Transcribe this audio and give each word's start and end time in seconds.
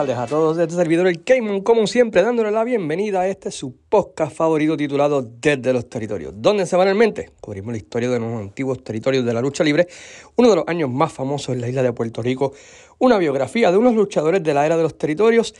tardes 0.00 0.16
a 0.16 0.26
todos. 0.26 0.56
Este 0.56 0.76
servidor 0.76 1.08
el 1.08 1.22
Cayman, 1.22 1.60
como 1.60 1.86
siempre, 1.86 2.22
dándole 2.22 2.50
la 2.50 2.64
bienvenida 2.64 3.20
a 3.20 3.28
este 3.28 3.50
su 3.50 3.76
podcast 3.90 4.34
favorito 4.34 4.74
titulado 4.74 5.20
Desde 5.20 5.74
los 5.74 5.90
Territorios, 5.90 6.32
donde 6.36 6.64
semanalmente 6.64 7.32
cubrimos 7.38 7.72
la 7.72 7.76
historia 7.76 8.08
de 8.08 8.18
los 8.18 8.40
antiguos 8.40 8.82
territorios 8.82 9.26
de 9.26 9.34
la 9.34 9.42
lucha 9.42 9.62
libre, 9.62 9.88
uno 10.36 10.48
de 10.48 10.56
los 10.56 10.64
años 10.68 10.88
más 10.88 11.12
famosos 11.12 11.54
en 11.54 11.60
la 11.60 11.68
isla 11.68 11.82
de 11.82 11.92
Puerto 11.92 12.22
Rico, 12.22 12.54
una 12.98 13.18
biografía 13.18 13.70
de 13.70 13.76
unos 13.76 13.94
luchadores 13.94 14.42
de 14.42 14.54
la 14.54 14.64
era 14.64 14.78
de 14.78 14.84
los 14.84 14.96
territorios 14.96 15.54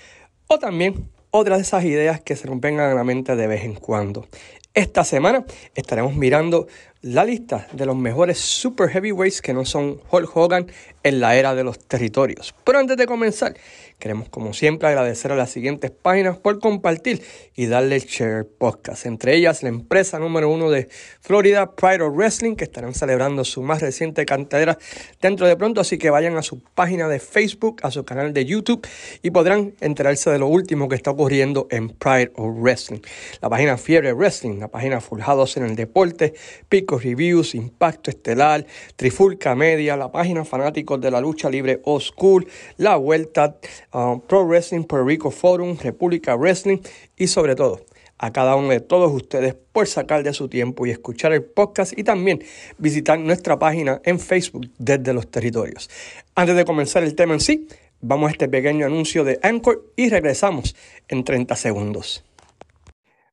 o 0.46 0.58
también 0.58 1.10
otras 1.32 1.58
de 1.58 1.62
esas 1.62 1.84
ideas 1.84 2.22
que 2.22 2.34
se 2.34 2.46
rompen 2.46 2.80
en 2.80 2.94
la 2.94 3.04
mente 3.04 3.36
de 3.36 3.46
vez 3.46 3.64
en 3.64 3.74
cuando. 3.74 4.26
Esta 4.72 5.02
semana 5.02 5.44
estaremos 5.74 6.14
mirando 6.14 6.68
la 7.02 7.24
lista 7.24 7.66
de 7.72 7.86
los 7.86 7.96
mejores 7.96 8.38
super 8.38 8.88
heavyweights 8.88 9.42
que 9.42 9.52
no 9.52 9.64
son 9.64 10.00
Hulk 10.10 10.36
Hogan 10.36 10.66
en 11.02 11.18
la 11.18 11.34
era 11.34 11.56
de 11.56 11.64
los 11.64 11.80
territorios. 11.80 12.54
Pero 12.62 12.78
antes 12.78 12.96
de 12.96 13.06
comenzar, 13.06 13.56
Queremos, 14.00 14.30
como 14.30 14.54
siempre, 14.54 14.88
agradecer 14.88 15.30
a 15.30 15.36
las 15.36 15.50
siguientes 15.50 15.90
páginas 15.90 16.38
por 16.38 16.58
compartir 16.58 17.22
y 17.54 17.66
darle 17.66 17.96
el 17.96 18.02
share 18.02 18.46
podcast. 18.46 19.04
Entre 19.04 19.36
ellas, 19.36 19.62
la 19.62 19.68
empresa 19.68 20.18
número 20.18 20.50
uno 20.50 20.70
de 20.70 20.88
Florida, 21.20 21.76
Pride 21.76 22.02
of 22.02 22.16
Wrestling, 22.16 22.56
que 22.56 22.64
estarán 22.64 22.94
celebrando 22.94 23.44
su 23.44 23.62
más 23.62 23.82
reciente 23.82 24.24
cantera 24.24 24.78
dentro 25.20 25.46
de 25.46 25.54
pronto. 25.54 25.82
Así 25.82 25.98
que 25.98 26.08
vayan 26.08 26.38
a 26.38 26.42
su 26.42 26.60
página 26.62 27.08
de 27.08 27.20
Facebook, 27.20 27.80
a 27.82 27.90
su 27.90 28.04
canal 28.04 28.32
de 28.32 28.46
YouTube 28.46 28.86
y 29.22 29.30
podrán 29.30 29.74
enterarse 29.80 30.30
de 30.30 30.38
lo 30.38 30.46
último 30.46 30.88
que 30.88 30.96
está 30.96 31.10
ocurriendo 31.10 31.68
en 31.70 31.90
Pride 31.90 32.32
of 32.36 32.56
Wrestling. 32.58 33.00
La 33.42 33.50
página 33.50 33.76
Fiebre 33.76 34.14
Wrestling, 34.14 34.58
la 34.58 34.68
página 34.68 35.02
Fuljados 35.02 35.58
en 35.58 35.64
el 35.64 35.76
Deporte, 35.76 36.32
Pico 36.70 36.98
Reviews, 36.98 37.54
Impacto 37.54 38.10
Estelar, 38.10 38.64
Trifulca 38.96 39.54
Media, 39.54 39.96
la 39.96 40.10
página 40.10 40.46
Fanáticos 40.46 41.00
de 41.02 41.10
la 41.10 41.20
Lucha 41.20 41.50
Libre 41.50 41.80
Old 41.84 42.02
School, 42.02 42.48
La 42.78 42.96
Vuelta 42.96 43.56
Um, 43.92 44.20
Pro 44.20 44.46
Wrestling 44.46 44.84
Puerto 44.84 45.06
Rico 45.06 45.30
Forum, 45.30 45.76
República 45.76 46.36
Wrestling 46.36 46.78
y 47.16 47.26
sobre 47.26 47.56
todo 47.56 47.80
a 48.18 48.32
cada 48.32 48.54
uno 48.54 48.68
de 48.68 48.80
todos 48.80 49.10
ustedes 49.12 49.56
por 49.72 49.86
sacar 49.88 50.22
de 50.22 50.32
su 50.32 50.48
tiempo 50.48 50.86
y 50.86 50.90
escuchar 50.90 51.32
el 51.32 51.42
podcast 51.42 51.98
y 51.98 52.04
también 52.04 52.42
visitar 52.78 53.18
nuestra 53.18 53.58
página 53.58 54.00
en 54.04 54.20
Facebook 54.20 54.70
desde 54.78 55.12
los 55.14 55.28
territorios. 55.30 55.90
Antes 56.34 56.54
de 56.54 56.64
comenzar 56.64 57.02
el 57.02 57.14
tema 57.14 57.32
en 57.34 57.40
sí, 57.40 57.66
vamos 58.00 58.28
a 58.28 58.32
este 58.32 58.48
pequeño 58.48 58.86
anuncio 58.86 59.24
de 59.24 59.40
Anchor 59.42 59.82
y 59.96 60.10
regresamos 60.10 60.76
en 61.08 61.24
30 61.24 61.56
segundos. 61.56 62.24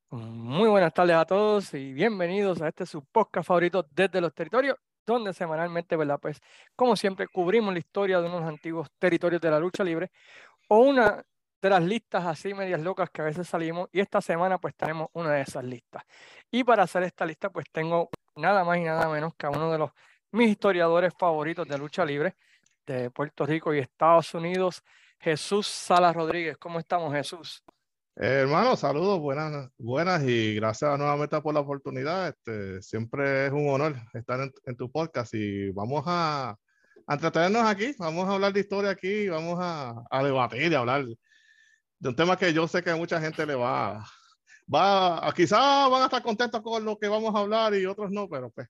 Muy 0.09 0.69
buenas 0.69 0.94
tardes 0.94 1.17
a 1.17 1.25
todos 1.25 1.73
y 1.73 1.91
bienvenidos 1.91 2.61
a 2.61 2.69
este 2.69 2.85
su 2.85 3.03
podcast 3.03 3.45
favorito 3.45 3.85
desde 3.94 4.22
los 4.22 4.33
territorios 4.33 4.78
donde 5.08 5.33
semanalmente, 5.33 5.95
¿verdad? 5.95 6.19
Pues 6.22 6.41
como 6.75 6.95
siempre 6.95 7.28
cubrimos 7.28 7.73
la 7.73 7.80
historia 7.80 8.19
de 8.19 8.28
unos 8.28 8.44
antiguos 8.44 8.89
territorios 9.00 9.41
de 9.41 9.50
la 9.50 9.59
lucha 9.59 9.83
libre 9.83 10.11
o 10.68 10.80
una 10.80 11.23
de 11.62 11.70
las 11.70 11.84
listas 11.84 12.26
así 12.26 12.54
medias 12.54 12.82
locas 12.82 13.10
que 13.10 13.22
a 13.22 13.26
veces 13.26 13.48
salimos 13.48 13.90
y 13.92 14.00
esta 14.00 14.22
semana 14.22 14.58
pues 14.60 14.76
tenemos 14.76 15.09
una 15.14 15.32
de 15.32 15.42
esas 15.42 15.64
listas. 15.64 16.04
Y 16.52 16.64
para 16.64 16.84
hacer 16.84 17.04
esta 17.04 17.26
lista 17.26 17.50
pues 17.50 17.66
tengo 17.72 18.09
nada 18.36 18.64
más 18.64 18.78
y 18.78 18.84
nada 18.84 19.09
menos 19.09 19.34
que 19.36 19.48
a 19.48 19.50
uno 19.50 19.72
de 19.72 19.78
los 19.80 19.92
mis 20.32 20.52
historiadores 20.52 21.14
favoritos 21.18 21.68
de 21.68 21.78
lucha 21.78 22.06
libre 22.06 22.36
de 22.86 23.09
Puerto 23.09 23.46
Rico 23.46 23.74
y 23.74 23.80
Estados 23.80 24.34
Unidos, 24.34 24.84
Jesús 25.19 25.68
Salas 25.68 26.16
Rodríguez. 26.16 26.58
¿Cómo 26.58 26.80
estamos, 26.80 27.14
Jesús? 27.14 27.64
Eh, 28.16 28.41
hermano, 28.41 28.75
saludos, 28.75 29.20
buenas, 29.20 29.70
buenas 29.78 30.24
y 30.24 30.56
gracias 30.56 30.97
nuevamente 30.97 31.40
por 31.41 31.53
la 31.53 31.59
oportunidad. 31.59 32.30
Este, 32.30 32.81
siempre 32.81 33.47
es 33.47 33.52
un 33.52 33.70
honor 33.70 33.96
estar 34.14 34.40
en, 34.40 34.52
en 34.66 34.75
tu 34.75 34.91
podcast 34.91 35.34
y 35.34 35.70
vamos 35.72 36.03
a, 36.08 36.56
a 37.07 37.13
entretenernos 37.13 37.63
aquí, 37.63 37.95
vamos 37.97 38.28
a 38.28 38.34
hablar 38.34 38.53
de 38.53 38.59
historia 38.59 38.91
aquí, 38.91 39.29
vamos 39.29 39.57
a, 39.62 40.03
a 40.12 40.23
debatir 40.23 40.72
y 40.72 40.75
hablar 40.75 41.06
de 41.06 42.09
un 42.09 42.16
tema 42.16 42.38
que 42.38 42.53
yo 42.53 42.68
sé 42.68 42.84
que 42.84 42.91
a 42.91 42.95
mucha 42.95 43.19
gente 43.19 43.45
le 43.45 43.56
va, 43.56 44.06
va, 44.73 45.34
quizás 45.35 45.90
van 45.90 46.01
a 46.01 46.06
estar 46.06 46.22
contentos 46.22 46.62
con 46.62 46.84
lo 46.84 47.00
que 47.00 47.07
vamos 47.07 47.34
a 47.34 47.40
hablar 47.40 47.73
y 47.73 47.85
otros 47.85 48.12
no, 48.12 48.28
pero 48.28 48.50
pues, 48.51 48.67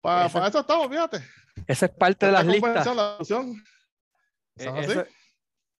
para, 0.00 0.28
para 0.28 0.48
eso 0.48 0.60
estamos, 0.60 0.88
fíjate. 0.88 1.22
Esa 1.66 1.86
es 1.86 1.92
parte 1.92 2.26
de 2.26 2.32
las 2.32 2.46
listas. 2.46 2.96
La 2.96 3.18
¿Es 4.56 5.06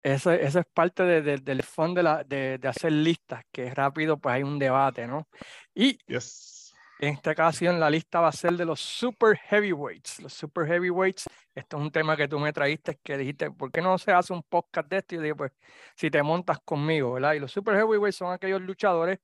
eso, 0.05 0.33
eso, 0.33 0.59
es 0.59 0.67
parte 0.75 1.05
de, 1.05 1.39
del 1.39 1.63
fondo 1.63 2.01
de, 2.01 2.03
la, 2.03 2.25
de, 2.25 2.59
de, 2.59 2.69
hacer 2.69 2.91
listas, 2.91 3.45
que 3.53 3.73
rápido 3.73 4.19
pues 4.19 4.35
hay 4.35 4.43
un 4.43 4.59
debate, 4.59 5.07
¿no? 5.07 5.29
Y 5.75 5.97
yes. 6.07 6.62
En 6.99 7.15
esta 7.15 7.33
ocasión 7.33 7.81
la 7.81 7.91
lista 7.91 8.21
va 8.21 8.29
a 8.29 8.33
ser 8.33 8.53
de 8.53 8.65
los 8.65 8.81
super 8.81 9.37
heavyweights. 9.37 10.21
Los 10.21 10.33
super 10.33 10.67
heavyweights, 10.67 11.29
esto 11.55 11.77
es 11.77 11.83
un 11.83 11.91
tema 11.91 12.17
que 12.17 12.29
tú 12.29 12.39
me 12.39 12.53
traíste, 12.53 12.99
que 13.03 13.17
dijiste, 13.17 13.51
¿por 13.51 13.73
qué 13.73 13.81
no 13.81 13.99
se 13.99 14.13
hace 14.13 14.33
un 14.33 14.43
podcast 14.43 14.89
de 14.89 14.99
esto? 14.99 15.15
Y 15.15 15.19
yo 15.19 15.23
dije, 15.23 15.35
pues, 15.35 15.53
si 15.97 16.11
te 16.11 16.23
montas 16.23 16.61
conmigo, 16.65 17.15
¿verdad? 17.15 17.35
Y 17.35 17.41
los 17.41 17.51
super 17.51 17.75
heavyweights 17.75 18.17
son 18.17 18.33
aquellos 18.33 18.61
luchadores, 18.61 19.19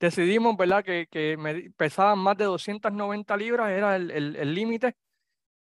decidimos, 0.00 0.56
¿verdad? 0.56 0.84
Que, 0.84 1.06
que 1.08 1.36
pesaban 1.76 2.18
más 2.18 2.36
de 2.36 2.44
290 2.44 3.36
libras, 3.36 3.70
era 3.70 3.94
el 3.96 4.54
límite, 4.54 4.88
el, 4.88 4.94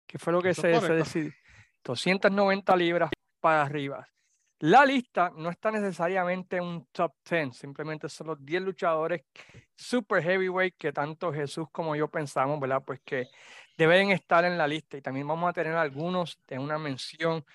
que 0.07 0.17
fue 0.17 0.31
lo 0.31 0.41
que 0.41 0.53
se, 0.53 0.79
se 0.79 0.93
decidió. 0.93 1.31
290 1.83 2.75
libras 2.75 3.11
para 3.39 3.61
arriba. 3.61 4.07
La 4.61 4.85
lista 4.85 5.31
no 5.37 5.49
está 5.49 5.71
necesariamente 5.71 6.59
un 6.59 6.85
top 6.91 7.13
10, 7.29 7.55
simplemente 7.55 8.09
son 8.09 8.27
los 8.27 8.45
10 8.45 8.61
luchadores 8.61 9.23
super 9.73 10.21
heavyweight 10.21 10.75
que 10.77 10.91
tanto 10.91 11.31
Jesús 11.31 11.67
como 11.71 11.95
yo 11.95 12.09
pensamos, 12.09 12.59
¿verdad? 12.59 12.83
Pues 12.85 12.99
que 13.05 13.27
deben 13.77 14.11
estar 14.11 14.43
en 14.43 14.57
la 14.57 14.67
lista 14.67 14.97
y 14.97 15.01
también 15.01 15.25
vamos 15.27 15.49
a 15.49 15.53
tener 15.53 15.75
algunos 15.75 16.37
de 16.45 16.59
una 16.59 16.77
mención 16.77 17.45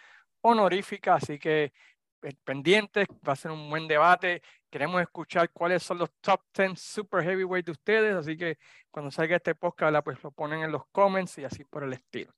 honorífica, 0.41 1.17
así 1.17 1.39
que 1.39 1.75
eh, 2.23 2.33
pendientes, 2.43 3.07
va 3.27 3.35
a 3.35 3.37
ser 3.37 3.51
un 3.51 3.69
buen 3.69 3.87
debate. 3.87 4.41
Queremos 4.71 5.03
escuchar 5.03 5.51
cuáles 5.51 5.83
son 5.83 5.99
los 5.99 6.11
top 6.23 6.41
10 6.57 6.81
super 6.81 7.23
heavyweight 7.23 7.67
de 7.67 7.73
ustedes, 7.73 8.15
así 8.17 8.35
que 8.35 8.57
cuando 8.91 9.11
salga 9.11 9.37
este 9.37 9.55
podcast, 9.55 9.89
¿verdad? 9.89 10.05
pues 10.05 10.23
lo 10.25 10.31
ponen 10.31 10.63
en 10.63 10.73
los 10.73 10.87
comments 10.87 11.37
y 11.37 11.45
así 11.45 11.65
por 11.65 11.85
el 11.85 11.93
estilo. 11.93 12.33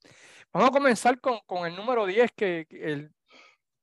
Vamos 0.53 0.71
a 0.71 0.73
comenzar 0.73 1.21
con, 1.21 1.39
con 1.47 1.67
el 1.69 1.77
número 1.77 2.05
10, 2.05 2.33
que 2.33 2.67
el, 2.71 3.13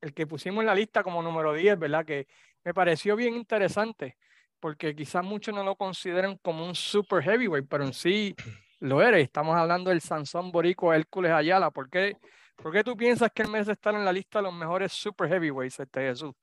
el 0.04 0.14
que 0.14 0.28
pusimos 0.28 0.62
en 0.62 0.68
la 0.68 0.76
lista 0.76 1.02
como 1.02 1.24
número 1.24 1.54
10, 1.54 1.80
¿verdad? 1.80 2.06
Que 2.06 2.28
me 2.64 2.74
pareció 2.74 3.16
bien 3.16 3.36
interesante, 3.36 4.18
porque 4.60 4.94
quizás 4.94 5.24
muchos 5.24 5.56
no 5.56 5.64
lo 5.64 5.76
consideran 5.76 6.38
como 6.42 6.66
un 6.66 6.76
super 6.76 7.24
heavyweight, 7.24 7.68
pero 7.70 7.86
en 7.86 7.94
sí 7.94 8.36
lo 8.82 9.02
eres. 9.02 9.24
Estamos 9.24 9.56
hablando 9.56 9.90
del 9.90 10.02
Sansón 10.02 10.52
Borico 10.52 10.94
Hércules 10.94 11.32
Ayala. 11.32 11.72
¿Por 11.72 11.90
qué, 11.90 12.18
¿Por 12.58 12.74
qué 12.74 12.84
tú 12.84 12.98
piensas 12.98 13.32
que 13.34 13.44
él 13.44 13.50
merece 13.50 13.72
estar 13.72 13.96
en 13.96 14.04
la 14.04 14.12
lista 14.12 14.40
de 14.40 14.44
los 14.44 14.54
mejores 14.54 14.92
super 14.92 15.30
heavyweights, 15.30 15.80
este 15.80 16.02
Jesús? 16.02 16.34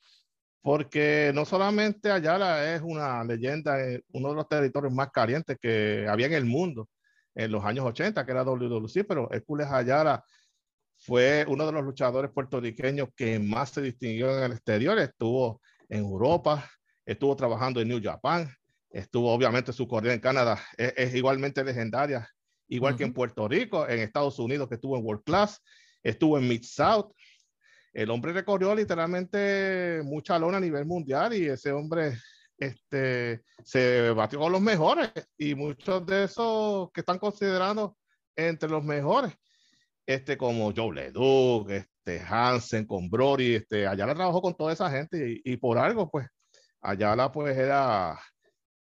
Porque 0.62 1.30
no 1.34 1.44
solamente 1.44 2.10
Ayala 2.10 2.74
es 2.74 2.80
una 2.82 3.22
leyenda 3.24 3.78
en 3.82 4.02
uno 4.12 4.30
de 4.30 4.34
los 4.36 4.48
territorios 4.48 4.92
más 4.92 5.10
calientes 5.10 5.58
que 5.60 6.06
había 6.08 6.26
en 6.26 6.34
el 6.34 6.46
mundo 6.46 6.88
en 7.34 7.52
los 7.52 7.64
años 7.64 7.84
80, 7.86 8.24
que 8.24 8.32
era 8.32 8.42
WWC, 8.42 9.04
pero 9.06 9.30
Hércules 9.30 9.68
Ayala 9.68 10.22
fue 11.00 11.46
uno 11.48 11.66
de 11.66 11.72
los 11.72 11.82
luchadores 11.82 12.30
puertorriqueños 12.30 13.08
que 13.16 13.38
más 13.38 13.70
se 13.70 13.80
distinguió 13.80 14.36
en 14.36 14.44
el 14.44 14.52
exterior. 14.52 14.98
Estuvo 14.98 15.60
en 15.88 16.00
Europa, 16.00 16.70
estuvo 17.06 17.34
trabajando 17.34 17.80
en 17.80 17.88
New 17.88 18.00
Japan, 18.02 18.52
estuvo 18.90 19.32
obviamente 19.32 19.72
su 19.72 19.88
corrida 19.88 20.12
en 20.12 20.20
Canadá, 20.20 20.62
es, 20.76 21.14
igualmente 21.14 21.64
legendaria, 21.64 22.28
igual 22.68 22.96
que 22.96 23.04
en 23.04 23.14
Puerto 23.14 23.48
Rico, 23.48 23.88
en 23.88 24.00
Estados 24.00 24.38
Unidos, 24.38 24.68
que 24.68 24.74
estuvo 24.74 24.96
en 24.96 25.04
World 25.04 25.24
Class, 25.24 25.62
estuvo 26.02 26.38
en 26.38 26.46
Mid 26.46 26.62
South. 26.64 27.12
El 27.92 28.10
hombre 28.10 28.32
recorrió 28.32 28.74
literalmente 28.74 30.02
mucha 30.04 30.38
lona 30.38 30.58
a 30.58 30.60
nivel 30.60 30.84
mundial 30.84 31.32
y 31.32 31.46
ese 31.46 31.72
hombre 31.72 32.18
este, 32.58 33.42
se 33.64 34.10
batió 34.10 34.38
con 34.38 34.52
los 34.52 34.60
mejores 34.60 35.10
y 35.38 35.54
muchos 35.54 36.04
de 36.06 36.24
esos 36.24 36.92
que 36.92 37.00
están 37.00 37.18
considerados 37.18 37.92
entre 38.36 38.68
los 38.68 38.84
mejores 38.84 39.32
este, 40.14 40.36
como 40.36 40.72
Joe 40.74 40.94
Leduc, 40.94 41.70
este, 41.70 42.20
Hansen, 42.20 42.84
con 42.86 43.08
Brody, 43.08 43.54
este, 43.56 43.86
Ayala 43.86 44.14
trabajó 44.14 44.42
con 44.42 44.56
toda 44.56 44.72
esa 44.72 44.90
gente 44.90 45.40
y, 45.44 45.56
por 45.56 45.78
algo, 45.78 46.10
pues, 46.10 46.26
Ayala, 46.80 47.30
pues, 47.30 47.56
era, 47.56 48.18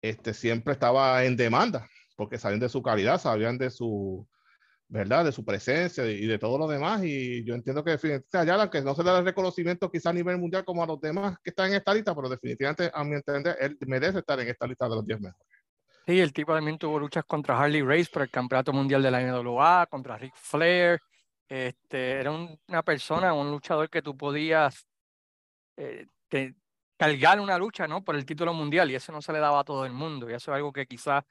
este, 0.02 0.34
siempre 0.34 0.74
estaba 0.74 1.24
en 1.26 1.36
demanda, 1.36 1.88
porque 2.16 2.38
sabían 2.38 2.62
de 2.62 2.70
su 2.70 2.82
calidad, 2.82 3.20
sabían 3.20 3.58
de 3.58 3.70
su, 3.70 4.28
¿verdad? 4.88 5.26
De 5.26 5.34
su 5.34 5.44
presencia 5.44 6.06
y 6.06 6.26
de 6.26 6.40
todo 6.40 6.58
lo 6.58 6.68
demás. 6.68 7.04
Y 7.04 7.44
yo 7.44 7.56
entiendo 7.56 7.84
que 7.84 7.92
definitivamente 7.92 8.38
Ayala, 8.38 8.70
que 8.70 8.82
no 8.82 8.96
se 8.96 9.04
le 9.04 9.12
da 9.12 9.20
el 9.20 9.26
reconocimiento 9.26 9.92
quizá 9.92 10.12
a 10.12 10.14
nivel 10.14 10.38
mundial 10.38 10.64
como 10.64 10.82
a 10.84 10.88
los 10.88 11.02
demás 11.02 11.38
que 11.44 11.50
están 11.50 11.70
en 11.70 11.76
esta 11.76 11.94
lista, 11.94 12.16
pero 12.16 12.30
definitivamente, 12.30 12.90
a 12.94 13.04
mi 13.04 13.16
entender, 13.16 13.58
él 13.60 13.78
merece 13.86 14.20
estar 14.20 14.40
en 14.40 14.48
esta 14.48 14.66
lista 14.66 14.88
de 14.88 14.96
los 14.96 15.06
10 15.06 15.20
mejores. 15.20 15.48
Sí, 16.08 16.22
el 16.22 16.32
tipo 16.32 16.54
también 16.54 16.78
tuvo 16.78 17.00
luchas 17.00 17.26
contra 17.26 17.60
Harley 17.60 17.82
Race 17.82 18.10
por 18.10 18.22
el 18.22 18.30
campeonato 18.30 18.72
mundial 18.72 19.04
de 19.04 19.12
la 19.12 19.20
NWA, 19.20 19.88
contra 19.90 20.18
Rick 20.18 20.36
Flair, 20.38 21.02
este, 21.50 22.12
era 22.20 22.32
una 22.32 22.84
persona, 22.84 23.34
un 23.34 23.52
luchador 23.52 23.90
que 23.90 24.02
tú 24.02 24.18
podías 24.18 24.88
eh, 25.78 26.08
cargar 26.98 27.40
una 27.40 27.58
lucha 27.58 27.88
¿no? 27.88 28.04
por 28.04 28.16
el 28.16 28.26
título 28.26 28.54
mundial 28.54 28.92
y 28.92 28.96
eso 28.96 29.12
no 29.12 29.22
se 29.22 29.32
le 29.34 29.40
daba 29.40 29.62
a 29.62 29.64
todo 29.64 29.86
el 29.86 29.94
mundo. 29.94 30.30
Y 30.30 30.34
eso 30.34 30.52
es 30.52 30.56
algo 30.56 30.74
que 30.74 30.88
quizás 30.88 31.24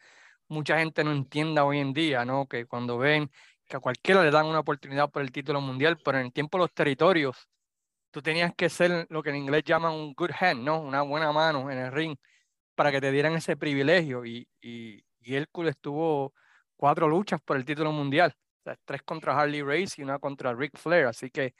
mucha 0.49 0.79
gente 0.79 1.05
no 1.05 1.13
entienda 1.13 1.65
hoy 1.65 1.79
en 1.79 1.93
día, 1.93 2.25
¿no? 2.25 2.47
que 2.47 2.67
cuando 2.67 2.99
ven 2.99 3.31
que 3.67 3.77
a 3.77 3.81
cualquiera 3.81 4.23
le 4.23 4.31
dan 4.31 4.47
una 4.47 4.61
oportunidad 4.61 5.11
por 5.11 5.23
el 5.23 5.33
título 5.33 5.61
mundial, 5.61 5.99
pero 6.05 6.19
en 6.19 6.27
el 6.27 6.33
tiempo 6.33 6.57
los 6.59 6.73
territorios, 6.73 7.49
tú 8.11 8.23
tenías 8.23 8.55
que 8.55 8.69
ser 8.71 9.07
lo 9.11 9.23
que 9.23 9.31
en 9.31 9.37
inglés 9.37 9.65
llaman 9.65 9.93
un 9.93 10.15
good 10.15 10.31
hand, 10.41 10.62
¿no? 10.62 10.81
Una 10.81 11.03
buena 11.03 11.33
mano 11.33 11.71
en 11.71 11.79
el 11.79 11.93
ring 11.93 12.17
para 12.75 12.93
que 12.93 13.01
te 13.01 13.11
dieran 13.11 13.35
ese 13.35 13.57
privilegio. 13.57 14.25
Y, 14.25 14.49
y, 14.61 15.05
y 15.21 15.35
Hércules 15.35 15.77
tuvo 15.81 16.33
cuatro 16.77 17.09
luchas 17.09 17.41
por 17.43 17.57
el 17.57 17.65
título 17.65 17.93
mundial. 17.93 18.35
Tres 18.85 19.03
contra 19.03 19.39
Harley 19.39 19.63
Race 19.63 19.95
y 19.99 20.03
una 20.03 20.19
contra 20.19 20.55
Ric 20.55 20.77
Flair. 20.77 21.07
Así 21.07 21.31
que 21.31 21.55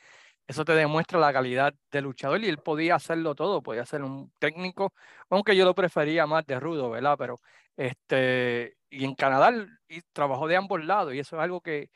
eso 0.47 0.65
te 0.65 0.73
demuestra 0.73 1.19
la 1.19 1.33
calidad 1.33 1.75
del 1.91 2.05
luchador 2.05 2.41
y 2.43 2.49
él 2.49 2.59
podía 2.59 2.95
hacerlo 2.97 3.35
todo, 3.35 3.63
podía 3.63 3.85
ser 3.85 4.03
un 4.03 4.33
técnico, 4.39 4.93
aunque 5.31 5.57
yo 5.57 5.65
lo 5.65 5.75
prefería 5.75 6.27
más 6.27 6.47
de 6.47 6.61
rudo, 6.61 6.91
¿verdad? 6.91 7.17
Pero 7.19 7.41
este, 7.77 8.77
y 8.91 9.05
en 9.05 9.15
Canadá 9.15 9.53
y 9.89 10.01
trabajó 10.13 10.47
de 10.49 10.57
ambos 10.57 10.85
lados 10.85 11.15
y 11.15 11.19
eso 11.19 11.37
es 11.37 11.43
algo 11.43 11.61
que, 11.61 11.91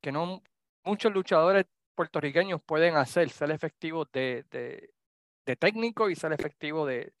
que 0.00 0.12
no 0.12 0.42
muchos 0.84 1.12
luchadores 1.12 1.66
puertorriqueños 1.94 2.60
pueden 2.64 2.96
hacer, 2.96 3.30
ser 3.30 3.50
efectivos 3.50 4.08
de, 4.12 4.44
de, 4.50 4.90
de 5.46 5.56
técnico 5.56 6.10
y 6.10 6.16
ser 6.16 6.32
efectivo 6.32 6.86
de, 6.86 7.12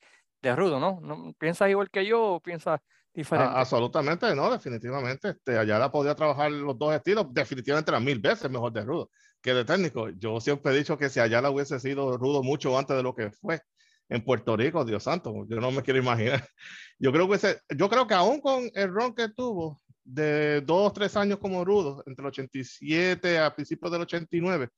de 0.42 0.56
rudo, 0.56 0.80
¿no? 0.80 1.00
¿no? 1.02 1.32
¿Piensas 1.34 1.70
igual 1.70 1.90
que 1.90 2.06
yo 2.06 2.22
o 2.34 2.40
piensas 2.40 2.80
diferente? 3.18 3.52
absolutamente, 3.54 4.34
no, 4.34 4.50
definitivamente. 4.50 5.30
Este, 5.30 5.58
Ayala 5.58 5.90
podía 5.90 6.14
trabajar 6.14 6.50
los 6.50 6.78
dos 6.78 6.94
estilos, 6.94 7.26
definitivamente 7.30 7.90
era 7.90 8.00
mil 8.00 8.18
veces 8.18 8.50
mejor 8.50 8.72
de 8.72 8.84
rudo 8.84 9.10
que 9.40 9.54
de 9.54 9.64
técnico. 9.64 10.08
Yo 10.10 10.40
siempre 10.40 10.72
he 10.72 10.78
dicho 10.78 10.98
que 10.98 11.08
si 11.08 11.20
Ayala 11.20 11.50
hubiese 11.50 11.78
sido 11.80 12.16
rudo 12.16 12.42
mucho 12.42 12.76
antes 12.78 12.96
de 12.96 13.02
lo 13.02 13.14
que 13.14 13.30
fue 13.30 13.60
en 14.08 14.24
Puerto 14.24 14.56
Rico, 14.56 14.84
Dios 14.84 15.02
santo, 15.02 15.46
yo 15.48 15.60
no 15.60 15.70
me 15.70 15.82
quiero 15.82 15.98
imaginar. 16.00 16.46
Yo 17.00 17.12
creo 17.12 17.28
que, 17.28 17.38
yo 17.76 17.88
creo 17.88 18.08
que 18.08 18.14
aún 18.14 18.40
con 18.40 18.68
el 18.74 18.92
ron 18.92 19.14
que 19.14 19.28
tuvo 19.28 19.80
de 20.02 20.62
dos, 20.62 20.92
tres 20.92 21.16
años 21.16 21.38
como 21.38 21.64
rudo, 21.64 22.02
entre 22.06 22.24
el 22.24 22.26
87 22.26 23.38
a 23.38 23.54
principios 23.54 23.92
del 23.92 24.00
89, 24.00 24.68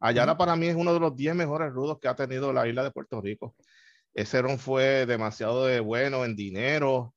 Ayala 0.00 0.36
para 0.36 0.56
mí 0.56 0.66
es 0.66 0.76
uno 0.76 0.92
de 0.92 1.00
los 1.00 1.16
10 1.16 1.34
mejores 1.36 1.72
rudos 1.72 1.98
que 1.98 2.08
ha 2.08 2.14
tenido 2.14 2.52
la 2.52 2.68
isla 2.68 2.82
de 2.82 2.90
Puerto 2.90 3.18
Rico. 3.22 3.54
Ese 4.12 4.42
ron 4.42 4.58
fue 4.58 5.06
demasiado 5.06 5.64
de 5.64 5.80
bueno 5.80 6.26
en 6.26 6.36
dinero, 6.36 7.14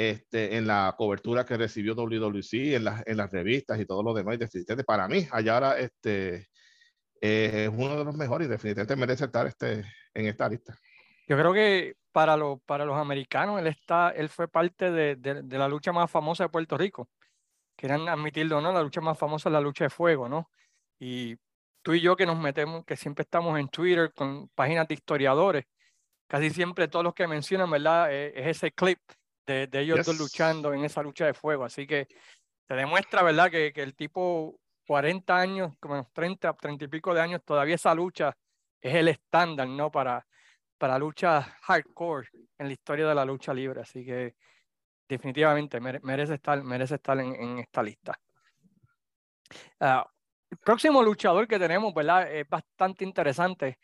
este, 0.00 0.56
en 0.56 0.66
la 0.66 0.94
cobertura 0.96 1.44
que 1.44 1.58
recibió 1.58 1.94
WWC, 1.94 2.74
en, 2.74 2.86
en 3.04 3.16
las 3.18 3.30
revistas 3.30 3.78
y 3.78 3.84
todo 3.84 4.02
lo 4.02 4.14
demás. 4.14 4.38
definitivamente, 4.38 4.84
para 4.84 5.06
mí, 5.06 5.28
Ayala 5.30 5.78
este, 5.78 6.48
eh, 7.20 7.64
es 7.64 7.68
uno 7.68 7.98
de 7.98 8.04
los 8.06 8.16
mejores 8.16 8.48
y 8.48 8.50
definitivamente 8.50 8.96
merece 8.96 9.26
estar 9.26 9.46
este, 9.46 9.84
en 10.14 10.26
esta 10.26 10.48
lista. 10.48 10.74
Yo 11.28 11.36
creo 11.36 11.52
que 11.52 11.96
para, 12.12 12.34
lo, 12.38 12.62
para 12.64 12.86
los 12.86 12.96
americanos, 12.96 13.60
él, 13.60 13.66
está, 13.66 14.08
él 14.16 14.30
fue 14.30 14.48
parte 14.48 14.90
de, 14.90 15.16
de, 15.16 15.58
la 15.58 15.68
lucha 15.68 15.92
más 15.92 16.10
famosa 16.10 16.44
de 16.44 16.48
Puerto 16.48 16.78
Rico. 16.78 17.10
Quieran 17.76 18.08
admitirlo 18.08 18.58
no, 18.62 18.72
la 18.72 18.82
lucha 18.82 19.02
más 19.02 19.18
famosa 19.18 19.50
es 19.50 19.52
la 19.52 19.60
lucha 19.60 19.84
de 19.84 19.90
fuego, 19.90 20.30
¿no? 20.30 20.50
Y 20.98 21.36
tú 21.82 21.92
y 21.92 22.00
yo 22.00 22.16
que 22.16 22.24
nos 22.24 22.38
metemos, 22.38 22.86
que 22.86 22.96
siempre 22.96 23.24
estamos 23.24 23.58
en 23.58 23.68
Twitter 23.68 24.14
con 24.14 24.48
páginas 24.54 24.88
de 24.88 24.94
historiadores, 24.94 25.64
casi 26.26 26.48
siempre 26.48 26.88
todos 26.88 27.04
los 27.04 27.12
que 27.12 27.26
mencionan, 27.26 27.70
¿verdad? 27.70 28.10
Eh, 28.10 28.32
es 28.34 28.56
ese 28.56 28.72
clip 28.72 28.98
de, 29.52 29.80
ellos 29.80 30.04
dos 30.04 30.18
luchando 30.18 30.72
en 30.72 30.84
esa 30.84 31.02
lucha 31.02 31.26
de 31.26 31.34
fuego. 31.34 31.64
Así 31.64 31.86
que 31.86 32.08
se 32.66 32.74
demuestra, 32.74 33.22
¿verdad?, 33.22 33.50
que, 33.50 33.72
que 33.72 33.82
el 33.82 33.94
tipo 33.94 34.58
40 34.86 35.36
años, 35.36 35.74
como 35.78 36.08
30, 36.12 36.52
30 36.54 36.84
y 36.84 36.88
pico 36.88 37.14
de 37.14 37.20
años, 37.20 37.42
todavía 37.44 37.76
esa 37.76 37.94
lucha 37.94 38.36
es 38.80 38.94
el 38.94 39.08
estándar, 39.08 39.68
¿no? 39.68 39.90
Para, 39.90 40.26
para 40.78 40.98
luchas 40.98 41.46
hardcore 41.62 42.28
en 42.58 42.66
la 42.66 42.72
historia 42.72 43.06
de 43.06 43.14
la 43.14 43.24
lucha 43.24 43.52
libre. 43.52 43.82
Así 43.82 44.04
que 44.04 44.34
definitivamente 45.08 45.80
merece 45.80 46.34
estar, 46.34 46.62
merece 46.62 46.94
estar 46.94 47.18
en, 47.20 47.34
en 47.34 47.58
esta 47.58 47.82
lista. 47.82 48.18
Uh, 49.80 50.02
el 50.50 50.58
próximo 50.58 51.02
luchador 51.02 51.46
que 51.46 51.58
tenemos, 51.58 51.92
¿verdad? 51.94 52.32
Es 52.32 52.48
bastante 52.48 53.04
interesante. 53.04 53.78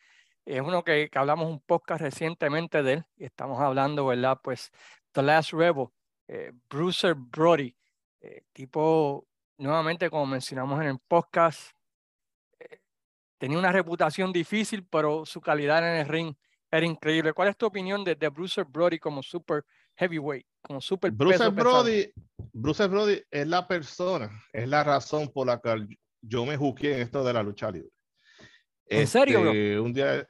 Es 0.44 0.60
uno 0.60 0.82
que, 0.82 1.08
que, 1.10 1.18
hablamos 1.18 1.48
un 1.48 1.60
podcast 1.60 2.00
recientemente 2.00 2.82
de 2.82 2.92
él 2.94 3.04
y 3.16 3.24
estamos 3.24 3.60
hablando, 3.60 4.06
¿verdad? 4.06 4.38
Pues 4.42 4.70
The 5.16 5.22
Last 5.22 5.52
Rebel, 5.54 5.86
eh, 6.28 6.52
Bruiser 6.68 7.14
Brody, 7.14 7.74
eh, 8.20 8.42
tipo, 8.52 9.26
nuevamente 9.56 10.10
como 10.10 10.26
mencionamos 10.26 10.78
en 10.82 10.88
el 10.88 10.98
podcast, 11.08 11.70
eh, 12.60 12.80
tenía 13.38 13.58
una 13.58 13.72
reputación 13.72 14.30
difícil, 14.30 14.84
pero 14.84 15.24
su 15.24 15.40
calidad 15.40 15.78
en 15.78 16.00
el 16.00 16.06
ring 16.06 16.34
era 16.70 16.84
increíble. 16.84 17.32
¿Cuál 17.32 17.48
es 17.48 17.56
tu 17.56 17.64
opinión 17.64 18.04
de, 18.04 18.14
de 18.14 18.28
Bruiser 18.28 18.66
Brody 18.66 18.98
como 18.98 19.22
super 19.22 19.64
heavyweight, 19.94 20.46
como 20.60 20.82
super 20.82 21.10
Bruiser 21.10 21.50
Brody, 21.50 22.12
Bruiser 22.52 22.90
Brody 22.90 23.22
es 23.30 23.46
la 23.46 23.66
persona, 23.66 24.30
es 24.52 24.68
la 24.68 24.84
razón 24.84 25.32
por 25.32 25.46
la 25.46 25.58
que 25.58 25.96
yo 26.20 26.44
me 26.44 26.58
juzgué 26.58 26.96
en 26.96 27.00
esto 27.00 27.24
de 27.24 27.32
la 27.32 27.42
lucha 27.42 27.70
libre. 27.70 27.88
¿En 28.84 29.06
serio, 29.06 29.40
bro? 29.40 29.50
Este, 29.50 29.80
un 29.80 29.94
día, 29.94 30.28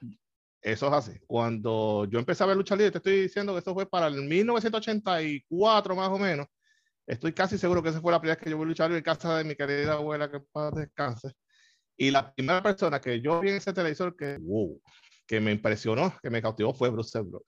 eso 0.67 0.89
es 0.89 0.93
así. 0.93 1.21
Cuando 1.29 2.07
yo 2.07 2.19
empecé 2.19 2.43
a 2.43 2.47
ver 2.49 2.57
lucha 2.57 2.75
libre, 2.75 2.91
te 2.91 2.99
estoy 2.99 3.21
diciendo 3.23 3.53
que 3.53 3.61
eso 3.61 3.73
fue 3.73 3.89
para 3.89 4.09
el 4.09 4.23
1984 4.25 5.95
más 5.95 6.09
o 6.09 6.19
menos. 6.19 6.49
Estoy 7.07 7.33
casi 7.33 7.57
seguro 7.57 7.81
que 7.85 7.91
esa 7.91 8.01
fue 8.01 8.11
la 8.11 8.21
primera 8.21 8.35
vez 8.35 8.45
que 8.45 8.51
yo 8.51 8.59
vi 8.59 8.65
luchar 8.65 8.91
en 8.91 9.01
casa 9.01 9.39
de 9.39 9.45
mi 9.45 9.55
querida 9.55 9.93
abuela 9.93 10.29
que 10.29 10.41
para 10.41 10.73
descanse. 10.73 11.33
Y 11.97 12.11
la 12.11 12.35
primera 12.35 12.65
persona 12.65 13.01
que 13.01 13.21
yo 13.21 13.41
vi 13.41 13.51
en 13.51 13.57
ese 13.59 13.73
televisor 13.73 14.17
que, 14.17 14.39
wow, 14.39 14.83
que 15.25 15.41
me 15.41 15.53
impresionó, 15.53 16.13
que 16.21 16.31
me 16.31 16.43
cautivó 16.43 16.75
fue 16.75 16.91
Bruce 16.91 17.21
Bro. 17.21 17.45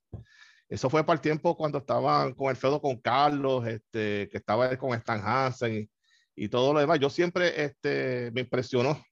Eso 0.68 0.88
fue 0.88 1.04
para 1.04 1.16
el 1.16 1.20
tiempo 1.20 1.56
cuando 1.56 1.78
estaban 1.78 2.34
con 2.34 2.50
el 2.50 2.56
feudo 2.56 2.80
con 2.80 3.00
Carlos, 3.00 3.66
este, 3.66 4.28
que 4.30 4.38
estaba 4.38 4.76
con 4.76 4.94
Stan 4.94 5.20
Hansen 5.24 5.74
y, 6.36 6.44
y, 6.44 6.48
todo 6.48 6.72
lo 6.72 6.78
demás. 6.78 7.00
Yo 7.00 7.10
siempre 7.10 7.64
este, 7.64 8.30
me 8.32 8.42
impresionó 8.42 9.02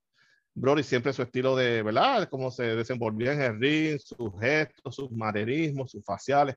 Brody 0.58 0.82
siempre 0.82 1.12
su 1.12 1.22
estilo 1.22 1.54
de, 1.54 1.82
¿verdad? 1.82 2.28
Cómo 2.30 2.50
se 2.50 2.74
desenvolvía 2.74 3.34
en 3.34 3.42
el 3.42 3.60
ring, 3.60 3.98
sus 3.98 4.30
gestos, 4.40 4.94
sus 4.94 5.10
manerismos, 5.12 5.90
sus 5.90 6.02
faciales, 6.02 6.56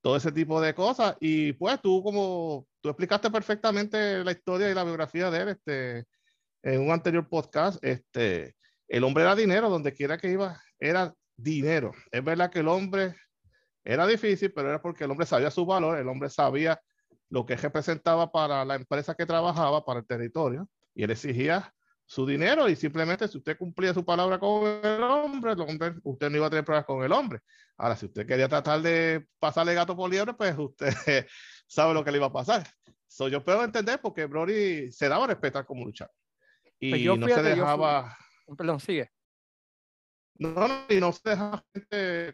todo 0.00 0.16
ese 0.16 0.32
tipo 0.32 0.58
de 0.58 0.74
cosas. 0.74 1.16
Y 1.20 1.52
pues 1.52 1.78
tú 1.82 2.02
como, 2.02 2.66
tú 2.80 2.88
explicaste 2.88 3.30
perfectamente 3.30 4.24
la 4.24 4.32
historia 4.32 4.70
y 4.70 4.74
la 4.74 4.84
biografía 4.84 5.30
de 5.30 5.40
él 5.42 5.48
este, 5.50 6.04
en 6.62 6.80
un 6.80 6.90
anterior 6.90 7.28
podcast. 7.28 7.78
Este, 7.84 8.56
el 8.88 9.04
hombre 9.04 9.24
era 9.24 9.36
dinero, 9.36 9.68
donde 9.68 9.92
quiera 9.92 10.16
que 10.16 10.30
iba, 10.30 10.58
era 10.80 11.12
dinero. 11.36 11.92
Es 12.10 12.24
verdad 12.24 12.50
que 12.50 12.60
el 12.60 12.68
hombre 12.68 13.16
era 13.84 14.06
difícil, 14.06 14.50
pero 14.50 14.70
era 14.70 14.80
porque 14.80 15.04
el 15.04 15.10
hombre 15.10 15.26
sabía 15.26 15.50
su 15.50 15.66
valor, 15.66 15.98
el 15.98 16.08
hombre 16.08 16.30
sabía 16.30 16.80
lo 17.28 17.44
que 17.44 17.56
representaba 17.56 18.32
para 18.32 18.64
la 18.64 18.76
empresa 18.76 19.14
que 19.14 19.26
trabajaba, 19.26 19.84
para 19.84 20.00
el 20.00 20.06
territorio, 20.06 20.70
y 20.94 21.02
él 21.02 21.10
exigía 21.10 21.70
su 22.08 22.24
dinero 22.24 22.68
y 22.68 22.76
simplemente 22.76 23.26
si 23.26 23.36
usted 23.36 23.58
cumplía 23.58 23.92
su 23.92 24.04
palabra 24.04 24.38
con 24.38 24.64
el 24.64 25.02
hombre, 25.02 25.54
usted 26.04 26.30
no 26.30 26.36
iba 26.36 26.46
a 26.46 26.50
tener 26.50 26.64
problemas 26.64 26.86
con 26.86 27.04
el 27.04 27.12
hombre. 27.12 27.40
Ahora, 27.76 27.96
si 27.96 28.06
usted 28.06 28.26
quería 28.26 28.48
tratar 28.48 28.80
de 28.80 29.26
pasarle 29.40 29.74
gato 29.74 29.96
por 29.96 30.08
liebre, 30.08 30.32
pues 30.34 30.54
usted 30.56 30.86
sabe 31.66 31.92
lo 31.92 32.04
que 32.04 32.12
le 32.12 32.18
iba 32.18 32.26
a 32.26 32.32
pasar. 32.32 32.66
So, 33.08 33.28
yo 33.28 33.44
puedo 33.44 33.62
entender 33.64 34.00
porque 34.00 34.26
Brody 34.26 34.92
se 34.92 35.08
daba 35.08 35.24
a 35.24 35.28
respetar 35.28 35.66
como 35.66 35.84
luchar. 35.84 36.10
Y 36.78 36.90
pues 36.90 37.18
no 37.18 37.28
se 37.28 37.42
dejaba... 37.42 38.16
Perdón, 38.56 38.78
sigue. 38.78 39.10
No, 40.38 40.68
no, 40.68 40.84
y 40.88 41.00
no 41.00 41.12
se 41.12 41.30
dejaba 41.30 41.64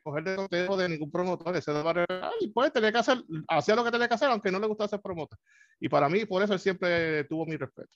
coger 0.03 0.25
de 0.25 0.37
consejo 0.37 0.77
de 0.77 0.89
ningún 0.89 1.11
promotor. 1.11 1.63
Se 1.63 1.73
daba 1.73 2.05
y 2.41 2.49
pues 2.49 2.73
tenía 2.73 2.93
que 2.93 2.99
hacer, 2.99 3.23
hacía 3.49 3.77
lo 3.77 3.85
que 3.85 3.91
tenía 3.91 4.09
que 4.09 4.15
hacer, 4.15 4.29
aunque 4.29 4.51
no 4.51 4.59
le 4.59 4.67
gustaba 4.67 4.89
ser 4.89 5.01
promotor. 5.01 5.39
Y 5.81 5.89
para 5.89 6.09
mí, 6.09 6.27
por 6.27 6.43
eso 6.43 6.53
él 6.53 6.59
siempre 6.59 7.25
tuvo 7.25 7.47
mi 7.47 7.57
respeto. 7.57 7.91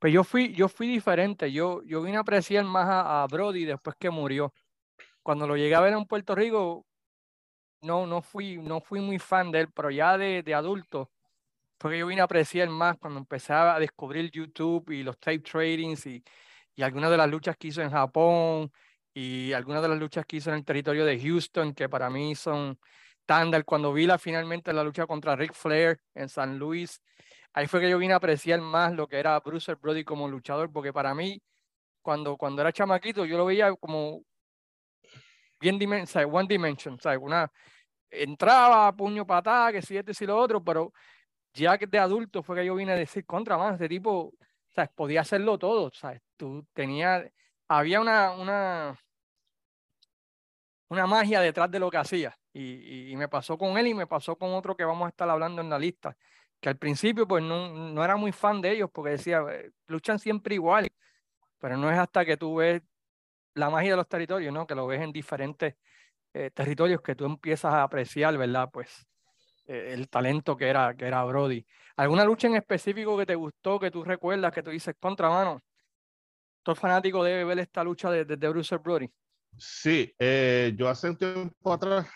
Pues 0.00 0.14
yo 0.14 0.24
fui, 0.24 0.54
yo 0.54 0.68
fui 0.68 0.88
diferente. 0.88 1.52
Yo, 1.52 1.82
yo 1.84 2.02
vine 2.02 2.16
a 2.16 2.20
apreciar 2.20 2.64
más 2.64 2.88
a, 2.88 3.26
Brody 3.30 3.64
después 3.66 3.96
que 3.98 4.10
murió. 4.10 4.52
Cuando 5.22 5.46
lo 5.46 5.56
llegué 5.56 5.74
a 5.74 5.80
ver 5.80 5.92
en 5.94 6.06
Puerto 6.06 6.34
Rico, 6.34 6.86
no, 7.82 8.06
no 8.06 8.22
fui, 8.22 8.58
no 8.58 8.80
fui 8.80 9.00
muy 9.00 9.18
fan 9.18 9.50
de 9.50 9.60
él, 9.60 9.68
pero 9.74 9.90
ya 9.90 10.18
de, 10.18 10.42
de 10.42 10.54
adulto, 10.54 11.10
fue 11.80 11.92
que 11.92 11.98
yo 12.00 12.06
vine 12.06 12.22
a 12.22 12.24
apreciar 12.24 12.68
más 12.70 12.98
cuando 12.98 13.20
empecé 13.20 13.52
a 13.54 13.78
descubrir 13.78 14.30
YouTube 14.30 14.90
y 14.90 15.02
los 15.02 15.18
tape 15.18 15.40
tradings 15.40 16.06
y, 16.06 16.24
y 16.76 16.82
algunas 16.82 17.10
de 17.10 17.16
las 17.18 17.30
luchas 17.30 17.56
que 17.56 17.68
hizo 17.68 17.82
en 17.82 17.90
Japón 17.90 18.72
y 19.14 19.52
algunas 19.52 19.82
de 19.82 19.88
las 19.88 19.98
luchas 19.98 20.26
que 20.26 20.36
hizo 20.36 20.50
en 20.50 20.56
el 20.56 20.64
territorio 20.64 21.04
de 21.04 21.20
Houston, 21.20 21.74
que 21.74 21.88
para 21.88 22.10
mí 22.10 22.34
son 22.34 22.78
estándar. 23.20 23.64
Cuando 23.64 23.92
vi 23.92 24.06
la, 24.06 24.18
finalmente 24.18 24.72
la 24.72 24.84
lucha 24.84 25.06
contra 25.06 25.36
Ric 25.36 25.54
Flair 25.54 26.00
en 26.14 26.28
San 26.28 26.58
Luis, 26.58 27.02
ahí 27.52 27.66
fue 27.66 27.80
que 27.80 27.90
yo 27.90 27.98
vine 27.98 28.14
a 28.14 28.16
apreciar 28.16 28.60
más 28.60 28.92
lo 28.94 29.08
que 29.08 29.18
era 29.18 29.38
Bruce 29.40 29.74
Brody 29.74 30.04
como 30.04 30.28
luchador, 30.28 30.72
porque 30.72 30.92
para 30.92 31.14
mí, 31.14 31.42
cuando, 32.02 32.36
cuando 32.36 32.62
era 32.62 32.72
chamaquito, 32.72 33.24
yo 33.24 33.36
lo 33.36 33.46
veía 33.46 33.74
como 33.76 34.22
bien 35.60 35.78
dimension, 35.78 36.28
one 36.32 36.48
dimension, 36.48 36.98
¿sabes? 37.00 37.18
Una, 37.22 37.50
entraba, 38.10 38.94
puño 38.96 39.26
patada, 39.26 39.72
que 39.72 39.82
si 39.82 39.96
este, 39.96 40.14
si 40.14 40.26
lo 40.26 40.36
otro, 40.38 40.62
pero 40.62 40.92
ya 41.52 41.78
que 41.78 41.86
de 41.86 41.98
adulto 41.98 42.42
fue 42.42 42.56
que 42.56 42.66
yo 42.66 42.74
vine 42.74 42.92
a 42.92 42.96
decir 42.96 43.24
contra 43.26 43.56
más, 43.58 43.78
de 43.78 43.88
tipo, 43.88 44.32
¿sabes? 44.74 44.90
Podía 44.94 45.20
hacerlo 45.22 45.58
todo, 45.58 45.90
¿sabes? 45.92 46.22
Tú 46.36 46.66
tenías, 46.72 47.24
había 47.68 48.00
una, 48.00 48.32
una, 48.32 48.98
una 50.88 51.06
magia 51.06 51.40
detrás 51.40 51.70
de 51.70 51.78
lo 51.78 51.90
que 51.90 51.98
hacía. 51.98 52.36
Y, 52.52 53.12
y, 53.12 53.16
me 53.16 53.28
pasó 53.28 53.56
con 53.56 53.78
él 53.78 53.86
y 53.86 53.94
me 53.94 54.08
pasó 54.08 54.36
con 54.36 54.52
otro 54.54 54.76
que 54.76 54.84
vamos 54.84 55.06
a 55.06 55.10
estar 55.10 55.30
hablando 55.30 55.62
en 55.62 55.70
la 55.70 55.78
lista, 55.78 56.16
que 56.60 56.68
al 56.68 56.76
principio 56.76 57.26
pues 57.26 57.42
no, 57.42 57.90
no 57.90 58.04
era 58.04 58.16
muy 58.16 58.32
fan 58.32 58.60
de 58.60 58.72
ellos 58.72 58.90
porque 58.92 59.12
decía, 59.12 59.42
eh, 59.50 59.70
luchan 59.86 60.18
siempre 60.18 60.54
igual, 60.54 60.88
pero 61.58 61.76
no 61.76 61.90
es 61.90 61.98
hasta 61.98 62.24
que 62.24 62.36
tú 62.36 62.56
ves 62.56 62.82
la 63.54 63.70
magia 63.70 63.92
de 63.92 63.96
los 63.96 64.08
territorios, 64.08 64.52
¿no? 64.52 64.66
Que 64.66 64.74
lo 64.74 64.86
ves 64.86 65.00
en 65.00 65.12
diferentes 65.12 65.74
eh, 66.34 66.50
territorios 66.52 67.00
que 67.00 67.14
tú 67.14 67.24
empiezas 67.24 67.72
a 67.72 67.82
apreciar, 67.82 68.36
¿verdad? 68.36 68.68
Pues 68.72 69.06
eh, 69.66 69.92
el 69.94 70.08
talento 70.08 70.56
que 70.56 70.68
era, 70.68 70.94
que 70.94 71.06
era 71.06 71.24
Brody. 71.24 71.66
¿Alguna 71.96 72.24
lucha 72.24 72.46
en 72.46 72.56
específico 72.56 73.16
que 73.16 73.26
te 73.26 73.34
gustó, 73.34 73.80
que 73.80 73.90
tú 73.90 74.04
recuerdas, 74.04 74.52
que 74.52 74.62
tú 74.62 74.70
dices, 74.70 74.94
contra 75.00 75.28
mano? 75.28 75.60
Todo 76.62 76.74
fanático 76.74 77.24
debe 77.24 77.44
ver 77.44 77.58
esta 77.58 77.82
lucha 77.82 78.10
de, 78.10 78.24
de, 78.24 78.48
Bruce 78.48 78.76
Brody. 78.76 79.10
Sí, 79.56 80.14
yo 80.76 80.88
hace 80.88 81.08
un 81.08 81.16
tiempo 81.16 81.72
atrás, 81.72 82.06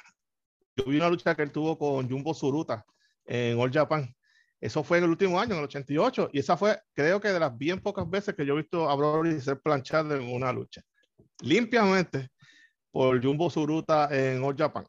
yo 0.77 0.85
vi 0.85 0.97
una 0.97 1.09
lucha 1.09 1.35
que 1.35 1.43
él 1.43 1.51
tuvo 1.51 1.77
con 1.79 2.09
Jumbo 2.09 2.35
Suruta 2.35 2.85
en 3.25 3.59
All 3.59 3.73
Japan. 3.73 4.15
Eso 4.64 4.83
fue 4.83 4.97
en 4.97 5.04
el 5.04 5.11
último 5.11 5.38
año, 5.38 5.52
en 5.52 5.59
el 5.59 5.64
88, 5.64 6.30
y 6.33 6.38
esa 6.38 6.56
fue, 6.56 6.80
creo 6.94 7.21
que 7.21 7.28
de 7.28 7.38
las 7.38 7.54
bien 7.54 7.80
pocas 7.80 8.09
veces 8.09 8.35
que 8.35 8.47
yo 8.47 8.54
he 8.54 8.62
visto 8.62 8.88
a 8.88 8.94
Brody 8.94 9.38
ser 9.38 9.61
planchado 9.61 10.16
en 10.16 10.35
una 10.35 10.54
lucha. 10.54 10.80
Limpiamente 11.42 12.30
por 12.90 13.23
Jumbo 13.23 13.50
Suruta 13.50 14.09
en 14.11 14.42
All 14.42 14.56
Japan. 14.56 14.87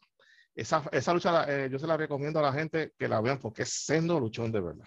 Esa, 0.55 0.82
esa 0.94 1.13
lucha 1.13 1.44
eh, 1.50 1.67
yo 1.70 1.77
se 1.77 1.88
la 1.88 1.98
recomiendo 1.98 2.39
a 2.39 2.44
la 2.44 2.53
gente 2.53 2.94
que 2.98 3.10
la 3.10 3.20
vean 3.20 3.38
porque 3.38 3.63
es 3.63 3.84
sendo 3.84 4.17
luchón 4.17 4.50
de 4.50 4.62
verdad. 4.62 4.86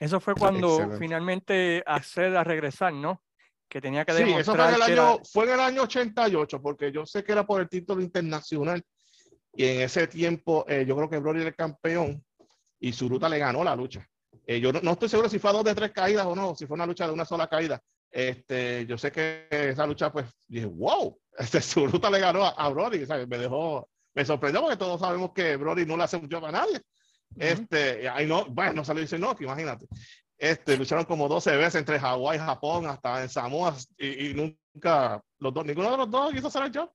Eso 0.00 0.18
fue 0.18 0.34
cuando 0.34 0.98
finalmente 0.98 1.84
accede 1.86 2.36
a 2.36 2.42
regresar, 2.42 2.92
¿no? 2.92 3.22
Que 3.68 3.80
tenía 3.80 4.04
que 4.04 4.14
demostrar. 4.14 4.34
Sí, 4.34 4.50
eso 4.50 4.56
fue 4.56 4.68
en, 4.68 4.74
el 4.74 4.82
año, 4.82 5.18
fue 5.32 5.44
en 5.44 5.50
el 5.52 5.60
año 5.60 5.82
88, 5.82 6.60
porque 6.60 6.90
yo 6.90 7.06
sé 7.06 7.22
que 7.22 7.30
era 7.30 7.46
por 7.46 7.60
el 7.60 7.68
título 7.68 8.02
internacional 8.02 8.82
y 9.52 9.64
en 9.64 9.82
ese 9.82 10.08
tiempo 10.08 10.64
eh, 10.66 10.84
yo 10.84 10.96
creo 10.96 11.08
que 11.08 11.20
Brody 11.20 11.38
era 11.38 11.50
el 11.50 11.54
campeón 11.54 12.20
y 12.80 12.92
Suruta 12.92 13.28
le 13.28 13.38
ganó 13.38 13.62
la 13.62 13.76
lucha. 13.76 14.04
Eh, 14.46 14.60
yo 14.60 14.72
no, 14.72 14.92
estoy 14.92 15.08
seguro 15.08 15.28
si 15.28 15.38
fue 15.38 15.50
a 15.50 15.54
dos 15.54 15.64
de 15.64 15.74
tres 15.74 15.92
caídas 15.92 16.26
o 16.26 16.34
no, 16.34 16.54
si 16.54 16.66
fue 16.66 16.74
una 16.74 16.86
lucha 16.86 17.06
de 17.06 17.12
una 17.12 17.24
sola 17.24 17.48
caída. 17.48 17.80
Este, 18.10 18.86
yo 18.86 18.96
sé 18.98 19.10
que 19.10 19.48
esa 19.50 19.86
lucha, 19.86 20.12
pues, 20.12 20.26
dije, 20.46 20.66
wow, 20.66 21.18
este 21.38 21.60
Suruta 21.60 22.10
le 22.10 22.20
ganó 22.20 22.44
a, 22.44 22.68
Brody, 22.68 23.06
me 23.28 23.38
dejó, 23.38 23.88
me 24.14 24.24
sorprendió 24.24 24.60
porque 24.60 24.76
todos 24.76 25.00
sabemos 25.00 25.32
que 25.32 25.56
Brody 25.56 25.86
no 25.86 25.96
le 25.96 26.04
hace 26.04 26.16
un 26.16 26.30
job 26.30 26.44
a 26.44 26.52
nadie. 26.52 26.80
Este, 27.36 28.08
ahí 28.08 28.26
no, 28.26 28.44
bueno, 28.46 28.74
no 28.74 28.84
salió 28.84 29.04
no, 29.18 29.34
que 29.34 29.44
imagínate. 29.44 29.86
Este, 30.36 30.76
lucharon 30.76 31.04
como 31.04 31.28
12 31.28 31.56
veces 31.56 31.76
entre 31.76 31.98
Hawái, 31.98 32.38
Japón, 32.38 32.86
hasta 32.86 33.22
en 33.22 33.28
Samoa, 33.28 33.76
y, 33.98 34.34
nunca, 34.34 35.22
los 35.38 35.54
dos, 35.54 35.64
ninguno 35.64 35.90
de 35.90 35.96
los 35.96 36.10
dos 36.10 36.32
quiso 36.32 36.48
hacer 36.48 36.64
el 36.64 36.76
job. 36.76 36.90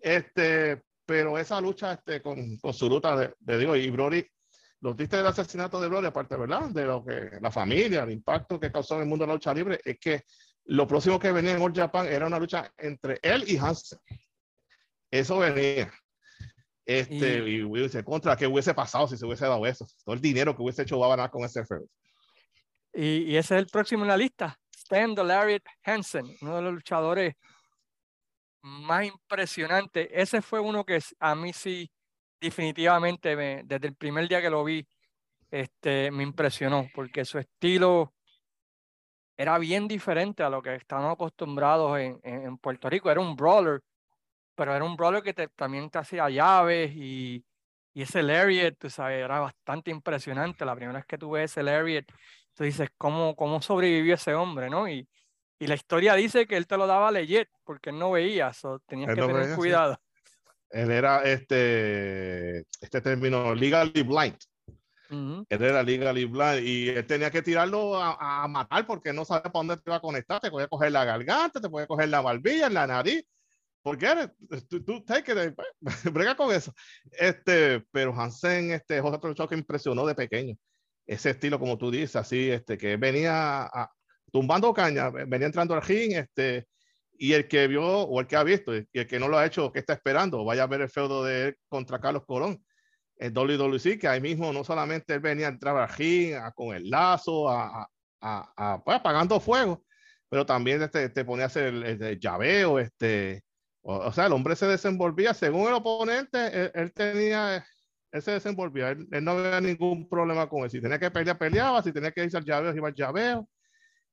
Este, 0.00 0.82
pero 1.04 1.38
esa 1.38 1.60
lucha 1.60 1.92
este, 1.92 2.22
con, 2.22 2.56
con 2.56 2.72
Suruta, 2.72 3.32
le 3.46 3.58
digo, 3.58 3.76
y 3.76 3.90
Brody 3.90 4.26
los 4.80 4.96
diste 4.96 5.16
del 5.16 5.26
asesinato 5.26 5.80
de 5.80 5.88
Gloria, 5.88 6.10
aparte, 6.10 6.36
¿verdad? 6.36 6.68
De 6.70 6.84
lo 6.84 7.04
que 7.04 7.38
la 7.40 7.50
familia, 7.50 8.02
el 8.02 8.12
impacto 8.12 8.60
que 8.60 8.70
causó 8.70 8.96
en 8.96 9.02
el 9.02 9.08
mundo 9.08 9.24
de 9.24 9.28
la 9.28 9.34
lucha 9.34 9.54
libre, 9.54 9.80
es 9.84 9.98
que 9.98 10.24
lo 10.64 10.86
próximo 10.86 11.18
que 11.18 11.32
venía 11.32 11.52
en 11.52 11.62
All 11.62 11.74
Japan 11.74 12.06
era 12.06 12.26
una 12.26 12.38
lucha 12.38 12.72
entre 12.76 13.18
él 13.22 13.44
y 13.46 13.56
Hansen. 13.56 13.98
Eso 15.10 15.38
venía. 15.38 15.92
Este, 16.84 17.48
y, 17.48 17.62
y 17.62 18.02
contra, 18.04 18.36
¿qué 18.36 18.46
hubiese 18.46 18.74
pasado 18.74 19.08
si 19.08 19.16
se 19.16 19.26
hubiese 19.26 19.44
dado 19.44 19.66
eso? 19.66 19.86
Todo 20.04 20.14
el 20.14 20.20
dinero 20.20 20.54
que 20.54 20.62
hubiese 20.62 20.82
hecho 20.82 20.98
va 20.98 21.06
a 21.06 21.10
ganar 21.10 21.30
con 21.30 21.44
ese 21.44 21.64
feudo. 21.64 21.88
Y, 22.92 23.32
y, 23.32 23.36
ese 23.36 23.54
es 23.54 23.60
el 23.60 23.66
próximo 23.66 24.02
en 24.02 24.08
la 24.08 24.16
lista, 24.16 24.58
Stan 24.74 25.14
Lariat 25.14 25.64
Hansen, 25.82 26.24
uno 26.40 26.56
de 26.56 26.62
los 26.62 26.74
luchadores 26.74 27.34
más 28.62 29.06
impresionantes. 29.06 30.08
Ese 30.12 30.42
fue 30.42 30.60
uno 30.60 30.84
que 30.84 31.00
a 31.18 31.34
mí 31.34 31.52
sí 31.52 31.90
definitivamente 32.40 33.36
desde 33.64 33.86
el 33.86 33.94
primer 33.94 34.28
día 34.28 34.40
que 34.40 34.50
lo 34.50 34.64
vi, 34.64 34.86
este, 35.50 36.10
me 36.10 36.22
impresionó, 36.22 36.88
porque 36.94 37.24
su 37.24 37.38
estilo 37.38 38.12
era 39.36 39.58
bien 39.58 39.86
diferente 39.86 40.42
a 40.42 40.50
lo 40.50 40.62
que 40.62 40.74
estamos 40.74 41.12
acostumbrados 41.12 41.98
en, 41.98 42.20
en, 42.22 42.58
Puerto 42.58 42.88
Rico. 42.88 43.10
Era 43.10 43.20
un 43.20 43.36
brawler, 43.36 43.82
pero 44.54 44.74
era 44.74 44.84
un 44.84 44.96
brawler 44.96 45.22
que 45.22 45.34
también 45.48 45.90
te 45.90 45.98
hacía 45.98 46.28
llaves 46.30 46.92
y, 46.94 47.44
y 47.92 48.02
ese 48.02 48.22
lariat, 48.22 48.74
tú 48.78 48.88
sabes, 48.88 49.22
era 49.22 49.40
bastante 49.40 49.90
impresionante. 49.90 50.64
La 50.64 50.74
primera 50.74 50.98
vez 50.98 51.06
que 51.06 51.18
tuve 51.18 51.44
ese 51.44 51.62
lariat, 51.62 52.06
tú 52.54 52.64
dices, 52.64 52.88
¿cómo, 52.96 53.36
cómo 53.36 53.60
sobrevivió 53.60 54.14
ese 54.14 54.34
hombre, 54.34 54.70
no? 54.70 54.88
Y, 54.88 55.06
y 55.58 55.66
la 55.66 55.74
historia 55.74 56.14
dice 56.14 56.46
que 56.46 56.56
él 56.56 56.66
te 56.66 56.76
lo 56.76 56.86
daba 56.86 57.10
legit 57.10 57.48
porque 57.64 57.90
él 57.90 57.98
no 57.98 58.10
veía, 58.10 58.52
so 58.52 58.78
tenías 58.80 59.14
que 59.14 59.20
tener 59.20 59.54
cuidado 59.54 59.98
él 60.70 60.90
era 60.90 61.22
este, 61.22 62.58
este 62.80 63.00
término 63.00 63.54
legally 63.54 64.02
blind. 64.02 64.36
Él 65.08 65.46
era 65.62 65.82
legally 65.84 66.24
blind 66.24 66.66
y 66.66 66.88
él 66.88 67.06
tenía 67.06 67.30
que 67.30 67.42
tirarlo 67.42 67.96
a, 67.96 68.46
matar 68.48 68.86
porque 68.86 69.12
no 69.12 69.24
sabía 69.24 69.44
para 69.44 69.52
dónde 69.52 69.76
te 69.76 69.82
iba 69.86 69.96
a 69.96 70.00
conectar. 70.00 70.40
Te 70.40 70.50
podía 70.50 70.68
coger 70.68 70.92
la 70.92 71.04
garganta, 71.04 71.60
te 71.60 71.68
podía 71.68 71.86
coger 71.86 72.08
la 72.08 72.20
barbilla, 72.20 72.68
la 72.68 72.86
nariz. 72.86 73.24
Porque 73.82 74.06
eres, 74.06 74.30
tú, 74.68 74.82
tú 74.82 75.04
take 75.04 75.32
it, 75.32 75.54
pues, 75.54 76.12
brega 76.12 76.34
con 76.36 76.52
eso. 76.52 76.74
Este, 77.12 77.84
pero 77.92 78.12
Hansen, 78.12 78.72
este, 78.72 79.00
José 79.00 79.18
otro 79.22 79.48
que 79.48 79.54
impresionó 79.54 80.04
de 80.04 80.16
pequeño. 80.16 80.56
Ese 81.06 81.30
estilo, 81.30 81.60
como 81.60 81.78
tú 81.78 81.92
dices, 81.92 82.16
así, 82.16 82.50
este, 82.50 82.76
que 82.76 82.96
venía 82.96 83.62
a, 83.62 83.92
tumbando 84.32 84.74
caña, 84.74 85.10
venía 85.10 85.46
entrando 85.46 85.74
al 85.74 85.82
ring, 85.82 86.14
este, 86.14 86.66
y 87.18 87.32
el 87.32 87.48
que 87.48 87.66
vio 87.68 87.84
o 87.84 88.20
el 88.20 88.26
que 88.26 88.36
ha 88.36 88.44
visto 88.44 88.76
y 88.76 88.86
el 88.92 89.06
que 89.06 89.18
no 89.18 89.28
lo 89.28 89.38
ha 89.38 89.46
hecho, 89.46 89.72
que 89.72 89.80
está 89.80 89.94
esperando, 89.94 90.44
vaya 90.44 90.64
a 90.64 90.66
ver 90.66 90.82
el 90.82 90.90
feudo 90.90 91.24
de 91.24 91.48
él 91.48 91.56
contra 91.68 92.00
Carlos 92.00 92.24
Colón. 92.26 92.62
En 93.18 93.36
WWE, 93.36 93.98
que 93.98 94.08
ahí 94.08 94.20
mismo 94.20 94.52
no 94.52 94.62
solamente 94.62 95.14
él 95.14 95.20
venía 95.20 95.46
a 95.46 95.50
entrar 95.50 95.76
a 95.76 95.86
ring, 95.86 96.34
con 96.54 96.76
el 96.76 96.90
lazo, 96.90 97.48
a, 97.48 97.88
a, 98.20 98.52
a 98.56 98.84
pues, 98.84 98.98
apagando 98.98 99.40
fuego, 99.40 99.84
pero 100.28 100.44
también 100.44 100.82
este, 100.82 101.08
te 101.08 101.24
ponía 101.24 101.44
a 101.44 101.46
hacer 101.46 101.74
el, 101.74 102.20
llaveo, 102.20 102.78
este, 102.78 103.42
o, 103.82 104.12
sea, 104.12 104.26
el 104.26 104.32
hombre 104.32 104.56
se 104.56 104.66
desenvolvía 104.66 105.32
según 105.34 105.68
el 105.68 105.74
oponente, 105.74 106.70
él, 106.74 106.92
tenía, 106.92 107.64
él 108.12 108.22
se 108.22 108.32
desenvolvía, 108.32 108.90
él, 108.90 109.08
no 109.22 109.32
había 109.32 109.60
ningún 109.60 110.08
problema 110.08 110.48
con 110.48 110.64
él, 110.64 110.70
si 110.70 110.80
tenía 110.80 110.98
que 110.98 111.10
pelear, 111.10 111.38
peleaba, 111.38 111.82
si 111.82 111.92
tenía 111.92 112.10
que 112.10 112.24
irse 112.24 112.36
al 112.36 112.44
llaveo, 112.44 112.74
iba 112.74 112.88
al 112.88 112.94
llaveo, 112.94 113.48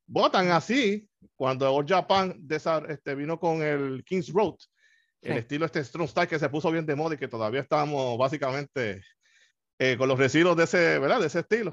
votan 0.06 0.52
así 0.52 1.08
cuando 1.36 1.74
All 1.74 1.88
Japan 1.88 2.46
este, 2.88 3.16
vino 3.16 3.40
con 3.40 3.62
el 3.62 4.04
King's 4.06 4.32
Road, 4.32 4.56
el 5.22 5.38
estilo 5.38 5.66
este 5.66 5.84
Strong 5.84 6.10
Style 6.10 6.28
que 6.28 6.40
se 6.40 6.50
puso 6.50 6.72
bien 6.72 6.86
de 6.86 6.96
moda 6.96 7.16
y 7.16 7.18
que 7.18 7.28
todavía 7.28 7.62
estamos 7.62 8.18
básicamente 8.18 9.02
eh, 9.80 9.98
con 9.98 10.10
los 10.10 10.20
residuos 10.20 10.58
de 10.58 10.66
ese, 10.66 11.00
¿verdad? 11.00 11.20
De 11.20 11.28
ese 11.28 11.40
estilo. 11.40 11.72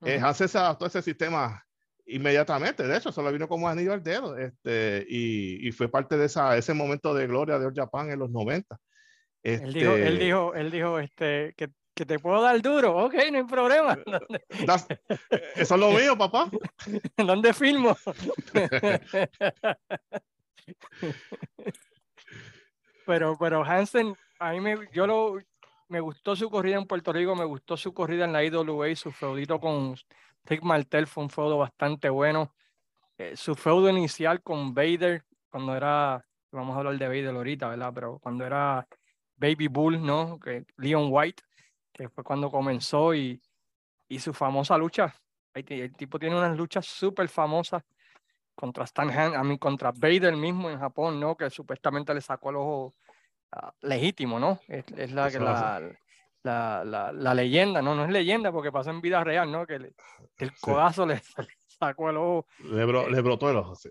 Uh 0.00 0.22
hace 0.22 0.48
todo 0.48 0.86
ese 0.86 1.00
sistema 1.00 1.64
inmediatamente. 2.06 2.86
De 2.86 2.96
hecho, 2.96 3.10
solo 3.10 3.32
vino 3.32 3.48
como 3.48 3.68
anillo 3.68 3.94
al 3.94 4.02
dedo 4.02 4.36
este, 4.36 5.06
y, 5.08 5.66
y, 5.66 5.72
fue 5.72 5.88
parte 5.88 6.18
de 6.18 6.26
esa, 6.26 6.58
ese 6.58 6.74
momento 6.74 7.14
de 7.14 7.26
gloria 7.26 7.58
de 7.58 7.66
All 7.66 7.74
Japan 7.74 8.10
en 8.10 8.18
los 8.18 8.30
90. 8.30 8.76
Él 9.42 9.72
dijo, 9.72 9.94
él 9.94 10.14
este 10.14 10.24
dijo, 10.24 10.54
él 10.54 10.70
dijo 10.70 10.98
este, 10.98 11.54
que 11.56 11.70
que 11.94 12.04
te 12.04 12.18
puedo 12.18 12.42
dar 12.42 12.60
duro, 12.60 13.04
ok, 13.04 13.14
no 13.30 13.38
hay 13.38 13.44
problema. 13.44 13.96
Eso 15.54 15.74
es 15.74 15.80
lo 15.80 15.92
mío, 15.92 16.18
papá. 16.18 16.50
¿Dónde 17.16 17.54
filmo? 17.54 17.96
pero, 23.06 23.36
pero 23.38 23.64
Hansen, 23.64 24.16
a 24.38 24.52
mí 24.52 24.60
me, 24.60 24.76
yo 24.92 25.06
lo, 25.06 25.38
me 25.88 26.00
gustó 26.00 26.34
su 26.34 26.50
corrida 26.50 26.76
en 26.76 26.86
Puerto 26.86 27.12
Rico, 27.12 27.36
me 27.36 27.44
gustó 27.44 27.76
su 27.76 27.94
corrida 27.94 28.24
en 28.24 28.32
la 28.32 28.42
IWA, 28.44 28.96
su 28.96 29.12
feudito 29.12 29.60
con 29.60 29.94
Rick 30.44 30.62
Martel 30.62 31.06
fue 31.06 31.22
un 31.24 31.30
feudo 31.30 31.58
bastante 31.58 32.08
bueno. 32.08 32.54
Eh, 33.16 33.36
su 33.36 33.54
feudo 33.54 33.88
inicial 33.88 34.42
con 34.42 34.74
Vader, 34.74 35.24
cuando 35.48 35.76
era, 35.76 36.26
vamos 36.50 36.74
a 36.74 36.78
hablar 36.78 36.98
de 36.98 37.06
Vader 37.06 37.36
ahorita, 37.36 37.68
¿verdad? 37.68 37.92
Pero 37.94 38.18
cuando 38.18 38.44
era 38.44 38.88
Baby 39.36 39.68
Bull, 39.68 40.04
¿no? 40.04 40.40
Que 40.40 40.64
Leon 40.76 41.06
White, 41.10 41.44
que 41.94 42.08
fue 42.08 42.24
cuando 42.24 42.50
comenzó 42.50 43.14
y, 43.14 43.40
y 44.08 44.18
su 44.18 44.34
famosa 44.34 44.76
lucha. 44.76 45.14
El 45.54 45.94
tipo 45.94 46.18
tiene 46.18 46.36
unas 46.36 46.56
luchas 46.56 46.84
súper 46.84 47.28
famosas 47.28 47.82
contra 48.56 48.84
Stan 48.84 49.08
Han, 49.08 49.36
a 49.36 49.44
mí 49.44 49.56
contra 49.58 49.92
Vader 49.92 50.36
mismo 50.36 50.68
en 50.68 50.78
Japón, 50.78 51.20
¿no? 51.20 51.36
Que 51.36 51.48
supuestamente 51.48 52.12
le 52.12 52.20
sacó 52.20 52.50
el 52.50 52.56
ojo 52.56 52.94
ah, 53.52 53.72
legítimo, 53.82 54.40
¿no? 54.40 54.58
Es, 54.66 54.84
es 54.96 55.12
la, 55.12 55.30
la, 56.42 56.84
la, 56.84 57.12
la, 57.12 57.34
leyenda, 57.34 57.80
¿no? 57.80 57.94
No 57.94 58.04
es 58.04 58.10
leyenda 58.10 58.50
porque 58.50 58.72
pasó 58.72 58.90
en 58.90 59.00
vida 59.00 59.22
real, 59.22 59.50
¿no? 59.50 59.64
Que 59.64 59.74
el 59.74 60.52
codazo 60.60 61.06
le, 61.06 61.22
sacó 61.66 62.10
el 62.10 62.16
ojo. 62.16 62.46
Le, 62.64 62.82
eh, 62.82 63.22
brotó 63.22 63.48
el 63.50 63.56
ojo, 63.58 63.76
sí. 63.76 63.90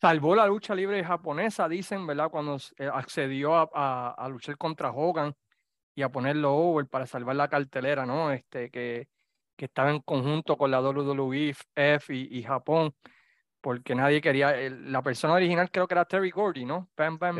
Salvó 0.00 0.34
la 0.34 0.46
lucha 0.46 0.74
libre 0.74 1.02
japonesa, 1.04 1.68
dicen, 1.68 2.06
¿verdad? 2.06 2.28
Cuando 2.28 2.58
eh, 2.78 2.88
accedió 2.92 3.54
a, 3.56 3.70
a, 3.72 4.10
a 4.10 4.28
luchar 4.28 4.56
contra 4.56 4.90
Hogan 4.90 5.34
y 5.94 6.02
a 6.02 6.08
ponerlo 6.10 6.54
over 6.54 6.86
para 6.86 7.06
salvar 7.06 7.36
la 7.36 7.48
cartelera, 7.48 8.06
¿no? 8.06 8.32
Este, 8.32 8.70
que, 8.70 9.08
que 9.56 9.66
estaba 9.66 9.90
en 9.90 10.00
conjunto 10.00 10.56
con 10.56 10.70
la 10.70 10.80
WWF 10.80 12.10
y, 12.10 12.42
Japón, 12.42 12.94
porque 13.60 13.94
nadie 13.94 14.20
quería, 14.20 14.54
la 14.70 15.02
persona 15.02 15.34
original 15.34 15.70
creo 15.70 15.86
que 15.86 15.94
era 15.94 16.04
Terry 16.04 16.30
Gordy, 16.30 16.64
¿no? 16.64 16.90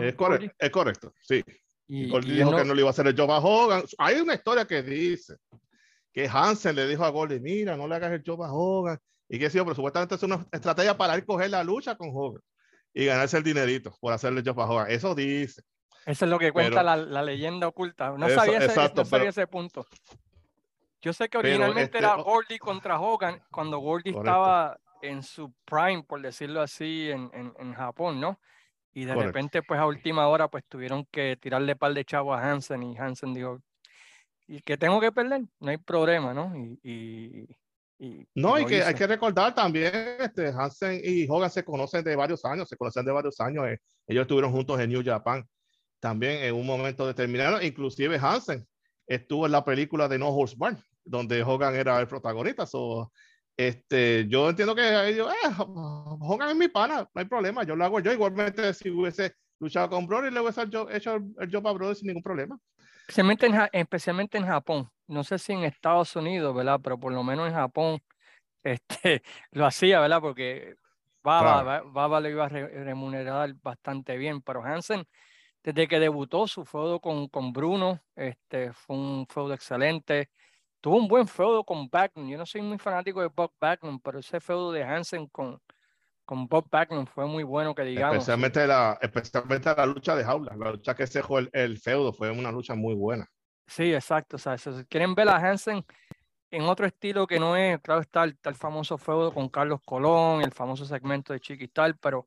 es, 0.00 0.14
correcto, 0.14 0.54
es 0.58 0.70
correcto, 0.70 1.14
sí. 1.20 1.42
Y, 1.88 2.08
Gordy 2.08 2.32
dijo 2.32 2.56
que 2.56 2.64
no 2.64 2.74
le 2.74 2.80
iba 2.80 2.90
a 2.90 2.92
hacer 2.92 3.06
el 3.06 3.16
job 3.16 3.30
a 3.32 3.38
Hogan. 3.38 3.82
Hay 3.98 4.20
una 4.20 4.34
historia 4.34 4.66
que 4.66 4.82
dice 4.82 5.36
que 6.12 6.28
Hansen 6.28 6.76
le 6.76 6.86
dijo 6.86 7.04
a 7.04 7.10
Gordy, 7.10 7.40
mira, 7.40 7.76
no 7.76 7.88
le 7.88 7.96
hagas 7.96 8.12
el 8.12 8.22
job 8.24 8.42
a 8.42 8.52
Hogan. 8.52 8.98
Y 9.28 9.38
que 9.38 9.50
sí, 9.50 9.58
pero 9.58 9.74
supuestamente 9.74 10.14
es 10.14 10.22
una 10.22 10.46
estrategia 10.52 10.96
para 10.96 11.16
ir 11.16 11.24
coger 11.24 11.50
la 11.50 11.64
lucha 11.64 11.96
con 11.96 12.10
Hogan. 12.12 12.42
y 12.94 13.06
ganarse 13.06 13.38
el 13.38 13.42
dinerito 13.42 13.94
por 14.00 14.12
hacerle 14.12 14.42
yo 14.42 14.54
para 14.54 14.88
Eso 14.88 15.14
dice. 15.14 15.62
Eso 16.04 16.24
es 16.24 16.30
lo 16.30 16.38
que 16.38 16.52
cuenta 16.52 16.82
la, 16.82 16.96
la, 16.96 17.22
leyenda 17.22 17.68
oculta. 17.68 18.10
No 18.10 18.28
sabía, 18.28 18.58
ese, 18.58 18.66
exacto, 18.66 19.02
no 19.02 19.04
sabía 19.04 19.30
ese 19.30 19.46
punto. 19.46 19.86
Yo 21.00 21.12
sé 21.12 21.28
que 21.28 21.38
originalmente 21.38 21.98
era 21.98 22.10
este, 22.10 22.22
Gordy 22.22 22.58
contra 22.58 23.00
Hogan 23.00 23.40
cuando 23.50 23.78
Gordy 23.78 24.10
estaba 24.10 24.78
en 25.00 25.22
su 25.22 25.52
prime, 25.64 26.04
por 26.04 26.22
decirlo 26.22 26.60
así, 26.60 27.10
en, 27.10 27.30
en, 27.34 27.52
en 27.58 27.74
Japón, 27.74 28.20
¿no? 28.20 28.38
Y 28.94 29.04
de 29.04 29.14
repente, 29.14 29.62
pues 29.62 29.80
a 29.80 29.86
última 29.86 30.28
hora, 30.28 30.48
pues 30.48 30.64
tuvieron 30.68 31.06
que 31.10 31.36
tirarle 31.36 31.76
par 31.76 31.94
de 31.94 32.04
chavo 32.04 32.34
a 32.34 32.40
Hansen 32.40 32.82
y 32.82 32.96
Hansen 32.96 33.32
dijo, 33.32 33.58
¿y 34.46 34.60
qué 34.60 34.76
tengo 34.76 35.00
que 35.00 35.12
perder? 35.12 35.42
No 35.60 35.70
hay 35.70 35.78
problema, 35.78 36.34
¿no? 36.34 36.54
Y, 36.56 36.78
y, 37.98 38.26
no, 38.34 38.58
y 38.58 38.66
que 38.66 38.82
hay 38.82 38.94
que 38.94 39.06
recordar 39.06 39.54
también, 39.54 39.92
este, 40.18 40.48
Hansen 40.48 41.00
y 41.02 41.26
Hogan 41.28 41.50
se 41.50 41.64
conocen 41.64 42.04
de 42.04 42.16
varios 42.16 42.44
años, 42.44 42.68
se 42.68 42.76
conocen 42.76 43.04
de 43.04 43.12
varios 43.12 43.40
años, 43.40 43.66
eh, 43.66 43.78
ellos 44.06 44.22
estuvieron 44.22 44.52
juntos 44.52 44.78
en 44.80 44.90
New 44.90 45.02
Japan 45.04 45.46
también 46.02 46.42
en 46.42 46.54
un 46.56 46.66
momento 46.66 47.06
determinado, 47.06 47.62
inclusive 47.62 48.18
Hansen 48.20 48.66
estuvo 49.06 49.46
en 49.46 49.52
la 49.52 49.64
película 49.64 50.08
de 50.08 50.18
No 50.18 50.30
Horse 50.30 50.56
Barn, 50.58 50.76
donde 51.04 51.44
Hogan 51.44 51.76
era 51.76 52.00
el 52.00 52.08
protagonista, 52.08 52.66
so, 52.66 53.12
este, 53.56 54.26
yo 54.28 54.50
entiendo 54.50 54.74
que 54.74 55.08
ellos, 55.10 55.32
eh, 55.32 55.54
Hogan 55.58 56.50
es 56.50 56.56
mi 56.56 56.66
pana, 56.66 57.08
no 57.14 57.20
hay 57.20 57.26
problema, 57.26 57.62
yo 57.62 57.76
lo 57.76 57.84
hago 57.84 58.00
yo 58.00 58.12
igualmente 58.12 58.74
si 58.74 58.90
hubiese 58.90 59.36
luchado 59.60 59.90
con 59.90 60.08
Brody, 60.08 60.32
le 60.32 60.40
hubiese 60.40 60.62
hecho, 60.62 60.88
el, 60.88 61.50
job 61.52 61.68
a 61.68 61.72
Brody 61.72 61.94
sin 61.94 62.08
ningún 62.08 62.22
problema. 62.22 62.58
Especialmente 63.02 63.46
en, 63.46 63.54
especialmente 63.72 64.38
en 64.38 64.46
Japón, 64.46 64.90
no 65.06 65.22
sé 65.22 65.38
si 65.38 65.52
en 65.52 65.62
Estados 65.62 66.16
Unidos, 66.16 66.52
¿verdad? 66.52 66.80
Pero 66.82 66.98
por 66.98 67.12
lo 67.12 67.22
menos 67.22 67.46
en 67.46 67.54
Japón 67.54 68.02
este, 68.64 69.22
lo 69.52 69.66
hacía, 69.66 70.00
¿verdad? 70.00 70.20
Porque 70.20 70.74
Baba, 71.22 71.82
Baba 71.82 72.20
le 72.20 72.30
iba 72.30 72.46
a 72.46 72.48
remunerar 72.48 73.54
bastante 73.62 74.16
bien, 74.16 74.42
pero 74.42 74.64
Hansen, 74.64 75.06
desde 75.62 75.88
que 75.88 76.00
debutó 76.00 76.46
su 76.46 76.64
feudo 76.64 77.00
con, 77.00 77.28
con 77.28 77.52
Bruno, 77.52 78.00
este, 78.16 78.72
fue 78.72 78.96
un 78.96 79.26
feudo 79.28 79.54
excelente 79.54 80.30
tuvo 80.82 80.96
un 80.96 81.08
buen 81.08 81.26
feudo 81.26 81.64
con 81.64 81.88
Backlund. 81.88 82.28
Yo 82.28 82.36
no 82.36 82.44
soy 82.44 82.60
muy 82.60 82.76
fanático 82.76 83.22
de 83.22 83.28
Bob 83.28 83.52
Backlund, 83.58 84.00
pero 84.02 84.18
ese 84.18 84.40
feudo 84.40 84.72
de 84.72 84.82
Hansen 84.82 85.28
con, 85.28 85.58
con 86.26 86.46
Bob 86.48 86.66
Backlund 86.70 87.08
fue 87.08 87.24
muy 87.24 87.44
bueno, 87.44 87.74
que 87.74 87.84
digamos. 87.84 88.16
Especialmente 88.16 88.66
la, 88.66 88.98
especialmente 89.00 89.72
la 89.74 89.86
lucha 89.86 90.14
de 90.16 90.24
jaula, 90.24 90.54
la 90.56 90.72
lucha 90.72 90.94
que 90.94 91.06
se 91.06 91.20
el, 91.20 91.48
el, 91.52 91.78
feudo 91.78 92.12
fue 92.12 92.30
una 92.30 92.50
lucha 92.50 92.74
muy 92.74 92.94
buena. 92.94 93.26
Sí, 93.66 93.94
exacto. 93.94 94.36
O 94.36 94.38
sea, 94.38 94.58
si 94.58 94.70
quieren 94.86 95.14
ver 95.14 95.28
a 95.28 95.36
Hansen 95.36 95.84
en 96.50 96.62
otro 96.62 96.84
estilo 96.84 97.28
que 97.28 97.38
no 97.38 97.56
es, 97.56 97.80
claro 97.80 98.00
está 98.00 98.24
el, 98.24 98.36
famoso 98.56 98.98
feudo 98.98 99.32
con 99.32 99.48
Carlos 99.48 99.80
Colón, 99.84 100.42
el 100.42 100.50
famoso 100.50 100.84
segmento 100.84 101.32
de 101.32 101.40
Chiquital, 101.40 101.96
pero 101.96 102.26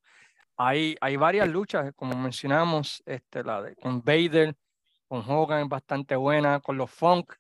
hay, 0.57 0.95
hay 1.01 1.15
varias 1.17 1.47
luchas, 1.50 1.91
como 1.95 2.15
mencionamos, 2.15 3.03
este, 3.05 3.43
la 3.43 3.62
de, 3.62 3.75
con 3.75 4.03
Vader, 4.03 4.55
con 5.07 5.24
Hogan 5.27 5.69
bastante 5.69 6.15
buena, 6.15 6.59
con 6.59 6.77
los 6.77 6.89
Funk, 6.91 7.33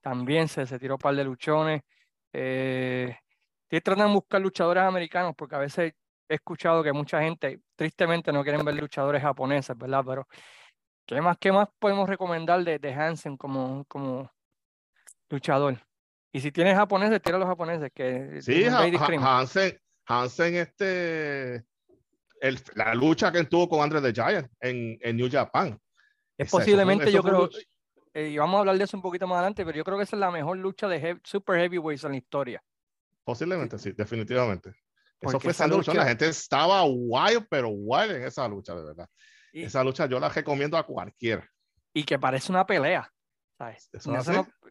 también 0.00 0.48
se, 0.48 0.66
se 0.66 0.78
tiró 0.78 0.94
un 0.94 1.00
par 1.00 1.14
de 1.14 1.24
luchones. 1.24 1.82
Eh, 2.32 3.16
estoy 3.64 3.80
tratando 3.80 4.08
de 4.08 4.14
buscar 4.14 4.40
luchadores 4.40 4.82
americanos 4.82 5.34
porque 5.36 5.56
a 5.56 5.58
veces 5.58 5.92
he 6.28 6.34
escuchado 6.34 6.82
que 6.82 6.92
mucha 6.92 7.20
gente 7.20 7.60
tristemente 7.76 8.32
no 8.32 8.42
quieren 8.42 8.64
ver 8.64 8.76
luchadores 8.76 9.22
japoneses, 9.22 9.76
¿verdad? 9.76 10.04
Pero 10.06 10.28
¿qué 11.06 11.20
más, 11.20 11.36
qué 11.38 11.52
más 11.52 11.68
podemos 11.78 12.08
recomendar 12.08 12.62
de, 12.64 12.78
de 12.78 12.94
Hansen 12.94 13.36
como, 13.36 13.84
como 13.86 14.30
luchador? 15.28 15.78
Y 16.32 16.40
si 16.40 16.52
tienes 16.52 16.76
japoneses, 16.76 17.20
tira 17.20 17.36
a 17.36 17.40
los 17.40 17.48
japoneses. 17.48 17.90
Que 17.92 18.40
sí, 18.40 18.64
Hansen, 18.64 19.80
Hansen, 20.06 20.54
este, 20.54 21.64
el, 22.40 22.58
la 22.74 22.94
lucha 22.94 23.30
que 23.30 23.44
tuvo 23.44 23.68
con 23.68 23.82
Andre 23.82 24.00
the 24.00 24.12
Giant 24.12 24.50
en, 24.60 24.98
en 25.00 25.16
New 25.16 25.30
Japan. 25.30 25.78
Es 26.36 26.50
posiblemente, 26.50 27.12
yo 27.12 27.22
creo, 27.22 27.48
eh, 28.14 28.28
y 28.28 28.38
vamos 28.38 28.56
a 28.56 28.60
hablar 28.60 28.78
de 28.78 28.84
eso 28.84 28.96
un 28.96 29.02
poquito 29.02 29.26
más 29.26 29.36
adelante, 29.36 29.64
pero 29.64 29.76
yo 29.76 29.84
creo 29.84 29.98
que 29.98 30.04
esa 30.04 30.16
es 30.16 30.20
la 30.20 30.30
mejor 30.30 30.56
lucha 30.56 30.88
de 30.88 31.20
super 31.22 31.60
heavyweights 31.60 32.04
en 32.04 32.12
la 32.12 32.16
historia. 32.16 32.62
Posiblemente, 33.22 33.78
sí, 33.78 33.92
definitivamente. 33.92 34.72
Eso 35.20 35.38
fue 35.38 35.50
esa 35.50 35.66
lucha, 35.66 35.92
la 35.92 36.06
gente 36.06 36.28
estaba 36.28 36.82
wild, 36.84 37.46
pero 37.50 37.68
wild 37.68 38.12
en 38.12 38.24
esa 38.24 38.48
lucha, 38.48 38.74
de 38.74 38.84
verdad. 38.84 39.08
esa 39.52 39.84
lucha 39.84 40.06
yo 40.06 40.18
la 40.18 40.30
recomiendo 40.30 40.78
a 40.78 40.84
cualquiera. 40.84 41.46
Y 41.92 42.04
que 42.04 42.18
parece 42.18 42.50
una 42.50 42.66
pelea, 42.66 43.12
¿sabes? 43.58 43.90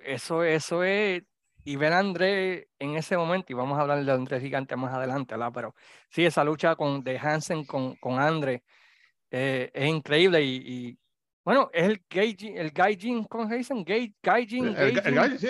Eso, 0.01 0.43
eso, 0.43 0.84
es, 0.84 1.23
y 1.63 1.76
ver 1.76 1.93
a 1.93 2.00
André 2.00 2.69
en 2.80 2.95
ese 2.95 3.17
momento, 3.17 3.52
y 3.52 3.56
vamos 3.56 3.78
a 3.78 3.82
hablar 3.82 4.04
de 4.04 4.12
André 4.12 4.39
Gigante 4.39 4.76
más 4.76 4.93
adelante, 4.93 5.36
¿verdad? 5.36 5.52
Pero 5.54 5.76
sí, 6.10 6.26
esa 6.26 6.43
lucha 6.43 6.76
con, 6.76 7.04
de 7.04 7.17
Hansen 7.17 7.65
con, 7.65 7.95
con 7.95 8.19
André 8.19 8.63
eh, 9.32 9.69
es 9.74 9.88
increíble 9.88 10.43
y 10.43 11.00
bueno, 11.50 11.67
es 11.74 11.84
el 11.86 12.04
gaijin, 12.08 12.58
el 12.58 12.69
gaijin, 12.69 13.24
¿cómo 13.24 13.50
se 13.50 13.56
dicen? 13.56 13.84
gaijin, 14.22 14.67
el, 14.67 15.02
el, 15.04 15.39
sí, 15.39 15.48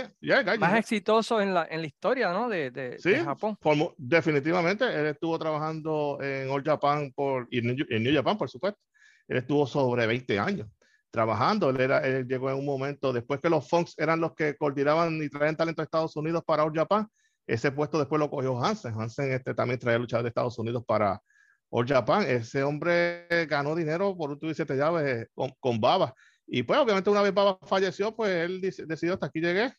más 0.58 0.80
exitoso 0.80 1.42
en 1.42 1.54
la, 1.54 1.68
en 1.70 1.82
la 1.82 1.88
historia, 1.88 2.32
¿no? 2.32 2.48
De, 2.48 2.72
de, 2.72 2.98
sí, 3.00 3.16
Japón. 3.16 3.58
Formó, 3.60 3.94
definitivamente, 3.98 4.86
él 4.86 5.08
estuvo 5.08 5.38
trabajando 5.38 6.18
en 6.22 6.50
All 6.50 6.64
Japan 6.64 7.12
por, 7.12 7.50
y 7.52 7.58
en 7.60 8.04
New 8.04 8.16
Japan, 8.16 8.38
por 8.38 8.50
supuesto. 8.50 8.80
Él 9.28 9.40
estuvo 9.40 9.68
sobre 9.68 10.08
20 10.08 10.40
años 10.40 10.70
trabajando. 11.12 11.70
Él, 11.70 11.82
era, 11.82 12.00
él 12.00 12.28
llegó 12.28 12.50
en 12.50 12.58
un 12.58 12.66
momento, 12.66 13.14
después 13.14 13.40
que 13.40 13.50
los 13.50 13.68
Funks 13.68 13.96
eran 13.98 14.20
los 14.20 14.34
que 14.36 14.56
coordinaban 14.56 15.22
y 15.22 15.30
traían 15.30 15.56
talento 15.56 15.82
a 15.82 15.86
Estados 15.86 16.16
Unidos 16.16 16.44
para 16.46 16.64
All 16.64 16.74
Japan, 16.74 17.08
ese 17.48 17.72
puesto 17.72 17.98
después 17.98 18.20
lo 18.20 18.30
cogió 18.30 18.64
Hansen. 18.64 18.94
Hansen 18.94 19.32
este, 19.32 19.54
también 19.54 19.80
traía 19.80 19.98
luchadores 19.98 20.26
de 20.26 20.30
Estados 20.30 20.60
Unidos 20.60 20.84
para, 20.86 21.22
All 21.70 21.88
Japan. 21.88 22.24
Ese 22.28 22.64
hombre 22.64 23.28
ganó 23.48 23.76
dinero 23.76 24.16
por 24.18 24.32
un 24.32 24.40
tubo 24.40 24.52
y 24.52 24.56
siete 24.56 24.76
llaves 24.76 25.28
con, 25.34 25.52
con, 25.60 25.80
Baba. 25.80 26.14
Y 26.48 26.64
pues 26.64 26.80
obviamente 26.80 27.10
una 27.10 27.22
vez 27.22 27.34
Baba 27.34 27.58
falleció, 27.64 28.16
pues 28.16 28.32
él 28.32 28.62
decidió 28.62 29.14
hasta 29.14 29.28
aquí 29.28 29.40
llegué 29.40 29.72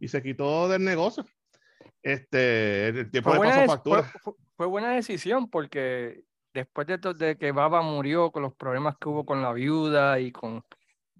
y 0.00 0.08
se 0.08 0.22
quitó 0.22 0.68
del 0.68 0.84
negocio. 0.84 1.24
Este, 2.02 2.88
el 2.88 3.10
tiempo 3.10 3.30
fue, 3.30 3.38
buena, 3.38 3.66
factura. 3.66 4.12
Fue, 4.56 4.66
buena 4.66 4.90
decisión 4.94 5.48
porque 5.48 6.24
después 6.58 6.86
de, 6.86 6.98
de, 6.98 7.36
que 7.36 7.52
Baba 7.52 7.82
murió 7.82 8.30
con 8.30 8.42
los 8.42 8.54
problemas 8.54 8.96
que 9.00 9.08
hubo 9.08 9.24
con 9.24 9.42
la 9.42 9.52
viuda 9.52 10.20
y 10.20 10.32
con 10.32 10.62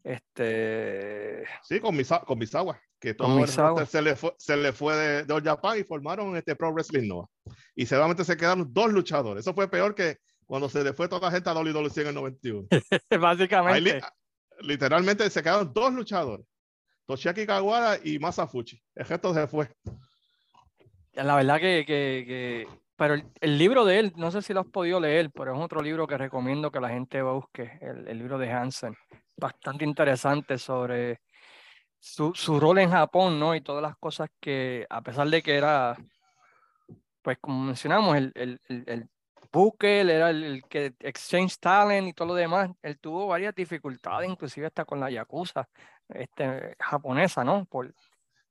este... 0.04 1.44
Sí, 1.62 1.80
con, 1.80 1.96
Misa, 1.96 2.20
con 2.20 2.38
Misawa 2.38 2.80
que 3.00 3.14
todo 3.14 3.38
el 3.38 3.86
se 3.86 4.02
le 4.02 4.16
fue, 4.16 4.34
se 4.38 4.56
le 4.56 4.72
fue 4.72 4.96
de, 4.96 5.24
de 5.24 5.32
All 5.32 5.42
Japan 5.42 5.78
y 5.78 5.84
formaron 5.84 6.36
este 6.36 6.56
Pro 6.56 6.72
Wrestling 6.72 7.06
Nova. 7.06 7.28
Y 7.74 7.86
solamente 7.86 8.24
se 8.24 8.36
quedaron 8.36 8.72
dos 8.72 8.92
luchadores. 8.92 9.44
Eso 9.44 9.54
fue 9.54 9.68
peor 9.68 9.94
que 9.94 10.18
cuando 10.46 10.68
se 10.68 10.82
le 10.82 10.92
fue 10.92 11.08
toda 11.08 11.28
la 11.28 11.30
gente 11.30 11.48
a 11.50 11.54
WWE 11.54 11.90
en 11.96 12.06
el 12.08 12.14
91. 12.14 12.68
Básicamente. 13.20 14.00
literalmente 14.60 15.30
se 15.30 15.42
quedaron 15.42 15.72
dos 15.72 15.92
luchadores. 15.92 16.46
Toshiaki 17.06 17.46
Kawara 17.46 17.98
y 18.02 18.18
Masafuchi. 18.18 18.82
El 18.94 19.06
resto 19.06 19.32
se 19.32 19.46
fue. 19.46 19.68
La 21.12 21.36
verdad 21.36 21.58
que, 21.58 21.84
que, 21.86 22.24
que... 22.26 22.68
pero 22.98 23.14
el, 23.14 23.58
libro 23.58 23.84
de 23.84 24.00
él, 24.00 24.12
no 24.16 24.32
sé 24.32 24.42
si 24.42 24.52
lo 24.52 24.58
has 24.60 24.66
podido 24.66 24.98
leer, 24.98 25.30
pero 25.30 25.54
es 25.54 25.60
otro 25.60 25.80
libro 25.80 26.08
que 26.08 26.18
recomiendo 26.18 26.72
que 26.72 26.80
la 26.80 26.88
gente 26.88 27.22
busque, 27.22 27.78
el, 27.80 28.08
el 28.08 28.18
libro 28.18 28.38
de 28.38 28.50
Hansen. 28.50 28.96
Bastante 29.36 29.84
interesante 29.84 30.58
sobre 30.58 31.20
su, 32.00 32.34
su, 32.34 32.58
rol 32.58 32.78
en 32.78 32.90
Japón, 32.90 33.38
¿no? 33.38 33.54
Y 33.54 33.60
todas 33.60 33.82
las 33.82 33.96
cosas 33.98 34.30
que, 34.40 34.84
a 34.90 35.00
pesar 35.00 35.28
de 35.28 35.42
que 35.44 35.54
era, 35.54 35.96
pues 37.22 37.38
como 37.40 37.66
mencionamos, 37.66 38.16
el, 38.16 38.32
el, 38.34 38.60
el, 38.66 39.08
buque, 39.52 40.00
él 40.00 40.10
era 40.10 40.30
el, 40.30 40.64
que 40.68 40.92
exchange 40.98 41.60
talent 41.60 42.08
y 42.08 42.12
todo 42.14 42.28
lo 42.28 42.34
demás, 42.34 42.68
él 42.82 42.98
tuvo 42.98 43.28
varias 43.28 43.54
dificultades, 43.54 44.28
inclusive 44.28 44.66
hasta 44.66 44.84
con 44.84 44.98
la 44.98 45.08
Yakuza 45.08 45.68
este, 46.08 46.74
japonesa, 46.80 47.44
¿no? 47.44 47.64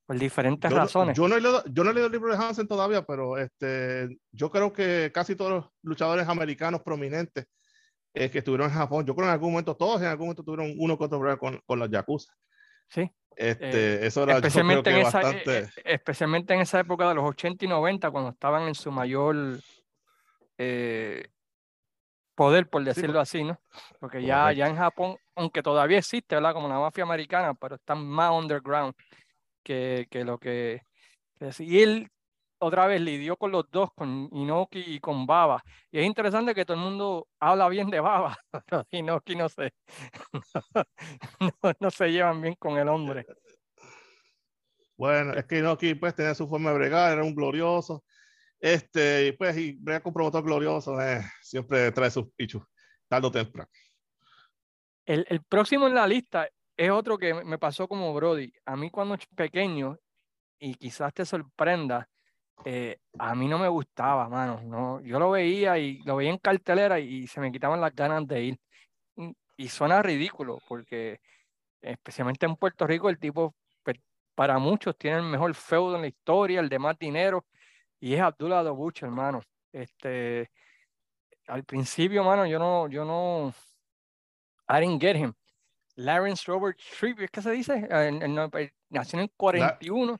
Por 0.07 0.17
diferentes 0.17 0.71
razones. 0.71 1.17
Yo 1.17 1.27
no, 1.27 1.35
he 1.35 1.41
leído, 1.41 1.61
yo 1.65 1.83
no 1.83 1.91
he 1.91 1.93
leído 1.93 2.07
el 2.07 2.13
libro 2.13 2.31
de 2.31 2.41
Hansen 2.41 2.65
todavía, 2.65 3.05
pero 3.05 3.37
este, 3.37 4.17
yo 4.31 4.49
creo 4.49 4.71
que 4.71 5.11
casi 5.13 5.35
todos 5.35 5.51
los 5.51 5.65
luchadores 5.83 6.29
americanos 6.29 6.81
prominentes 6.81 7.45
eh, 8.13 8.29
que 8.31 8.37
estuvieron 8.37 8.69
en 8.69 8.73
Japón, 8.73 9.05
yo 9.05 9.13
creo 9.13 9.25
que 9.25 9.29
en 9.29 9.33
algún 9.33 9.51
momento, 9.51 9.75
todos 9.75 10.01
en 10.01 10.07
algún 10.07 10.27
momento 10.27 10.43
tuvieron 10.43 10.73
uno 10.79 10.97
que 10.97 11.03
otro 11.03 11.37
con, 11.37 11.59
con 11.65 11.77
la 11.77 11.87
Yakuza. 11.87 12.33
Sí. 12.87 13.11
Este, 13.35 13.95
eh, 13.95 14.07
eso 14.07 14.23
era 14.23 14.35
especialmente, 14.35 14.89
en 14.89 15.05
esa, 15.05 15.21
bastante... 15.21 15.59
Eh, 15.59 15.69
especialmente 15.83 16.53
en 16.53 16.61
esa 16.61 16.79
época 16.79 17.09
de 17.09 17.15
los 17.15 17.25
80 17.25 17.65
y 17.65 17.67
90, 17.67 18.09
cuando 18.09 18.29
estaban 18.29 18.63
en 18.63 18.75
su 18.75 18.89
mayor 18.91 19.59
eh, 20.57 21.27
poder, 22.33 22.69
por 22.69 22.81
decirlo 22.85 23.19
así, 23.19 23.43
¿no? 23.43 23.59
Porque 23.99 24.23
ya, 24.23 24.53
ya 24.53 24.67
en 24.67 24.77
Japón, 24.77 25.17
aunque 25.35 25.61
todavía 25.61 25.97
existe, 25.97 26.35
¿verdad? 26.35 26.53
Como 26.53 26.69
la 26.69 26.79
mafia 26.79 27.03
americana, 27.03 27.53
pero 27.53 27.75
están 27.75 28.07
más 28.07 28.31
underground 28.31 28.95
que, 29.67 30.07
que 30.09 30.23
lo 30.23 30.39
que... 30.39 30.81
que 31.37 31.51
y 31.59 31.81
él 31.81 32.09
otra 32.59 32.87
vez 32.87 33.01
lidió 33.01 33.35
con 33.35 33.51
los 33.51 33.69
dos, 33.69 33.89
con 33.93 34.29
Inoki 34.31 34.79
y 34.79 34.99
con 34.99 35.27
Baba. 35.27 35.61
Y 35.91 35.99
es 35.99 36.05
interesante 36.05 36.55
que 36.55 36.65
todo 36.65 36.77
el 36.77 36.83
mundo 36.83 37.27
habla 37.39 37.67
bien 37.67 37.89
de 37.89 37.99
Baba, 37.99 38.37
pero 38.65 38.87
Inoki 38.91 39.35
no 39.35 39.49
se, 39.49 39.73
no, 41.81 41.91
se 41.91 42.07
llevan 42.07 42.41
bien 42.41 42.55
con 42.55 42.77
el 42.77 42.87
hombre. 42.87 43.25
Bueno, 44.95 45.33
es 45.33 45.45
que 45.45 45.59
Inoki 45.59 45.95
pues 45.95 46.15
tenía 46.15 46.33
su 46.33 46.47
forma 46.47 46.71
de 46.71 46.77
bregar, 46.77 47.11
era 47.11 47.23
un 47.23 47.35
glorioso. 47.35 48.03
Este, 48.59 49.27
y 49.27 49.31
pues, 49.33 49.55
y 49.57 49.73
brega 49.73 49.99
con 49.99 50.13
promotor 50.13 50.43
glorioso, 50.43 50.99
eh, 50.99 51.21
siempre 51.41 51.91
trae 51.91 52.09
sus 52.09 52.31
pichos, 52.35 52.63
tarde 53.07 53.27
o 53.27 53.31
temprano. 53.31 53.69
El, 55.05 55.25
el, 55.29 55.43
próximo 55.43 55.87
en 55.87 55.93
la 55.93 56.07
lista 56.07 56.49
es 56.77 56.91
otro 56.91 57.17
que 57.17 57.33
me 57.33 57.57
pasó 57.57 57.87
como 57.87 58.13
Brody. 58.13 58.53
A 58.65 58.75
mí 58.75 58.89
cuando 58.91 59.17
pequeño, 59.35 59.97
y 60.59 60.75
quizás 60.75 61.13
te 61.13 61.25
sorprenda, 61.25 62.07
eh, 62.65 62.99
a 63.19 63.35
mí 63.35 63.47
no 63.47 63.59
me 63.59 63.67
gustaba, 63.67 64.29
mano. 64.29 64.61
No, 64.63 65.01
yo 65.01 65.19
lo 65.19 65.31
veía 65.31 65.77
y 65.79 65.99
lo 66.03 66.15
veía 66.17 66.31
en 66.31 66.37
cartelera 66.37 66.99
y, 66.99 67.27
se 67.27 67.39
me 67.41 67.51
quitaban 67.51 67.81
las 67.81 67.95
ganas 67.95 68.27
de 68.27 68.43
ir. 68.43 68.59
Mm, 69.15 69.31
y 69.57 69.69
suena 69.69 70.01
ridículo 70.01 70.59
porque, 70.67 71.19
especialmente 71.81 72.45
en 72.45 72.55
Puerto 72.55 72.87
Rico, 72.87 73.09
el 73.09 73.19
tipo, 73.19 73.55
pues, 73.83 73.97
para 74.35 74.59
muchos, 74.59 74.97
tiene 74.97 75.17
el 75.17 75.23
mejor 75.23 75.53
feudo 75.55 75.95
en 75.95 76.01
la 76.03 76.07
historia, 76.07 76.59
el 76.59 76.69
de 76.69 76.79
más 76.79 76.97
dinero, 76.99 77.45
y 77.99 78.13
es 78.13 78.21
Abdullah 78.21 78.63
Dobuch, 78.63 79.03
hermano. 79.03 79.41
Este, 79.71 80.51
al 81.47 81.63
principio, 81.65 82.23
mano, 82.23 82.45
yo 82.45 82.59
no, 82.59 82.87
yo 82.89 83.05
no, 83.05 83.53
I 84.69 84.81
didn't 84.81 85.01
get 85.01 85.15
him. 85.15 85.33
Lawrence 85.97 86.43
Robert 86.45 86.77
Tripp, 86.99 87.19
¿es 87.21 87.31
que 87.31 87.41
se 87.41 87.51
dice? 87.51 87.87
nació 88.89 89.19
en 89.19 89.23
el 89.23 89.31
41. 89.35 90.19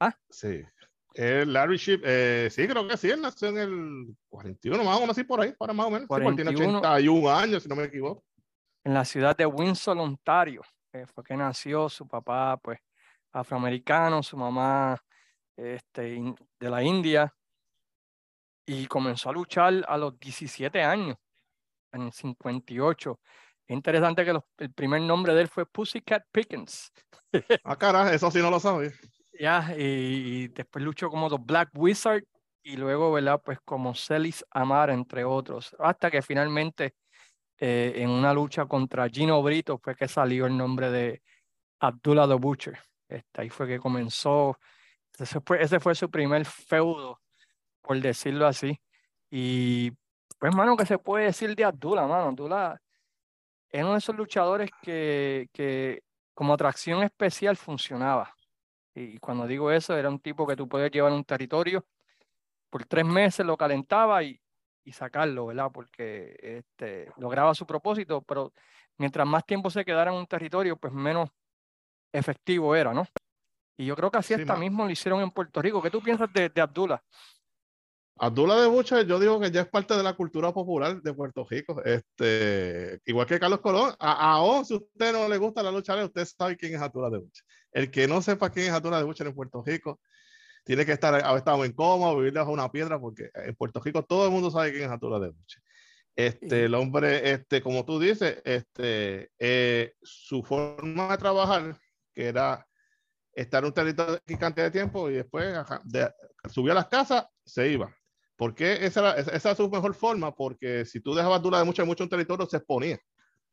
¿Ah? 0.00 0.14
Sí. 0.30 0.62
Larry 1.16 1.76
Ship, 1.76 2.00
eh, 2.04 2.48
sí, 2.50 2.66
creo 2.66 2.86
que 2.86 2.96
sí, 2.96 3.08
él 3.10 3.22
nació 3.22 3.48
en 3.48 3.58
el 3.58 4.16
41, 4.28 4.82
más 4.82 4.96
o 4.96 5.00
menos 5.00 5.16
así 5.16 5.24
por 5.24 5.40
ahí, 5.40 5.52
para 5.52 5.72
más 5.72 5.86
o 5.86 5.90
menos. 5.90 6.08
41, 6.08 6.50
sí, 6.50 6.56
tiene 6.56 6.76
81 6.76 7.30
años, 7.30 7.62
si 7.62 7.68
no 7.68 7.76
me 7.76 7.84
equivoco. 7.84 8.24
En 8.82 8.94
la 8.94 9.04
ciudad 9.04 9.36
de 9.36 9.46
Windsor, 9.46 9.96
Ontario, 9.96 10.62
eh, 10.92 11.06
fue 11.06 11.24
que 11.24 11.36
nació 11.36 11.88
su 11.88 12.06
papá, 12.06 12.58
pues, 12.58 12.80
afroamericano, 13.32 14.22
su 14.22 14.36
mamá 14.36 15.00
este, 15.56 16.20
de 16.60 16.70
la 16.70 16.82
India, 16.82 17.32
y 18.66 18.86
comenzó 18.86 19.30
a 19.30 19.32
luchar 19.32 19.84
a 19.86 19.96
los 19.96 20.18
17 20.18 20.82
años, 20.82 21.16
en 21.92 22.02
el 22.02 22.12
58. 22.12 23.20
Es 23.66 23.74
interesante 23.74 24.24
que 24.24 24.38
el 24.58 24.72
primer 24.72 25.00
nombre 25.00 25.34
de 25.34 25.42
él 25.42 25.48
fue 25.48 25.64
Pussycat 25.64 26.24
Pickens. 26.30 26.92
ah, 27.64 27.76
cara, 27.76 28.12
eso 28.12 28.30
sí 28.30 28.40
no 28.40 28.50
lo 28.50 28.60
sabía. 28.60 28.92
Ya, 29.38 29.74
y, 29.76 30.48
después 30.48 30.84
luchó 30.84 31.08
como 31.08 31.28
The 31.30 31.36
Black 31.40 31.70
Wizard 31.74 32.24
y 32.62 32.76
luego, 32.76 33.12
¿verdad? 33.12 33.40
Pues 33.44 33.58
como 33.64 33.94
Celis 33.94 34.44
Amar, 34.50 34.90
entre 34.90 35.24
otros, 35.24 35.74
hasta 35.78 36.10
que 36.10 36.22
finalmente 36.22 36.94
eh, 37.58 37.94
en 37.96 38.10
una 38.10 38.32
lucha 38.32 38.66
contra 38.66 39.08
Gino 39.08 39.42
Brito 39.42 39.78
fue 39.78 39.96
que 39.96 40.08
salió 40.08 40.46
el 40.46 40.56
nombre 40.56 40.90
de 40.90 41.22
Abdullah 41.80 42.28
the 42.28 42.34
Butcher. 42.34 42.78
Este, 43.08 43.42
ahí 43.42 43.50
fue 43.50 43.66
que 43.66 43.78
comenzó, 43.78 44.58
ese 45.18 45.40
fue, 45.40 45.62
ese 45.62 45.80
fue 45.80 45.94
su 45.94 46.10
primer 46.10 46.44
feudo, 46.44 47.20
por 47.82 48.00
decirlo 48.00 48.46
así. 48.46 48.78
Y 49.30 49.90
pues, 50.38 50.54
mano, 50.54 50.76
¿qué 50.76 50.86
se 50.86 50.98
puede 50.98 51.26
decir 51.26 51.54
de 51.56 51.64
Abdullah, 51.64 52.06
mano? 52.06 52.24
Abdullah 52.28 52.78
es 53.74 53.82
uno 53.82 53.92
de 53.94 53.98
esos 53.98 54.14
luchadores 54.14 54.70
que, 54.80 55.48
que 55.52 56.04
como 56.32 56.54
atracción 56.54 57.02
especial 57.02 57.56
funcionaba. 57.56 58.32
Y 58.94 59.18
cuando 59.18 59.48
digo 59.48 59.72
eso, 59.72 59.96
era 59.96 60.08
un 60.08 60.20
tipo 60.20 60.46
que 60.46 60.54
tú 60.54 60.68
podías 60.68 60.92
llevar 60.92 61.10
a 61.10 61.16
un 61.16 61.24
territorio, 61.24 61.84
por 62.70 62.84
tres 62.84 63.04
meses 63.04 63.44
lo 63.44 63.56
calentaba 63.56 64.22
y, 64.22 64.40
y 64.84 64.92
sacarlo, 64.92 65.46
¿verdad? 65.46 65.70
Porque 65.72 66.36
este, 66.40 67.10
lograba 67.16 67.52
su 67.52 67.66
propósito, 67.66 68.22
pero 68.22 68.52
mientras 68.96 69.26
más 69.26 69.44
tiempo 69.44 69.68
se 69.70 69.84
quedara 69.84 70.12
en 70.12 70.18
un 70.18 70.26
territorio, 70.28 70.76
pues 70.76 70.92
menos 70.92 71.28
efectivo 72.12 72.76
era, 72.76 72.94
¿no? 72.94 73.04
Y 73.76 73.86
yo 73.86 73.96
creo 73.96 74.08
que 74.08 74.18
así 74.18 74.34
hasta 74.34 74.54
mismo 74.54 74.84
lo 74.84 74.90
hicieron 74.90 75.20
en 75.20 75.32
Puerto 75.32 75.60
Rico. 75.60 75.82
¿Qué 75.82 75.90
tú 75.90 76.00
piensas 76.00 76.32
de, 76.32 76.48
de 76.48 76.60
Abdullah? 76.60 77.02
Abdullah 78.16 78.60
de 78.60 78.68
Bucha, 78.68 79.02
yo 79.02 79.18
digo 79.18 79.40
que 79.40 79.50
ya 79.50 79.62
es 79.62 79.68
parte 79.68 79.94
de 79.96 80.02
la 80.02 80.14
cultura 80.14 80.52
popular 80.52 81.02
de 81.02 81.14
Puerto 81.14 81.44
Rico. 81.48 81.82
Este, 81.84 83.00
igual 83.06 83.26
que 83.26 83.40
Carlos 83.40 83.60
Colón, 83.60 83.92
a, 83.98 84.38
a 84.38 84.64
si 84.64 84.74
usted 84.74 85.12
no 85.12 85.28
le 85.28 85.36
gusta 85.36 85.62
la 85.62 85.72
lucha 85.72 85.96
usted 86.04 86.24
sabe 86.24 86.56
quién 86.56 86.74
es 86.74 86.80
Abdullah 86.80 87.10
de 87.10 87.18
Bucha. 87.18 87.42
El 87.72 87.90
que 87.90 88.06
no 88.06 88.22
sepa 88.22 88.50
quién 88.50 88.66
es 88.66 88.72
Abdullah 88.72 88.98
de 88.98 89.04
Bucha 89.04 89.24
en 89.24 89.34
Puerto 89.34 89.62
Rico, 89.66 90.00
tiene 90.62 90.86
que 90.86 90.92
estar, 90.92 91.12
haber 91.12 91.38
estado 91.38 91.64
en 91.64 91.72
coma, 91.72 92.14
vivir 92.14 92.32
bajo 92.32 92.52
una 92.52 92.70
piedra, 92.70 93.00
porque 93.00 93.30
en 93.34 93.54
Puerto 93.56 93.80
Rico 93.80 94.04
todo 94.04 94.26
el 94.26 94.30
mundo 94.30 94.50
sabe 94.50 94.70
quién 94.70 94.84
es 94.84 94.90
Abdullah 94.90 95.18
de 95.18 95.30
Bucha. 95.30 95.60
Este, 96.16 96.66
el 96.66 96.74
hombre, 96.74 97.32
este, 97.32 97.60
como 97.60 97.84
tú 97.84 97.98
dices, 97.98 98.40
este, 98.44 99.32
eh, 99.40 99.94
su 100.00 100.44
forma 100.44 101.08
de 101.08 101.18
trabajar, 101.18 101.76
que 102.14 102.26
era 102.26 102.64
estar 103.32 103.64
un 103.64 103.72
territorio 103.72 104.20
de 104.24 104.38
cantidad 104.38 104.66
de 104.66 104.70
tiempo 104.70 105.10
y 105.10 105.14
después 105.14 105.52
de, 105.82 106.12
subía 106.48 106.70
a 106.70 106.76
las 106.76 106.86
casas, 106.86 107.26
se 107.44 107.68
iba 107.68 107.92
¿Por 108.36 108.54
qué 108.54 108.84
esa, 108.84 109.16
esa 109.16 109.50
es 109.50 109.56
su 109.56 109.70
mejor 109.70 109.94
forma? 109.94 110.34
Porque 110.34 110.84
si 110.84 111.00
tú 111.00 111.14
dejabas 111.14 111.36
a 111.36 111.38
Abdullah 111.38 111.58
de 111.58 111.64
mucho 111.64 111.82
en 111.82 111.88
mucho 111.88 112.08
territorio, 112.08 112.46
se 112.46 112.56
exponía. 112.56 112.98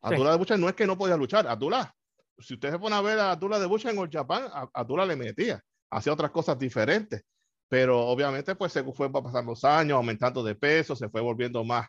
Abdullah 0.02 0.32
de 0.32 0.38
Bucha 0.38 0.58
no 0.58 0.68
es 0.68 0.76
que 0.76 0.88
no 0.88 0.98
podía 0.98 1.16
luchar. 1.16 1.48
Abdullah, 1.48 1.94
si 2.40 2.56
usted 2.56 2.72
se 2.72 2.80
pone 2.80 2.96
a 2.96 3.02
ver 3.02 3.20
a 3.20 3.32
Abdullah 3.32 3.60
de 3.60 3.68
Bucha 3.68 3.92
en 3.92 4.00
el 4.00 4.10
Japón, 4.10 4.44
Abdullah 4.74 5.06
le 5.06 5.16
metía, 5.16 5.62
hacía 5.90 6.14
otras 6.14 6.32
cosas 6.32 6.58
diferentes. 6.58 7.24
Pero 7.68 8.00
obviamente, 8.00 8.56
pues 8.56 8.74
se 8.74 8.84
fue 8.84 9.12
pasando 9.12 9.52
los 9.52 9.64
años, 9.64 9.96
aumentando 9.96 10.44
de 10.44 10.56
peso, 10.56 10.96
se 10.96 11.08
fue 11.08 11.22
volviendo 11.22 11.64
más, 11.64 11.88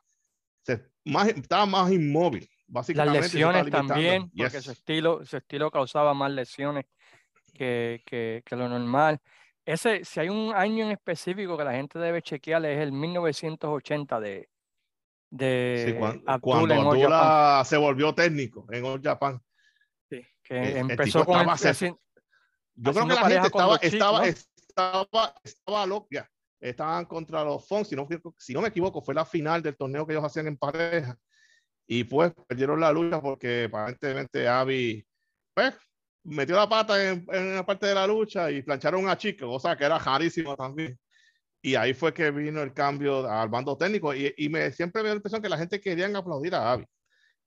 se, 0.63 0.81
más 1.05 1.29
estaba 1.29 1.67
más 1.67 1.91
inmóvil. 1.91 2.49
Básicamente, 2.69 3.21
Las 3.21 3.33
lesiones 3.33 3.71
también, 3.71 4.31
porque 4.31 4.61
su, 4.61 4.71
estilo, 4.71 5.25
su 5.25 5.37
estilo 5.39 5.71
causaba 5.71 6.15
más 6.15 6.31
lesiones 6.31 6.87
que, 7.53 8.03
que, 8.07 8.43
que 8.47 8.57
lo 8.57 8.69
normal. 8.69 9.21
Ese, 9.64 10.05
si 10.05 10.20
hay 10.20 10.29
un 10.29 10.53
año 10.55 10.85
en 10.85 10.92
específico 10.92 11.57
que 11.57 11.64
la 11.64 11.72
gente 11.72 11.98
debe 11.98 12.20
chequear, 12.20 12.64
es 12.64 12.81
el 12.81 12.92
1980 12.92 14.20
de, 14.20 14.48
de 15.31 15.85
sí, 15.87 15.94
cuando, 16.40 16.75
Abdullah, 16.75 17.64
se 17.64 17.77
volvió 17.77 18.14
técnico 18.14 18.66
en 18.70 18.85
All 18.85 19.01
Japan. 19.01 19.40
Sí, 20.11 20.20
que 20.42 20.79
empezó 20.79 21.25
con 21.25 21.40
el, 21.40 21.46
Yo 22.75 22.92
creo 22.92 23.07
que 23.07 23.14
la 23.14 23.29
gente 23.29 23.46
estaba, 23.46 23.77
estaba, 23.77 24.27
estaba, 24.27 25.35
estaba 25.42 25.87
loca. 25.87 26.29
Estaban 26.61 27.07
contra 27.07 27.42
los 27.44 27.66
Fons, 27.66 27.88
si 27.88 27.96
no, 27.96 28.07
si 28.38 28.53
no 28.53 28.61
me 28.61 28.68
equivoco, 28.68 29.03
fue 29.03 29.14
la 29.14 29.25
final 29.25 29.62
del 29.62 29.77
torneo 29.77 30.07
que 30.07 30.12
ellos 30.12 30.25
hacían 30.25 30.46
en 30.46 30.57
pareja. 30.57 31.16
Y 31.87 32.05
pues 32.05 32.33
perdieron 32.46 32.79
la 32.79 32.92
lucha 32.92 33.20
porque 33.20 33.64
aparentemente 33.64 34.46
Avi, 34.46 35.05
pues, 35.55 35.75
metió 36.25 36.57
la 36.57 36.69
pata 36.69 37.11
en, 37.11 37.27
en 37.33 37.47
una 37.49 37.67
parte 37.67 37.87
de 37.87 37.95
la 37.95 38.07
lucha 38.07 38.51
y 38.51 38.63
plancharon 38.63 39.09
a 39.09 39.17
Chico, 39.17 39.51
o 39.51 39.61
sea 39.61 39.77
que 39.77 39.85
era 39.85 39.99
rarísimo 39.99 40.57
también. 40.57 40.99
Y 41.61 41.77
ahí 41.77 41.95
fue 41.95 42.13
que 42.13 42.31
vino 42.31 42.61
el 42.63 42.75
cambio 42.75 43.29
al 43.29 43.49
bando 43.49 43.77
técnico 43.77 44.15
y, 44.15 44.35
y 44.37 44.49
me, 44.49 44.73
siempre 44.73 45.03
me 45.03 45.09
dio 45.09 45.15
la 45.15 45.19
impresión 45.19 45.43
que 45.43 45.49
la 45.49 45.59
gente 45.59 45.81
quería 45.81 46.07
aplaudir 46.17 46.55
a 46.55 46.73
Avi. 46.73 46.85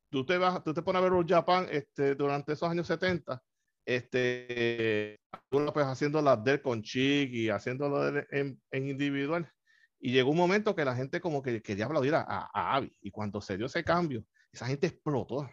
Tú 0.10 0.26
te, 0.26 0.38
vas, 0.38 0.64
tú 0.64 0.74
te 0.74 0.82
pones 0.82 1.02
a 1.02 1.04
ver 1.04 1.14
un 1.14 1.28
Japan 1.28 1.68
este, 1.70 2.16
durante 2.16 2.54
esos 2.54 2.70
años 2.70 2.88
70, 2.88 3.42
este, 3.86 5.20
pues 5.50 5.86
haciendo 5.86 6.22
las 6.22 6.42
del 6.44 6.62
con 6.62 6.82
Chic 6.82 7.30
y 7.34 7.50
haciéndolo 7.50 8.08
en, 8.32 8.62
en, 8.72 8.90
individual. 8.90 9.52
Y 10.00 10.12
llegó 10.12 10.32
un 10.32 10.38
momento 10.38 10.76
que 10.76 10.86
la 10.86 10.96
gente 10.96 11.20
como 11.20 11.42
que 11.42 11.62
quería 11.62 11.86
aplaudir 11.86 12.16
a, 12.16 12.22
a, 12.22 12.50
a 12.54 12.76
Avi. 12.76 12.96
Y 13.02 13.12
cuando 13.12 13.42
se 13.42 13.58
dio 13.58 13.66
ese 13.66 13.84
cambio, 13.84 14.24
esa 14.54 14.68
gente 14.68 14.88
explotó 14.88 15.50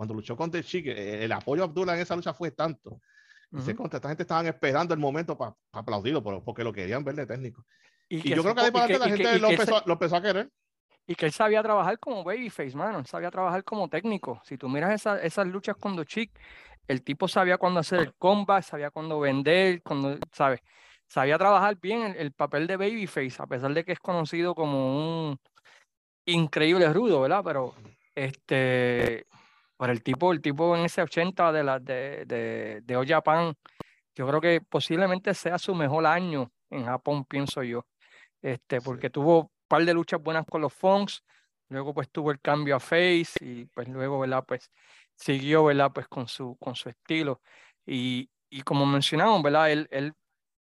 cuando 0.00 0.14
luchó 0.14 0.34
contra 0.34 0.58
el 0.58 0.64
Chique, 0.64 0.92
eh, 0.92 1.24
el 1.26 1.32
apoyo 1.32 1.60
a 1.60 1.66
Abdullah 1.66 1.92
en 1.94 2.00
esa 2.00 2.16
lucha 2.16 2.32
fue 2.32 2.52
tanto. 2.52 3.02
se 3.62 3.76
contra, 3.76 3.98
esta 3.98 4.08
gente 4.08 4.22
estaban 4.22 4.46
esperando 4.46 4.94
el 4.94 4.98
momento 4.98 5.36
para 5.36 5.54
aplaudirlo 5.72 6.22
porque 6.22 6.64
lo 6.64 6.72
querían 6.72 7.04
ver 7.04 7.16
de 7.16 7.26
técnico. 7.26 7.66
Y, 8.08 8.26
yo 8.34 8.42
creo 8.42 8.54
que, 8.54 8.72
para 8.72 8.98
la 8.98 9.08
gente 9.10 9.38
lo, 9.38 9.50
empezó, 9.50 10.16
a 10.16 10.22
querer. 10.22 10.50
Y 11.06 11.14
que 11.14 11.26
él 11.26 11.32
sabía 11.32 11.62
trabajar 11.62 11.98
como 11.98 12.24
babyface, 12.24 12.74
mano. 12.74 13.00
Él 13.00 13.04
sabía 13.04 13.30
trabajar 13.30 13.62
como 13.62 13.90
técnico. 13.90 14.40
Si 14.42 14.56
tú 14.56 14.70
miras 14.70 15.06
esas 15.22 15.46
luchas 15.46 15.76
con 15.76 15.94
The 15.96 16.06
Chic, 16.06 16.30
el 16.88 17.02
tipo 17.02 17.28
sabía 17.28 17.58
cuándo 17.58 17.80
hacer 17.80 18.00
el 18.00 18.14
combat, 18.14 18.64
sabía 18.64 18.90
cuándo 18.90 19.20
vender, 19.20 19.82
cuando, 19.82 20.16
¿sabes? 20.32 20.60
Sabía 21.08 21.36
trabajar 21.36 21.76
bien 21.78 22.04
el, 22.04 22.16
el 22.16 22.32
papel 22.32 22.66
de 22.66 22.78
babyface, 22.78 23.34
a 23.42 23.46
pesar 23.46 23.74
de 23.74 23.84
que 23.84 23.92
es 23.92 24.00
conocido 24.00 24.54
como 24.54 25.28
un 25.28 25.38
increíble 26.24 26.90
rudo, 26.90 27.20
¿verdad? 27.20 27.42
Pero 27.44 27.74
este 28.14 29.26
para 29.80 29.94
el 29.94 30.02
tipo, 30.02 30.30
el 30.30 30.42
tipo 30.42 30.76
en 30.76 30.84
ese 30.84 31.00
80 31.00 31.52
de, 31.52 31.64
la, 31.64 31.78
de, 31.78 32.26
de, 32.26 32.82
de 32.82 33.06
Japan, 33.06 33.54
yo 34.14 34.28
creo 34.28 34.38
que 34.38 34.60
posiblemente 34.60 35.32
sea 35.32 35.56
su 35.56 35.74
mejor 35.74 36.04
año 36.04 36.52
en 36.68 36.84
Japón, 36.84 37.24
pienso 37.24 37.62
yo. 37.62 37.86
Este, 38.42 38.82
porque 38.82 39.08
tuvo 39.08 39.40
un 39.40 39.48
par 39.66 39.82
de 39.86 39.94
luchas 39.94 40.22
buenas 40.22 40.44
con 40.44 40.60
los 40.60 40.74
Fonks, 40.74 41.24
luego 41.70 41.94
pues 41.94 42.10
tuvo 42.10 42.30
el 42.30 42.42
cambio 42.42 42.76
a 42.76 42.78
Face 42.78 43.30
y 43.40 43.64
pues 43.74 43.88
luego, 43.88 44.20
¿verdad? 44.20 44.44
Pues 44.46 44.70
siguió, 45.14 45.64
¿verdad? 45.64 45.90
Pues 45.94 46.08
con 46.08 46.28
su, 46.28 46.58
con 46.60 46.74
su 46.74 46.90
estilo. 46.90 47.40
Y, 47.86 48.28
y 48.50 48.60
como 48.60 48.84
mencionamos, 48.84 49.42
¿verdad? 49.42 49.72
Él, 49.72 49.88
él 49.90 50.12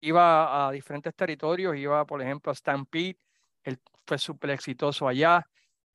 iba 0.00 0.66
a 0.66 0.72
diferentes 0.72 1.14
territorios, 1.14 1.76
iba, 1.76 2.04
por 2.06 2.20
ejemplo, 2.22 2.50
a 2.50 2.56
Stampede, 2.56 3.16
él 3.62 3.78
fue 4.04 4.18
súper 4.18 4.50
exitoso 4.50 5.06
allá, 5.06 5.46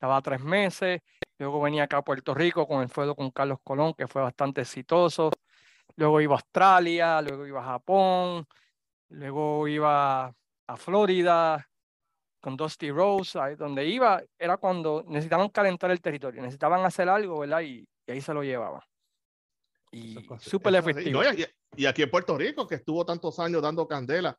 estaba 0.02 0.20
tres 0.20 0.42
meses, 0.42 1.00
Luego 1.38 1.60
venía 1.60 1.84
acá 1.84 1.98
a 1.98 2.02
Puerto 2.02 2.34
Rico 2.34 2.68
con 2.68 2.82
el 2.82 2.88
fuego 2.88 3.16
con 3.16 3.30
Carlos 3.30 3.58
Colón, 3.64 3.94
que 3.94 4.06
fue 4.06 4.22
bastante 4.22 4.60
exitoso. 4.60 5.30
Luego 5.96 6.20
iba 6.20 6.34
a 6.34 6.38
Australia, 6.38 7.20
luego 7.20 7.46
iba 7.46 7.60
a 7.60 7.64
Japón, 7.64 8.46
luego 9.08 9.66
iba 9.66 10.26
a 10.26 10.76
Florida, 10.76 11.68
con 12.40 12.56
Dusty 12.56 12.92
Rose, 12.92 13.38
ahí 13.40 13.56
donde 13.56 13.84
iba, 13.86 14.22
era 14.38 14.56
cuando 14.56 15.04
necesitaban 15.08 15.48
calentar 15.48 15.90
el 15.90 16.00
territorio, 16.00 16.42
necesitaban 16.42 16.84
hacer 16.84 17.08
algo, 17.08 17.40
¿verdad? 17.40 17.62
Y, 17.62 17.88
ahí 18.06 18.20
se 18.20 18.34
lo 18.34 18.44
llevaban. 18.44 18.82
Y 19.90 20.24
súper 20.38 20.76
efectivo. 20.76 21.22
y, 21.76 21.86
aquí 21.86 22.02
en 22.02 22.10
Puerto 22.10 22.38
Rico, 22.38 22.68
que 22.68 22.76
estuvo 22.76 23.04
tantos 23.04 23.38
años 23.40 23.62
dando 23.62 23.88
candela 23.88 24.38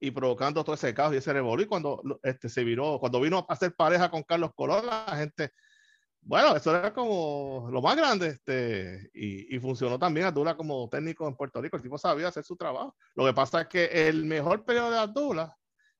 y 0.00 0.10
provocando 0.10 0.64
todo 0.64 0.74
ese 0.74 0.94
caos 0.94 1.14
y 1.14 1.16
ese 1.16 1.32
revolú, 1.32 1.62
y 1.62 1.66
cuando 1.66 2.02
este, 2.22 2.48
se 2.48 2.64
viró, 2.64 2.98
cuando 3.00 3.20
vino 3.20 3.38
a 3.48 3.52
hacer 3.52 3.74
pareja 3.74 4.10
con 4.10 4.22
Carlos 4.22 4.52
Colón, 4.54 4.86
la 4.86 5.16
gente 5.16 5.52
bueno, 6.28 6.54
eso 6.56 6.76
era 6.76 6.92
como 6.92 7.68
lo 7.72 7.80
más 7.80 7.96
grande, 7.96 8.26
este, 8.28 9.10
y, 9.14 9.56
y 9.56 9.58
funcionó 9.60 9.98
también 9.98 10.26
Abdullah 10.26 10.56
como 10.56 10.86
técnico 10.90 11.26
en 11.26 11.34
Puerto 11.34 11.62
Rico. 11.62 11.76
El 11.76 11.82
tipo 11.82 11.96
sabía 11.96 12.28
hacer 12.28 12.44
su 12.44 12.54
trabajo. 12.54 12.94
Lo 13.14 13.24
que 13.24 13.32
pasa 13.32 13.62
es 13.62 13.68
que 13.68 13.86
el 14.08 14.26
mejor 14.26 14.64
periodo 14.64 14.90
de 14.90 14.98
Abdullah 14.98 15.54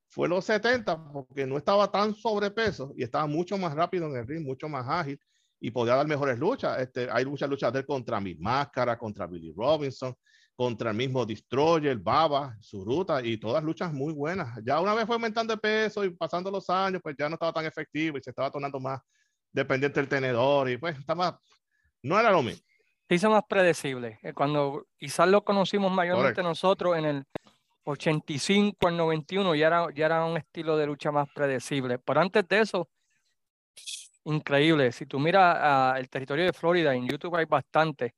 fue 0.07 0.27
los 0.27 0.45
70 0.45 1.11
porque 1.11 1.47
no 1.47 1.57
estaba 1.57 1.91
tan 1.91 2.13
sobrepeso 2.13 2.93
y 2.95 3.03
estaba 3.03 3.25
mucho 3.27 3.57
más 3.57 3.73
rápido 3.73 4.07
en 4.07 4.17
el 4.17 4.27
ring, 4.27 4.45
mucho 4.45 4.69
más 4.69 4.85
ágil 4.87 5.19
y 5.59 5.71
podía 5.71 5.95
dar 5.95 6.07
mejores 6.07 6.37
luchas. 6.37 6.79
Este, 6.79 7.09
hay 7.11 7.25
muchas 7.25 7.49
luchas 7.49 7.73
de 7.73 7.79
él 7.79 7.85
contra 7.85 8.19
Mil 8.19 8.39
Máscara, 8.39 8.97
contra 8.99 9.25
Billy 9.25 9.51
Robinson, 9.55 10.15
contra 10.59 10.91
el 10.91 10.97
mismo 10.97 11.25
Destroyer, 11.25 11.97
Baba, 11.97 12.53
Suruta 12.59 13.25
y 13.25 13.37
todas 13.37 13.63
luchas 13.63 13.93
muy 13.93 14.11
buenas. 14.11 14.59
Ya 14.61 14.81
una 14.81 14.93
vez 14.93 15.05
fue 15.05 15.15
aumentando 15.15 15.53
de 15.53 15.57
peso 15.57 16.03
y 16.03 16.09
pasando 16.09 16.51
los 16.51 16.69
años, 16.69 16.99
pues 17.01 17.15
ya 17.17 17.29
no 17.29 17.35
estaba 17.35 17.53
tan 17.53 17.65
efectivo 17.65 18.17
y 18.17 18.21
se 18.21 18.31
estaba 18.31 18.51
tornando 18.51 18.77
más 18.77 18.99
dependiente 19.53 20.01
del 20.01 20.09
tenedor 20.09 20.69
y 20.69 20.75
pues 20.75 20.99
estaba, 20.99 21.39
no 22.03 22.19
era 22.19 22.29
lo 22.29 22.43
mismo. 22.43 22.61
Se 23.07 23.15
hizo 23.15 23.29
más 23.29 23.43
predecible. 23.47 24.19
Eh, 24.21 24.33
cuando 24.33 24.85
quizás 24.97 25.29
lo 25.29 25.45
conocimos 25.45 25.93
mayormente 25.93 26.43
nosotros 26.43 26.97
en 26.97 27.05
el 27.05 27.25
85 27.85 28.85
al 28.85 28.97
91 28.97 29.55
ya 29.55 29.67
era, 29.67 29.87
ya 29.95 30.07
era 30.07 30.25
un 30.25 30.35
estilo 30.35 30.75
de 30.75 30.87
lucha 30.87 31.09
más 31.09 31.29
predecible. 31.33 31.99
Pero 31.99 32.19
antes 32.19 32.45
de 32.49 32.59
eso, 32.59 32.89
increíble. 34.25 34.91
Si 34.91 35.05
tú 35.05 35.19
miras 35.19 35.97
el 35.97 36.09
territorio 36.09 36.43
de 36.43 36.51
Florida, 36.51 36.93
en 36.93 37.07
YouTube 37.07 37.37
hay 37.37 37.45
bastante. 37.45 38.15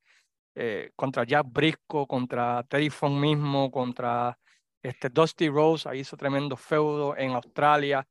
Eh, 0.53 0.91
contra 0.95 1.23
Jack 1.23 1.45
Brisco, 1.49 2.05
contra 2.05 2.63
Teddy 2.63 2.89
Fong 2.89 3.13
mismo, 3.13 3.71
contra 3.71 4.37
este 4.81 5.09
Dusty 5.09 5.47
Rose, 5.49 5.87
ahí 5.87 5.99
hizo 5.99 6.17
tremendo 6.17 6.57
feudo 6.57 7.15
en 7.15 7.31
Australia, 7.31 8.05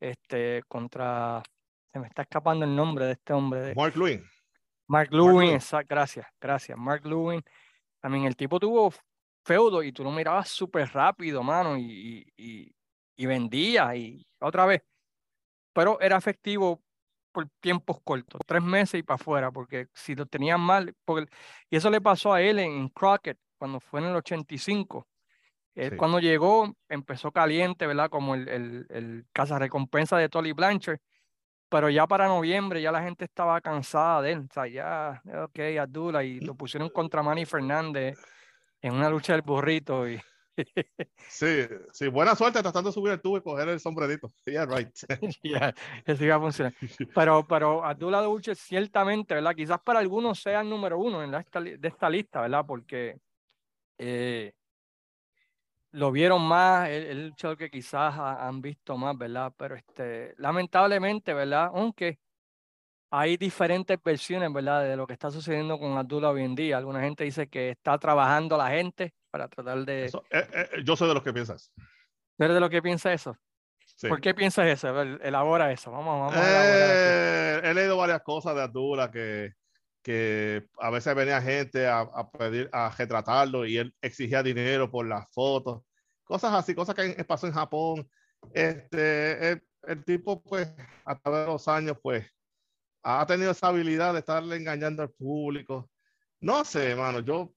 este, 0.00 0.62
contra 0.68 1.42
se 1.92 1.98
me 1.98 2.06
está 2.06 2.22
escapando 2.22 2.64
el 2.64 2.74
nombre 2.74 3.06
de 3.06 3.12
este 3.12 3.32
hombre. 3.32 3.74
Mark 3.74 3.96
Lewin. 3.96 4.24
Mark 4.88 5.08
Lewin, 5.12 5.58
gracias, 5.88 6.26
gracias. 6.40 6.78
Mark 6.78 7.04
Lewin. 7.06 7.42
También 8.00 8.24
el 8.24 8.36
tipo 8.36 8.60
tuvo 8.60 8.92
feudo 9.44 9.82
y 9.82 9.92
tú 9.92 10.04
lo 10.04 10.10
mirabas 10.10 10.48
súper 10.48 10.88
rápido, 10.92 11.42
mano, 11.42 11.76
y, 11.76 12.30
y, 12.36 12.74
y, 13.16 13.26
vendía 13.26 13.94
y 13.96 14.24
otra 14.40 14.66
vez. 14.66 14.82
Pero 15.72 16.00
era 16.00 16.16
efectivo 16.16 16.82
por 17.32 17.48
tiempos 17.60 17.98
cortos, 18.02 18.40
tres 18.46 18.62
meses 18.62 19.00
y 19.00 19.02
para 19.02 19.16
afuera, 19.16 19.50
porque 19.50 19.88
si 19.94 20.14
lo 20.14 20.26
tenían 20.26 20.60
mal, 20.60 20.94
porque, 21.04 21.30
y 21.70 21.76
eso 21.76 21.90
le 21.90 22.00
pasó 22.00 22.32
a 22.32 22.42
él 22.42 22.58
en 22.58 22.88
Crockett 22.88 23.38
cuando 23.58 23.80
fue 23.80 24.00
en 24.00 24.06
el 24.06 24.16
85. 24.16 25.06
Él 25.74 25.96
cuando 25.96 26.18
llegó 26.18 26.74
empezó 26.88 27.30
caliente, 27.30 27.86
¿verdad? 27.86 28.10
Como 28.10 28.34
el, 28.34 28.48
el, 28.48 28.86
el 28.90 29.24
recompensa 29.58 30.18
de 30.18 30.28
Tolly 30.28 30.52
Blanchard 30.52 30.98
pero 31.68 31.90
ya 31.90 32.06
para 32.06 32.26
noviembre 32.26 32.80
ya 32.80 32.90
la 32.90 33.02
gente 33.02 33.24
estaba 33.24 33.60
cansada 33.60 34.22
de 34.22 34.32
él. 34.32 34.46
O 34.50 34.52
sea, 34.52 34.66
ya, 34.66 35.22
ok, 35.44 35.58
Abdullah, 35.80 36.24
y 36.24 36.40
lo 36.40 36.54
pusieron 36.54 36.88
contra 36.88 37.22
Manny 37.22 37.44
Fernández 37.44 38.18
en 38.80 38.94
una 38.94 39.10
lucha 39.10 39.34
del 39.34 39.42
burrito. 39.42 40.08
Y... 40.08 40.20
sí, 41.28 41.66
sí, 41.92 42.08
buena 42.08 42.34
suerte 42.34 42.62
tratando 42.62 42.90
de 42.90 42.94
subir 42.94 43.12
el 43.12 43.20
tubo 43.20 43.38
y 43.38 43.42
coger 43.42 43.68
el 43.68 43.80
sombrerito. 43.80 44.32
Yeah, 44.46 44.64
right. 44.64 44.88
yeah, 45.42 45.74
eso 46.04 46.24
iba 46.24 46.36
a 46.36 46.40
funcionar. 46.40 46.74
Pero, 47.14 47.46
pero 47.46 47.84
Abdullah 47.84 48.22
Dulce 48.22 48.54
ciertamente, 48.54 49.34
¿verdad? 49.34 49.54
Quizás 49.54 49.80
para 49.80 50.00
algunos 50.00 50.40
sea 50.40 50.60
el 50.62 50.70
número 50.70 50.98
uno 50.98 51.22
en 51.22 51.30
la, 51.30 51.44
de 51.60 51.88
esta 51.88 52.08
lista, 52.08 52.40
¿verdad? 52.40 52.64
Porque 52.66 53.18
eh, 53.98 54.52
lo 55.92 56.10
vieron 56.10 56.42
más, 56.42 56.88
el, 56.88 57.04
el 57.04 57.28
luchador 57.28 57.56
que 57.56 57.70
quizás 57.70 58.14
han 58.18 58.60
visto 58.62 58.96
más, 58.96 59.16
¿verdad? 59.16 59.52
Pero 59.56 59.76
este, 59.76 60.34
lamentablemente, 60.38 61.34
¿verdad? 61.34 61.70
Aunque 61.74 62.18
hay 63.10 63.36
diferentes 63.36 63.98
versiones, 64.02 64.52
¿verdad? 64.52 64.84
De 64.84 64.96
lo 64.96 65.06
que 65.06 65.14
está 65.14 65.30
sucediendo 65.30 65.78
con 65.78 65.96
Abdullah 65.96 66.30
hoy 66.30 66.42
en 66.42 66.54
día. 66.54 66.76
Alguna 66.76 67.00
gente 67.00 67.24
dice 67.24 67.48
que 67.48 67.70
está 67.70 67.98
trabajando 67.98 68.56
la 68.56 68.70
gente 68.70 69.14
para 69.30 69.48
tratar 69.48 69.84
de... 69.84 70.06
Eh, 70.06 70.10
eh, 70.30 70.68
yo 70.84 70.96
soy 70.96 71.08
de 71.08 71.14
los 71.14 71.22
que 71.22 71.32
piensas. 71.32 71.72
¿Eres 72.38 72.54
de 72.54 72.60
lo 72.60 72.70
que 72.70 72.82
piensa 72.82 73.12
eso? 73.12 73.36
¿Por 74.08 74.20
qué 74.20 74.34
piensas 74.34 74.66
eso? 74.66 75.00
Elabora 75.00 75.72
eso. 75.72 75.90
Vamos, 75.90 76.32
vamos 76.32 76.34
eh, 76.36 77.60
He 77.64 77.74
leído 77.74 77.96
varias 77.96 78.22
cosas 78.22 78.54
de 78.54 78.62
Abdullah 78.62 79.10
que, 79.10 79.54
que 80.02 80.66
a 80.78 80.90
veces 80.90 81.14
venía 81.14 81.42
gente 81.42 81.86
a, 81.86 82.00
a, 82.00 82.30
pedir, 82.30 82.68
a 82.72 82.90
retratarlo 82.96 83.66
y 83.66 83.78
él 83.78 83.94
exigía 84.00 84.42
dinero 84.42 84.90
por 84.90 85.06
las 85.06 85.28
fotos, 85.32 85.82
cosas 86.24 86.54
así, 86.54 86.74
cosas 86.74 86.94
que 86.94 87.24
pasó 87.24 87.46
en 87.46 87.54
Japón. 87.54 88.08
Este, 88.52 89.60
el, 89.82 90.04
tipo, 90.04 90.42
pues, 90.42 90.72
a 91.04 91.18
través 91.18 91.40
de 91.40 91.46
los 91.52 91.68
años, 91.68 91.96
pues, 92.02 92.26
ha 93.02 93.26
tenido 93.26 93.50
esa 93.50 93.68
habilidad 93.68 94.12
de 94.12 94.20
estarle 94.20 94.56
engañando 94.56 95.02
al 95.02 95.10
público. 95.10 95.90
No 96.40 96.64
sé, 96.64 96.90
hermano, 96.92 97.20
yo, 97.20 97.52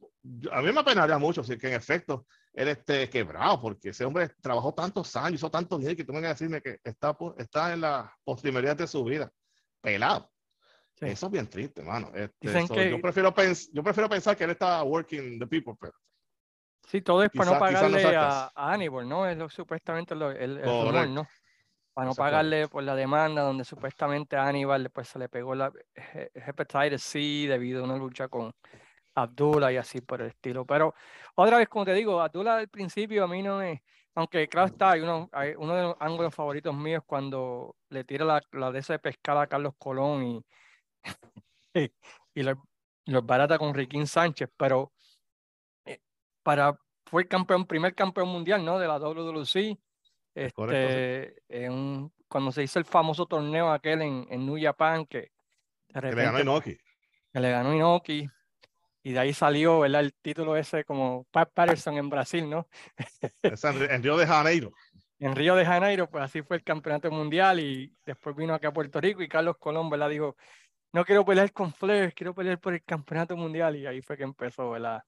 a 0.51 0.62
mí 0.62 0.71
me 0.71 0.79
apenaría 0.79 1.17
mucho 1.17 1.43
si 1.43 1.57
que 1.57 1.67
en 1.67 1.73
efecto 1.73 2.25
él 2.53 2.67
esté 2.67 3.10
quebrado, 3.10 3.62
porque 3.62 3.89
ese 3.89 4.05
hombre 4.05 4.29
trabajó 4.41 4.73
tantos 4.73 5.15
años, 5.15 5.39
hizo 5.39 5.49
tantos 5.49 5.79
días 5.79 5.95
que 5.95 6.03
tú 6.03 6.13
vengas 6.13 6.31
a 6.31 6.34
decirme 6.34 6.62
que 6.62 6.79
está, 6.84 7.17
está 7.38 7.73
en 7.73 7.81
la 7.81 8.13
postrimería 8.23 8.75
de 8.75 8.88
su 8.88 9.03
vida, 9.03 9.31
pelado. 9.81 10.29
Eso 10.99 11.25
es 11.25 11.31
bien 11.31 11.47
triste, 11.47 11.81
mano. 11.81 12.12
Este, 12.13 12.67
yo, 12.91 13.01
prefiero 13.01 13.34
yo 13.73 13.84
prefiero 13.84 14.07
pensar 14.07 14.38
que 14.38 14.43
él 14.43 14.51
está 14.51 14.84
working 14.84 15.39
the 15.39 15.47
people. 15.47 15.73
Pero... 15.79 15.93
Sí, 16.88 17.01
todo 17.01 17.23
es 17.23 17.31
para 17.31 17.51
no 17.51 17.60
pagarle 17.60 18.15
a, 18.15 18.51
a, 18.53 18.73
Aníbal, 18.73 19.10
¿no? 19.10 19.27
Es 19.27 19.36
lo, 19.36 19.49
supuestamente 19.49 20.13
lo, 20.13 20.29
el, 20.29 20.57
el 20.57 20.63
rumor, 20.63 21.07
¿no? 21.07 21.27
Para 21.93 22.07
no 22.07 22.15
pagarle 22.15 22.67
por 22.67 22.84
la 22.84 22.95
demanda 22.95 23.41
donde 23.41 23.65
supuestamente 23.65 24.36
a 24.36 24.47
Aníbal 24.47 24.91
pues, 24.91 25.07
se 25.07 25.17
le 25.17 25.27
pegó 25.27 25.55
la 25.55 25.73
hepatitis 26.34 27.01
C 27.01 27.19
debido 27.19 27.81
a 27.81 27.86
una 27.86 27.97
lucha 27.97 28.27
con 28.27 28.53
Abdullah 29.15 29.71
y 29.71 29.78
así 29.78 30.02
por 30.02 30.21
el 30.21 30.28
estilo. 30.28 30.65
Pero 30.65 30.93
otra 31.36 31.58
vez, 31.58 31.69
como 31.69 31.86
te 31.86 31.93
digo, 31.93 32.21
Abdullah 32.21 32.58
al 32.58 32.69
principio 32.69 33.24
a 33.24 33.28
mí 33.28 33.41
no 33.41 33.58
me... 33.58 33.84
Aunque 34.13 34.47
claro 34.50 34.67
está, 34.67 34.91
hay 34.91 35.02
uno, 35.02 35.30
hay 35.32 35.54
uno 35.58 35.74
de 35.74 35.82
los 35.84 35.95
ángulos 36.00 36.36
favoritos 36.36 36.76
míos 36.76 37.02
cuando 37.06 37.78
le 37.89 38.04
tira 38.04 38.26
la, 38.26 38.41
la 38.52 38.71
de 38.71 38.80
esa 38.80 38.93
de 38.93 39.00
pescada 39.00 39.43
a 39.43 39.47
Carlos 39.47 39.74
Colón 39.78 40.24
y 40.24 40.45
y 42.36 42.43
los 42.43 42.58
lo 43.06 43.21
barata 43.21 43.58
con 43.58 43.74
Riquín 43.74 44.08
Sánchez, 44.08 44.50
pero 44.58 44.91
eh, 45.86 46.00
para 46.43 46.78
fue 47.06 47.24
el 47.24 47.28
campeón, 47.28 47.65
primer 47.65 47.93
campeón 47.95 48.30
mundial, 48.30 48.63
¿no? 48.63 48.80
De 48.80 48.88
la 48.88 49.00
WWC. 49.00 49.78
Este, 50.34 51.41
en, 51.50 52.10
cuando 52.28 52.52
se 52.54 52.63
hizo 52.63 52.80
el 52.80 52.86
famoso 52.86 53.26
torneo 53.26 53.69
aquel 53.69 54.02
en, 54.02 54.26
en 54.30 54.45
New 54.45 54.58
Japan 54.62 55.06
que, 55.06 55.32
le 55.93 56.12
ganó 56.12 56.39
Inoki. 56.39 56.78
Que 57.34 57.39
le 57.39 57.52
ganó 57.52 57.74
Inoki. 57.74 58.30
Y 59.03 59.13
de 59.13 59.19
ahí 59.19 59.33
salió 59.33 59.79
¿verdad? 59.79 60.01
el 60.01 60.13
título 60.13 60.55
ese 60.55 60.83
como 60.83 61.25
Pat 61.31 61.51
Patterson 61.53 61.97
en 61.97 62.09
Brasil, 62.09 62.49
¿no? 62.49 62.67
en 63.43 64.03
Río 64.03 64.17
de 64.17 64.27
Janeiro. 64.27 64.71
En 65.21 65.35
Río 65.35 65.53
de 65.53 65.63
Janeiro, 65.63 66.09
pues 66.09 66.23
así 66.23 66.41
fue 66.41 66.57
el 66.57 66.63
campeonato 66.63 67.11
mundial 67.11 67.59
y 67.59 67.95
después 68.03 68.35
vino 68.35 68.55
acá 68.55 68.69
a 68.69 68.73
Puerto 68.73 68.99
Rico 68.99 69.21
y 69.21 69.27
Carlos 69.27 69.55
Colón, 69.59 69.87
¿verdad? 69.87 70.09
Dijo, 70.09 70.35
no 70.93 71.05
quiero 71.05 71.23
pelear 71.23 71.53
con 71.53 71.71
Flair, 71.71 72.11
quiero 72.15 72.33
pelear 72.33 72.59
por 72.59 72.73
el 72.73 72.83
campeonato 72.83 73.37
mundial. 73.37 73.75
Y 73.75 73.85
ahí 73.85 74.01
fue 74.01 74.17
que 74.17 74.23
empezó 74.23 74.71
¿verdad? 74.71 75.03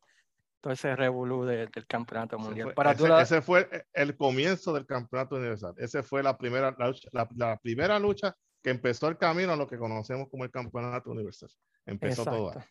todo 0.61 0.71
ese 0.71 0.95
revolú 0.95 1.45
del 1.45 1.69
campeonato 1.87 2.39
mundial. 2.39 2.73
Para 2.73 2.91
ese, 2.91 3.21
ese, 3.21 3.41
fue 3.41 3.67
el 3.91 4.15
comienzo 4.15 4.71
del 4.71 4.85
campeonato 4.85 5.35
universal. 5.35 5.73
Esa 5.77 6.03
fue 6.03 6.23
la 6.23 6.37
primera, 6.37 6.75
la, 7.11 7.27
la, 7.35 7.57
primera 7.57 7.99
lucha 7.99 8.35
que 8.61 8.69
empezó 8.69 9.09
el 9.09 9.17
camino 9.17 9.51
a 9.51 9.55
lo 9.57 9.67
que 9.67 9.77
conocemos 9.77 10.29
como 10.29 10.45
el 10.45 10.51
campeonato 10.51 11.11
universal. 11.11 11.49
Empezó 11.85 12.23
todo 12.23 12.51
ahí. 12.51 12.63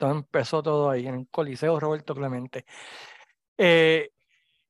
Todo 0.00 0.12
empezó 0.12 0.62
todo 0.62 0.88
ahí, 0.88 1.06
en 1.06 1.14
el 1.14 1.28
Coliseo 1.28 1.78
Roberto 1.78 2.14
Clemente. 2.14 2.64
Eh, 3.58 4.10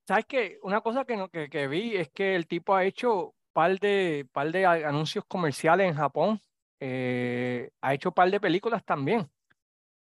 ¿Sabes 0.05 0.25
qué? 0.27 0.59
Una 0.63 0.81
cosa 0.81 1.05
que, 1.05 1.17
no, 1.17 1.29
que, 1.29 1.49
que, 1.49 1.69
vi 1.69 1.97
es 1.97 2.09
que 2.11 2.35
el 2.35 2.49
tipo 2.49 2.75
ha 2.75 2.85
hecho 2.85 3.37
par 3.53 3.79
de, 3.79 4.27
par 4.33 4.51
de 4.51 4.67
anuncios 4.67 5.25
comerciales 5.29 5.87
en 5.87 5.95
Japón 5.95 6.41
eh, 6.81 7.71
ha 7.81 7.95
hecho 7.95 8.11
par 8.11 8.29
de 8.29 8.41
películas 8.41 8.85
también. 8.85 9.31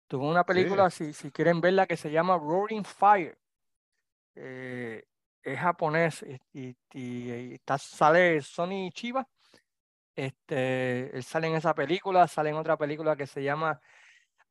Tuvo 0.09 0.27
una 0.27 0.43
película, 0.43 0.89
si, 0.89 1.13
si 1.13 1.31
quieren 1.31 1.61
verla, 1.61 1.87
que 1.87 1.99
se 1.99 2.11
llama 2.11 2.39
Roaring 2.39 2.87
Fire. 2.87 3.39
Eh, 4.37 5.05
es 5.43 5.59
japonés 5.59 6.25
y, 6.55 6.75
y, 6.95 7.53
está, 7.53 7.77
sale 7.77 8.41
Sony 8.41 8.89
Chiba. 8.91 9.29
Este, 10.17 11.15
él 11.15 11.23
sale 11.25 11.49
en 11.49 11.57
esa 11.57 11.75
película, 11.75 12.27
sale 12.27 12.49
en 12.49 12.57
otra 12.57 12.79
película 12.79 13.17
que 13.17 13.27
se 13.27 13.43
llama 13.43 13.79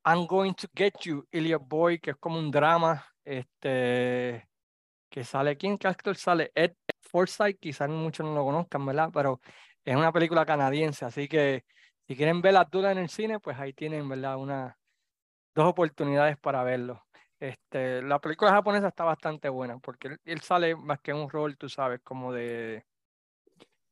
I'm 0.06 0.26
Going 0.28 0.54
to 0.54 0.68
Get 0.76 0.94
You, 1.04 1.28
Ilya 1.32 1.58
Boy, 1.58 2.00
que 2.00 2.12
es 2.12 2.18
como 2.18 2.40
un 2.40 2.52
drama. 2.52 3.06
Este, 3.24 4.48
que 5.10 5.24
sale, 5.24 5.58
¿quién 5.58 5.78
qué 5.78 5.88
actor 5.88 6.16
sale? 6.16 6.52
Ed, 6.56 6.74
Forsyth, 7.02 7.60
quizás 7.60 7.90
muchos 7.90 8.26
no 8.26 8.34
lo 8.36 8.44
conozcan, 8.46 8.86
¿verdad? 8.86 9.10
Pero 9.14 9.42
es 9.86 9.96
una 9.96 10.12
película 10.12 10.46
canadiense, 10.46 11.06
así 11.06 11.28
que 11.28 11.66
si 12.08 12.16
quieren 12.16 12.42
ver 12.42 12.54
la 12.54 12.66
duda 12.66 12.92
en 12.92 13.00
el 13.00 13.10
cine, 13.10 13.40
pues 13.40 13.58
ahí 13.60 13.74
tienen, 13.74 14.08
¿verdad? 14.10 14.38
Una, 14.38 14.78
dos 15.56 15.68
oportunidades 15.68 16.38
para 16.38 16.64
verlo. 16.64 17.06
Este, 17.40 18.02
la 18.02 18.20
película 18.20 18.52
japonesa 18.52 18.90
está 18.90 19.04
bastante 19.06 19.50
buena 19.50 19.78
porque 19.80 20.18
él, 20.26 20.42
sale 20.42 20.76
más 20.76 21.00
que 21.02 21.14
un 21.14 21.30
rol, 21.30 21.58
tú 21.58 21.70
sabes, 21.70 22.02
como 22.04 22.34
de, 22.34 22.86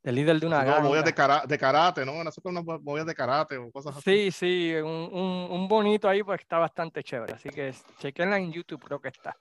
de 0.04 0.12
líder 0.12 0.40
de 0.40 0.48
una 0.48 0.64
no, 0.64 0.94
de, 0.94 1.04
de, 1.04 1.14
karate, 1.58 2.06
¿no? 2.06 2.24
No 2.24 2.30
unas 2.44 2.66
movidas 2.82 3.08
de 3.08 3.16
karate 3.16 3.58
o 3.58 3.72
cosas 3.72 3.98
así. 3.98 4.30
Sí, 4.30 4.32
sí, 4.32 4.76
un, 4.76 5.10
un, 5.12 5.48
un, 5.52 5.68
bonito 5.68 6.08
ahí, 6.08 6.24
pues 6.24 6.40
está 6.40 6.60
bastante 6.60 7.04
chévere. 7.04 7.34
Así 7.34 7.50
que 7.50 7.74
chequenla 8.00 8.38
en 8.38 8.52
YouTube, 8.52 8.84
creo 8.84 9.02
que 9.02 9.10
está. 9.10 9.36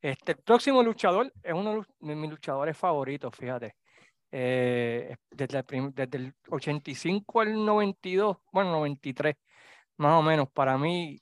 Este, 0.00 0.32
el 0.32 0.38
próximo 0.38 0.82
luchador 0.82 1.32
es 1.42 1.52
uno 1.52 1.84
de 2.00 2.14
mis 2.14 2.30
luchadores 2.30 2.76
favoritos, 2.76 3.34
fíjate. 3.36 3.76
Eh, 4.30 5.16
desde, 5.30 5.64
el, 5.70 5.94
desde 5.94 6.18
el 6.18 6.34
85 6.50 7.40
al 7.40 7.64
92, 7.64 8.36
bueno, 8.52 8.72
93, 8.72 9.34
más 9.96 10.14
o 10.14 10.22
menos, 10.22 10.48
para 10.50 10.76
mí 10.76 11.18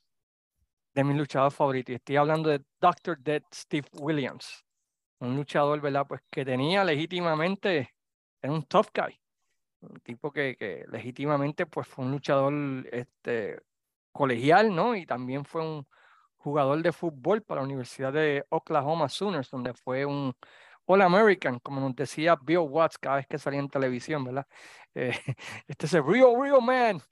de 0.95 1.05
mis 1.05 1.17
luchadores 1.17 1.55
favoritos. 1.55 1.95
Estoy 1.95 2.17
hablando 2.17 2.51
de 2.51 2.63
Dr. 2.81 3.19
Dead 3.19 3.43
Steve 3.55 3.87
Williams, 3.93 4.65
un 5.21 5.37
luchador, 5.37 5.81
¿verdad? 5.81 6.07
Pues 6.09 6.21
que 6.31 6.45
tenía 6.45 6.85
legítimamente, 6.85 7.96
era 8.43 8.53
un 8.53 8.63
tough 8.65 8.89
guy, 8.95 9.21
un 9.81 10.01
tipo 10.01 10.33
que, 10.33 10.57
que 10.57 10.85
legítimamente 10.89 11.67
pues 11.67 11.87
fue 11.87 12.05
un 12.05 12.13
luchador 12.13 12.53
este, 12.93 13.61
colegial, 14.13 14.75
¿no? 14.75 14.97
Y 14.97 15.07
también 15.07 15.45
fue 15.45 15.63
un 15.63 15.87
jugador 16.37 16.83
de 16.83 16.93
fútbol 16.93 17.43
para 17.43 17.61
la 17.61 17.67
Universidad 17.67 18.13
de 18.13 18.45
Oklahoma 18.51 19.09
Sooners, 19.09 19.51
donde 19.51 19.75
fue 19.75 20.07
un 20.07 20.35
All 20.87 21.03
American, 21.03 21.59
como 21.59 21.81
nos 21.81 21.97
decía 21.97 22.37
Bill 22.41 22.59
Watts 22.59 22.99
cada 22.99 23.17
vez 23.17 23.27
que 23.27 23.39
salía 23.39 23.61
en 23.61 23.69
televisión, 23.69 24.25
¿verdad? 24.25 24.47
Eh, 24.99 25.13
este 25.69 25.85
es 25.85 25.93
el 25.93 26.07
real, 26.07 26.35
real 26.41 26.63
man, 26.63 27.03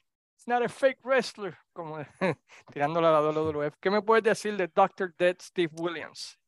not 0.47 0.63
a 0.63 0.69
fake 0.71 1.05
wrestler, 1.05 1.55
como 1.75 1.99
tirándole 2.73 3.09
a 3.09 3.11
la 3.11 3.21
WWF. 3.21 3.77
¿Qué 3.79 3.91
me 3.91 4.01
puedes 4.01 4.25
decir 4.25 4.57
de 4.57 4.69
Dr. 4.69 5.15
Dead 5.19 5.37
Steve 5.39 5.71
Williams? 5.77 6.39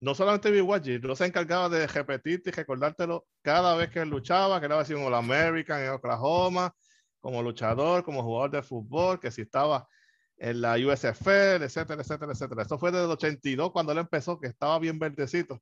No 0.00 0.14
solamente 0.14 0.62
Watch, 0.62 0.88
no 1.02 1.16
se 1.16 1.26
encargaba 1.26 1.68
de 1.68 1.86
repetirte 1.86 2.50
y 2.50 2.52
recordártelo 2.52 3.26
cada 3.42 3.74
vez 3.74 3.90
que 3.90 4.00
él 4.00 4.08
luchaba, 4.08 4.60
que 4.60 4.66
era 4.66 4.78
así 4.78 4.94
un 4.94 5.02
All-American 5.02 5.82
en 5.82 5.90
Oklahoma, 5.90 6.72
como 7.20 7.42
luchador, 7.42 8.04
como 8.04 8.22
jugador 8.22 8.50
de 8.52 8.62
fútbol, 8.62 9.18
que 9.18 9.30
si 9.32 9.42
estaba 9.42 9.88
en 10.36 10.60
la 10.60 10.74
USFL, 10.74 11.64
etcétera, 11.64 12.02
etcétera, 12.02 12.32
etcétera. 12.32 12.62
Eso 12.62 12.78
fue 12.78 12.92
desde 12.92 13.06
el 13.06 13.10
82 13.10 13.72
cuando 13.72 13.92
él 13.92 13.98
empezó, 13.98 14.38
que 14.38 14.46
estaba 14.46 14.78
bien 14.78 14.98
verdecito. 15.00 15.60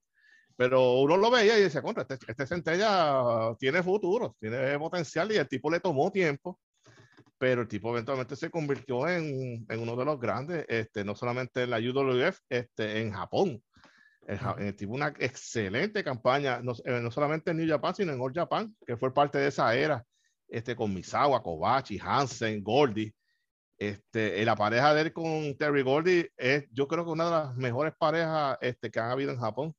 Pero 0.56 1.00
uno 1.00 1.16
lo 1.16 1.30
veía 1.30 1.58
y 1.58 1.62
decía, 1.62 1.82
contra, 1.82 2.06
este, 2.08 2.18
este 2.28 2.46
centella 2.46 3.54
tiene 3.58 3.82
futuro, 3.82 4.36
tiene 4.38 4.78
potencial 4.78 5.32
y 5.32 5.36
el 5.36 5.48
tipo 5.48 5.70
le 5.70 5.80
tomó 5.80 6.10
tiempo 6.12 6.58
pero 7.38 7.62
el 7.62 7.68
tipo 7.68 7.90
eventualmente 7.90 8.36
se 8.36 8.50
convirtió 8.50 9.08
en, 9.08 9.66
en, 9.68 9.80
uno 9.80 9.96
de 9.96 10.04
los 10.04 10.18
grandes, 10.18 10.64
este, 10.68 11.04
no 11.04 11.14
solamente 11.14 11.62
en 11.62 11.70
la 11.70 11.78
UWF, 11.78 12.38
este, 12.48 13.00
en 13.00 13.12
Japón. 13.12 13.62
El, 14.26 14.40
el 14.58 14.76
tipo 14.76 14.92
una 14.92 15.14
excelente 15.18 16.02
campaña, 16.02 16.60
no, 16.60 16.72
eh, 16.84 17.00
no, 17.00 17.10
solamente 17.10 17.52
en 17.52 17.58
New 17.58 17.68
Japan, 17.68 17.94
sino 17.94 18.12
en 18.12 18.20
All 18.20 18.34
Japan, 18.34 18.76
que 18.84 18.96
fue 18.96 19.14
parte 19.14 19.38
de 19.38 19.48
esa 19.48 19.74
era, 19.74 20.04
este, 20.48 20.74
con 20.74 20.92
Misawa, 20.92 21.42
Kobachi, 21.42 21.98
Hansen, 22.02 22.62
Goldie. 22.62 23.14
Este, 23.78 24.44
la 24.44 24.56
pareja 24.56 24.94
de 24.94 25.02
él 25.02 25.12
con 25.12 25.56
Terry 25.56 25.82
Goldie 25.82 26.32
es, 26.36 26.66
yo 26.72 26.88
creo 26.88 27.04
que 27.04 27.10
una 27.10 27.26
de 27.26 27.30
las 27.30 27.56
mejores 27.56 27.94
parejas 27.96 28.56
este, 28.60 28.90
que 28.90 29.00
han 29.00 29.10
habido 29.10 29.30
en 29.32 29.38
Japón. 29.38 29.74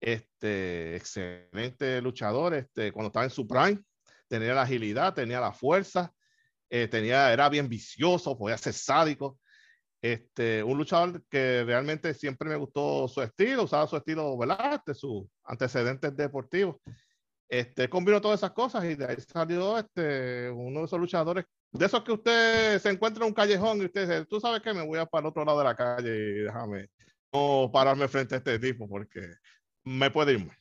Este, 0.00 0.96
excelente 0.96 2.00
luchador, 2.00 2.54
este, 2.54 2.90
cuando 2.92 3.08
estaba 3.08 3.24
en 3.24 3.30
su 3.30 3.46
prime, 3.46 3.82
tenía 4.28 4.54
la 4.54 4.62
agilidad, 4.62 5.14
tenía 5.14 5.40
la 5.40 5.52
fuerza, 5.52 6.12
eh, 6.70 6.88
tenía, 6.88 7.32
era 7.32 7.48
bien 7.48 7.68
vicioso, 7.68 8.38
podía 8.38 8.56
ser 8.56 8.72
sádico. 8.72 9.38
Este, 10.02 10.62
un 10.62 10.78
luchador 10.78 11.22
que 11.28 11.62
realmente 11.64 12.14
siempre 12.14 12.48
me 12.48 12.56
gustó 12.56 13.06
su 13.06 13.20
estilo, 13.20 13.64
usaba 13.64 13.86
su 13.86 13.96
estilo, 13.96 14.36
¿verdad? 14.38 14.74
Este, 14.74 14.94
sus 14.94 15.24
antecedentes 15.44 16.16
deportivos. 16.16 16.76
Este, 17.48 17.88
combinó 17.88 18.20
todas 18.20 18.40
esas 18.40 18.52
cosas 18.52 18.84
y 18.84 18.94
de 18.94 19.06
ahí 19.06 19.16
salió 19.20 19.76
este, 19.78 20.50
uno 20.50 20.80
de 20.80 20.86
esos 20.86 21.00
luchadores, 21.00 21.44
de 21.72 21.84
esos 21.84 22.02
que 22.02 22.12
usted 22.12 22.78
se 22.78 22.90
encuentra 22.90 23.24
en 23.24 23.28
un 23.28 23.34
callejón 23.34 23.78
y 23.78 23.86
usted 23.86 24.08
dice, 24.08 24.26
tú 24.26 24.40
sabes 24.40 24.62
que 24.62 24.72
me 24.72 24.86
voy 24.86 24.98
a 24.98 25.06
para 25.06 25.22
el 25.22 25.26
otro 25.26 25.44
lado 25.44 25.58
de 25.58 25.64
la 25.64 25.74
calle 25.74 26.10
y 26.10 26.42
déjame 26.44 26.88
no 27.32 27.70
pararme 27.72 28.08
frente 28.08 28.36
a 28.36 28.38
este 28.38 28.58
tipo 28.58 28.88
porque 28.88 29.20
me 29.84 30.10
puede 30.10 30.34
irme. 30.34 30.56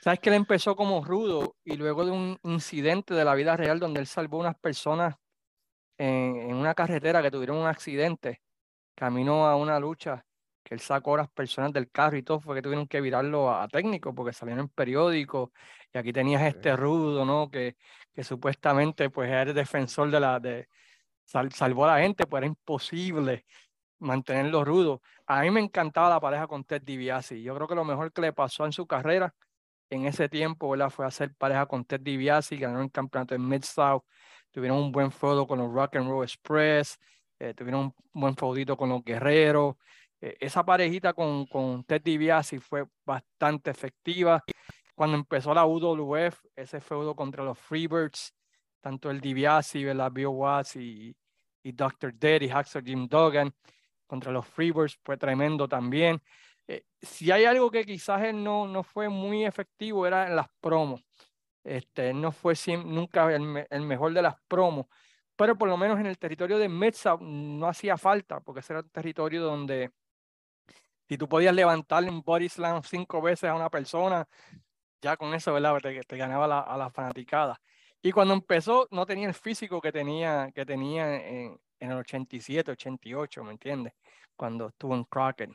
Sabes 0.00 0.20
que 0.20 0.30
él 0.30 0.36
empezó 0.36 0.76
como 0.76 1.04
rudo 1.04 1.56
y 1.64 1.76
luego 1.76 2.04
de 2.04 2.12
un 2.12 2.38
incidente 2.44 3.14
de 3.14 3.24
la 3.24 3.34
vida 3.34 3.56
real 3.56 3.80
donde 3.80 4.00
él 4.00 4.06
salvó 4.06 4.38
unas 4.38 4.56
personas 4.58 5.16
en, 5.98 6.54
una 6.54 6.74
carretera 6.74 7.20
que 7.20 7.30
tuvieron 7.30 7.56
un 7.56 7.66
accidente, 7.66 8.40
camino 8.98 9.46
a 9.46 9.56
una 9.56 9.78
lucha, 9.78 10.24
que 10.64 10.74
él 10.74 10.80
sacó 10.80 11.14
a 11.14 11.18
las 11.18 11.30
personas 11.30 11.72
del 11.72 11.90
carro 11.90 12.16
y 12.16 12.22
todo, 12.24 12.40
fue 12.40 12.56
que 12.56 12.62
tuvieron 12.62 12.88
que 12.88 13.00
virarlo 13.00 13.50
a, 13.50 13.68
técnico 13.68 14.14
porque 14.14 14.32
salieron 14.32 14.64
en 14.64 14.68
periódicos 14.68 15.50
y 15.94 15.98
aquí 15.98 16.12
tenías 16.12 16.42
este 16.42 16.76
rudo, 16.76 17.24
¿no? 17.24 17.48
Que, 17.50 17.76
que 18.12 18.24
supuestamente 18.24 19.08
pues 19.10 19.30
era 19.30 19.42
el 19.42 19.54
defensor 19.54 20.10
de 20.10 20.20
la, 20.20 20.40
de, 20.40 20.68
salvó 21.24 21.84
a 21.86 21.96
la 21.96 22.02
gente, 22.02 22.26
pues 22.26 22.40
era 22.40 22.46
imposible 22.48 23.46
mantenerlo 24.00 24.64
rudo. 24.64 25.02
A 25.26 25.42
mí 25.42 25.50
me 25.50 25.60
encantaba 25.60 26.10
la 26.10 26.20
pareja 26.20 26.46
con 26.48 26.64
Ted 26.64 26.82
DiBiase. 26.82 27.40
Yo 27.42 27.54
creo 27.54 27.68
que 27.68 27.74
lo 27.74 27.84
mejor 27.84 28.12
que 28.12 28.20
le 28.20 28.32
pasó 28.32 28.66
en 28.66 28.72
su 28.72 28.86
carrera 28.86 29.34
en 29.90 30.06
ese 30.06 30.28
tiempo, 30.28 30.70
¿verdad? 30.70 30.90
Fue 30.90 31.06
hacer 31.06 31.34
pareja 31.36 31.66
con 31.66 31.84
Ted 31.84 32.00
DiBiase, 32.00 32.56
ganaron 32.56 32.84
el 32.84 32.92
campeonato 32.92 33.34
en 33.34 33.48
Mid-South 33.48 34.02
tuvieron 34.50 34.78
un 34.78 34.92
buen 34.92 35.10
feudo 35.10 35.46
con 35.46 35.58
los 35.58 35.72
Rock 35.72 35.96
and 35.96 36.08
Roll 36.08 36.24
Express, 36.24 36.98
eh, 37.38 37.54
tuvieron 37.54 37.82
un 37.82 37.94
buen 38.12 38.36
feudito 38.36 38.76
con 38.76 38.88
los 38.88 39.04
Guerreros. 39.04 39.76
Eh, 40.20 40.36
esa 40.40 40.64
parejita 40.64 41.12
con, 41.12 41.46
con 41.46 41.84
Ted 41.84 42.02
DiBiase 42.02 42.60
fue 42.60 42.84
bastante 43.04 43.70
efectiva. 43.70 44.42
Cuando 44.94 45.16
empezó 45.16 45.54
la 45.54 45.64
UWF, 45.64 46.44
ese 46.56 46.80
feudo 46.80 47.14
contra 47.14 47.44
los 47.44 47.58
Freebirds, 47.58 48.34
tanto 48.80 49.10
el 49.10 49.20
DiBiase, 49.20 49.94
la 49.94 50.10
Bill 50.10 50.26
Watts 50.26 50.76
y, 50.76 51.14
y 51.62 51.72
Dr. 51.72 52.14
Dead 52.14 52.42
y 52.42 52.48
Hacksaw 52.48 52.82
Jim 52.82 53.06
Duggan 53.08 53.52
contra 54.06 54.32
los 54.32 54.46
Freebirds 54.46 54.98
fue 55.04 55.16
tremendo 55.16 55.68
también. 55.68 56.20
Eh, 56.66 56.84
si 57.00 57.30
hay 57.30 57.44
algo 57.44 57.70
que 57.70 57.84
quizás 57.84 58.22
él 58.22 58.42
no, 58.42 58.66
no 58.66 58.82
fue 58.82 59.08
muy 59.08 59.44
efectivo 59.44 60.06
era 60.06 60.26
en 60.26 60.34
las 60.36 60.48
promos. 60.60 61.02
Este, 61.62 62.14
no 62.14 62.32
fue 62.32 62.54
nunca 62.84 63.32
el, 63.34 63.82
mejor 63.82 64.14
de 64.14 64.22
las 64.22 64.36
promos, 64.48 64.86
pero 65.38 65.56
por 65.56 65.68
lo 65.68 65.76
menos 65.76 66.00
en 66.00 66.06
el 66.06 66.18
territorio 66.18 66.58
de 66.58 66.68
Metza 66.68 67.16
no 67.20 67.68
hacía 67.68 67.96
falta, 67.96 68.40
porque 68.40 68.58
ese 68.58 68.72
era 68.72 68.80
un 68.80 68.90
territorio 68.90 69.40
donde 69.40 69.92
si 71.08 71.16
tú 71.16 71.28
podías 71.28 71.54
levantarle 71.54 72.10
un 72.10 72.22
body 72.22 72.48
slam 72.48 72.82
cinco 72.82 73.22
veces 73.22 73.48
a 73.48 73.54
una 73.54 73.70
persona, 73.70 74.28
ya 75.00 75.16
con 75.16 75.32
eso, 75.34 75.52
¿verdad? 75.52 75.78
Te, 75.80 76.00
te 76.02 76.16
ganaba 76.16 76.48
la, 76.48 76.60
a 76.60 76.76
la 76.76 76.90
fanaticada. 76.90 77.60
Y 78.02 78.10
cuando 78.10 78.34
empezó, 78.34 78.88
no 78.90 79.06
tenía 79.06 79.28
el 79.28 79.34
físico 79.34 79.80
que 79.80 79.92
tenía, 79.92 80.50
que 80.52 80.66
tenía 80.66 81.14
en, 81.14 81.60
en 81.78 81.90
el 81.92 81.98
87, 81.98 82.72
88, 82.72 83.44
¿me 83.44 83.52
entiendes? 83.52 83.92
Cuando 84.34 84.68
estuvo 84.68 84.96
en 84.96 85.04
Crockett. 85.04 85.52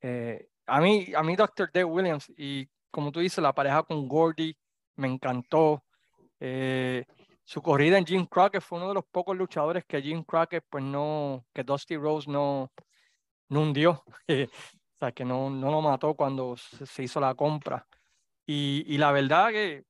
Eh, 0.00 0.48
a 0.66 0.80
mí, 0.80 1.12
a 1.14 1.22
mí, 1.22 1.36
Dr. 1.36 1.70
Dave 1.72 1.84
Williams, 1.84 2.32
y 2.38 2.66
como 2.90 3.12
tú 3.12 3.20
dices, 3.20 3.42
la 3.42 3.52
pareja 3.52 3.82
con 3.82 4.08
Gordy, 4.08 4.56
me 4.96 5.08
encantó. 5.08 5.84
Eh, 6.40 7.04
su 7.44 7.62
corrida 7.62 7.98
en 7.98 8.06
Jim 8.06 8.26
Crockett 8.26 8.62
fue 8.62 8.78
uno 8.78 8.88
de 8.88 8.94
los 8.94 9.04
pocos 9.04 9.36
luchadores 9.36 9.84
que 9.84 10.02
Jim 10.02 10.22
Crockett, 10.24 10.64
pues 10.68 10.84
no, 10.84 11.44
que 11.52 11.64
Dusty 11.64 11.96
Rose 11.96 12.30
no, 12.30 12.72
no 13.48 13.60
hundió, 13.62 14.04
o 14.28 14.98
sea, 14.98 15.12
que 15.12 15.24
no, 15.24 15.50
no 15.50 15.70
lo 15.70 15.80
mató 15.82 16.14
cuando 16.14 16.56
se, 16.56 17.02
hizo 17.02 17.20
la 17.20 17.34
compra. 17.34 17.86
Y, 18.46 18.84
y, 18.86 18.98
la 18.98 19.12
verdad 19.12 19.50
que, 19.50 19.84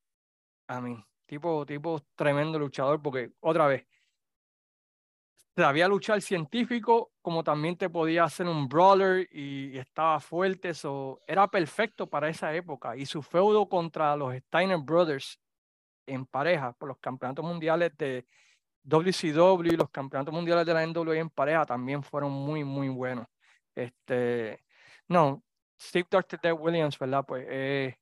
a 0.68 0.80
mí, 0.80 1.02
tipo, 1.26 1.64
tipo 1.66 2.00
tremendo 2.14 2.58
luchador, 2.58 3.00
porque 3.02 3.32
otra 3.40 3.66
vez, 3.66 3.86
sabía 5.56 5.88
luchar 5.88 6.22
científico, 6.22 7.12
como 7.22 7.44
también 7.44 7.76
te 7.76 7.90
podía 7.90 8.24
hacer 8.24 8.46
un 8.46 8.68
brawler 8.68 9.28
y, 9.30 9.76
estaba 9.78 10.20
fuerte, 10.20 10.70
eso 10.70 11.20
era 11.26 11.48
perfecto 11.48 12.08
para 12.08 12.28
esa 12.28 12.54
época. 12.54 12.96
Y 12.96 13.06
su 13.06 13.22
feudo 13.22 13.68
contra 13.68 14.16
los 14.16 14.34
Steiner 14.34 14.78
Brothers 14.78 15.38
en 16.12 16.26
pareja 16.26 16.72
por 16.72 16.88
los 16.88 16.98
campeonatos 16.98 17.44
mundiales 17.44 17.96
de 17.96 18.26
WCW 18.82 19.66
y 19.66 19.76
los 19.76 19.90
campeonatos 19.90 20.34
mundiales 20.34 20.66
de 20.66 20.74
la 20.74 20.86
NWA 20.86 21.16
en 21.16 21.30
pareja 21.30 21.64
también 21.64 22.02
fueron 22.02 22.32
muy, 22.32 22.64
muy 22.64 22.88
buenos. 22.88 23.26
Este, 23.74 24.64
no, 25.08 25.42
Steve 25.80 26.06
Dr. 26.10 26.40
Dead 26.40 26.52
Williams, 26.52 26.98
¿verdad? 26.98 27.24
Pues 27.26 27.46
es 27.48 27.94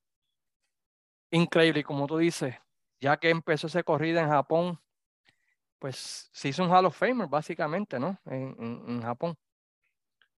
increíble, 1.30 1.80
y 1.80 1.84
como 1.84 2.06
tú 2.06 2.18
dices, 2.18 2.54
ya 3.00 3.16
que 3.16 3.30
empezó 3.30 3.66
esa 3.66 3.82
corrida 3.82 4.20
en 4.20 4.28
Japón, 4.28 4.80
pues 5.78 6.28
se 6.32 6.48
hizo 6.48 6.64
un 6.64 6.70
Hall 6.70 6.86
of 6.86 6.96
Famer, 6.96 7.28
básicamente, 7.28 7.98
¿no? 7.98 8.18
En, 8.26 8.56
en, 8.88 9.02
Japón. 9.02 9.36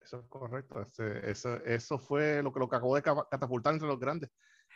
Eso 0.01 0.19
es 0.21 0.27
correcto. 0.27 0.85
eso, 1.23 1.57
eso 1.65 1.99
fue 1.99 2.43
lo 2.43 2.53
que 2.53 2.59
lo 2.59 2.67
acabó 2.67 2.97
de 2.97 3.03
catapultar 3.03 3.75
entre 3.75 3.89
los 3.89 3.99
grandes. 3.99 4.31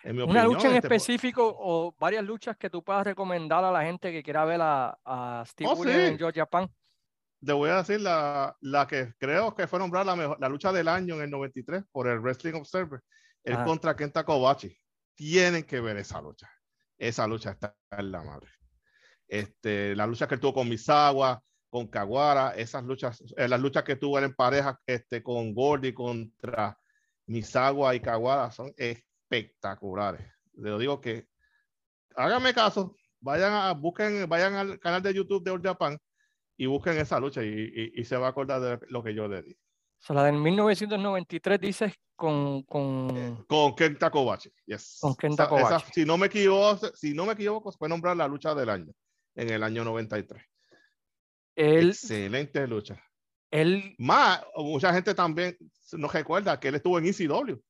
Una 0.04 0.44
lucha 0.44 0.68
en 0.68 0.76
este, 0.76 0.88
específico 0.88 1.54
o 1.58 1.94
varias 1.98 2.24
luchas 2.24 2.56
que 2.56 2.68
tú 2.68 2.82
puedas 2.82 3.04
recomendar 3.04 3.64
a 3.64 3.70
la 3.70 3.82
gente 3.82 4.10
que 4.10 4.22
quiera 4.22 4.44
ver 4.44 4.60
a, 4.62 5.44
Steve 5.46 5.70
oh, 5.70 5.76
Williams 5.76 6.10
en 6.10 6.18
Georgia 6.18 6.42
Japan. 6.42 6.70
Te 7.44 7.52
voy 7.52 7.70
a 7.70 7.76
decir 7.76 8.00
la, 8.00 8.56
la, 8.60 8.86
que 8.86 9.14
creo 9.18 9.54
que 9.54 9.66
fue 9.66 9.78
nombrada 9.78 10.04
la, 10.04 10.16
mejor, 10.16 10.40
la 10.40 10.48
lucha 10.48 10.72
del 10.72 10.88
año 10.88 11.16
en 11.16 11.22
el 11.22 11.30
93 11.30 11.84
por 11.90 12.08
el 12.08 12.20
Wrestling 12.20 12.54
Observer, 12.54 13.00
el 13.44 13.62
contra 13.64 13.96
Kenta 13.96 14.24
Kobachi. 14.24 14.76
Tienen 15.14 15.64
que 15.64 15.80
ver 15.80 15.96
esa 15.96 16.20
lucha. 16.20 16.50
Esa 16.96 17.26
lucha 17.26 17.50
está 17.50 17.74
en 17.90 18.12
la 18.12 18.22
madre. 18.22 18.48
Este, 19.26 19.94
la 19.96 20.06
lucha 20.06 20.28
que 20.28 20.36
tuvo 20.36 20.54
con 20.54 20.68
Misawa, 20.68 21.42
con 21.68 21.88
Kawara, 21.88 22.50
esas 22.50 22.84
luchas, 22.84 23.22
eh, 23.36 23.48
las 23.48 23.60
luchas 23.60 23.82
que 23.82 23.96
tuvo 23.96 24.18
en 24.18 24.34
pareja 24.34 24.78
este, 24.86 25.22
con 25.22 25.54
Gordy 25.54 25.92
contra 25.92 26.78
Misawa 27.26 27.94
y 27.94 28.00
Kawara 28.00 28.50
son 28.50 28.72
espectaculares. 29.32 30.20
Le 30.54 30.78
digo 30.78 31.00
que 31.00 31.26
háganme 32.14 32.52
caso, 32.52 32.96
vayan 33.20 33.52
a 33.52 33.72
busquen, 33.72 34.28
vayan 34.28 34.54
al 34.54 34.78
canal 34.78 35.02
de 35.02 35.14
YouTube 35.14 35.42
de 35.42 35.50
All 35.50 35.62
Japan 35.62 35.98
y 36.56 36.66
busquen 36.66 36.98
esa 36.98 37.18
lucha 37.18 37.42
y, 37.42 37.92
y, 37.94 38.04
se 38.04 38.16
va 38.16 38.26
a 38.26 38.30
acordar 38.30 38.60
de 38.60 38.86
lo 38.88 39.02
que 39.02 39.14
yo 39.14 39.26
le 39.26 39.42
di. 39.42 39.56
O 40.08 40.14
la 40.14 40.24
del 40.24 40.36
1993 40.36 41.60
dices 41.60 41.94
con 42.14 42.62
con 42.64 43.16
eh, 43.16 43.44
con 43.46 43.74
Kenta 43.74 44.10
Kobachi, 44.10 44.50
yes. 44.66 44.98
Con 45.00 45.14
Kenta 45.14 45.48
Kobachi. 45.48 45.92
si 45.94 46.04
no 46.04 46.18
me 46.18 46.26
equivoco, 46.26 46.88
si 46.94 47.14
no 47.14 47.24
me 47.24 47.32
equivoco, 47.32 47.72
fue 47.72 47.88
nombrar 47.88 48.16
la 48.16 48.28
lucha 48.28 48.54
del 48.54 48.68
año 48.68 48.92
en 49.34 49.50
el 49.50 49.62
año 49.62 49.84
93. 49.84 50.42
Excelente 51.54 52.66
lucha. 52.66 53.02
Él, 53.50 53.94
Más, 53.98 54.42
mucha 54.56 54.92
gente 54.92 55.14
también 55.14 55.56
nos 55.92 56.12
recuerda 56.12 56.58
que 56.58 56.68
él 56.68 56.74
estuvo 56.76 56.98
en 56.98 57.06
ECW 57.06 57.60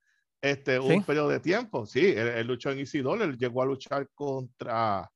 este, 0.43 0.79
un 0.81 1.05
periodo 1.05 1.29
de 1.29 1.41
tiempo. 1.41 1.87
Sí, 1.87 2.05
él, 2.05 2.47
luchó 2.47 2.71
en 2.71 2.81
ECW, 2.81 3.23
él 3.23 3.39
llegó 3.39 3.63
a 3.63 3.67
luchar 3.67 4.09
contra 4.13 5.09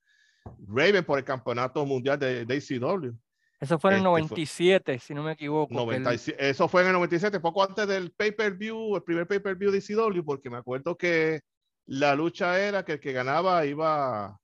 Raven 0.69 1.05
por 1.05 1.19
el 1.19 1.25
campeonato 1.25 1.85
mundial 1.85 2.19
de, 2.19 2.47
de 2.47 2.57
ECW. 2.57 3.13
Eso 3.59 3.79
fue 3.79 3.93
en 3.93 3.99
el 3.99 4.05
97, 4.05 4.95
este, 4.95 5.07
si 5.07 5.15
no 5.15 5.23
me 5.23 5.33
equivoco. 5.33 5.91
Eso 5.93 6.69
fue 6.69 6.83
en 6.83 6.89
el 6.89 6.93
97, 6.93 7.41
poco 7.41 7.65
antes 7.65 7.89
del 7.89 8.13
pay-per-view, 8.13 8.97
el 8.97 9.03
primer 9.03 9.27
pay-per-view 9.27 9.71
de 9.73 9.79
ECW, 9.79 10.25
porque 10.25 10.51
me 10.51 10.59
acuerdo 10.59 10.97
que 10.97 11.41
la 11.87 12.15
lucha 12.15 12.61
era 12.61 12.85
que 12.85 12.93
el 12.93 13.01
que 13.01 13.13
ganaba 13.13 13.65
iba, 13.67 14.39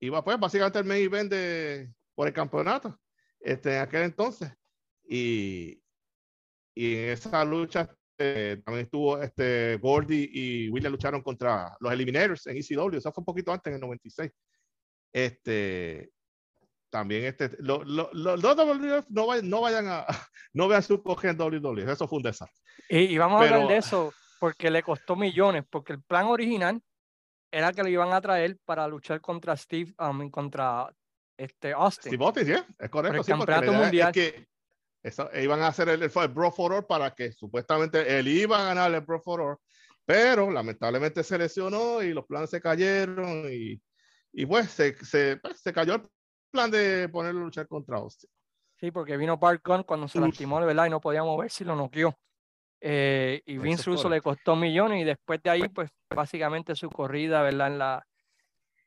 iba 0.00 0.22
pues 0.22 0.38
básicamente 0.38 0.78
el 0.78 0.84
main 0.84 1.04
event 1.04 1.30
de, 1.30 1.90
por 2.14 2.28
el 2.28 2.34
campeonato 2.34 2.96
este, 3.40 3.74
en 3.74 3.82
aquel 3.82 4.02
entonces. 4.02 4.52
Y, 5.08 5.82
y 6.74 6.96
en 6.96 7.08
esa 7.10 7.44
lucha 7.44 7.88
eh, 8.18 8.60
también 8.64 8.86
estuvo 8.86 9.22
este, 9.22 9.76
Gordy 9.76 10.30
y 10.32 10.68
William 10.70 10.92
lucharon 10.92 11.22
contra 11.22 11.76
los 11.80 11.92
Eliminators 11.92 12.46
en 12.48 12.56
ECW. 12.56 12.96
Eso 12.96 13.12
fue 13.12 13.22
un 13.22 13.26
poquito 13.26 13.52
antes, 13.52 13.70
en 13.70 13.74
el 13.74 13.80
96. 13.80 14.30
Este, 15.12 16.10
también 16.90 17.24
este, 17.24 17.50
los 17.60 17.86
lo, 17.86 18.10
lo, 18.12 18.36
no, 18.36 19.26
vayan, 19.26 19.48
no 19.48 19.60
vayan 19.60 19.86
a, 19.88 20.06
no 20.52 20.68
vean 20.68 20.82
su 20.82 21.02
coge 21.02 21.28
en 21.28 21.40
WWE. 21.40 21.90
Eso 21.90 22.08
fue 22.08 22.18
un 22.18 22.22
desastre. 22.24 22.60
Y, 22.88 22.98
y 22.98 23.18
vamos 23.18 23.40
a 23.40 23.44
hablar 23.44 23.68
de 23.68 23.76
eso 23.76 24.12
porque 24.40 24.70
le 24.70 24.82
costó 24.82 25.16
millones, 25.16 25.64
porque 25.68 25.92
el 25.92 26.02
plan 26.02 26.26
original 26.26 26.80
era 27.50 27.72
que 27.72 27.82
lo 27.82 27.88
iban 27.88 28.12
a 28.12 28.20
traer 28.20 28.58
para 28.64 28.86
luchar 28.86 29.20
contra 29.20 29.56
Steve, 29.56 29.94
um, 29.98 30.30
contra 30.30 30.92
este 31.36 31.72
Austin. 31.72 32.12
Steve 32.12 32.24
Austin, 32.24 32.46
sí, 32.46 32.52
es 32.78 32.90
correcto. 32.90 33.20
el 33.20 33.26
campeonato 33.26 33.72
mundial. 33.72 34.12
que 34.12 34.46
eso, 35.02 35.28
iban 35.34 35.62
a 35.62 35.68
hacer 35.68 35.88
el, 35.88 36.02
el, 36.02 36.28
Bro 36.28 36.50
for 36.50 36.72
All 36.72 36.86
para 36.86 37.14
que 37.14 37.32
supuestamente 37.32 38.18
él 38.18 38.28
iba 38.28 38.60
a 38.60 38.64
ganar 38.64 38.92
el 38.92 39.00
Bro 39.00 39.20
for 39.20 39.40
All, 39.40 39.56
pero 40.04 40.50
lamentablemente 40.50 41.22
se 41.22 41.38
lesionó 41.38 42.02
y 42.02 42.12
los 42.12 42.26
planes 42.26 42.50
se 42.50 42.60
cayeron 42.60 43.44
y, 43.52 43.80
y 44.32 44.46
pues 44.46 44.70
se, 44.70 44.96
se, 45.04 45.36
pues, 45.36 45.60
se 45.60 45.72
cayó 45.72 45.94
el 45.96 46.02
plan 46.50 46.70
de 46.70 47.08
ponerlo 47.08 47.42
a 47.42 47.44
luchar 47.44 47.68
contra 47.68 47.98
Austin. 47.98 48.30
Sí, 48.80 48.90
porque 48.90 49.16
vino 49.16 49.36
Bart 49.36 49.60
Gunn 49.64 49.82
cuando 49.82 50.06
se 50.06 50.20
lastimó, 50.20 50.60
¿verdad? 50.60 50.86
Y 50.86 50.90
no 50.90 51.00
podía 51.00 51.24
moverse 51.24 51.64
y 51.64 51.66
lo 51.66 51.74
noqueó. 51.74 52.16
Eh, 52.80 53.42
y 53.44 53.58
Vince 53.58 53.82
Russo 53.90 54.08
le 54.08 54.20
costó 54.20 54.54
millones 54.54 55.02
y 55.02 55.04
después 55.04 55.42
de 55.42 55.50
ahí, 55.50 55.68
pues 55.68 55.90
básicamente 56.14 56.76
su 56.76 56.88
corrida, 56.88 57.42
¿verdad? 57.42 57.66
En 57.66 57.78
la 57.78 58.06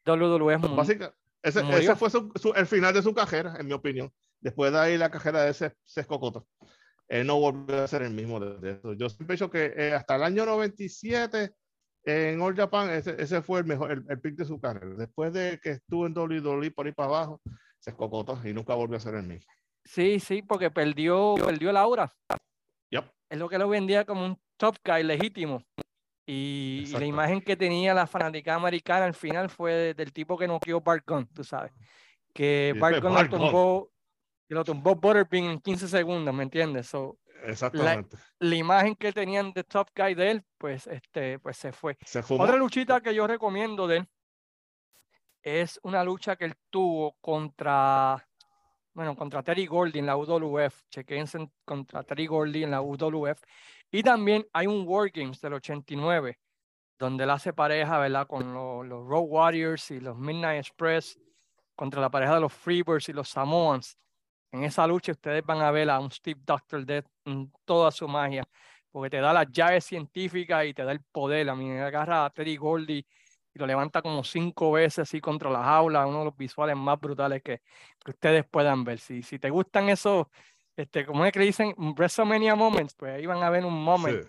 WWE. 0.06 0.58
Básica, 0.58 1.14
ese, 1.44 1.62
ese, 1.78 1.96
fue 1.96 2.10
su, 2.10 2.54
el 2.56 2.66
final 2.68 2.94
de 2.94 3.02
su 3.02 3.14
carrera, 3.14 3.56
en 3.60 3.68
mi 3.68 3.74
opinión. 3.74 4.12
Después 4.42 4.72
de 4.72 4.80
ahí 4.80 4.98
la 4.98 5.10
carrera 5.10 5.44
de 5.44 5.52
ese, 5.52 5.74
ese 5.86 6.02
escocoto. 6.02 6.48
Él 7.08 7.28
no 7.28 7.40
volvió 7.40 7.84
a 7.84 7.88
ser 7.88 8.02
el 8.02 8.14
mismo 8.14 8.40
de, 8.40 8.72
eso. 8.72 8.94
Yo 8.94 9.10
siempre 9.10 9.34
he 9.34 9.38
dicho 9.38 9.50
que 9.50 9.74
eh, 9.76 9.94
hasta 9.94 10.16
el 10.16 10.24
año 10.24 10.46
97 10.46 11.54
en 12.04 12.42
All 12.42 12.56
Japan, 12.56 12.90
ese, 12.90 13.22
ese 13.22 13.42
fue 13.42 13.60
el 13.60 13.66
mejor, 13.66 13.92
el, 13.92 14.20
pick 14.22 14.36
de 14.36 14.46
su 14.46 14.60
carrera. 14.60 14.96
Después 14.96 15.34
de 15.34 15.60
que 15.62 15.72
estuvo 15.72 16.08
en 16.08 16.18
WWE 16.18 16.72
por 16.72 16.86
ahí 16.86 16.92
para 16.94 17.10
abajo, 17.10 17.42
se 17.80 17.92
escocotó 17.92 18.40
y 18.44 18.54
nunca 18.54 18.74
volvió 18.76 18.98
a 18.98 19.02
ser 19.02 19.16
el 19.16 19.24
mismo. 19.24 19.52
Sí, 19.84 20.20
sí, 20.20 20.42
porque 20.42 20.72
perdió, 20.72 21.36
perdió 21.36 21.72
la 21.72 21.82
aura. 21.82 22.12
Yep. 22.92 23.06
Es 23.30 23.40
lo 23.40 23.50
que 23.50 23.58
lo 23.58 23.68
vendía 23.68 24.06
como 24.06 24.26
un 24.26 24.42
top 24.58 24.78
guy 24.86 25.04
legítimo. 25.04 25.64
Y, 26.26 26.86
la 26.94 27.06
imagen 27.06 27.42
que 27.42 27.58
tenía 27.58 27.94
la 27.94 28.08
fanática 28.08 28.56
americana 28.56 29.06
al 29.06 29.16
final 29.16 29.50
fue 29.50 29.94
del 29.94 30.14
tipo 30.14 30.38
que 30.38 30.48
noqueó 30.48 30.80
Bart 30.80 31.04
Gunn, 31.06 31.28
tú 31.34 31.44
sabes. 31.44 31.74
Que 32.34 32.74
Bart 32.80 33.02
Gunn 33.02 33.16
lo 33.16 33.30
tumbó, 33.30 33.92
que 34.52 34.56
lo 34.56 34.66
tumbó 34.66 34.96
Butterbean 34.96 35.46
en 35.46 35.62
15 35.62 35.88
segundos, 35.88 36.36
¿me 36.36 36.44
entiendes? 36.44 36.88
So, 36.88 37.18
Exactamente. 37.46 38.18
La, 38.40 38.56
imagen 38.58 38.96
que 38.96 39.14
tenían 39.14 39.54
de 39.54 39.64
Top 39.64 39.88
Guy 39.96 40.14
de 40.14 40.32
él, 40.32 40.46
pues, 40.58 40.88
este, 40.88 41.40
pues 41.40 41.56
se 41.56 41.72
fue. 41.72 41.98
Otra 42.38 42.58
luchita 42.58 43.00
que 43.00 43.16
yo 43.16 43.26
recomiendo 43.28 43.88
de 43.88 44.00
él 44.00 44.10
es 45.42 45.80
una 45.84 46.04
lucha 46.04 46.36
que 46.36 46.44
él 46.44 46.56
tuvo 46.70 47.16
contra, 47.22 48.28
bueno, 48.94 49.16
contra 49.16 49.42
Terry 49.42 49.68
Gordy 49.68 50.00
en 50.00 50.08
la 50.08 50.18
UWF. 50.18 50.82
Chequense 50.90 51.50
contra 51.64 52.04
Terry 52.04 52.28
Gordy 52.28 52.66
en 52.66 52.72
la 52.72 52.82
UWF. 52.82 53.42
Y 53.90 54.04
también 54.04 54.46
hay 54.52 54.68
un 54.68 54.86
War 54.86 55.10
Games 55.12 55.40
del 55.40 55.54
89, 55.54 56.38
donde 57.00 57.24
él 57.24 57.30
hace 57.30 57.54
pareja, 57.54 58.00
¿verdad? 58.00 58.28
Con 58.28 58.54
los 58.54 59.08
Road 59.08 59.28
Warriors 59.30 59.92
y 59.92 60.02
los 60.02 60.18
Midnight 60.18 60.60
Express, 60.60 61.18
contra 61.74 62.02
la 62.02 62.12
pareja 62.12 62.36
de 62.36 62.42
los 62.42 62.52
Freebirds 62.52 63.08
y 63.08 63.14
los 63.14 63.30
Samoans. 63.30 63.98
En 64.52 64.64
esa 64.64 64.86
lucha 64.88 65.12
ustedes 65.12 65.44
van 65.46 65.62
a 65.62 65.72
ver 65.72 65.90
a 65.90 66.00
un 66.00 66.12
Steve 66.12 66.40
Doctor 66.44 66.86
Death 66.86 67.06
en 67.26 67.52
toda 67.66 67.92
su 67.92 68.08
magia, 68.08 68.44
porque 68.92 69.10
te 69.10 69.18
da 69.18 69.34
las 69.34 69.48
llaves 69.52 69.86
científicas 69.86 70.66
y 70.66 70.74
te 70.74 70.84
da 70.84 70.92
el 70.92 71.02
poder. 71.02 71.50
A 71.50 71.56
mí 71.56 71.66
me 71.66 71.82
agarra 71.82 72.26
a 72.26 72.30
Terry 72.30 72.58
Gordy 72.58 73.06
y 73.54 73.60
lo 73.60 73.66
levanta 73.66 74.02
como 74.02 74.24
cinco 74.24 74.72
veces 74.72 75.00
así 75.00 75.22
contra 75.22 75.50
la 75.50 75.64
jaula, 75.64 76.06
uno 76.06 76.20
de 76.20 76.26
los 76.26 76.38
visuales 76.38 76.76
más 76.76 77.00
brutales 77.00 77.42
que, 77.44 77.62
que 78.04 78.12
ustedes 78.12 78.46
puedan 78.46 78.84
ver. 78.84 79.00
Si, 79.00 79.24
si 79.24 79.40
te 79.40 79.50
gustan 79.50 79.90
esos 79.90 80.28
este, 80.76 81.06
como 81.06 81.26
es 81.26 81.32
que 81.32 81.40
dicen, 81.40 81.76
WrestleMania 81.78 82.56
Moments, 82.56 82.96
pues 82.96 83.14
ahí 83.14 83.26
van 83.26 83.44
a 83.44 83.50
ver 83.50 83.66
un 83.66 83.84
moment 83.84 84.26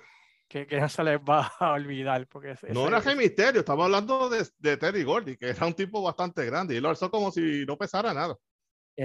que, 0.49 0.67
que, 0.67 0.81
no 0.81 0.89
se 0.89 1.05
les 1.05 1.19
va 1.19 1.53
a 1.59 1.73
olvidar. 1.73 2.27
Porque 2.27 2.55
no 2.71 2.89
era 2.89 3.01
Rey 3.01 3.17
Misterio, 3.17 3.61
estamos 3.61 3.85
hablando 3.85 4.29
de, 4.29 4.47
de, 4.59 4.77
Terry 4.77 5.05
Gordy, 5.05 5.37
que 5.37 5.51
era 5.51 5.67
un 5.67 5.75
tipo 5.75 6.03
bastante 6.03 6.45
grande 6.45 6.75
y 6.75 6.81
lo 6.81 6.91
alzó 6.91 7.11
como 7.11 7.31
si 7.31 7.65
no 7.67 7.77
pesara 7.77 8.13
nada. 8.13 8.37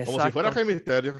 Como 0.06 0.20
si 0.20 0.32
fuera 0.32 0.52
Rey 0.52 0.66
Misterio. 0.66 1.16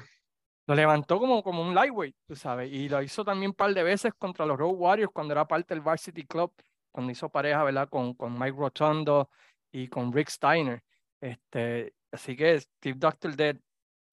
Lo 0.66 0.74
levantó 0.74 1.18
como, 1.18 1.42
como 1.42 1.62
un 1.62 1.74
lightweight, 1.74 2.14
tú 2.26 2.36
sabes, 2.36 2.70
y 2.70 2.90
lo 2.90 3.02
hizo 3.02 3.24
también 3.24 3.50
un 3.50 3.54
par 3.54 3.72
de 3.72 3.82
veces 3.82 4.12
contra 4.18 4.44
los 4.44 4.58
Road 4.58 4.74
Warriors 4.74 5.12
cuando 5.12 5.32
era 5.32 5.48
parte 5.48 5.72
del 5.72 5.80
Varsity 5.82 6.26
Club, 6.26 6.52
cuando 6.92 7.10
hizo 7.10 7.30
pareja, 7.30 7.64
¿verdad? 7.64 7.88
Con, 7.88 8.12
con 8.12 8.38
Mike 8.38 8.56
Rotondo 8.58 9.30
y 9.72 9.88
con 9.88 10.12
Rick 10.12 10.28
Steiner. 10.28 10.82
Este, 11.20 11.94
así 12.12 12.36
que 12.36 12.60
Steve 12.60 12.98
Doctor 12.98 13.34
Dead, 13.34 13.56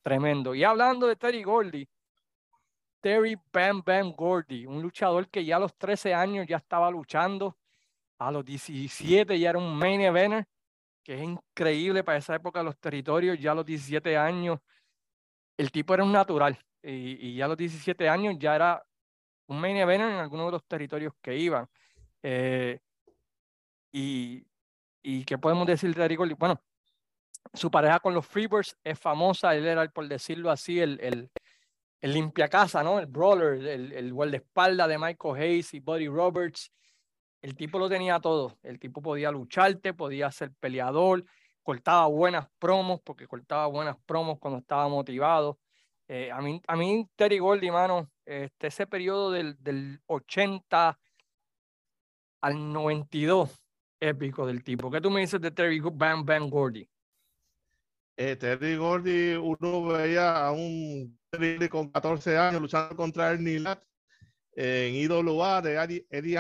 tremendo. 0.01 0.55
Y 0.55 0.63
hablando 0.63 1.07
de 1.07 1.17
Terry 1.17 1.43
Gordy, 1.43 1.89
Terry 3.01 3.37
Bam 3.51 3.83
Bam 3.85 4.13
Gordy, 4.13 4.65
un 4.65 4.81
luchador 4.81 5.27
que 5.29 5.43
ya 5.43 5.57
a 5.57 5.59
los 5.59 5.75
13 5.75 6.13
años 6.13 6.47
ya 6.47 6.57
estaba 6.57 6.89
luchando, 6.89 7.57
a 8.17 8.31
los 8.31 8.45
17 8.45 9.37
ya 9.37 9.49
era 9.49 9.59
un 9.59 9.75
main 9.75 9.99
eventer, 9.99 10.47
que 11.05 11.13
es 11.13 11.21
increíble 11.21 12.03
para 12.03 12.17
esa 12.17 12.35
época 12.35 12.63
los 12.63 12.77
territorios, 12.77 13.39
ya 13.39 13.51
a 13.51 13.55
los 13.55 13.65
17 13.65 14.17
años 14.17 14.59
el 15.55 15.71
tipo 15.71 15.93
era 15.93 16.03
un 16.03 16.11
natural 16.11 16.59
y, 16.83 17.35
ya 17.35 17.45
a 17.45 17.47
los 17.47 17.57
17 17.57 18.09
años 18.09 18.35
ya 18.37 18.55
era 18.55 18.83
un 19.47 19.61
main 19.61 19.77
eventer 19.77 20.09
en 20.09 20.17
algunos 20.17 20.47
de 20.47 20.51
los 20.53 20.65
territorios 20.65 21.13
que 21.21 21.37
iban. 21.37 21.67
Eh, 22.23 22.79
y, 23.91 24.45
y 25.03 25.23
qué 25.23 25.37
podemos 25.37 25.67
decir 25.67 25.89
de 25.89 25.95
Terry 25.95 26.15
Gordy? 26.15 26.33
Bueno, 26.33 26.61
su 27.53 27.71
pareja 27.71 27.99
con 27.99 28.13
los 28.13 28.25
Freebirds 28.25 28.75
es 28.83 28.99
famosa, 28.99 29.55
él 29.55 29.65
era, 29.67 29.87
por 29.87 30.07
decirlo 30.07 30.51
así, 30.51 30.79
el, 30.79 30.99
el 30.99 31.31
el 32.05 32.13
limpia 32.13 32.47
casa, 32.47 32.83
¿no? 32.83 32.99
El 32.99 33.07
brawler, 33.07 33.65
el, 33.65 33.91
el 33.91 34.13
guardaespaldas 34.13 34.87
de 34.87 34.99
Michael 34.99 35.41
Hayes 35.41 35.73
y 35.73 35.79
Buddy 35.79 36.07
Roberts. 36.07 36.71
El 37.45 37.55
tipo 37.55 37.77
lo 37.77 37.87
tenía 37.87 38.19
todo. 38.19 38.57
El 38.63 38.79
tipo 38.79 39.03
podía 39.03 39.29
lucharte, 39.29 39.93
podía 39.93 40.31
ser 40.31 40.51
peleador, 40.59 41.23
cortaba 41.61 42.07
buenas 42.07 42.47
promos, 42.57 43.01
porque 43.01 43.27
cortaba 43.27 43.67
buenas 43.67 43.97
promos 44.07 44.39
cuando 44.39 44.61
estaba 44.61 44.89
motivado. 44.89 45.59
Eh, 46.07 46.31
a, 46.31 46.41
mí, 46.41 46.59
a 46.65 46.75
mí, 46.75 47.07
Terry 47.15 47.37
Goldie, 47.37 47.71
mano, 47.71 48.09
este, 48.25 48.65
ese 48.65 48.87
periodo 48.87 49.29
del, 49.29 49.61
del 49.61 50.01
80 50.07 50.97
al 52.41 52.73
92 52.73 53.63
épico 53.99 54.47
del 54.47 54.63
tipo. 54.63 54.89
¿Qué 54.89 54.99
tú 54.99 55.11
me 55.11 55.21
dices 55.21 55.39
de 55.39 55.51
Terry 55.51 55.79
Bam 55.79 56.25
Bam 56.25 56.49
Gordy? 56.49 56.89
Eh, 58.17 58.37
Terry 58.37 58.75
Gordy, 58.75 59.35
uno 59.35 59.85
veía 59.85 60.47
a 60.47 60.51
un 60.51 61.15
Terry 61.29 61.69
con 61.69 61.91
14 61.91 62.39
años 62.39 62.59
luchando 62.59 62.95
contra 62.95 63.29
el 63.29 63.43
Nilat 63.43 63.83
en 64.55 64.95
IWA 64.95 65.61
de 65.61 65.75
Eddie, 65.75 66.07
Eddie 66.09 66.39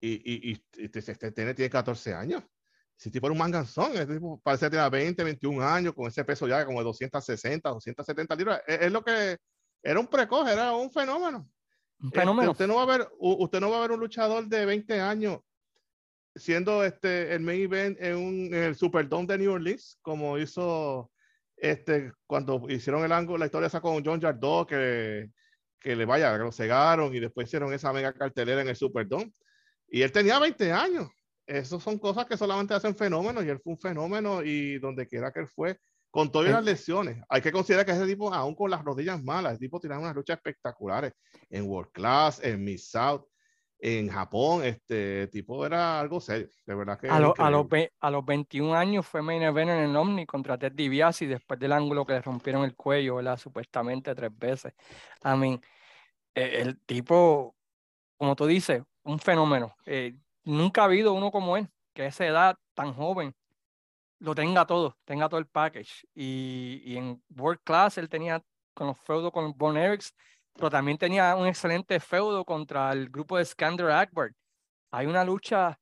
y, 0.00 0.14
y, 0.14 0.52
y, 0.52 0.84
este, 0.84 0.98
este 0.98 1.32
tiene, 1.32 1.54
tiene 1.54 1.70
14 1.70 2.14
años. 2.14 2.42
Ese 2.98 3.10
tipo 3.10 3.26
era 3.26 3.32
un 3.32 3.38
manganzón, 3.38 3.92
ese 3.92 4.06
tipo 4.06 4.40
parece 4.42 4.66
que 4.66 4.70
tenía 4.70 4.88
20, 4.88 5.22
21 5.22 5.62
años, 5.62 5.94
con 5.94 6.06
ese 6.06 6.24
peso 6.24 6.48
ya 6.48 6.64
como 6.64 6.78
de 6.78 6.84
260, 6.84 7.68
270 7.68 8.36
libras. 8.36 8.62
Es, 8.66 8.82
es 8.82 8.92
lo 8.92 9.02
que 9.02 9.36
era 9.82 10.00
un 10.00 10.06
precoz, 10.06 10.48
era 10.48 10.74
un 10.74 10.90
fenómeno. 10.90 11.48
Un 12.00 12.12
fenómeno. 12.12 12.52
Este, 12.52 12.64
usted, 12.64 12.66
no 12.66 12.76
va 12.76 12.82
a 12.82 12.98
ver, 12.98 13.08
usted 13.18 13.60
no 13.60 13.70
va 13.70 13.78
a 13.78 13.80
ver 13.80 13.92
un 13.92 14.00
luchador 14.00 14.46
de 14.46 14.64
20 14.64 15.00
años 15.00 15.40
siendo 16.36 16.84
este 16.84 17.34
el 17.34 17.40
main 17.40 17.62
event 17.62 17.98
en, 18.00 18.16
un, 18.16 18.54
en 18.54 18.62
el 18.62 18.76
Superdome 18.76 19.26
de 19.26 19.38
New 19.38 19.52
Orleans, 19.52 19.98
como 20.02 20.38
hizo 20.38 21.10
este 21.56 22.12
cuando 22.26 22.66
hicieron 22.68 23.04
el 23.04 23.12
ángulo, 23.12 23.38
la 23.38 23.46
historia 23.46 23.66
esa 23.68 23.80
con 23.80 24.04
John 24.04 24.20
Jardot, 24.20 24.68
que, 24.68 25.30
que 25.80 25.96
le 25.96 26.04
vaya, 26.04 26.36
que 26.36 26.44
lo 26.44 26.52
cegaron 26.52 27.14
y 27.14 27.20
después 27.20 27.48
hicieron 27.48 27.72
esa 27.72 27.92
mega 27.92 28.12
cartelera 28.12 28.60
en 28.60 28.68
el 28.68 28.76
Superdome. 28.76 29.32
Y 29.88 30.02
él 30.02 30.12
tenía 30.12 30.38
20 30.38 30.72
años. 30.72 31.08
Esas 31.46 31.82
son 31.82 31.98
cosas 31.98 32.26
que 32.26 32.36
solamente 32.36 32.74
hacen 32.74 32.96
fenómenos 32.96 33.44
y 33.44 33.48
él 33.48 33.60
fue 33.60 33.74
un 33.74 33.78
fenómeno 33.78 34.42
y 34.42 34.78
donde 34.78 35.06
quiera 35.06 35.30
que 35.30 35.40
él 35.40 35.48
fue, 35.48 35.78
con 36.10 36.32
todas 36.32 36.50
las 36.50 36.64
lesiones. 36.64 37.22
Hay 37.28 37.40
que 37.40 37.52
considerar 37.52 37.86
que 37.86 37.92
ese 37.92 38.06
tipo, 38.06 38.32
aún 38.32 38.54
con 38.54 38.70
las 38.70 38.82
rodillas 38.82 39.22
malas, 39.22 39.52
el 39.52 39.58
tipo 39.58 39.78
tiraba 39.78 40.00
unas 40.00 40.14
luchas 40.14 40.38
espectaculares 40.38 41.12
en 41.50 41.68
World 41.68 41.92
Class, 41.92 42.42
en 42.42 42.64
Miss 42.64 42.90
South, 42.90 43.26
en 43.78 44.08
Japón. 44.08 44.64
Este 44.64 45.28
tipo 45.28 45.64
era 45.64 46.00
algo 46.00 46.20
serio, 46.20 46.48
de 46.66 46.74
verdad 46.74 46.98
que. 46.98 47.08
A, 47.08 47.20
lo, 47.20 47.34
a, 47.38 47.50
los, 47.50 47.66
a 48.00 48.10
los 48.10 48.24
21 48.24 48.74
años 48.74 49.06
fue 49.06 49.22
main 49.22 49.42
event 49.42 49.70
en 49.70 49.78
el 49.90 49.96
Omni 49.96 50.26
contra 50.26 50.58
Ted 50.58 50.72
DiBiase 50.72 51.28
después 51.28 51.60
del 51.60 51.72
ángulo 51.72 52.04
que 52.04 52.14
le 52.14 52.22
rompieron 52.22 52.64
el 52.64 52.74
cuello, 52.74 53.16
¿verdad? 53.16 53.36
Supuestamente 53.36 54.14
tres 54.16 54.36
veces. 54.36 54.72
I 55.24 55.36
mean, 55.36 55.60
el, 56.34 56.54
el 56.54 56.80
tipo, 56.80 57.54
como 58.16 58.34
tú 58.34 58.46
dices, 58.46 58.82
un 59.06 59.18
fenómeno. 59.18 59.74
Eh, 59.86 60.16
nunca 60.44 60.82
ha 60.82 60.84
habido 60.84 61.12
uno 61.12 61.30
como 61.30 61.56
él, 61.56 61.68
que 61.94 62.02
a 62.02 62.06
esa 62.06 62.26
edad 62.26 62.56
tan 62.74 62.92
joven 62.92 63.34
lo 64.18 64.34
tenga 64.34 64.66
todo, 64.66 64.96
tenga 65.04 65.28
todo 65.28 65.40
el 65.40 65.46
package. 65.46 66.06
Y, 66.14 66.82
y 66.84 66.96
en 66.96 67.22
World 67.36 67.60
Class 67.64 67.98
él 67.98 68.08
tenía 68.08 68.42
con 68.74 68.88
los 68.88 68.98
feudos 69.00 69.32
con 69.32 69.56
Von 69.56 69.76
Eriks, 69.76 70.14
pero 70.54 70.70
también 70.70 70.98
tenía 70.98 71.34
un 71.36 71.46
excelente 71.46 71.98
feudo 72.00 72.44
contra 72.44 72.92
el 72.92 73.08
grupo 73.08 73.38
de 73.38 73.44
Skander 73.44 73.90
Akbar. 73.90 74.32
Hay 74.90 75.06
una 75.06 75.24
lucha 75.24 75.78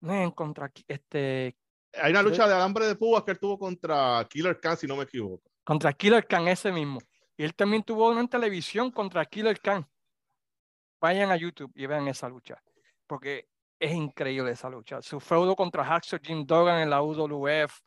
man, 0.00 0.30
contra 0.30 0.70
este. 0.88 1.56
Hay 1.94 2.12
una 2.12 2.22
lucha 2.22 2.46
de 2.46 2.54
alambre 2.54 2.86
de 2.86 2.94
púas 2.94 3.24
que 3.24 3.32
él 3.32 3.38
tuvo 3.38 3.58
contra 3.58 4.26
Killer 4.28 4.58
Khan, 4.60 4.76
si 4.76 4.86
no 4.86 4.96
me 4.96 5.04
equivoco. 5.04 5.42
Contra 5.64 5.92
Killer 5.92 6.26
Khan, 6.26 6.48
ese 6.48 6.70
mismo. 6.70 7.00
Y 7.36 7.44
él 7.44 7.54
también 7.54 7.82
tuvo 7.82 8.10
una 8.10 8.20
en 8.20 8.28
televisión 8.28 8.90
contra 8.90 9.24
Killer 9.24 9.58
Khan. 9.58 9.86
Vayan 11.00 11.30
a 11.30 11.36
YouTube 11.36 11.72
y 11.74 11.86
vean 11.86 12.08
esa 12.08 12.28
lucha. 12.28 12.62
Porque 13.06 13.46
es 13.80 13.92
increíble 13.92 14.52
esa 14.52 14.68
lucha. 14.68 15.00
Su 15.00 15.18
feudo 15.18 15.56
contra 15.56 15.84
Hacksaw 15.84 16.20
Jim 16.22 16.44
Duggan 16.44 16.82
en 16.82 16.90
la 16.90 17.02
UWF, 17.02 17.80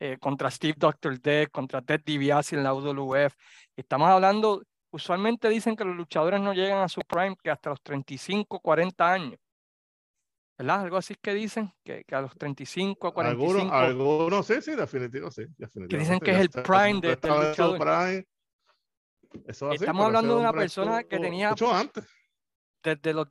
eh, 0.00 0.18
contra 0.20 0.50
Steve 0.50 0.74
Dr. 0.76 1.20
Deck, 1.20 1.50
contra 1.52 1.80
Ted 1.80 2.00
DiBiase 2.04 2.56
en 2.56 2.64
la 2.64 2.74
UWF. 2.74 3.32
Estamos 3.76 4.08
hablando, 4.08 4.62
usualmente 4.90 5.48
dicen 5.48 5.76
que 5.76 5.84
los 5.84 5.96
luchadores 5.96 6.40
no 6.40 6.52
llegan 6.52 6.82
a 6.82 6.88
su 6.88 7.00
prime 7.02 7.36
que 7.42 7.50
hasta 7.50 7.70
los 7.70 7.80
35, 7.82 8.58
40 8.60 9.12
años. 9.12 9.38
¿Verdad? 10.58 10.80
Algo 10.80 10.96
así 10.96 11.14
que 11.20 11.34
dicen, 11.34 11.70
que, 11.84 12.02
que 12.04 12.14
a 12.14 12.22
los 12.22 12.34
35, 12.36 13.12
45. 13.12 13.52
Algunos, 13.52 13.72
algunos 13.72 14.46
sí, 14.46 14.60
sí, 14.62 14.74
definitivo, 14.74 15.30
sí. 15.30 15.44
Que 15.88 15.98
dicen 15.98 16.18
que 16.18 16.32
es 16.32 16.38
el 16.38 16.48
prime 16.48 17.00
de 17.00 17.12
este 17.12 17.28
luchador. 17.28 17.78
Prime. 17.78 18.26
Eso 19.44 19.68
así, 19.68 19.76
Estamos 19.76 20.06
hablando 20.06 20.34
de 20.34 20.40
una 20.40 20.52
persona 20.52 21.04
que 21.04 21.18
tenía 21.18 21.50
mucho 21.50 21.72
antes 21.72 22.04
desde 22.86 23.12
los 23.12 23.26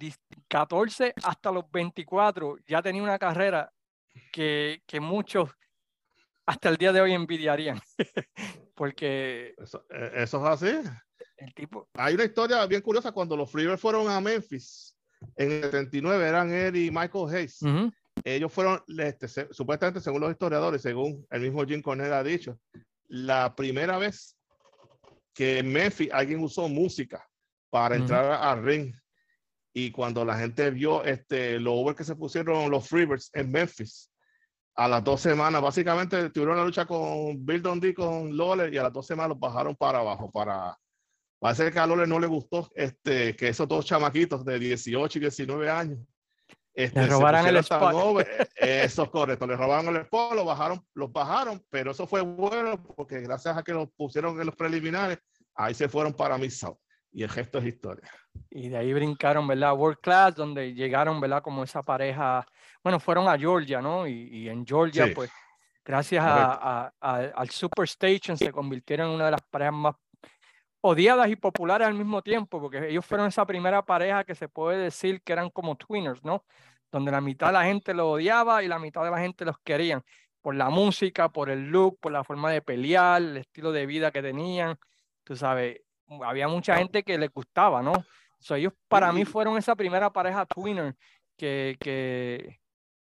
14 0.49 1.13
hasta 1.23 1.51
los 1.51 1.71
24 1.71 2.57
ya 2.67 2.81
tenía 2.81 3.01
una 3.01 3.17
carrera 3.17 3.71
que, 4.31 4.83
que 4.85 4.99
muchos 4.99 5.49
hasta 6.45 6.69
el 6.69 6.77
día 6.77 6.91
de 6.91 7.01
hoy 7.01 7.13
envidiarían. 7.13 7.79
Porque 8.75 9.55
eso, 9.57 9.85
e, 9.89 10.23
eso, 10.23 10.37
es 10.45 10.63
así. 10.63 10.89
El 11.37 11.53
tipo. 11.53 11.87
Hay 11.93 12.15
una 12.15 12.25
historia 12.25 12.65
bien 12.65 12.81
curiosa 12.81 13.13
cuando 13.13 13.37
los 13.37 13.49
Freebirds 13.49 13.79
fueron 13.79 14.09
a 14.09 14.19
Memphis 14.19 14.95
en 15.37 15.51
el 15.51 15.61
79, 15.63 16.27
eran 16.27 16.51
él 16.51 16.75
y 16.75 16.91
Michael 16.91 17.33
Hayes. 17.33 17.61
Uh 17.61 17.67
-huh. 17.67 17.93
Ellos 18.23 18.51
fueron, 18.51 18.81
este, 18.97 19.27
se, 19.27 19.53
supuestamente, 19.53 20.01
según 20.01 20.21
los 20.21 20.31
historiadores, 20.31 20.81
según 20.81 21.25
el 21.29 21.41
mismo 21.41 21.65
Jim 21.65 21.81
Cornell 21.81 22.13
ha 22.13 22.23
dicho, 22.23 22.59
la 23.07 23.55
primera 23.55 23.97
vez 23.97 24.37
que 25.33 25.59
en 25.59 25.71
Memphis 25.71 26.09
alguien 26.11 26.41
usó 26.41 26.67
música 26.67 27.25
para 27.69 27.95
entrar 27.95 28.25
uh 28.25 28.33
-huh. 28.33 28.51
al 28.51 28.63
ring 28.63 28.95
y 29.77 29.91
cuando 29.91 30.23
la 30.23 30.37
gente 30.37 30.71
vio 30.71 31.03
este, 31.03 31.59
lo 31.59 31.73
over 31.73 31.95
que 31.95 32.05
se 32.05 32.15
pusieron 32.15 32.71
los 32.71 32.87
Freebirds 32.87 33.29
en 33.33 33.51
Memphis, 33.51 34.09
a 34.73 34.87
las 34.87 35.03
dos 35.03 35.19
semanas, 35.19 35.61
básicamente 35.61 36.29
tuvieron 36.29 36.55
la 36.55 36.63
lucha 36.63 36.85
con 36.85 37.45
Bill 37.45 37.61
Dundee, 37.61 37.93
con 37.93 38.35
Lawler, 38.35 38.73
y 38.73 38.77
a 38.77 38.83
las 38.83 38.93
dos 38.93 39.05
semanas 39.05 39.31
los 39.31 39.39
bajaron 39.39 39.75
para 39.75 39.99
abajo. 39.99 40.31
Para, 40.31 40.77
parece 41.39 41.73
que 41.73 41.79
a 41.79 41.87
Lawler 41.87 42.07
no 42.07 42.21
le 42.21 42.27
gustó 42.27 42.71
este, 42.73 43.35
que 43.35 43.49
esos 43.49 43.67
dos 43.67 43.85
chamaquitos 43.85 44.45
de 44.45 44.59
18 44.59 45.17
y 45.17 45.21
19 45.21 45.69
años. 45.69 45.99
Este, 46.73 47.01
le 47.01 47.07
robaran 47.07 47.45
el 47.45 47.57
spot. 47.57 47.93
Over. 47.93 48.47
Eso 48.55 49.03
es 49.03 49.09
correcto, 49.09 49.45
le 49.45 49.57
robaron 49.57 49.93
el 49.93 50.03
spot, 50.03 50.35
lo 50.35 50.45
bajaron, 50.45 50.81
los 50.93 51.11
bajaron, 51.11 51.61
pero 51.69 51.91
eso 51.91 52.07
fue 52.07 52.21
bueno 52.21 52.81
porque 52.81 53.19
gracias 53.19 53.57
a 53.57 53.63
que 53.63 53.73
los 53.73 53.89
pusieron 53.91 54.39
en 54.39 54.45
los 54.45 54.55
preliminares, 54.55 55.19
ahí 55.53 55.73
se 55.73 55.89
fueron 55.89 56.13
para 56.13 56.37
Miss 56.37 56.59
South 56.59 56.77
y 57.15 57.23
el 57.23 57.29
gesto 57.29 57.59
es 57.59 57.65
historia. 57.65 58.11
Y 58.49 58.67
de 58.67 58.77
ahí 58.77 58.93
brincaron, 58.93 59.47
¿verdad? 59.47 59.73
World 59.73 59.99
Class, 60.01 60.35
donde 60.35 60.73
llegaron, 60.73 61.21
¿verdad? 61.21 61.41
Como 61.41 61.63
esa 61.63 61.81
pareja, 61.81 62.45
bueno, 62.83 62.99
fueron 62.99 63.29
a 63.29 63.37
Georgia, 63.37 63.81
¿no? 63.81 64.05
Y, 64.05 64.27
y 64.27 64.49
en 64.49 64.65
Georgia, 64.67 65.07
sí. 65.07 65.13
pues, 65.15 65.31
gracias 65.85 66.21
a, 66.25 66.51
a, 66.53 66.93
a, 66.99 67.15
al 67.33 67.49
Superstation 67.49 68.37
se 68.37 68.51
convirtieron 68.51 69.07
en 69.07 69.15
una 69.15 69.25
de 69.25 69.31
las 69.31 69.41
parejas 69.43 69.73
más 69.73 69.95
odiadas 70.81 71.29
y 71.29 71.37
populares 71.37 71.87
al 71.87 71.93
mismo 71.93 72.21
tiempo, 72.21 72.59
porque 72.59 72.89
ellos 72.89 73.05
fueron 73.05 73.27
esa 73.27 73.45
primera 73.45 73.81
pareja 73.85 74.25
que 74.25 74.35
se 74.35 74.49
puede 74.49 74.77
decir 74.77 75.21
que 75.21 75.31
eran 75.31 75.49
como 75.49 75.77
twinners, 75.77 76.21
¿no? 76.21 76.43
Donde 76.91 77.11
la 77.11 77.21
mitad 77.21 77.47
de 77.47 77.53
la 77.53 77.63
gente 77.63 77.93
los 77.93 78.07
odiaba 78.07 78.61
y 78.61 78.67
la 78.67 78.77
mitad 78.77 79.05
de 79.05 79.11
la 79.11 79.19
gente 79.19 79.45
los 79.45 79.57
querían, 79.59 80.03
por 80.41 80.53
la 80.53 80.69
música, 80.69 81.29
por 81.29 81.49
el 81.49 81.69
look, 81.69 81.97
por 82.01 82.11
la 82.11 82.25
forma 82.25 82.51
de 82.51 82.61
pelear, 82.61 83.21
el 83.21 83.37
estilo 83.37 83.71
de 83.71 83.85
vida 83.85 84.11
que 84.11 84.21
tenían, 84.21 84.77
tú 85.23 85.37
sabes, 85.37 85.79
había 86.23 86.47
mucha 86.47 86.77
gente 86.77 87.03
que 87.03 87.17
les 87.17 87.31
gustaba, 87.31 87.81
¿no? 87.81 87.93
So, 88.39 88.55
ellos 88.55 88.73
para 88.87 89.11
mí 89.11 89.25
fueron 89.25 89.57
esa 89.57 89.75
primera 89.75 90.11
pareja 90.11 90.45
twinner 90.45 90.95
que, 91.35 91.77
que, 91.79 92.59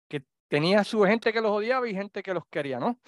que 0.08 0.24
tenía 0.48 0.84
su 0.84 1.04
gente 1.04 1.32
que 1.32 1.42
los 1.42 1.52
odiaba 1.52 1.88
y 1.88 1.94
gente 1.94 2.22
que 2.22 2.34
los 2.34 2.44
quería, 2.50 2.80
¿no? 2.80 3.00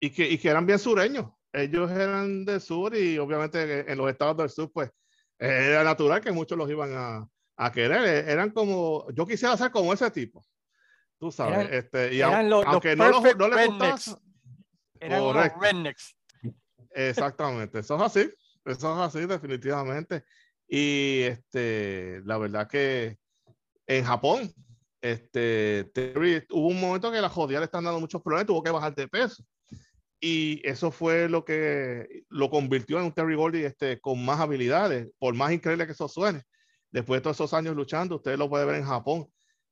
Y 0.00 0.10
que, 0.10 0.28
y 0.28 0.38
que 0.38 0.48
eran 0.48 0.66
bien 0.66 0.78
sureños. 0.78 1.26
Ellos 1.52 1.90
eran 1.90 2.44
del 2.44 2.60
sur 2.60 2.94
y 2.94 3.18
obviamente 3.18 3.90
en 3.90 3.98
los 3.98 4.10
estados 4.10 4.36
del 4.36 4.50
sur, 4.50 4.70
pues 4.72 4.90
era 5.38 5.82
natural 5.82 6.20
que 6.20 6.32
muchos 6.32 6.56
los 6.56 6.68
iban 6.70 6.92
a, 6.94 7.26
a 7.56 7.72
querer. 7.72 8.28
Eran 8.28 8.50
como, 8.50 9.10
yo 9.12 9.26
quisiera 9.26 9.56
ser 9.56 9.70
como 9.70 9.92
ese 9.92 10.10
tipo. 10.10 10.44
Tú 11.18 11.32
sabes, 11.32 11.58
eran, 11.60 11.74
este, 11.74 12.14
y 12.14 12.20
eran 12.20 12.32
aunque, 12.32 12.48
los, 12.50 12.66
aunque 12.66 12.96
los 12.96 13.10
no, 13.10 13.10
los, 13.10 13.36
no 13.36 13.48
les 13.48 13.66
gustaba. 13.66 14.20
Eran 15.00 15.20
los 15.20 15.36
rednecks. 15.60 16.16
Exactamente, 16.90 17.78
eso 17.78 17.96
es 17.96 18.02
así. 18.02 18.30
Eso 18.64 18.92
es 18.94 19.16
así, 19.16 19.26
definitivamente. 19.26 20.24
Y 20.68 21.22
este, 21.22 22.22
la 22.24 22.38
verdad 22.38 22.68
que 22.68 23.18
en 23.86 24.04
Japón, 24.04 24.52
este, 25.00 25.90
Terry, 25.92 26.44
hubo 26.50 26.68
un 26.68 26.80
momento 26.80 27.10
que 27.10 27.20
la 27.20 27.28
jodida 27.28 27.58
le 27.58 27.64
están 27.64 27.84
dando 27.84 28.00
muchos 28.00 28.22
problemas, 28.22 28.46
tuvo 28.46 28.62
que 28.62 28.70
bajar 28.70 28.94
de 28.94 29.08
peso. 29.08 29.44
Y 30.20 30.60
eso 30.68 30.90
fue 30.90 31.28
lo 31.28 31.44
que 31.44 32.24
lo 32.28 32.50
convirtió 32.50 32.98
en 32.98 33.06
un 33.06 33.12
Terry 33.12 33.34
Gordy 33.34 33.64
este, 33.64 34.00
con 34.00 34.24
más 34.24 34.38
habilidades, 34.38 35.08
por 35.18 35.34
más 35.34 35.50
increíble 35.50 35.86
que 35.86 35.92
eso 35.92 36.08
suene. 36.08 36.42
Después 36.92 37.18
de 37.18 37.22
todos 37.22 37.36
esos 37.36 37.54
años 37.54 37.74
luchando, 37.74 38.16
usted 38.16 38.36
lo 38.36 38.48
puede 38.50 38.66
ver 38.66 38.76
en 38.76 38.84
Japón, 38.84 39.26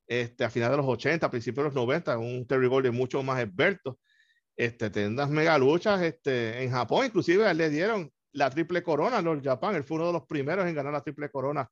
este, 0.07 0.45
a 0.45 0.51
finales 0.51 0.73
de 0.73 0.77
los 0.79 0.87
80, 0.87 1.27
a 1.27 1.31
principios 1.31 1.65
de 1.65 1.69
los 1.69 1.75
90, 1.75 2.17
un 2.19 2.47
Terry 2.47 2.67
Gordy 2.67 2.91
mucho 2.91 3.23
más 3.23 3.41
experto. 3.43 3.99
Este, 4.57 4.91
tendas 4.91 5.29
mega 5.29 5.59
luchas 5.59 6.01
este, 6.03 6.63
en 6.63 6.71
Japón, 6.71 7.07
inclusive 7.07 7.53
le 7.55 7.69
dieron 7.69 8.11
la 8.33 8.51
triple 8.51 8.83
corona 8.83 9.19
en 9.19 9.29
All 9.29 9.43
Japan. 9.43 9.75
Él 9.75 9.85
fue 9.85 9.97
uno 9.97 10.09
de 10.09 10.13
los 10.13 10.27
primeros 10.27 10.67
en 10.67 10.75
ganar 10.75 10.93
la 10.93 11.03
triple 11.03 11.31
corona 11.31 11.69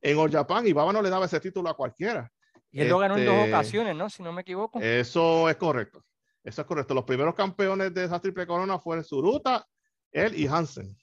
en 0.00 0.18
All 0.18 0.30
Japan 0.30 0.66
y 0.66 0.72
Baba 0.72 0.92
no 0.92 1.02
le 1.02 1.10
daba 1.10 1.26
ese 1.26 1.40
título 1.40 1.68
a 1.68 1.76
cualquiera. 1.76 2.30
Y 2.70 2.78
él 2.78 2.82
este, 2.82 2.90
lo 2.90 2.98
ganó 2.98 3.16
en 3.16 3.26
dos 3.26 3.34
este, 3.34 3.54
ocasiones, 3.54 3.96
¿no? 3.96 4.10
Si 4.10 4.22
no 4.22 4.32
me 4.32 4.42
equivoco. 4.42 4.80
Eso 4.80 5.48
es 5.48 5.56
correcto. 5.56 6.04
Eso 6.42 6.60
es 6.60 6.66
correcto. 6.66 6.92
Los 6.94 7.04
primeros 7.04 7.34
campeones 7.34 7.94
de 7.94 8.04
esa 8.04 8.20
triple 8.20 8.46
corona 8.46 8.78
fueron 8.78 9.04
Suruta, 9.04 9.66
él 10.12 10.38
y 10.38 10.46
Hansen. 10.46 10.96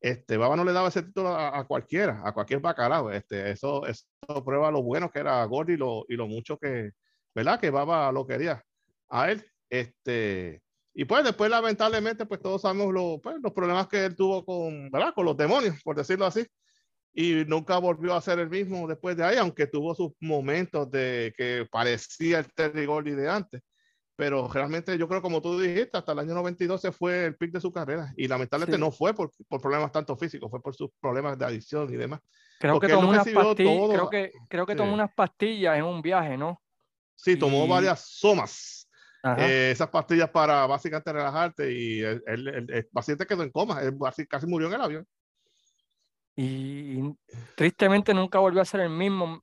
Este, 0.00 0.36
Baba 0.36 0.54
no 0.54 0.64
le 0.64 0.72
daba 0.72 0.88
ese 0.88 1.02
título 1.02 1.30
a, 1.30 1.58
a 1.58 1.64
cualquiera, 1.64 2.20
a 2.24 2.32
cualquier 2.32 2.60
bacalao. 2.60 3.10
Este, 3.10 3.50
eso, 3.50 3.86
eso 3.86 4.04
prueba 4.44 4.70
lo 4.70 4.82
bueno 4.82 5.10
que 5.10 5.20
era 5.20 5.42
Gordy 5.44 5.72
y 5.72 5.76
lo, 5.78 6.04
y 6.08 6.14
lo 6.14 6.26
mucho 6.28 6.58
que, 6.58 6.90
¿verdad? 7.34 7.58
Que 7.58 7.70
va 7.70 8.08
a 8.08 8.12
lo 8.12 8.26
quería 8.26 8.62
a 9.08 9.30
él. 9.30 9.44
Este, 9.70 10.62
y 10.94 11.04
pues 11.04 11.24
después, 11.24 11.50
lamentablemente, 11.50 12.24
pues 12.24 12.40
todos 12.40 12.62
sabemos 12.62 12.94
lo, 12.94 13.20
pues, 13.20 13.36
los 13.42 13.52
problemas 13.52 13.88
que 13.88 14.04
él 14.04 14.14
tuvo 14.14 14.44
con, 14.44 14.90
¿verdad? 14.92 15.12
Con 15.12 15.24
los 15.26 15.36
demonios, 15.36 15.82
por 15.82 15.96
decirlo 15.96 16.24
así. 16.24 16.46
Y 17.12 17.44
nunca 17.46 17.78
volvió 17.78 18.14
a 18.14 18.20
ser 18.20 18.38
el 18.38 18.48
mismo 18.48 18.86
después 18.86 19.16
de 19.16 19.24
ahí, 19.24 19.36
aunque 19.36 19.66
tuvo 19.66 19.94
sus 19.96 20.12
momentos 20.20 20.88
de 20.92 21.34
que 21.36 21.66
parecía 21.70 22.38
el 22.38 22.52
Terry 22.52 22.86
Gordy 22.86 23.10
de 23.10 23.28
antes. 23.28 23.60
Pero 24.16 24.46
realmente 24.46 24.96
yo 24.96 25.08
creo, 25.08 25.20
como 25.20 25.42
tú 25.42 25.58
dijiste, 25.58 25.98
hasta 25.98 26.12
el 26.12 26.20
año 26.20 26.34
92 26.34 26.80
se 26.80 26.92
fue 26.92 27.26
el 27.26 27.36
pic 27.36 27.50
de 27.50 27.60
su 27.60 27.72
carrera. 27.72 28.12
Y 28.16 28.28
lamentablemente 28.28 28.78
no 28.78 28.92
fue 28.92 29.12
por, 29.14 29.32
por, 29.48 29.60
problemas 29.60 29.90
tanto 29.90 30.16
físicos, 30.16 30.48
fue 30.48 30.62
por 30.62 30.76
sus 30.76 30.90
problemas 31.00 31.36
de 31.36 31.44
adicción 31.44 31.92
y 31.92 31.96
demás. 31.96 32.20
Creo 32.60 32.78
que 32.78 32.86
tomó 32.86 33.08
unas 33.08 33.28
pastillas, 33.28 33.88
creo 33.90 34.10
que, 34.10 34.32
creo 34.48 34.66
que 34.66 34.76
tomó 34.76 34.94
unas 34.94 35.12
pastillas 35.12 35.76
en 35.76 35.84
un 35.84 36.00
viaje, 36.00 36.36
¿no? 36.36 36.62
Sí, 37.16 37.36
tomó 37.36 37.66
varias 37.66 38.00
somas. 38.00 38.83
Eh, 39.38 39.70
esas 39.70 39.88
pastillas 39.88 40.28
para 40.28 40.66
básicamente 40.66 41.10
relajarte 41.10 41.72
y 41.72 42.00
el, 42.00 42.22
el, 42.26 42.86
paciente 42.92 43.26
quedó 43.26 43.42
en 43.42 43.50
coma, 43.50 43.80
casi 44.28 44.46
murió 44.46 44.68
en 44.68 44.74
el 44.74 44.80
avión. 44.82 45.08
Y, 46.36 47.00
tristemente 47.56 48.12
nunca 48.12 48.38
volvió 48.38 48.60
a 48.60 48.66
ser 48.66 48.80
el 48.80 48.90
mismo. 48.90 49.42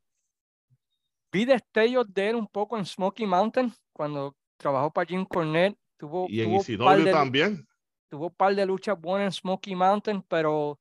Vi 1.32 1.45
destellos 1.45 2.05
de 2.13 2.29
él 2.29 2.36
un 2.36 2.47
poco 2.47 2.77
en 2.77 2.86
Smoky 2.86 3.25
Mountain 3.25 3.73
cuando 3.91 4.36
trabajó 4.57 4.91
para 4.91 5.07
Jim 5.07 5.25
Cornette. 5.25 5.77
Tuvo, 5.97 6.27
y 6.29 6.41
en 6.41 6.53
ECW 6.53 7.11
también. 7.11 7.67
Tuvo 8.07 8.27
un 8.27 8.36
par 8.36 8.53
de 8.53 8.65
luchas 8.65 8.99
buenas 8.99 9.27
en 9.27 9.32
Smoky 9.32 9.73
Mountain, 9.73 10.21
pero 10.27 10.79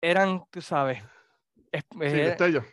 eran, 0.00 0.42
tú 0.50 0.62
sabes. 0.62 1.02
sí, 1.72 1.98
destellos 1.98 2.64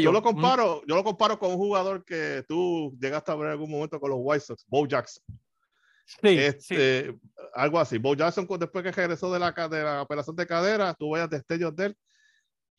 yo 0.00 0.12
lo 0.12 0.22
comparo, 0.22 0.82
yo 0.86 0.94
lo 0.96 1.04
comparo 1.04 1.38
con 1.38 1.50
un 1.50 1.56
jugador 1.56 2.04
que 2.04 2.44
tú 2.48 2.96
llegaste 3.00 3.30
a 3.30 3.34
ver 3.34 3.46
en 3.46 3.52
algún 3.52 3.70
momento 3.70 4.00
con 4.00 4.10
los 4.10 4.18
White 4.22 4.44
Sox, 4.44 4.64
Bo 4.66 4.86
Jackson. 4.86 5.22
Sí, 6.06 6.38
este, 6.38 7.14
Algo 7.54 7.78
así. 7.78 7.98
Bo 7.98 8.14
Jackson, 8.14 8.46
después 8.58 8.82
que 8.82 8.90
regresó 8.90 9.32
de 9.32 9.38
la, 9.38 9.52
de 9.52 9.82
la 9.82 10.02
operación 10.02 10.34
de 10.34 10.46
cadera, 10.46 10.94
tú 10.94 11.12
veías 11.12 11.30
destellos 11.30 11.76
de 11.76 11.86
él, 11.86 11.96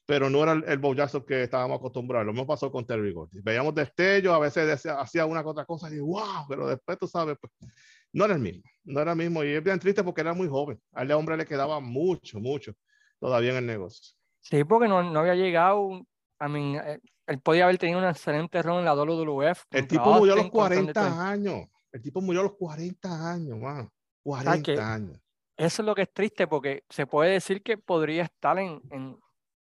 pero 0.06 0.30
no 0.30 0.44
era 0.44 0.54
el, 0.54 0.80
Bo 0.80 0.94
Jackson 0.94 1.24
que 1.26 1.44
estábamos 1.44 1.78
acostumbrados. 1.78 2.26
Lo 2.26 2.34
mismo 2.34 2.48
pasó 2.48 2.72
con 2.72 2.86
Terry 2.86 3.14
Gordy. 3.14 3.40
Veíamos 3.42 3.76
destellos, 3.76 4.34
a 4.34 4.40
veces 4.40 4.86
hacía 4.86 5.26
una 5.26 5.46
otra 5.46 5.66
cosa 5.66 5.94
y 5.94 6.00
wow, 6.00 6.46
pero 6.50 6.68
después 6.68 6.98
tú 6.98 7.08
sabes, 7.08 7.38
pues, 7.40 7.54
no 8.12 8.26
era 8.26 8.34
el 8.34 8.42
mismo. 8.42 8.64
No 8.84 9.00
era 9.00 9.12
el 9.12 9.18
mismo. 9.18 9.44
Y 9.44 9.50
es 9.50 9.64
bien 9.64 9.80
triste 9.80 10.04
porque 10.04 10.22
era 10.22 10.34
muy 10.34 10.48
joven. 10.48 10.82
A 10.94 11.04
ese 11.04 11.14
hombre 11.14 11.38
le 11.38 11.46
quedaba 11.46 11.80
mucho, 11.80 12.40
mucho 12.40 12.74
todavía 13.20 13.52
en 13.52 13.58
el 13.58 13.68
negocio. 13.68 14.16
Sí, 14.42 14.64
porque 14.64 14.88
no, 14.88 15.04
no 15.04 15.20
había 15.20 15.36
llegado 15.36 16.02
I 16.42 16.50
mean, 16.50 16.76
eh, 16.76 17.00
él 17.28 17.40
podía 17.40 17.66
haber 17.66 17.78
tenido 17.78 18.00
un 18.00 18.06
excelente 18.06 18.62
rol 18.62 18.80
en 18.80 18.86
la 18.86 18.96
WWF. 18.96 19.66
El 19.70 19.88
tipo 19.88 20.12
murió 20.14 20.34
a 20.34 20.38
los 20.38 20.50
40 20.50 21.30
años. 21.30 21.68
El 21.92 22.02
tipo 22.02 22.20
murió 22.22 22.42
a 22.42 22.44
los 22.46 22.56
40 22.58 23.32
años, 23.32 23.58
man. 23.60 23.90
40 24.24 24.94
años. 24.94 25.20
Eso 25.56 25.82
es 25.82 25.86
lo 25.86 25.94
que 25.94 26.04
es 26.04 26.14
triste 26.14 26.48
porque 26.48 26.84
se 26.90 27.06
puede 27.06 27.34
decir 27.34 27.62
que 27.62 27.78
podría 27.78 28.24
estar 28.24 28.58
en, 28.58 28.82
en, 28.90 29.20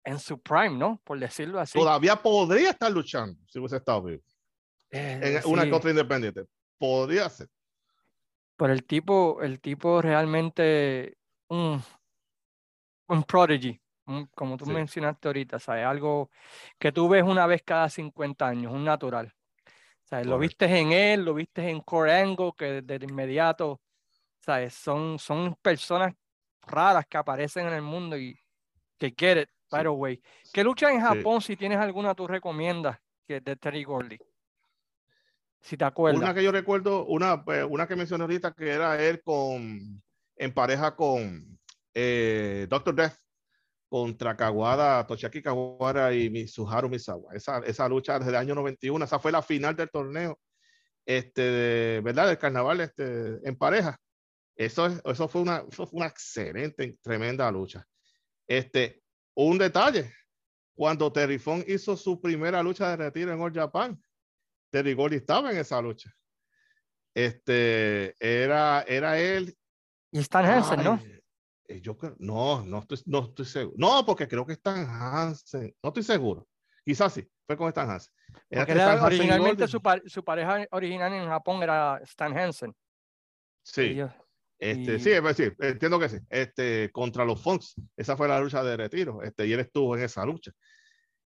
en 0.03 0.19
su 0.19 0.39
prime, 0.41 0.77
¿no? 0.77 0.99
Por 1.05 1.17
decirlo 1.19 1.59
así. 1.59 1.79
Todavía 1.79 2.21
podría 2.21 2.71
estar 2.71 2.91
luchando 2.91 3.39
si 3.47 3.59
hubiese 3.59 3.77
estado 3.77 4.03
vivo. 4.03 4.23
Eh, 4.91 5.41
en 5.43 5.51
una 5.51 5.69
contra 5.69 5.91
independiente. 5.91 6.45
Podría 6.77 7.29
ser. 7.29 7.47
Pero 8.57 8.73
el 8.73 8.83
tipo, 8.85 9.41
el 9.41 9.61
tipo 9.61 10.01
realmente 10.01 11.17
un, 11.47 11.81
un 13.07 13.23
prodigy 13.23 13.79
como 14.35 14.57
tú 14.57 14.65
mencionaste 14.67 15.27
ahorita, 15.27 15.59
¿sabes? 15.59 15.85
Algo 15.85 16.29
que 16.77 16.91
tú 16.91 17.09
ves 17.09 17.23
una 17.23 17.47
vez 17.47 17.63
cada 17.63 17.89
50 17.89 18.47
años, 18.47 18.71
un 18.71 18.83
natural. 18.83 19.33
¿Sabes? 20.03 20.27
Lo 20.27 20.37
viste 20.37 20.65
en 20.65 20.91
él, 20.91 21.25
lo 21.25 21.33
viste 21.33 21.67
en 21.67 21.81
Core 21.81 22.13
Angle, 22.13 22.51
que 22.55 22.81
de 22.83 22.95
inmediato, 23.03 23.81
¿sabes? 24.39 24.75
Son, 24.75 25.17
son 25.17 25.55
personas 25.61 26.13
raras 26.61 27.05
que 27.07 27.17
aparecen 27.17 27.67
en 27.67 27.73
el 27.73 27.81
mundo 27.81 28.15
y 28.15 28.39
que 28.99 29.13
quieren, 29.15 29.47
by 29.71 29.83
the 29.83 29.89
way. 29.89 30.21
¿Qué 30.53 30.63
lucha 30.63 30.91
en 30.91 31.01
Japón, 31.01 31.41
si 31.41 31.55
tienes 31.55 31.79
alguna, 31.79 32.13
tú 32.13 32.27
recomiendas 32.27 32.99
que 33.27 33.41
de 33.41 33.55
Terry 33.55 33.83
Gordy? 33.83 34.19
Si 35.61 35.75
te 35.75 35.85
acuerdas. 35.85 36.21
Una 36.21 36.35
que 36.35 36.43
yo 36.43 36.51
recuerdo, 36.51 37.05
una, 37.07 37.43
pues, 37.43 37.65
una 37.67 37.87
que 37.87 37.95
mencioné 37.95 38.23
ahorita, 38.23 38.53
que 38.53 38.69
era 38.69 39.01
él 39.01 39.23
con, 39.23 40.03
en 40.35 40.53
pareja 40.53 40.95
con 40.95 41.57
eh, 41.95 42.67
Doctor 42.69 42.93
Death 42.93 43.24
contra 43.89 44.35
Kawada, 44.35 45.05
Toshiaki 45.05 45.41
Kawada 45.41 46.13
y 46.13 46.29
Mitsuharu 46.29 46.89
Misawa. 46.89 47.33
Esa, 47.33 47.59
esa 47.59 47.87
lucha 47.87 48.17
desde 48.17 48.31
el 48.31 48.37
año 48.37 48.55
91, 48.55 49.05
esa 49.05 49.19
fue 49.19 49.31
la 49.31 49.41
final 49.41 49.75
del 49.75 49.89
torneo, 49.89 50.39
este, 51.05 52.01
¿verdad? 52.01 52.27
Del 52.27 52.37
carnaval 52.37 52.81
este, 52.81 53.39
en 53.47 53.55
pareja. 53.55 53.97
Eso, 54.55 54.87
eso, 54.87 55.27
fue 55.27 55.41
una, 55.41 55.63
fue 55.69 55.87
una 55.91 56.07
excelente, 56.07 56.97
tremenda 57.01 57.51
lucha. 57.51 57.85
Este, 58.47 59.01
un 59.35 59.57
detalle, 59.57 60.11
cuando 60.73 61.11
Terry 61.11 61.37
Fong 61.37 61.63
hizo 61.67 61.95
su 61.97 62.21
primera 62.21 62.63
lucha 62.63 62.89
de 62.89 62.97
retiro 62.97 63.33
en 63.33 63.41
All 63.41 63.53
Japan, 63.53 64.01
Terry 64.71 64.93
Gordy 64.93 65.17
estaba 65.17 65.51
en 65.51 65.57
esa 65.57 65.81
lucha. 65.81 66.11
Este, 67.13 68.15
era, 68.19 68.83
era 68.87 69.19
él. 69.19 69.55
Y 70.11 70.19
Stan 70.19 70.45
Hansen, 70.45 70.83
¿no? 70.83 70.99
Eh, 71.67 71.81
yo 71.81 71.97
creo, 71.97 72.15
no, 72.19 72.63
no 72.63 72.79
estoy, 72.79 72.99
no 73.05 73.25
estoy 73.25 73.45
seguro. 73.45 73.75
No, 73.77 74.05
porque 74.05 74.27
creo 74.27 74.45
que 74.45 74.53
Stan 74.53 74.87
Hansen. 74.87 75.73
No 75.81 75.89
estoy 75.89 76.03
seguro. 76.03 76.47
Quizás 76.85 77.13
sí, 77.13 77.27
fue 77.47 77.57
con 77.57 77.67
Stan 77.69 77.89
Hansen. 77.89 78.13
originalmente 79.01 79.67
su, 79.67 79.81
su, 80.05 80.23
pareja 80.23 80.65
original 80.71 81.13
en 81.13 81.27
Japón 81.27 81.63
era 81.63 81.99
Stan 82.03 82.37
Hansen. 82.37 82.73
Sí. 83.63 83.99
este, 84.59 84.99
Sí, 84.99 85.11
es 85.11 85.23
decir, 85.23 85.55
entiendo 85.59 85.99
que 85.99 86.09
sí. 86.09 86.17
Este, 86.29 86.91
contra 86.91 87.25
los 87.25 87.41
Fonks, 87.41 87.75
esa 87.97 88.15
fue 88.15 88.27
la 88.27 88.39
lucha 88.39 88.63
de 88.63 88.77
retiro. 88.77 89.23
Este, 89.23 89.47
y 89.47 89.53
él 89.53 89.61
estuvo 89.61 89.97
en 89.97 90.03
esa 90.03 90.23
lucha. 90.25 90.51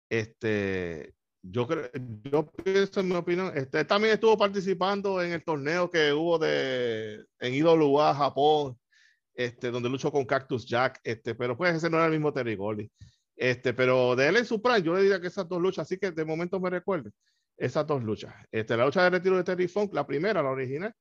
Este, 0.09 1.15
yo 1.41 1.67
creo, 1.67 1.89
yo 2.23 2.45
pienso 2.51 2.99
en 2.99 3.09
mi 3.09 3.15
opinión, 3.15 3.51
este 3.55 3.83
también 3.85 4.13
estuvo 4.13 4.37
participando 4.37 5.21
en 5.21 5.31
el 5.31 5.43
torneo 5.43 5.89
que 5.89 6.13
hubo 6.13 6.37
de 6.37 7.25
en 7.39 7.53
IWA 7.53 8.13
Japón 8.13 8.77
este, 9.37 9.69
donde 9.69 9.87
luchó 9.87 10.11
con 10.11 10.25
Cactus 10.25 10.65
Jack, 10.65 10.99
este, 11.03 11.35
pero 11.35 11.55
pues 11.55 11.75
ese 11.75 11.91
no 11.91 11.97
era 11.97 12.07
el 12.07 12.11
mismo 12.11 12.33
Terry 12.33 12.55
Gordy. 12.55 12.91
Este, 13.35 13.71
pero 13.71 14.15
de 14.15 14.27
él 14.27 14.37
en 14.37 14.45
su 14.45 14.59
prime, 14.59 14.81
yo 14.81 14.95
le 14.95 15.03
diría 15.03 15.21
que 15.21 15.27
esas 15.27 15.47
dos 15.47 15.61
luchas, 15.61 15.83
así 15.83 15.99
que 15.99 16.09
de 16.09 16.25
momento 16.25 16.59
me 16.59 16.71
recuerden 16.71 17.13
esas 17.55 17.85
dos 17.85 18.03
luchas. 18.03 18.33
Este, 18.51 18.75
la 18.75 18.85
lucha 18.85 19.03
de 19.03 19.11
retiro 19.11 19.37
de 19.37 19.43
Terry 19.43 19.67
Funk, 19.67 19.93
la 19.93 20.07
primera, 20.07 20.41
la 20.41 20.49
original, 20.49 20.91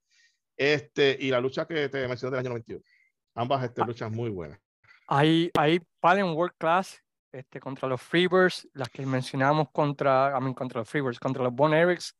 este, 0.54 1.16
y 1.18 1.30
la 1.30 1.40
lucha 1.40 1.66
que 1.66 1.88
te 1.88 2.06
mencioné 2.06 2.36
del 2.36 2.46
año 2.46 2.50
91. 2.50 2.84
Ambas 3.36 3.64
este, 3.64 3.80
ah. 3.80 3.86
luchas 3.86 4.12
muy 4.12 4.28
buenas. 4.28 4.60
Hay, 5.08 5.50
hay 5.54 5.80
en 6.02 6.26
World 6.26 6.56
Class 6.58 7.02
este, 7.32 7.58
contra 7.58 7.88
los 7.88 8.02
Freebirds, 8.02 8.68
las 8.74 8.90
que 8.90 9.06
mencionamos 9.06 9.68
contra, 9.72 10.34
I 10.36 10.42
mean, 10.42 10.52
contra 10.52 10.80
los 10.80 10.90
Freebirds, 10.90 11.18
contra 11.18 11.42
los 11.42 11.54
Bon 11.54 11.72
Erics. 11.72 12.14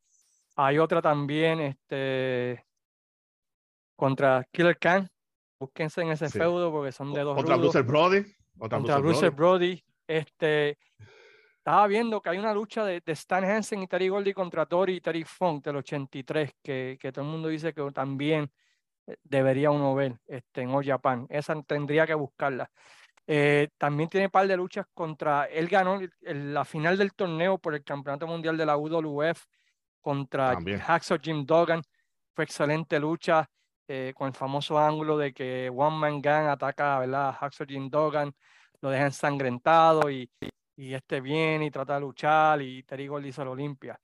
Hay 0.56 0.78
otra 0.78 1.02
también 1.02 1.60
este, 1.60 2.64
contra 3.96 4.46
Killer 4.50 4.78
Khan, 4.78 5.10
Búsquense 5.58 6.02
en 6.02 6.10
ese 6.10 6.28
feudo 6.28 6.70
porque 6.70 6.92
son 6.92 7.12
de 7.12 7.22
dos. 7.22 7.38
Otra 7.38 7.56
Bruce 7.56 7.82
Brody. 7.82 8.24
Otra 8.58 8.78
contra 8.78 8.98
Bruce 8.98 9.30
Brody. 9.30 9.82
Este, 10.06 10.78
estaba 11.58 11.86
viendo 11.86 12.20
que 12.20 12.30
hay 12.30 12.38
una 12.38 12.54
lucha 12.54 12.84
de, 12.84 13.00
de, 13.00 13.12
Stan 13.12 13.44
Hansen 13.44 13.82
y 13.82 13.88
Terry 13.88 14.08
Goldie 14.08 14.34
contra 14.34 14.66
Tori 14.66 14.96
y 14.96 15.00
Terry 15.00 15.24
Funk 15.24 15.64
del 15.64 15.76
83, 15.76 16.52
que, 16.62 16.98
que 17.00 17.10
todo 17.10 17.24
el 17.24 17.30
mundo 17.30 17.48
dice 17.48 17.72
que 17.72 17.90
también 17.92 18.50
eh, 19.06 19.16
debería 19.24 19.70
uno 19.70 19.94
ver 19.94 20.18
este, 20.26 20.62
en 20.62 20.70
All 20.70 20.84
Japan. 20.84 21.26
Esa 21.28 21.60
tendría 21.62 22.06
que 22.06 22.14
buscarla. 22.14 22.70
Eh, 23.26 23.68
también 23.76 24.08
tiene 24.08 24.26
un 24.26 24.30
par 24.30 24.46
de 24.46 24.56
luchas 24.56 24.86
contra. 24.94 25.46
Él 25.46 25.66
ganó 25.68 25.98
la 26.20 26.64
final 26.64 26.96
del 26.96 27.12
torneo 27.14 27.58
por 27.58 27.74
el 27.74 27.82
Campeonato 27.82 28.26
Mundial 28.26 28.56
de 28.56 28.66
la 28.66 28.76
UWF 28.76 29.44
contra 30.00 30.56
Hacksaw 30.60 31.18
Jim 31.20 31.44
Duggan. 31.44 31.82
Fue 32.32 32.44
excelente 32.44 33.00
lucha. 33.00 33.48
Eh, 33.88 34.12
con 34.16 34.26
el 34.26 34.34
famoso 34.34 34.78
ángulo 34.78 35.16
de 35.16 35.32
que 35.32 35.70
One 35.70 35.96
Man 35.96 36.20
Gang 36.20 36.48
ataca 36.48 36.98
¿verdad? 36.98 37.28
a 37.28 37.32
Hacksaw 37.32 37.66
Jim 37.68 37.88
Duggan, 37.88 38.34
lo 38.80 38.90
deja 38.90 39.04
ensangrentado 39.04 40.10
y, 40.10 40.28
y 40.76 40.94
este 40.94 41.20
viene 41.20 41.66
y 41.66 41.70
trata 41.70 41.94
de 41.94 42.00
luchar 42.00 42.60
y 42.62 42.82
Terry 42.82 43.06
Gold 43.06 43.26
hizo 43.26 43.44
la 43.44 43.52
Olimpia. 43.52 44.00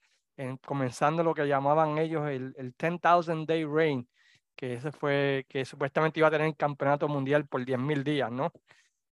comenzando 0.65 1.23
lo 1.25 1.35
que 1.35 1.47
llamaban 1.47 1.99
ellos 1.99 2.29
el, 2.29 2.55
el 2.57 2.75
10,000 2.79 3.47
Day 3.47 3.65
Reign, 3.65 4.09
que 4.57 4.75
ese 4.75 4.93
fue, 4.93 5.47
que 5.49 5.65
supuestamente 5.65 6.21
iba 6.21 6.29
a 6.29 6.31
tener 6.31 6.47
el 6.47 6.57
campeonato 6.57 7.09
mundial 7.09 7.47
por 7.47 7.65
10.000 7.65 8.05
días, 8.05 8.31
¿no? 8.31 8.53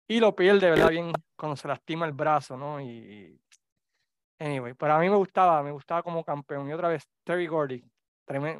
Y 0.08 0.20
lo 0.20 0.34
pierde, 0.34 0.70
¿verdad? 0.70 0.90
Bien 0.90 1.12
cuando 1.36 1.56
se 1.56 1.68
lastima 1.68 2.06
el 2.06 2.12
brazo, 2.12 2.56
¿no? 2.56 2.80
Y, 2.80 3.40
anyway, 4.38 4.74
pero 4.74 4.94
a 4.94 4.98
mí 5.00 5.08
me 5.08 5.16
gustaba, 5.16 5.62
me 5.62 5.72
gustaba 5.72 6.02
como 6.02 6.24
campeón. 6.24 6.68
Y 6.68 6.72
otra 6.72 6.88
vez, 6.88 7.08
Terry 7.24 7.46
Gordy, 7.46 7.82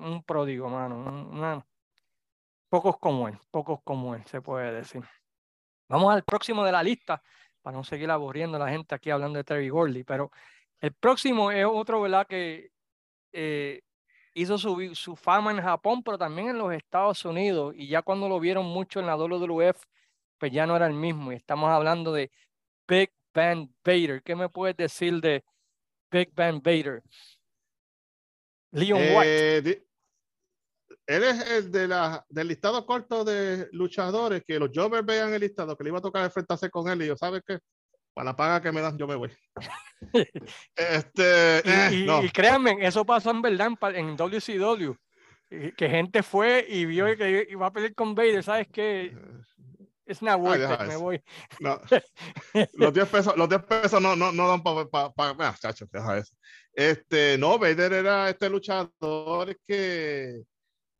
un 0.01 0.23
pródigo, 0.25 0.69
mano, 0.69 0.97
una, 1.31 1.65
pocos 2.69 2.99
como 2.99 3.29
él, 3.29 3.39
pocos 3.51 3.81
como 3.85 4.15
él, 4.15 4.25
se 4.27 4.41
puede 4.41 4.73
decir. 4.73 5.03
Vamos 5.89 6.13
al 6.13 6.25
próximo 6.25 6.65
de 6.65 6.73
la 6.73 6.83
lista, 6.83 7.23
para 7.63 7.77
no 7.77 7.85
seguir 7.85 8.11
aburriendo 8.11 8.57
a 8.57 8.61
la 8.61 8.71
gente 8.71 8.95
aquí 8.95 9.11
hablando 9.11 9.39
de 9.39 9.45
Terry 9.45 9.69
Gordy, 9.69 10.05
pero 10.05 10.31
el 10.81 10.93
próximo 10.93 11.51
es 11.51 11.65
otro, 11.65 12.01
¿verdad? 12.01 12.27
Que 12.27 12.71
eh, 13.33 13.83
hizo 14.35 14.59
su, 14.59 14.95
su, 14.95 15.17
fama 15.17 15.51
en 15.51 15.63
Japón, 15.63 16.03
pero 16.03 16.19
también 16.19 16.49
en 16.49 16.59
los 16.59 16.73
Estados 16.73 17.25
Unidos. 17.25 17.75
Y 17.77 17.89
ya 17.89 18.03
cuando 18.03 18.29
lo 18.29 18.39
vieron 18.39 18.67
mucho 18.67 19.01
en 19.01 19.07
la 19.07 19.17
WWF, 19.17 19.83
pues 20.39 20.53
ya 20.53 20.67
no 20.67 20.77
era 20.77 20.87
el 20.87 20.95
mismo. 20.95 21.33
Y 21.33 21.37
estamos 21.37 21.71
hablando 21.71 22.13
de 22.13 22.31
Big 22.87 23.11
Van 23.35 23.75
Vader. 23.85 24.23
¿Qué 24.23 24.37
me 24.37 24.49
puedes 24.49 24.77
decir 24.77 25.21
de 25.21 25.45
Big 26.11 26.35
Van 26.35 26.61
Vader? 26.63 27.03
Leon 28.73 29.01
White. 29.17 29.86
Eh, 31.07 31.17
él 31.17 31.25
es 31.25 31.51
el 31.51 31.71
de 31.71 31.89
la, 31.89 32.25
del 32.29 32.49
listado 32.49 32.85
corto 32.85 33.25
de 33.25 33.69
luchadores 33.73 34.43
que 34.47 34.59
los 34.59 34.71
Jovers 34.75 35.07
vean 35.07 35.33
el 35.33 35.41
listado, 35.41 35.77
que 35.77 35.85
le 35.85 35.91
iba 35.91 35.99
a 35.99 36.03
tocar 36.03 36.25
enfrentarse 36.25 36.71
con 36.71 36.89
él 36.89 37.03
y 37.03 37.07
yo, 37.07 37.17
¿sabes 37.17 37.43
qué? 37.47 37.59
Para 38.15 38.27
la 38.27 38.37
paga 38.37 38.63
que 38.63 38.73
me 38.73 38.81
dan, 38.81 38.97
yo 38.97 39.07
me 39.07 39.15
voy. 39.15 39.31
este, 40.77 41.63
y, 41.93 42.09
eh, 42.09 42.31
créanme, 42.33 42.79
eso 42.81 43.05
pasó 43.05 43.31
en 43.31 43.43
verdad 43.43 43.69
en 43.95 44.17
WCW. 44.17 44.95
Que 45.49 45.89
gente 45.89 46.25
fue 46.25 46.67
y 46.69 46.87
vio 46.87 47.07
que 47.17 47.47
iba 47.49 47.67
a 47.67 47.73
pelear 47.73 47.95
con 47.95 48.15
Vader, 48.17 48.43
¿sabes 48.43 48.67
qué? 48.73 49.17
Es 50.07 50.23
una 50.23 50.37
vuelta, 50.37 50.85
me 50.85 50.97
voy. 50.97 51.23
No. 51.61 51.81
los 52.75 52.93
10 52.93 53.09
pesos, 53.09 53.37
los 53.37 53.49
10 53.49 53.63
pesos 53.65 54.01
no, 54.01 54.17
no, 54.17 54.33
no 54.33 54.49
dan 54.49 54.63
para. 54.63 54.87
Pa, 54.87 55.13
pa, 55.13 55.37
pa, 55.37 55.55
chacho, 55.59 55.87
deja 55.91 56.19
eso. 56.19 56.35
Este, 56.73 57.37
no, 57.39 57.59
Vader 57.59 57.93
era 57.93 58.31
este 58.31 58.49
luchador 58.49 59.57
que 59.67 60.43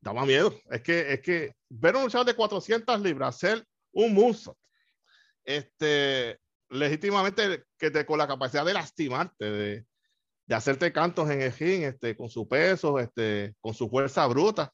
daba 0.07 0.25
miedo. 0.25 0.55
Es 0.71 0.83
que, 0.83 1.13
es 1.13 1.21
que 1.21 1.53
ver 1.69 1.97
un 1.97 2.05
luchador 2.05 2.27
de 2.27 2.35
400 2.35 3.01
libras 3.01 3.35
hacer 3.35 3.65
un 3.93 4.15
moonsault, 4.15 4.59
este, 5.45 6.39
legítimamente 6.69 7.65
que 7.79 7.91
te, 7.91 8.07
con 8.07 8.19
la 8.19 8.27
capacidad 8.27 8.65
de 8.65 8.75
lastimarte, 8.75 9.45
de, 9.45 9.87
de 10.47 10.55
hacerte 10.55 10.93
cantos 10.93 11.29
en 11.31 11.43
el 11.43 11.53
este, 11.85 12.17
con 12.17 12.29
su 12.29 12.47
peso, 12.47 12.99
este, 12.99 13.55
con 13.61 13.75
su 13.75 13.89
fuerza 13.89 14.27
bruta. 14.27 14.73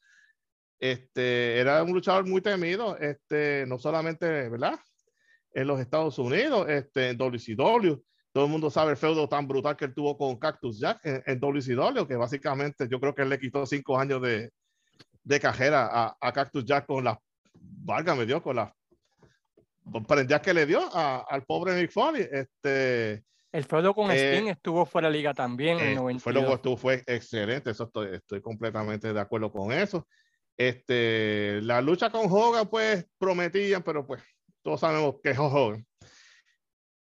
Este, 0.79 1.59
era 1.59 1.83
un 1.83 1.93
luchador 1.93 2.27
muy 2.27 2.41
temido, 2.41 2.99
este, 2.99 3.65
no 3.67 3.79
solamente, 3.79 4.49
¿verdad? 4.49 4.79
En 5.55 5.67
los 5.67 5.81
Estados 5.81 6.19
Unidos, 6.19 6.69
este, 6.69 7.11
en 7.11 7.17
WCW, 7.17 8.03
todo 8.33 8.45
el 8.47 8.51
mundo 8.51 8.71
sabe 8.71 8.93
el 8.93 8.97
feudo 8.97 9.29
tan 9.29 9.47
brutal 9.47 9.77
que 9.77 9.85
él 9.85 9.95
tuvo 9.95 10.17
con 10.19 10.39
Cactus 10.39 10.81
Jack 10.81 11.01
en, 11.05 11.23
en 11.25 11.39
WCW, 11.39 12.07
que 12.07 12.17
básicamente 12.17 12.89
yo 12.89 12.99
creo 12.99 13.15
que 13.15 13.23
él 13.23 13.29
le 13.29 13.39
quitó 13.39 13.65
cinco 13.65 13.99
años 13.99 14.21
de, 14.21 14.51
de 15.25 15.41
cajera 15.41 15.89
a, 15.91 16.17
a 16.21 16.33
Cactus 16.33 16.65
Jack 16.65 16.87
con 16.87 17.05
la, 17.05 17.19
valga 17.55 18.15
me 18.15 18.27
dio, 18.27 18.43
con 18.43 18.57
la 18.57 18.75
prendas 20.07 20.41
que 20.41 20.55
le 20.55 20.67
dio 20.67 20.81
a, 20.95 21.25
al 21.29 21.45
pobre 21.45 21.75
Mick 21.75 21.91
Foley. 21.91 22.27
Este, 22.31 23.25
el 23.53 23.65
feudo 23.65 23.95
con 23.95 24.11
eh, 24.11 24.17
Sting 24.17 24.49
estuvo 24.49 24.87
fuera 24.87 25.09
de 25.09 25.17
liga 25.17 25.35
también 25.35 25.79
en 25.79 25.99
eh, 25.99 26.17
estuvo, 26.17 26.77
fue 26.77 27.03
excelente, 27.07 27.71
eso 27.71 27.85
estoy, 27.85 28.15
estoy 28.15 28.41
completamente 28.41 29.13
de 29.13 29.21
acuerdo 29.21 29.51
con 29.53 29.73
eso. 29.73 30.07
Este, 30.57 31.61
la 31.63 31.81
lucha 31.81 32.11
con 32.11 32.27
Hogan, 32.31 32.69
pues 32.69 33.07
prometían, 33.19 33.83
pero 33.83 34.07
pues 34.07 34.23
todos 34.63 34.81
sabemos 34.81 35.17
que 35.23 35.31
es 35.31 35.39
Hogan. 35.39 35.87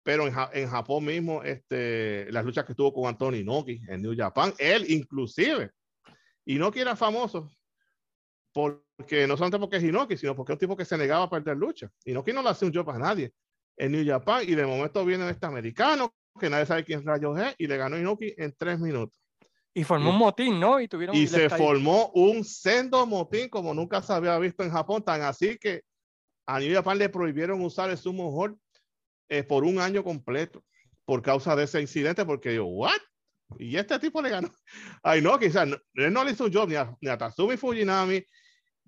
Pero 0.03 0.27
en, 0.27 0.33
en, 0.53 0.69
Japón 0.69 1.05
mismo, 1.05 1.43
este, 1.43 2.31
las 2.31 2.45
luchas 2.45 2.65
que 2.65 2.71
estuvo 2.71 2.93
con 2.93 3.07
Anthony 3.07 3.43
Noki 3.43 3.81
en 3.87 4.01
New 4.01 4.15
Japan, 4.17 4.53
él 4.57 4.85
inclusive, 4.89 5.71
y 6.45 6.55
Noki 6.55 6.79
era 6.79 6.95
famoso 6.95 7.51
porque 8.95 9.27
no 9.27 9.35
solamente 9.37 9.59
porque 9.59 9.77
es 9.77 9.83
Inoki, 9.83 10.17
sino 10.17 10.35
porque 10.35 10.53
es 10.53 10.55
un 10.55 10.59
tipo 10.59 10.75
que 10.77 10.85
se 10.85 10.97
negaba 10.97 11.25
a 11.25 11.29
perder 11.29 11.57
lucha. 11.57 11.89
Inoki 12.05 12.33
no 12.33 12.43
le 12.43 12.49
hace 12.49 12.65
un 12.65 12.73
job 12.73 12.89
a 12.89 12.99
nadie 12.99 13.31
en 13.77 13.91
New 13.91 14.05
Japan 14.05 14.43
y 14.47 14.55
de 14.55 14.65
momento 14.65 15.05
viene 15.05 15.29
este 15.29 15.45
americano 15.45 16.13
que 16.39 16.49
nadie 16.49 16.65
sabe 16.65 16.83
quién 16.83 17.05
rayos 17.05 17.39
es 17.39 17.55
y 17.57 17.67
le 17.67 17.77
ganó 17.77 17.97
Inoki 17.97 18.33
en 18.37 18.53
tres 18.57 18.79
minutos. 18.79 19.17
Y 19.73 19.83
formó 19.83 20.09
un 20.09 20.17
motín, 20.17 20.59
¿no? 20.59 20.79
Y, 20.79 20.87
tuvieron 20.87 21.15
y 21.15 21.27
se 21.27 21.49
formó 21.49 22.11
un 22.13 22.43
sendo 22.43 23.05
motín 23.05 23.49
como 23.49 23.73
nunca 23.73 24.01
se 24.01 24.11
había 24.13 24.37
visto 24.39 24.63
en 24.63 24.71
Japón, 24.71 25.03
tan 25.03 25.21
así 25.21 25.57
que 25.57 25.83
a 26.47 26.59
New 26.59 26.73
Japan 26.73 26.97
le 26.97 27.09
prohibieron 27.09 27.61
usar 27.61 27.89
el 27.89 27.97
sumo 27.97 28.35
hall 28.35 28.57
eh, 29.29 29.43
por 29.43 29.63
un 29.63 29.79
año 29.79 30.03
completo 30.03 30.63
por 31.05 31.21
causa 31.21 31.55
de 31.55 31.63
ese 31.63 31.81
incidente, 31.81 32.25
porque 32.25 32.55
yo, 32.55 32.65
¿what? 32.65 32.99
Y 33.57 33.77
este 33.77 33.97
tipo 33.99 34.21
le 34.21 34.29
ganó 34.29 34.49
a 35.03 35.17
Inoki, 35.17 35.47
o 35.47 35.51
sea, 35.51 35.63
él 35.63 36.13
no 36.13 36.23
le 36.23 36.31
hizo 36.31 36.45
un 36.45 36.53
job 36.53 36.69
ni 36.69 36.75
a, 36.75 36.95
ni 37.01 37.09
a 37.09 37.17
Tatsumi 37.17 37.57
Fujinami, 37.57 38.23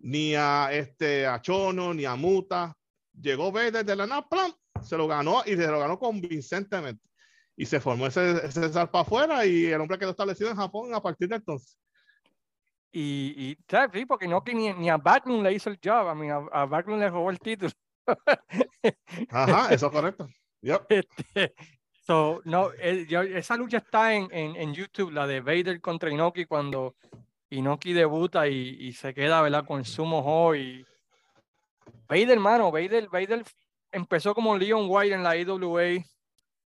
ni 0.01 0.35
a, 0.35 0.69
este, 0.71 1.25
a 1.25 1.41
Chono, 1.41 1.93
ni 1.93 2.05
a 2.05 2.15
Muta. 2.15 2.75
Llegó 3.19 3.51
B 3.51 3.71
desde 3.71 3.95
la 3.95 4.07
NAPLAN, 4.07 4.53
se 4.81 4.97
lo 4.97 5.07
ganó 5.07 5.43
y 5.45 5.55
se 5.55 5.67
lo 5.67 5.79
ganó 5.79 5.99
convincentemente. 5.99 7.03
Y 7.55 7.65
se 7.65 7.79
formó 7.79 8.07
ese, 8.07 8.45
ese 8.45 8.69
para 8.69 9.01
afuera 9.01 9.45
y 9.45 9.65
el 9.65 9.81
hombre 9.81 9.99
quedó 9.99 10.11
establecido 10.11 10.49
en 10.49 10.55
Japón 10.55 10.93
a 10.93 11.01
partir 11.01 11.27
de 11.27 11.35
entonces. 11.35 11.77
Y, 12.91 13.33
y 13.37 13.57
sí, 13.93 14.05
porque 14.05 14.27
no 14.27 14.43
que 14.43 14.53
ni, 14.53 14.73
ni, 14.73 14.89
a 14.89 14.97
Backlund 14.97 15.43
le 15.43 15.53
hizo 15.53 15.69
el 15.69 15.79
job, 15.83 16.09
a, 16.09 16.15
mí, 16.15 16.29
a, 16.29 16.37
a 16.51 16.65
Backlund 16.65 17.01
le 17.01 17.09
robó 17.09 17.29
el 17.29 17.39
título. 17.39 17.71
Ajá, 19.29 19.73
eso 19.73 19.85
es 19.85 19.91
correcto. 19.91 20.27
Yep. 20.61 20.85
Este, 20.89 21.53
so, 22.05 22.41
no, 22.43 22.71
eh, 22.73 23.07
esa 23.33 23.55
lucha 23.55 23.77
está 23.77 24.13
en, 24.13 24.27
en, 24.31 24.55
en, 24.57 24.73
YouTube, 24.73 25.11
la 25.11 25.25
de 25.25 25.39
Vader 25.39 25.79
contra 25.79 26.11
Inoki, 26.11 26.45
cuando 26.45 26.95
Inoki 27.51 27.93
debuta 27.93 28.47
y, 28.47 28.77
y 28.79 28.93
se 28.93 29.13
queda, 29.13 29.41
¿verdad? 29.41 29.65
Con 29.65 29.83
Sumo 29.83 30.19
Ho 30.19 30.55
y 30.55 30.85
Vader, 32.07 32.31
hermano, 32.31 32.71
Vader, 32.71 33.09
Vader 33.09 33.43
empezó 33.91 34.33
como 34.33 34.57
Leon 34.57 34.85
White 34.87 35.15
en 35.15 35.23
la 35.23 35.35
IWA. 35.35 36.03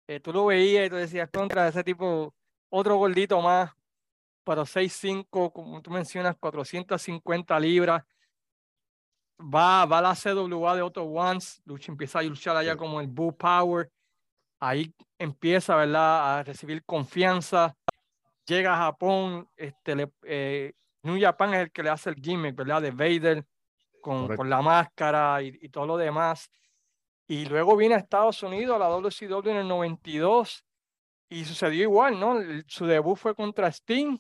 Eh, 0.09 0.21
tú 0.21 0.33
lo 0.33 0.47
veías 0.47 0.87
y 0.87 0.91
tú 0.91 0.97
decías 0.97 1.29
contra 1.31 1.69
ese 1.69 1.85
tipo, 1.85 2.35
otro 2.71 2.97
gordito 2.97 3.41
más, 3.41 3.71
pero 4.45 4.65
6'5, 4.65 5.53
como 5.53 5.81
tú 5.83 5.91
mencionas, 5.91 6.37
450 6.39 7.61
libras. 7.61 8.03
Va, 9.39 9.85
va 9.85 9.99
a 9.99 10.03
la 10.03 10.15
CWA 10.15 10.77
de 10.77 10.83
Otto 10.83 11.05
Once, 11.05 11.61
lucha, 11.65 11.93
empieza 11.93 12.21
a 12.21 12.23
luchar 12.23 12.57
allá 12.57 12.77
como 12.77 13.01
el 13.01 13.09
Boo 13.09 13.37
Power. 13.37 13.91
Ahí 14.59 14.95
empieza, 15.19 15.77
¿verdad? 15.77 16.39
A 16.39 16.43
recibir 16.45 16.85
confianza 16.85 17.77
llega 18.53 18.75
a 18.75 18.85
Japón, 18.85 19.49
este, 19.57 19.97
le, 19.97 20.13
eh, 20.25 20.75
New 21.03 21.21
Japan 21.21 21.55
es 21.55 21.61
el 21.63 21.73
que 21.73 21.83
le 21.83 21.91
hace 21.91 22.11
el 22.11 22.17
gimmick, 22.17 22.55
¿verdad? 22.55 22.83
De 22.83 22.91
Vader 22.91 23.45
con, 24.01 24.35
con 24.37 24.51
la 24.51 24.61
máscara 24.63 25.43
y, 25.43 25.59
y, 25.61 25.69
todo 25.69 25.87
lo 25.87 25.97
demás. 25.97 26.51
Y 27.27 27.47
luego 27.47 27.77
viene 27.77 27.95
a 27.95 27.99
Estados 27.99 28.43
Unidos, 28.43 28.77
a 28.77 28.79
la 28.79 28.89
WCW 28.89 29.51
en 29.51 29.57
el 29.59 29.69
92, 29.69 30.65
y 31.31 31.45
sucedió 31.45 31.83
igual, 31.83 32.21
¿no? 32.21 32.37
Su 32.67 32.87
debut 32.87 33.17
fue 33.17 33.35
contra 33.35 33.69
Sting 33.69 34.19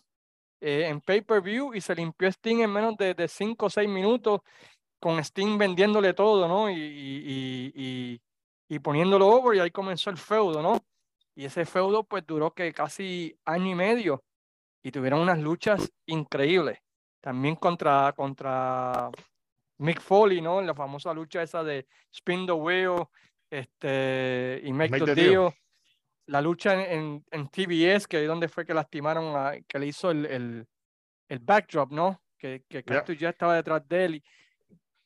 eh, 0.60 0.86
en 0.88 1.00
pay-per-view 1.00 1.74
y 1.74 1.80
se 1.80 1.94
limpió 1.94 2.28
Sting 2.28 2.60
en 2.60 2.72
menos 2.72 2.96
de 2.96 3.28
5 3.28 3.66
o 3.66 3.70
6 3.70 3.88
minutos, 3.88 4.40
con 4.98 5.18
Sting 5.18 5.58
vendiéndole 5.58 6.14
todo, 6.14 6.48
¿no? 6.48 6.70
Y, 6.70 6.76
y, 6.76 8.22
y 8.68 8.78
poniéndolo 8.78 9.28
over, 9.28 9.56
y 9.56 9.60
ahí 9.60 9.70
comenzó 9.70 10.08
el 10.08 10.16
feudo, 10.16 10.62
¿no? 10.62 10.80
Y 11.34 11.46
ese 11.46 11.64
feudo 11.64 12.04
pues 12.04 12.26
duró 12.26 12.52
que 12.52 12.72
casi 12.72 13.36
año 13.44 13.70
y 13.70 13.74
medio 13.74 14.24
y 14.82 14.90
tuvieron 14.90 15.20
unas 15.20 15.38
luchas 15.38 15.90
increíbles. 16.06 16.78
También 17.20 17.56
contra, 17.56 18.12
contra 18.14 19.10
Mick 19.78 20.00
Foley, 20.00 20.40
¿no? 20.40 20.60
La 20.60 20.74
famosa 20.74 21.14
lucha 21.14 21.42
esa 21.42 21.62
de 21.62 21.86
Spin 22.12 22.46
the 22.46 22.52
Wheel 22.52 23.04
este, 23.50 24.60
y 24.64 24.72
Make, 24.72 25.04
the, 25.04 25.14
deal. 25.14 25.52
La 26.26 26.40
lucha 26.40 26.74
en, 26.74 27.24
en, 27.30 27.48
TBS, 27.48 28.06
que 28.06 28.22
es 28.22 28.28
donde 28.28 28.48
fue 28.48 28.66
que 28.66 28.74
lastimaron, 28.74 29.36
a, 29.36 29.60
que 29.66 29.78
le 29.78 29.86
hizo 29.86 30.10
el, 30.10 30.26
el, 30.26 30.66
el 31.28 31.38
backdrop, 31.38 31.92
¿no? 31.92 32.22
Que, 32.38 32.64
que 32.68 33.16
ya 33.16 33.30
estaba 33.30 33.54
detrás 33.54 33.86
de 33.88 34.04
él 34.04 34.14
y, 34.16 34.24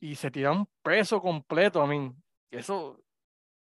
y 0.00 0.14
se 0.14 0.30
tiró 0.30 0.52
un 0.52 0.68
peso 0.82 1.20
completo. 1.20 1.82
a 1.82 1.86
mí 1.86 2.12
eso 2.50 2.98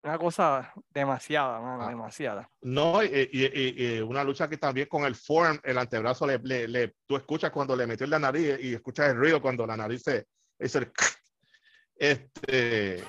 una 0.03 0.19
cosa 0.19 0.73
demasiada, 0.91 1.59
ah. 1.59 1.89
demasiada. 1.89 2.49
No, 2.63 3.03
y, 3.03 3.29
y, 3.33 4.01
una 4.01 4.23
lucha 4.23 4.49
que 4.49 4.57
también 4.57 4.89
con 4.89 5.05
el 5.05 5.15
form, 5.15 5.59
el 5.65 5.79
antebrazo, 5.79 6.27
le, 6.27 6.69
le, 6.69 6.95
tú 7.07 7.17
escuchas 7.17 7.51
cuando 7.51 7.75
le 7.75 7.87
metió 7.87 8.05
en 8.05 8.11
la 8.11 8.19
nariz 8.19 8.59
y 8.61 8.75
escuchas 8.75 9.11
el 9.11 9.17
ruido 9.17 9.41
cuando 9.41 9.67
la 9.67 9.77
nariz 9.77 10.03
se... 10.03 10.27
Es 10.59 10.75
el, 10.75 10.91
este, 11.97 13.05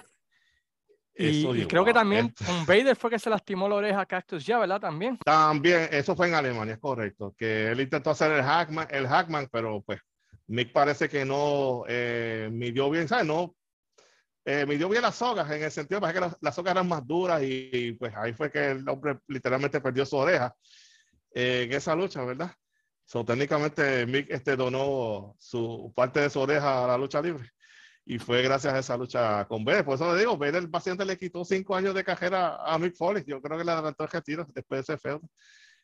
y, 1.17 1.65
creo 1.65 1.83
que 1.83 1.93
también 1.93 2.27
este 2.27 2.45
con 2.45 2.65
Vader 2.65 2.95
fue 2.95 3.09
que 3.09 3.19
se 3.19 3.29
lastimó 3.29 3.67
la 3.67 3.75
oreja 3.75 4.01
a 4.01 4.05
Cactus 4.05 4.45
ya, 4.45 4.59
¿verdad? 4.59 4.79
También. 4.79 5.17
También, 5.25 5.89
eso 5.91 6.15
fue 6.15 6.27
en 6.27 6.35
Alemania, 6.35 6.75
es 6.75 6.79
correcto. 6.79 7.33
Que 7.37 7.71
él 7.71 7.81
intentó 7.81 8.11
hacer 8.11 8.31
el 8.31 8.43
hackman, 8.43 8.87
el 8.91 9.07
hackman 9.07 9.47
pero 9.51 9.81
pues 9.81 9.99
Mick 10.47 10.71
parece 10.71 11.09
que 11.09 11.25
no 11.25 11.83
eh, 11.87 12.49
midió 12.51 12.89
bien, 12.89 13.07
¿sabes? 13.07 13.25
No 13.25 13.55
eh, 14.49 14.65
midió 14.65 14.87
bien 14.87 15.01
las 15.01 15.15
sogas 15.15 15.51
en 15.51 15.61
el 15.61 15.71
sentido 15.71 15.99
de 15.99 16.13
que 16.13 16.21
las, 16.21 16.37
las 16.39 16.55
sogas 16.55 16.71
eran 16.71 16.87
más 16.87 17.05
duras 17.05 17.41
y, 17.43 17.91
pues 17.99 18.15
ahí 18.15 18.31
fue 18.31 18.49
que 18.49 18.71
el 18.71 18.87
hombre 18.87 19.19
literalmente 19.27 19.81
perdió 19.81 20.05
su 20.05 20.15
oreja 20.15 20.55
eh, 21.33 21.63
en 21.63 21.73
esa 21.73 21.93
lucha, 21.93 22.23
¿verdad? 22.23 22.53
So, 23.03 23.25
técnicamente 23.25 24.05
Mick 24.05 24.29
este, 24.29 24.55
donó 24.55 25.35
su 25.37 25.91
parte 25.93 26.21
de 26.21 26.29
su 26.29 26.39
oreja 26.39 26.85
a 26.85 26.87
la 26.87 26.97
lucha 26.97 27.21
libre 27.21 27.49
y 28.05 28.19
fue 28.19 28.41
gracias 28.41 28.73
a 28.73 28.79
esa 28.79 28.95
lucha 28.95 29.45
con 29.49 29.65
Vader. 29.65 29.83
Por 29.83 29.95
eso 29.95 30.13
le 30.13 30.19
digo, 30.21 30.37
Vader 30.37 30.63
el 30.63 30.69
paciente 30.69 31.03
le 31.03 31.17
quitó 31.17 31.43
cinco 31.43 31.75
años 31.75 31.93
de 31.93 32.05
carrera 32.05 32.55
a 32.65 32.79
Mick 32.79 32.95
Foley. 32.95 33.25
Yo 33.27 33.41
creo 33.41 33.57
que 33.57 33.65
le 33.65 33.71
adelantó 33.73 34.05
el 34.05 34.09
retiro 34.09 34.47
después 34.55 34.87
de 34.87 34.93
ese 34.93 34.97
feudo. 34.97 35.29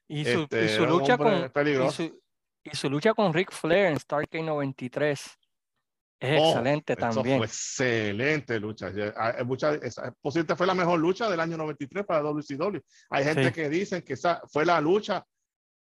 Y 0.07 0.23
su, 0.23 0.43
este, 0.43 0.65
y 0.65 0.69
su 0.69 0.85
lucha 0.85 1.17
con 1.17 1.51
Y 2.63 2.75
su 2.77 2.89
lucha 2.89 3.13
con 3.13 3.33
Ric 3.33 3.51
Flair 3.51 3.87
en 3.87 3.99
Starcade 3.99 4.41
93 4.41 5.37
es 6.23 6.41
excelente 6.41 6.95
también. 6.95 7.37
Fue 7.37 7.47
excelente 7.47 8.59
lucha. 8.59 8.91
Mucha, 9.45 9.75
esa, 9.75 10.13
posiblemente 10.21 10.55
fue 10.55 10.67
la 10.67 10.73
mejor 10.73 10.99
lucha 10.99 11.29
del 11.29 11.39
año 11.39 11.57
93 11.57 12.05
para 12.05 12.21
WCW. 12.21 12.79
Hay 13.09 13.23
gente 13.25 13.51
que 13.51 13.69
dice 13.69 14.03
que 14.03 14.13
esa 14.13 14.41
fue 14.47 14.65
la 14.65 14.79
lucha 14.79 15.25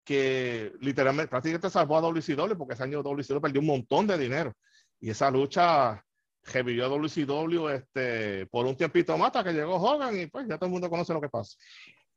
que 0.03 0.71
literalmente 0.79 1.29
prácticamente 1.29 1.69
salvó 1.69 1.97
a 1.97 2.01
WCW 2.01 2.57
porque 2.57 2.73
ese 2.73 2.83
año 2.83 3.03
WCW 3.03 3.41
perdió 3.41 3.61
un 3.61 3.67
montón 3.67 4.07
de 4.07 4.17
dinero. 4.17 4.53
Y 4.99 5.09
esa 5.09 5.29
lucha 5.29 6.03
revivió 6.43 6.85
a 6.85 6.89
WCW 6.89 7.69
este, 7.69 8.45
por 8.47 8.65
un 8.65 8.75
tiempito 8.75 9.17
más 9.17 9.27
hasta 9.27 9.43
que 9.43 9.53
llegó 9.53 9.75
Hogan 9.75 10.19
y 10.19 10.27
pues 10.27 10.47
ya 10.47 10.57
todo 10.57 10.67
el 10.67 10.71
mundo 10.71 10.89
conoce 10.89 11.13
lo 11.13 11.21
que 11.21 11.29
pasa. 11.29 11.57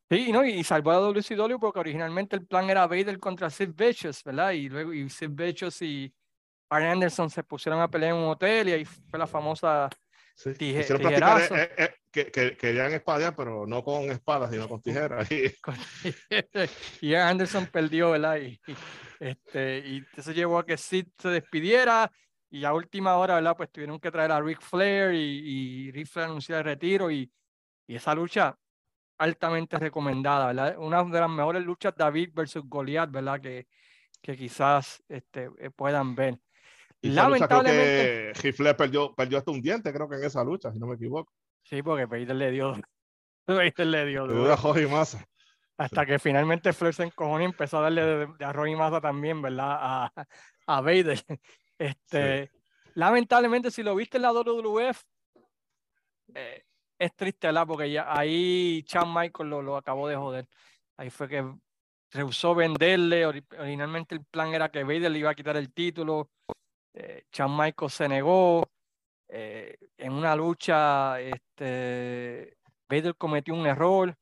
Sí, 0.08 0.30
¿no? 0.30 0.44
y 0.44 0.62
salvó 0.62 0.92
a 0.92 1.00
WCW 1.00 1.58
porque 1.58 1.80
originalmente 1.80 2.36
el 2.36 2.46
plan 2.46 2.70
era 2.70 2.86
Vader 2.86 3.18
contra 3.18 3.50
Sid 3.50 3.70
Vicious, 3.74 4.22
¿verdad? 4.22 4.52
Y 4.52 4.68
luego 4.68 4.92
y 4.92 5.08
Sid 5.08 5.30
Vicious 5.30 5.82
y 5.82 6.12
Arn 6.72 6.86
Anderson 6.86 7.28
se 7.28 7.42
pusieron 7.42 7.80
a 7.80 7.88
pelear 7.88 8.14
en 8.14 8.18
un 8.18 8.30
hotel 8.30 8.68
y 8.68 8.72
ahí 8.72 8.84
fue 8.84 9.18
la 9.18 9.26
famosa 9.26 9.90
sí. 10.34 10.54
tijerazo. 10.54 11.56
Eh, 11.56 11.70
eh, 11.76 11.94
que, 12.10 12.30
que, 12.30 12.56
querían 12.56 12.92
espadas, 12.92 13.34
pero 13.36 13.66
no 13.66 13.84
con 13.84 14.10
espadas, 14.10 14.50
sino 14.50 14.68
con 14.68 14.80
tijeras. 14.80 15.28
y 17.00 17.14
Anderson 17.14 17.66
perdió, 17.66 18.12
¿verdad? 18.12 18.38
Y, 18.38 18.60
este, 19.20 19.78
y 19.78 20.04
eso 20.16 20.32
llevó 20.32 20.58
a 20.58 20.66
que 20.66 20.76
Sid 20.76 21.08
se 21.18 21.28
despidiera 21.28 22.10
y 22.50 22.64
a 22.64 22.72
última 22.72 23.16
hora, 23.16 23.34
¿verdad? 23.36 23.56
Pues 23.56 23.70
tuvieron 23.70 23.98
que 23.98 24.10
traer 24.10 24.32
a 24.32 24.40
Ric 24.40 24.60
Flair 24.60 25.14
y, 25.14 25.18
y 25.88 25.90
Ric 25.90 26.06
Flair 26.06 26.28
anunció 26.28 26.58
el 26.58 26.64
retiro 26.64 27.10
y, 27.10 27.30
y 27.86 27.96
esa 27.96 28.14
lucha 28.14 28.56
altamente 29.18 29.78
recomendada, 29.78 30.46
¿verdad? 30.46 30.76
Una 30.78 31.04
de 31.04 31.20
las 31.20 31.30
mejores 31.30 31.62
luchas 31.62 31.94
David 31.96 32.30
versus 32.34 32.62
Goliath, 32.66 33.10
¿verdad? 33.10 33.40
Que, 33.40 33.66
que 34.20 34.36
quizás 34.36 35.02
este, 35.08 35.50
eh, 35.58 35.70
puedan 35.70 36.14
ver. 36.14 36.38
Y 37.02 37.10
Lamentablemente. 37.10 38.32
Creo 38.40 38.76
perdió, 38.76 39.14
perdió 39.14 39.38
hasta 39.38 39.50
un 39.50 39.60
diente, 39.60 39.92
creo 39.92 40.08
que 40.08 40.16
en 40.16 40.24
esa 40.24 40.44
lucha, 40.44 40.72
si 40.72 40.78
no 40.78 40.86
me 40.86 40.94
equivoco. 40.94 41.32
Sí, 41.64 41.82
porque 41.82 42.06
Vader 42.06 42.36
le 42.36 42.50
dio. 42.50 42.74
Vader 43.46 43.86
le 43.86 44.06
dio. 44.06 44.26
De 44.26 44.86
masa. 44.86 45.26
Hasta 45.76 46.06
que 46.06 46.18
finalmente 46.18 46.72
Flair 46.72 46.94
se 46.94 47.02
encojó 47.02 47.40
y 47.40 47.44
empezó 47.44 47.78
a 47.78 47.82
darle 47.82 48.04
de, 48.04 48.26
de 48.38 48.44
arroz 48.44 48.68
y 48.68 48.76
masa 48.76 49.00
también, 49.00 49.42
¿verdad? 49.42 49.78
A, 49.80 50.12
a 50.66 50.80
Vader. 50.80 51.20
Este, 51.78 52.48
Lamentablemente, 52.94 53.72
si 53.72 53.82
lo 53.82 53.96
viste 53.96 54.18
en 54.18 54.22
la 54.22 54.32
WWF, 54.32 55.02
eh, 56.34 56.64
es 56.98 57.16
triste, 57.16 57.48
¿verdad? 57.48 57.66
Porque 57.66 57.90
ya 57.90 58.06
ahí 58.16 58.84
Chan 58.84 59.12
Michael 59.12 59.50
lo, 59.50 59.62
lo 59.62 59.76
acabó 59.76 60.06
de 60.06 60.14
joder. 60.14 60.46
Ahí 60.96 61.10
fue 61.10 61.28
que 61.28 61.44
rehusó 62.12 62.54
venderle. 62.54 63.26
Originalmente 63.26 64.14
el 64.14 64.24
plan 64.24 64.54
era 64.54 64.70
que 64.70 64.84
Vader 64.84 65.10
le 65.10 65.18
iba 65.18 65.30
a 65.30 65.34
quitar 65.34 65.56
el 65.56 65.72
título. 65.72 66.30
Eh, 66.94 67.24
Michael 67.48 67.90
se 67.90 68.08
negó. 68.08 68.68
Eh, 69.28 69.76
en 69.96 70.12
una 70.12 70.36
lucha, 70.36 71.18
este, 71.20 72.58
Vader 72.88 73.16
cometió 73.16 73.54
un 73.54 73.66
error 73.66 74.14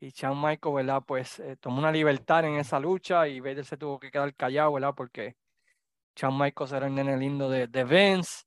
y 0.00 0.10
Chan 0.10 0.34
Michael, 0.40 0.74
¿verdad? 0.74 1.02
Pues 1.06 1.38
eh, 1.38 1.56
tomó 1.56 1.78
una 1.78 1.92
libertad 1.92 2.44
en 2.44 2.56
esa 2.56 2.80
lucha 2.80 3.28
y 3.28 3.38
Vader 3.38 3.64
se 3.64 3.76
tuvo 3.76 4.00
que 4.00 4.10
quedar 4.10 4.34
callado, 4.34 4.72
¿verdad? 4.72 4.92
Porque 4.96 5.36
Chan 6.16 6.36
Michael 6.36 6.70
era 6.74 6.86
el 6.88 6.94
nene 6.94 7.16
lindo 7.16 7.48
de, 7.48 7.68
de 7.68 7.84
Vince 7.84 8.44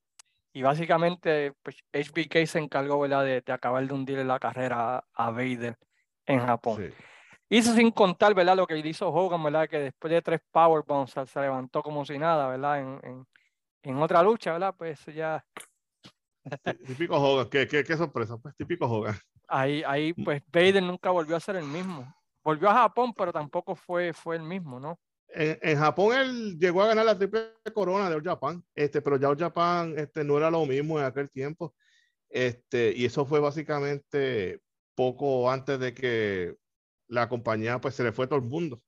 y 0.53 0.61
básicamente 0.61 1.53
pues, 1.63 1.77
HBK 1.93 2.45
se 2.47 2.59
encargó, 2.59 2.99
¿verdad? 2.99 3.23
De, 3.23 3.53
acabar 3.53 3.87
de 3.87 3.93
hundir 3.93 4.17
la 4.25 4.39
carrera 4.39 5.05
a 5.13 5.31
Vader 5.31 5.77
en 6.25 6.39
Japón. 6.39 6.93
Hizo 7.49 7.73
sin 7.73 7.91
contar, 7.91 8.33
¿verdad? 8.33 8.57
Lo 8.57 8.67
que 8.67 8.77
hizo 8.77 9.07
Hogan, 9.07 9.41
¿verdad? 9.43 9.69
Que 9.69 9.79
después 9.79 10.11
de 10.11 10.21
tres 10.21 10.41
powerbombs 10.51 11.11
se, 11.11 11.39
levantó 11.39 11.81
como 11.81 12.05
si 12.05 12.17
nada, 12.17 12.47
¿verdad? 12.49 12.79
En, 12.79 12.99
en, 13.03 13.27
en 13.83 13.97
otra 14.01 14.21
lucha, 14.21 14.53
¿verdad? 14.53 14.75
Pues 14.77 15.05
ya... 15.05 15.43
Típico 16.85 17.15
Hogan, 17.15 17.49
qué, 17.49 17.67
qué, 17.67 17.83
qué 17.83 17.97
sorpresa, 17.97 18.37
pues 18.37 18.55
típico 18.55 18.85
Hogan. 18.85 19.15
Ahí, 19.47 19.81
ahí, 19.85 20.13
pues 20.13 20.41
Vader 20.51 20.83
nunca 20.83 21.09
volvió 21.09 21.35
a 21.35 21.39
ser 21.39 21.55
el 21.55 21.65
mismo. 21.65 22.13
Volvió 22.43 22.69
a 22.69 22.73
Japón, 22.73 23.13
pero 23.13 23.31
tampoco 23.31 23.75
fue, 23.75 24.13
fue 24.13 24.35
el 24.35 24.43
mismo, 24.43 24.79
¿no? 24.79 24.99
En, 25.29 25.57
en, 25.61 25.77
Japón 25.77 26.15
él 26.15 26.57
llegó 26.57 26.81
a 26.81 26.87
ganar 26.87 27.05
la 27.05 27.17
triple 27.17 27.53
corona 27.73 28.09
de 28.09 28.15
All 28.15 28.23
Japan, 28.23 28.63
este, 28.73 29.01
pero 29.01 29.17
ya 29.17 29.29
All 29.29 29.37
Japan 29.37 29.93
este, 29.97 30.23
no 30.23 30.37
era 30.37 30.49
lo 30.49 30.65
mismo 30.65 30.99
en 30.99 31.05
aquel 31.05 31.29
tiempo. 31.29 31.75
Este, 32.29 32.93
y 32.95 33.05
eso 33.05 33.25
fue 33.25 33.39
básicamente 33.39 34.61
poco 34.95 35.49
antes 35.51 35.79
de 35.79 35.93
que 35.93 36.55
la 37.07 37.29
compañía 37.29 37.79
pues 37.79 37.95
se 37.95 38.03
le 38.03 38.11
fue 38.11 38.27
todo 38.27 38.39
el 38.39 38.45
mundo. 38.45 38.81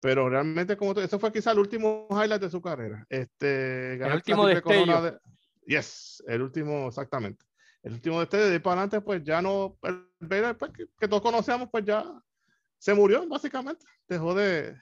Pero 0.00 0.28
realmente, 0.28 0.76
como 0.76 0.92
eso 0.92 1.18
fue 1.18 1.32
quizá 1.32 1.52
el 1.52 1.58
último 1.58 2.06
highlight 2.10 2.42
de 2.42 2.50
su 2.50 2.60
carrera. 2.60 3.04
Este, 3.08 3.94
el 3.94 4.12
último 4.12 4.46
destello. 4.46 5.02
De, 5.02 5.18
yes, 5.66 6.22
el 6.26 6.42
último, 6.42 6.88
exactamente. 6.88 7.44
El 7.82 7.94
último 7.94 8.20
destello 8.20 8.46
de 8.46 8.60
para 8.60 8.82
adelante, 8.82 9.00
pues 9.00 9.22
ya 9.24 9.40
no, 9.40 9.76
pues, 9.80 9.94
que, 10.74 10.86
que, 10.98 11.08
todos 11.08 11.22
conocíamos, 11.22 11.68
pues 11.70 11.84
ya 11.84 12.04
se 12.78 12.94
murió, 12.94 13.26
básicamente. 13.26 13.86
Dejó 14.06 14.34
de, 14.34 14.76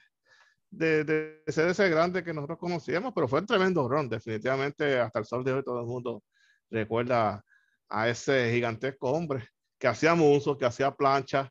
de, 0.69 1.03
de, 1.05 1.43
ser 1.47 1.69
ese 1.69 1.89
grande 1.89 2.23
que 2.23 2.33
nosotros 2.33 2.59
conocíamos, 2.59 3.13
pero 3.13 3.27
fue 3.27 3.39
un 3.39 3.45
tremendo 3.45 3.87
run. 3.87 4.09
Definitivamente, 4.09 4.99
hasta 4.99 5.19
el 5.19 5.25
sol 5.25 5.43
de 5.43 5.53
hoy, 5.53 5.63
todo 5.63 5.79
el 5.79 5.87
mundo 5.87 6.23
recuerda 6.69 7.43
a 7.89 8.09
ese 8.09 8.51
gigantesco 8.51 9.11
hombre 9.11 9.47
que 9.79 9.87
hacía 9.87 10.15
musos, 10.15 10.57
que 10.57 10.65
hacía 10.65 10.91
planchas, 10.91 11.49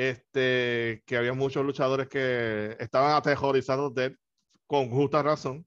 este, 0.00 1.02
que 1.04 1.18
había 1.18 1.34
muchos 1.34 1.62
luchadores 1.62 2.08
que 2.08 2.74
estaban 2.80 3.12
aterrorizados 3.12 3.94
de 3.94 4.06
él, 4.06 4.18
con 4.66 4.88
justa 4.88 5.22
razón. 5.22 5.66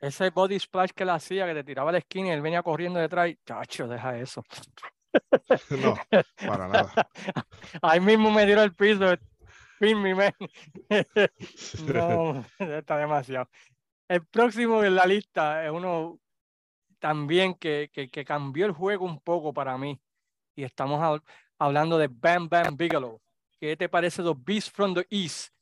Ese 0.00 0.30
body 0.30 0.58
splash 0.60 0.90
que 0.90 1.04
le 1.04 1.10
hacía, 1.10 1.46
que 1.46 1.54
te 1.54 1.64
tiraba 1.64 1.90
la 1.90 1.98
esquina 1.98 2.28
y 2.28 2.30
él 2.30 2.42
venía 2.42 2.62
corriendo 2.62 3.00
detrás, 3.00 3.30
y, 3.30 3.38
chacho, 3.44 3.88
deja 3.88 4.16
eso. 4.18 4.44
No, 5.68 5.94
para 6.46 6.68
nada. 6.68 7.10
Ahí 7.82 8.00
mismo 8.00 8.30
me 8.30 8.46
dieron 8.46 8.64
el 8.64 8.74
piso, 8.74 9.14
pin 9.78 10.00
mi 10.00 10.14
man. 10.14 10.32
No, 11.92 12.42
está 12.58 12.96
demasiado. 12.96 13.50
El 14.08 14.24
próximo 14.26 14.82
en 14.84 14.94
la 14.94 15.04
lista 15.04 15.66
es 15.66 15.70
uno 15.70 16.18
también 16.98 17.54
que, 17.54 17.90
que, 17.92 18.08
que 18.08 18.24
cambió 18.24 18.64
el 18.64 18.72
juego 18.72 19.04
un 19.04 19.20
poco 19.20 19.52
para 19.52 19.76
mí. 19.76 20.00
Y 20.54 20.62
estamos 20.62 21.20
hablando 21.58 21.98
de 21.98 22.08
Bam 22.08 22.48
Bam 22.48 22.74
Bigelow. 22.74 23.20
¿Qué 23.62 23.76
te 23.76 23.88
parece 23.88 24.24
The 24.24 24.34
Beast 24.36 24.74
from 24.74 24.92
the 24.92 25.06
East? 25.08 25.52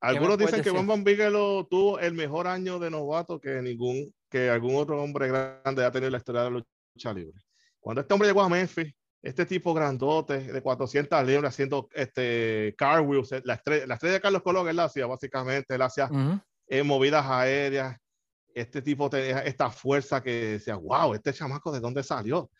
Algunos 0.00 0.36
dicen 0.36 0.64
que 0.64 0.70
Bam 0.72 0.84
Bam 0.84 1.04
Bigelow 1.04 1.64
tuvo 1.68 2.00
el 2.00 2.12
mejor 2.12 2.48
año 2.48 2.80
de 2.80 2.90
novato 2.90 3.40
que 3.40 3.62
ningún 3.62 4.12
que 4.28 4.50
algún 4.50 4.74
otro 4.74 5.00
hombre 5.00 5.28
grande 5.28 5.84
ha 5.84 5.92
tenido 5.92 6.08
en 6.08 6.12
la 6.12 6.18
historia 6.18 6.42
de 6.42 6.50
la 6.50 6.56
lucha 6.56 7.12
libre. 7.12 7.40
Cuando 7.78 8.00
este 8.00 8.12
hombre 8.12 8.28
llegó 8.28 8.42
a 8.42 8.48
Memphis, 8.48 8.92
este 9.22 9.46
tipo 9.46 9.72
grandote 9.72 10.40
de 10.40 10.60
400 10.60 11.24
libras 11.24 11.54
haciendo 11.54 11.88
este 11.94 12.74
cartwheels, 12.76 13.30
la 13.44 13.54
estrella, 13.54 13.86
la 13.86 13.94
estrella 13.94 14.14
de 14.14 14.20
Carlos 14.20 14.42
Colón 14.42 14.68
él 14.68 14.80
hacía 14.80 15.06
básicamente, 15.06 15.76
él 15.76 15.82
hacía 15.82 16.10
eh, 16.66 16.82
movidas 16.82 17.24
aéreas. 17.26 17.96
Este 18.52 18.82
tipo 18.82 19.08
tenía 19.08 19.38
esta 19.44 19.70
fuerza 19.70 20.20
que 20.20 20.32
decía, 20.58 20.74
wow, 20.74 21.14
este 21.14 21.32
chamaco 21.32 21.70
de 21.70 21.78
dónde 21.78 22.02
salió. 22.02 22.50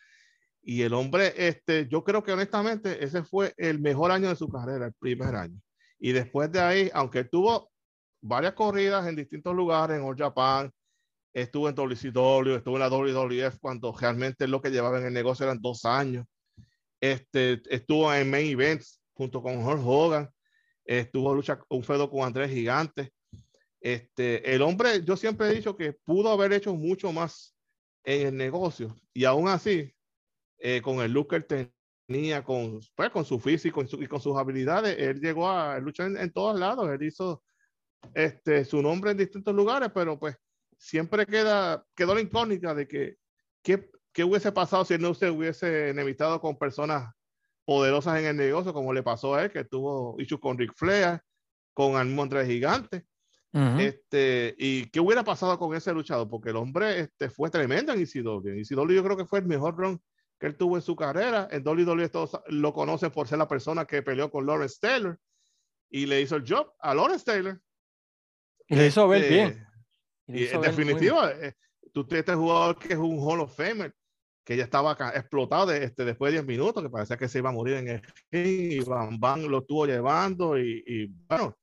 Y 0.67 0.81
el 0.81 0.95
hombre, 0.95 1.31
este, 1.37 1.87
yo 1.87 2.03
creo 2.03 2.23
que 2.23 2.31
honestamente 2.31 3.05
ese 3.05 3.23
fue 3.23 3.53
el 3.55 3.79
mejor 3.79 4.09
año 4.09 4.29
de 4.29 4.35
su 4.35 4.49
carrera, 4.49 4.87
el 4.87 4.93
primer 4.93 5.35
año. 5.35 5.61
Y 5.99 6.11
después 6.11 6.51
de 6.51 6.59
ahí, 6.59 6.89
aunque 6.91 7.23
tuvo 7.23 7.69
varias 8.19 8.53
corridas 8.53 9.07
en 9.07 9.15
distintos 9.15 9.55
lugares, 9.55 9.97
en 9.97 10.03
All 10.03 10.17
Japan, 10.17 10.71
estuvo 11.31 11.69
en 11.69 11.75
WCW, 11.75 12.55
estuvo 12.55 12.77
en 12.77 12.79
la 12.79 12.89
WWF 12.89 13.59
cuando 13.59 13.95
realmente 13.95 14.47
lo 14.47 14.59
que 14.59 14.71
llevaba 14.71 14.97
en 14.97 15.05
el 15.05 15.13
negocio 15.13 15.45
eran 15.45 15.61
dos 15.61 15.85
años. 15.85 16.25
Este, 16.99 17.61
estuvo 17.69 18.11
en 18.11 18.31
main 18.31 18.47
events 18.47 18.99
junto 19.13 19.43
con 19.43 19.63
Hulk 19.63 19.85
Hogan, 19.85 20.29
estuvo 20.83 21.35
lucha 21.35 21.59
un 21.69 21.83
feudo 21.83 22.09
con 22.09 22.23
Andrés 22.23 22.49
Gigante. 22.49 23.11
Este, 23.79 24.55
el 24.55 24.63
hombre, 24.63 25.03
yo 25.03 25.15
siempre 25.15 25.47
he 25.47 25.53
dicho 25.53 25.77
que 25.77 25.93
pudo 25.93 26.31
haber 26.31 26.53
hecho 26.53 26.73
mucho 26.73 27.11
más 27.11 27.55
en 28.03 28.27
el 28.29 28.35
negocio 28.35 28.95
y 29.13 29.25
aún 29.25 29.47
así 29.47 29.94
eh, 30.59 30.81
con 30.81 30.99
el 31.01 31.11
look 31.11 31.29
que 31.29 31.35
él 31.37 31.71
tenía, 32.07 32.43
con, 32.43 32.79
pues, 32.95 33.09
con 33.09 33.25
su 33.25 33.39
físico 33.39 33.83
y, 33.83 34.07
con 34.07 34.21
sus 34.21 34.37
habilidades, 34.37 34.97
él 34.97 35.19
llegó 35.19 35.49
a 35.49 35.79
luchar 35.79 36.11
en, 36.15 36.31
todos 36.31 36.59
lados, 36.59 36.89
él 36.89 37.03
hizo 37.03 37.43
este, 38.13 38.65
su 38.65 38.81
nombre 38.81 39.11
en 39.11 39.17
distintos 39.17 39.53
lugares, 39.55 39.89
pero 39.93 40.19
pues 40.19 40.35
siempre 40.77 41.25
queda, 41.25 41.83
quedó 41.95 42.13
la 42.13 42.21
incógnita 42.21 42.75
de 42.75 42.87
que 42.87 43.15
qué, 43.63 43.89
qué 44.11 44.23
hubiese 44.23 44.51
pasado 44.51 44.85
si 44.85 44.93
él 44.93 45.01
no 45.01 45.13
se 45.13 45.29
hubiese 45.29 45.89
enemistado 45.89 46.39
con 46.39 46.57
personas 46.57 47.11
poderosas 47.65 48.19
en 48.19 48.25
el 48.25 48.37
negocio, 48.37 48.73
como 48.73 48.93
le 48.93 49.03
pasó 49.03 49.35
a 49.35 49.43
él, 49.43 49.51
que 49.51 49.63
tuvo 49.63 50.15
issues 50.19 50.39
con 50.39 50.57
Ric 50.57 50.73
Flair, 50.75 51.19
con 51.73 51.95
Almo 51.95 52.23
Andrés 52.23 52.47
Gigante. 52.47 53.05
este, 53.79 54.53
y 54.57 54.89
qué 54.89 54.99
hubiera 54.99 55.23
pasado 55.23 55.57
con 55.57 55.73
ese 55.75 55.93
luchador, 55.93 56.29
porque 56.29 56.49
el 56.49 56.57
hombre 56.57 56.99
este, 56.99 57.29
fue 57.29 57.49
tremendo 57.49 57.93
en 57.93 58.01
ECW. 58.01 58.47
En 58.49 58.59
ECW 58.59 58.91
yo 58.91 59.03
creo 59.03 59.17
que 59.17 59.25
fue 59.25 59.39
el 59.39 59.45
mejor 59.45 59.75
run 59.77 60.01
que 60.39 60.47
él 60.47 60.57
tuvo 60.57 60.75
en 60.75 60.81
su 60.81 60.95
carrera. 60.95 61.47
En 61.51 61.67
WWE 61.67 62.09
todos 62.09 62.39
lo 62.47 62.73
conocen 62.73 63.11
por 63.11 63.27
ser 63.27 63.37
la 63.37 63.47
persona 63.47 63.85
que 63.85 64.01
peleó 64.01 64.29
con 64.29 64.45
Lawrence 64.45 64.77
Taylor 64.79 65.19
y 65.89 66.05
le 66.05 66.21
hizo 66.21 66.35
el 66.35 66.43
job 66.47 66.71
a 66.79 66.93
Lawrence 66.93 67.25
Taylor. 67.25 67.59
Y 68.67 68.75
le 68.75 68.87
hizo 68.87 69.07
ver 69.07 69.23
este, 69.23 69.33
bien. 69.33 69.67
Y, 70.27 70.45
en 70.47 70.61
definitiva, 70.61 71.31
eh, 71.31 71.53
tú 71.93 72.05
tienes 72.05 72.21
este 72.21 72.33
jugador 72.33 72.77
que 72.77 72.93
es 72.93 72.99
un 72.99 73.19
Hall 73.19 73.41
of 73.41 73.55
Famer, 73.55 73.93
que 74.43 74.57
ya 74.57 74.63
estaba 74.63 74.97
explotado 75.13 75.71
este, 75.71 76.03
después 76.03 76.31
de 76.31 76.39
10 76.41 76.47
minutos, 76.47 76.83
que 76.83 76.89
parecía 76.89 77.17
que 77.17 77.27
se 77.27 77.39
iba 77.39 77.49
a 77.49 77.53
morir 77.53 77.75
en 77.75 77.87
el 77.87 78.01
ring, 78.31 78.71
y 78.71 78.79
Van 78.79 79.19
Van 79.19 79.47
lo 79.47 79.59
estuvo 79.59 79.85
llevando, 79.85 80.57
y, 80.57 80.83
y 80.85 81.05
bueno, 81.27 81.55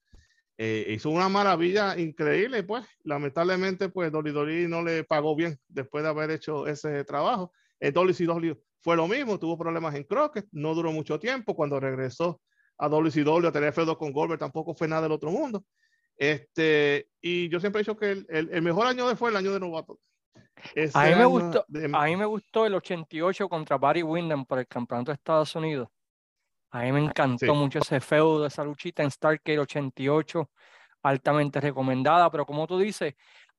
eh, 0.59 0.87
hizo 0.91 1.11
una 1.11 1.29
maravilla 1.29 1.99
increíble, 1.99 2.63
pues 2.63 2.87
lamentablemente 3.05 3.89
pues 3.89 4.13
Dolly 4.13 4.31
Dolly 4.31 4.69
no 4.69 4.83
le 4.83 5.03
pagó 5.03 5.35
bien 5.35 5.59
después 5.67 6.05
de 6.05 6.11
haber 6.11 6.31
hecho 6.31 6.69
ese 6.69 7.03
trabajo. 7.05 7.53
El 7.83 7.93
eh, 7.97 8.57
fue 8.81 8.97
lo 8.97 9.09
mismo, 9.09 9.41
tuvo 9.41 9.59
problemas 9.59 9.93
en 9.97 10.05
Crockett, 10.05 10.47
no 10.53 10.73
duró 10.73 10.93
mucho 10.93 11.19
tiempo, 11.19 11.57
cuando 11.57 11.81
regresó 11.81 12.41
a 12.79 12.89
WCW 12.89 13.49
a 13.49 13.53
tener 13.53 13.73
feudo 13.73 13.99
con 13.99 14.13
Goldberg 14.13 14.39
tampoco 14.39 14.73
fue 14.73 14.87
nada 14.87 15.03
del 15.03 15.13
otro 15.13 15.33
mundo. 15.33 15.65
Este, 16.17 17.09
y 17.21 17.49
yo 17.49 17.59
siempre 17.59 17.81
he 17.81 17.83
dicho 17.83 17.97
que 17.97 18.13
el, 18.13 18.27
el, 18.29 18.63
mejor 18.63 18.87
año 18.87 19.09
de 19.09 19.17
fue 19.17 19.31
el 19.31 19.37
año 19.37 19.53
de 19.53 19.59
novato. 19.59 19.99
a 20.95 21.07
mí, 21.07 21.15
me 21.17 21.25
gustó, 21.25 21.67
a 21.93 22.05
mí 22.05 22.17
me 22.17 22.25
gustó 22.25 22.67
el 22.67 22.75
88 22.75 23.49
contra 23.49 23.79
Barry 23.79 24.05
Windham 24.05 24.47
por 24.47 24.61
el 24.61 24.69
campeonato 24.69 25.11
de 25.11 25.17
Estados 25.17 25.57
Unidos. 25.57 25.89
A 26.71 26.83
mí 26.83 26.93
me 26.93 27.01
encantó 27.01 27.53
mucho 27.57 27.81
ese 27.81 27.99
feudo, 27.99 28.47
esa 28.47 28.63
luchita 28.63 29.03
en 29.03 29.11
Starcade 29.11 29.59
88, 29.59 30.49
altamente 31.03 31.61
recomendada, 31.61 32.31
pero 32.31 32.47
como 32.47 32.65
tú 32.69 32.79
dices, 32.79 33.15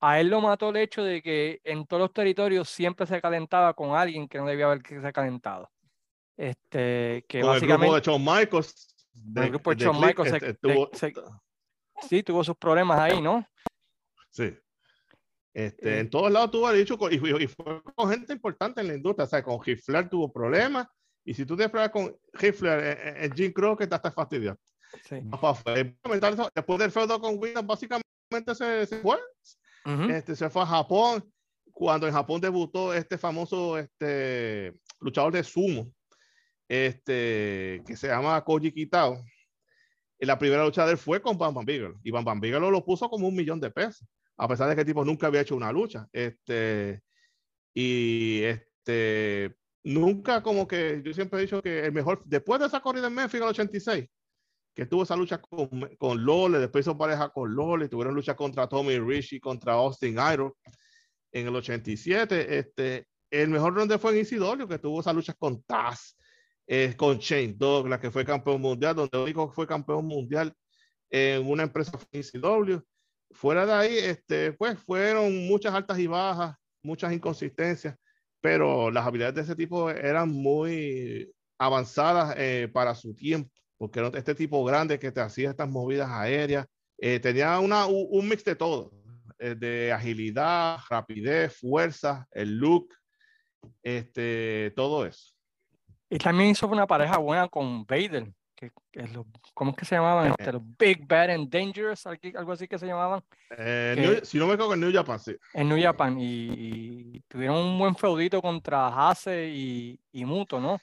a 0.05 0.19
él 0.19 0.27
lo 0.27 0.41
mató 0.41 0.69
el 0.69 0.75
hecho 0.75 1.01
de 1.01 1.21
que 1.21 1.61
en 1.63 1.87
todos 1.87 2.01
los 2.01 2.13
territorios 2.13 2.69
siempre 2.69 3.07
se 3.07 3.21
calentaba 3.21 3.73
con 3.73 3.95
alguien 3.95 4.27
que 4.27 4.37
no 4.37 4.45
debía 4.45 4.65
haberse 4.65 5.13
calentado. 5.13 5.71
Este, 6.35 7.23
que 7.25 7.41
básicamente, 7.41 7.63
el 7.73 7.79
grupo 7.79 7.95
de 7.95 8.01
Shawn 8.01 8.21
Michaels. 8.21 8.95
el 9.35 9.49
grupo 9.49 9.73
de, 9.73 9.85
Shawn 9.85 10.01
Michaels 10.01 10.33
este, 10.33 10.53
tuvo, 10.55 10.89
sí, 12.09 12.21
tuvo 12.21 12.43
sus 12.43 12.57
problemas 12.57 12.99
ahí, 12.99 13.21
¿no? 13.21 13.47
Sí. 14.29 14.53
Este, 15.53 15.99
en 15.99 16.09
todos 16.09 16.29
lados 16.29 16.51
tuvo 16.51 16.69
dicho, 16.73 16.97
y, 17.09 17.15
y, 17.15 17.47
fue 17.47 17.81
con 17.95 18.09
gente 18.09 18.33
importante 18.33 18.81
en 18.81 18.87
la 18.87 18.95
industria, 18.95 19.23
o 19.23 19.27
sea, 19.27 19.41
con 19.41 19.59
Hitler 19.65 20.09
tuvo 20.09 20.33
problemas, 20.33 20.85
y 21.23 21.33
si 21.33 21.45
tú 21.45 21.55
te 21.55 21.69
pruebas 21.69 21.91
con 21.91 22.13
Hitler 22.41 22.97
en, 22.99 23.23
en 23.23 23.33
Jim 23.33 23.53
Crow, 23.53 23.77
que 23.77 23.85
estás 23.85 24.01
fastidiado. 24.13 24.57
Sí. 25.07 25.21
Después 26.55 26.79
del 26.79 26.91
feudo 26.91 27.21
con 27.21 27.37
Windows, 27.39 27.65
básicamente 27.65 28.53
se, 28.53 28.85
se 28.85 28.97
fue. 28.97 29.17
Este, 29.85 30.35
se 30.35 30.49
fue 30.49 30.63
a 30.63 30.67
Japón. 30.67 31.29
Cuando 31.71 32.07
en 32.07 32.13
Japón 32.13 32.39
debutó 32.39 32.93
este 32.93 33.17
famoso 33.17 33.79
este, 33.79 34.73
luchador 34.99 35.33
de 35.33 35.43
sumo, 35.43 35.91
este, 36.67 37.81
que 37.85 37.97
se 37.97 38.07
llama 38.07 38.43
Koji 38.43 38.71
Kitao. 38.71 39.23
Y 40.19 40.25
la 40.25 40.37
primera 40.37 40.63
lucha 40.63 40.85
de 40.85 40.93
él 40.93 40.97
fue 40.97 41.21
con 41.21 41.37
Bam 41.37 41.53
Bam 41.53 41.65
Bigelow. 41.65 41.99
Y 42.03 42.11
Bam 42.11 42.23
Bam 42.23 42.39
Bigelow 42.39 42.69
lo 42.69 42.85
puso 42.85 43.09
como 43.09 43.27
un 43.27 43.35
millón 43.35 43.59
de 43.59 43.71
pesos, 43.71 44.07
a 44.37 44.47
pesar 44.47 44.69
de 44.69 44.75
que 44.75 44.81
el 44.81 44.87
tipo 44.87 45.03
nunca 45.03 45.27
había 45.27 45.41
hecho 45.41 45.55
una 45.55 45.71
lucha. 45.71 46.07
Este, 46.11 47.01
y 47.73 48.43
este, 48.43 49.55
nunca 49.83 50.41
como 50.43 50.67
que 50.67 51.01
yo 51.03 51.13
siempre 51.13 51.39
he 51.39 51.43
dicho 51.43 51.61
que 51.61 51.85
el 51.85 51.91
mejor, 51.91 52.21
después 52.25 52.59
de 52.59 52.67
esa 52.67 52.79
corrida 52.79 53.07
en 53.07 53.15
Memphis 53.15 53.35
en 53.35 53.43
el 53.43 53.49
86, 53.49 54.07
que 54.73 54.85
tuvo 54.85 55.03
esa 55.03 55.15
lucha 55.15 55.39
con, 55.39 55.69
con 55.97 56.23
Lole, 56.23 56.59
después 56.59 56.85
hizo 56.85 56.97
pareja 56.97 57.29
con 57.29 57.53
Lole, 57.53 57.89
tuvieron 57.89 58.15
lucha 58.15 58.35
contra 58.35 58.67
Tommy 58.67 58.97
Rich 58.99 59.33
y 59.33 59.39
contra 59.39 59.73
Austin 59.73 60.13
Idol 60.13 60.53
en 61.31 61.47
el 61.47 61.55
87. 61.55 62.57
Este, 62.57 63.07
el 63.29 63.49
mejor 63.49 63.75
ronde 63.75 63.97
fue 63.97 64.11
en 64.13 64.19
Isidolio, 64.19 64.67
que 64.67 64.79
tuvo 64.79 65.01
esa 65.01 65.13
lucha 65.13 65.33
con 65.33 65.61
Taz, 65.63 66.17
eh, 66.67 66.93
con 66.97 67.17
Shane 67.17 67.53
Douglas, 67.55 67.99
que 67.99 68.11
fue 68.11 68.25
campeón 68.25 68.61
mundial, 68.61 68.95
donde 68.95 69.17
único 69.17 69.51
fue 69.51 69.67
campeón 69.67 70.05
mundial 70.05 70.53
en 71.09 71.47
una 71.47 71.63
empresa 71.63 71.91
fue 71.97 72.19
ICW. 72.19 72.79
Fuera 73.31 73.65
de 73.65 73.73
ahí, 73.73 73.97
este, 73.97 74.53
pues 74.53 74.79
fueron 74.79 75.47
muchas 75.47 75.73
altas 75.73 75.99
y 75.99 76.07
bajas, 76.07 76.55
muchas 76.81 77.13
inconsistencias 77.13 77.95
pero 78.43 78.91
las 78.91 79.07
habilidades 79.07 79.35
de 79.35 79.41
ese 79.43 79.55
tipo 79.55 79.89
eran 79.89 80.29
muy 80.29 81.33
avanzadas 81.57 82.35
eh, 82.37 82.69
para 82.73 82.93
su 82.93 83.15
tiempo, 83.15 83.49
porque 83.83 84.17
este 84.17 84.33
tipo 84.33 84.63
grande 84.63 84.97
que 84.97 85.11
te 85.11 85.19
hacía 85.19 85.49
estas 85.49 85.67
movidas 85.67 86.09
aéreas, 86.09 86.65
eh, 86.97 87.19
tenía 87.19 87.59
una, 87.59 87.85
un 87.85 88.29
mix 88.29 88.45
de 88.45 88.55
todo, 88.55 88.93
eh, 89.37 89.55
de 89.55 89.91
agilidad, 89.91 90.77
rapidez, 90.89 91.59
fuerza, 91.59 92.25
el 92.31 92.55
look, 92.55 92.87
este, 93.81 94.71
todo 94.73 95.05
eso. 95.05 95.33
Y 96.09 96.17
también 96.17 96.51
hizo 96.51 96.65
una 96.65 96.87
pareja 96.87 97.17
buena 97.17 97.49
con 97.49 97.85
Vader, 97.85 98.31
¿cómo 99.53 99.71
es 99.71 99.75
que 99.75 99.83
se 99.83 99.95
llamaban? 99.95 100.29
Este, 100.29 100.53
los 100.53 100.61
Big 100.79 101.05
Bad 101.05 101.31
and 101.31 101.49
Dangerous, 101.49 102.07
algo 102.07 102.53
así 102.53 102.69
que 102.69 102.79
se 102.79 102.87
llamaban. 102.87 103.21
Eh, 103.57 104.21
si 104.23 104.37
no 104.37 104.47
me 104.47 104.53
equivoco, 104.53 104.75
en 104.75 104.79
New 104.79 104.93
Japan, 104.93 105.19
sí. 105.19 105.35
En 105.53 105.67
New 105.67 105.81
Japan, 105.81 106.15
y, 106.17 107.19
tuvieron 107.27 107.57
un 107.57 107.77
buen 107.77 107.97
feudito 107.97 108.41
contra 108.41 109.09
Hase 109.09 109.49
y, 109.49 109.99
y 110.13 110.23
Muto, 110.23 110.61
¿no? 110.61 110.79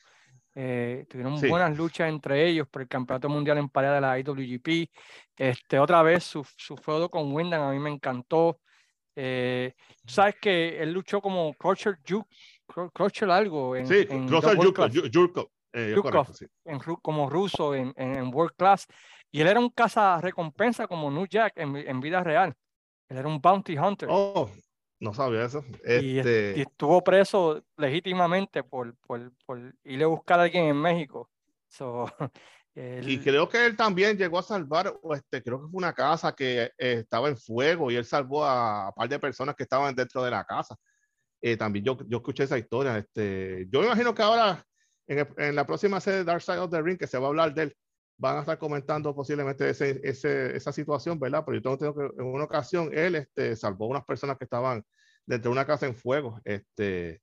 Eh, 0.54 1.06
tuvieron 1.08 1.40
buenas 1.40 1.76
luchas 1.76 2.08
entre 2.08 2.48
ellos 2.48 2.66
por 2.68 2.82
el 2.82 2.88
campeonato 2.88 3.28
mundial 3.28 3.58
en 3.58 3.68
pareja 3.68 3.94
de 3.94 4.00
la 4.00 4.18
IWGP. 4.18 4.90
Este, 5.36 5.78
otra 5.78 6.02
vez 6.02 6.24
su, 6.24 6.44
su 6.56 6.76
feudo 6.76 7.08
con 7.08 7.32
Wyndham 7.32 7.62
a 7.62 7.72
mí 7.72 7.78
me 7.78 7.90
encantó. 7.90 8.60
Eh, 9.14 9.74
sabes 10.06 10.36
que 10.40 10.82
él 10.82 10.92
luchó 10.92 11.20
como 11.20 11.54
Crusher 11.54 11.98
Juke, 12.06 12.28
Crusher 12.92 13.30
algo. 13.30 13.76
En, 13.76 13.86
sí, 13.86 14.06
Crusher 14.06 14.56
Juke, 14.56 15.48
eh, 15.72 15.94
como 17.02 17.30
ruso 17.30 17.74
en, 17.74 17.92
en, 17.96 18.34
World 18.34 18.54
Class. 18.56 18.86
Y 19.30 19.40
él 19.40 19.46
era 19.46 19.60
un 19.60 19.70
caza 19.70 20.20
recompensa 20.20 20.86
como 20.86 21.10
New 21.10 21.26
Jack 21.28 21.52
en, 21.56 21.76
en, 21.76 22.00
vida 22.00 22.24
real. 22.24 22.54
Él 23.08 23.18
era 23.18 23.28
un 23.28 23.40
bounty 23.40 23.78
hunter. 23.78 24.08
Oh, 24.10 24.50
no 25.00 25.14
sabía 25.14 25.44
eso. 25.44 25.64
Este... 25.82 26.54
Y, 26.56 26.60
estuvo 26.60 27.02
preso 27.02 27.64
legítimamente 27.76 28.62
por, 28.62 28.94
por, 28.98 29.32
por, 29.44 29.74
irle 29.84 30.04
a 30.04 30.08
buscar 30.08 30.38
a 30.38 30.44
alguien 30.44 30.66
en 30.66 30.76
México. 30.76 31.28
Y 32.72 33.18
creo 33.18 33.48
que 33.48 33.66
él 33.66 33.76
también 33.76 34.16
llegó 34.16 34.38
a 34.38 34.42
salvar, 34.42 34.94
este, 35.12 35.42
creo 35.42 35.60
que 35.60 35.68
fue 35.68 35.76
una 35.76 35.92
casa 35.92 36.32
que 36.32 36.62
eh, 36.62 37.00
estaba 37.00 37.28
en 37.28 37.36
fuego 37.36 37.90
y 37.90 37.96
él 37.96 38.04
salvó 38.04 38.44
a 38.44 38.86
un 38.86 38.94
par 38.94 39.08
de 39.08 39.18
personas 39.18 39.56
que 39.56 39.64
estaban 39.64 39.94
dentro 39.94 40.22
de 40.22 40.30
la 40.30 40.44
casa. 40.44 40.76
Eh, 41.42 41.56
también 41.56 41.84
yo, 41.84 41.98
yo 42.06 42.18
escuché 42.18 42.44
esa 42.44 42.56
historia. 42.56 42.96
Este, 42.96 43.66
yo 43.70 43.80
me 43.80 43.86
imagino 43.86 44.14
que 44.14 44.22
ahora 44.22 44.64
en, 45.10 45.56
la 45.56 45.66
próxima 45.66 46.00
serie 46.00 46.20
de 46.20 46.24
Dark 46.24 46.42
Side 46.42 46.58
of 46.58 46.70
the 46.70 46.80
Ring, 46.80 46.98
que 46.98 47.06
se 47.06 47.18
va 47.18 47.26
a 47.26 47.28
hablar 47.28 47.52
de 47.52 47.62
él, 47.64 47.76
van 48.20 48.36
a 48.36 48.40
estar 48.40 48.58
comentando 48.58 49.14
posiblemente 49.14 49.70
ese, 49.70 50.00
esa 50.04 50.72
situación, 50.72 51.18
¿verdad? 51.18 51.42
Pero 51.44 51.58
yo 51.58 51.78
tengo, 51.78 51.94
que 51.94 52.22
en 52.22 52.26
una 52.26 52.44
ocasión 52.44 52.90
él 52.92 53.14
este, 53.14 53.56
salvó 53.56 53.86
a 53.86 53.88
unas 53.88 54.04
personas 54.04 54.36
que 54.36 54.44
estaban 54.44 54.84
dentro 55.24 55.50
de 55.50 55.52
una 55.54 55.64
casa 55.64 55.86
en 55.86 55.96
fuego. 55.96 56.38
Este, 56.44 57.22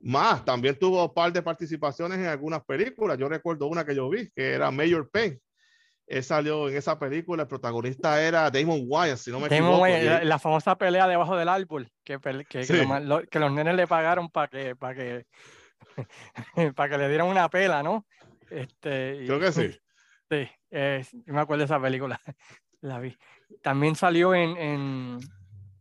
más, 0.00 0.42
también 0.42 0.78
tuvo 0.78 1.04
un 1.04 1.12
par 1.12 1.32
de 1.34 1.42
participaciones 1.42 2.18
en 2.18 2.26
algunas 2.26 2.64
películas. 2.64 3.18
Yo 3.18 3.28
recuerdo 3.28 3.66
una 3.66 3.84
que 3.84 3.94
yo 3.94 4.08
vi, 4.08 4.30
que 4.30 4.52
era 4.52 4.70
Mayor 4.70 5.10
Payne. 5.10 5.38
Él 6.06 6.24
salió 6.24 6.68
en 6.68 6.76
esa 6.76 6.98
película, 6.98 7.42
el 7.42 7.48
protagonista 7.48 8.22
era 8.22 8.50
Damon 8.50 8.84
Wyatt, 8.86 9.18
si 9.18 9.30
no 9.30 9.38
me 9.38 9.46
equivoco. 9.46 9.86
la, 9.86 10.38
famosa 10.38 10.76
pelea 10.76 11.06
debajo 11.06 11.36
del 11.36 11.48
árbol, 11.48 11.88
que, 12.04 12.18
que, 12.48 12.66
que, 12.66 13.38
los 13.38 13.52
nenes 13.52 13.76
le 13.76 13.86
pagaron 13.86 14.30
para 14.30 14.48
que, 14.48 14.76
para 14.76 14.94
que 14.94 15.26
para 16.74 16.88
que 16.88 16.98
le 16.98 17.08
dieran 17.08 17.28
una 17.28 17.48
pela, 17.48 17.82
¿no? 17.82 18.06
Este, 18.50 19.24
Creo 19.26 19.38
que 19.38 19.52
sí. 19.52 19.78
Sí, 20.32 20.48
me 21.26 21.40
acuerdo 21.40 21.58
de 21.58 21.64
esa 21.66 21.78
película, 21.78 22.18
la 22.80 22.98
vi. 22.98 23.14
También 23.62 23.94
salió 23.94 24.34
en, 24.34 24.56
en 24.56 25.18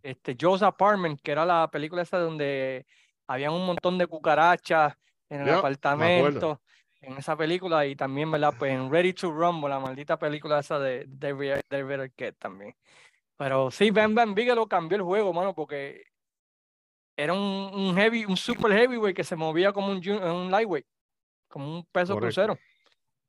este, 0.03 0.35
Joe's 0.39 0.61
Apartment, 0.61 1.21
que 1.21 1.31
era 1.31 1.45
la 1.45 1.69
película 1.71 2.01
esa 2.01 2.19
donde 2.19 2.85
había 3.27 3.49
un 3.49 3.65
montón 3.65 3.97
de 3.97 4.07
cucarachas 4.07 4.97
en 5.29 5.41
el 5.41 5.53
apartamento, 5.53 6.61
en 6.99 7.17
esa 7.17 7.37
película, 7.37 7.85
y 7.85 7.95
también, 7.95 8.29
¿verdad? 8.29 8.53
Pues 8.59 8.73
en 8.73 8.91
Ready 8.91 9.13
to 9.13 9.31
Rumble, 9.31 9.69
la 9.69 9.79
maldita 9.79 10.19
película 10.19 10.59
esa 10.59 10.77
de 10.79 11.05
David 11.07 12.01
Arquette 12.01 12.37
también. 12.37 12.75
Pero 13.37 13.71
sí, 13.71 13.89
Ben 13.89 14.13
Ben 14.13 14.35
Bigelow 14.35 14.67
cambió 14.67 14.97
el 14.97 15.03
juego, 15.03 15.31
mano, 15.31 15.55
porque 15.55 16.03
era 17.15 17.31
un, 17.31 17.95
heavy, 17.95 18.25
un 18.25 18.35
super 18.35 18.73
heavyweight 18.73 19.15
que 19.15 19.23
se 19.23 19.37
movía 19.37 19.71
como 19.71 19.93
un, 19.93 20.05
un 20.05 20.51
lightweight, 20.51 20.85
como 21.47 21.73
un 21.73 21.85
peso 21.85 22.17
crucero. 22.17 22.57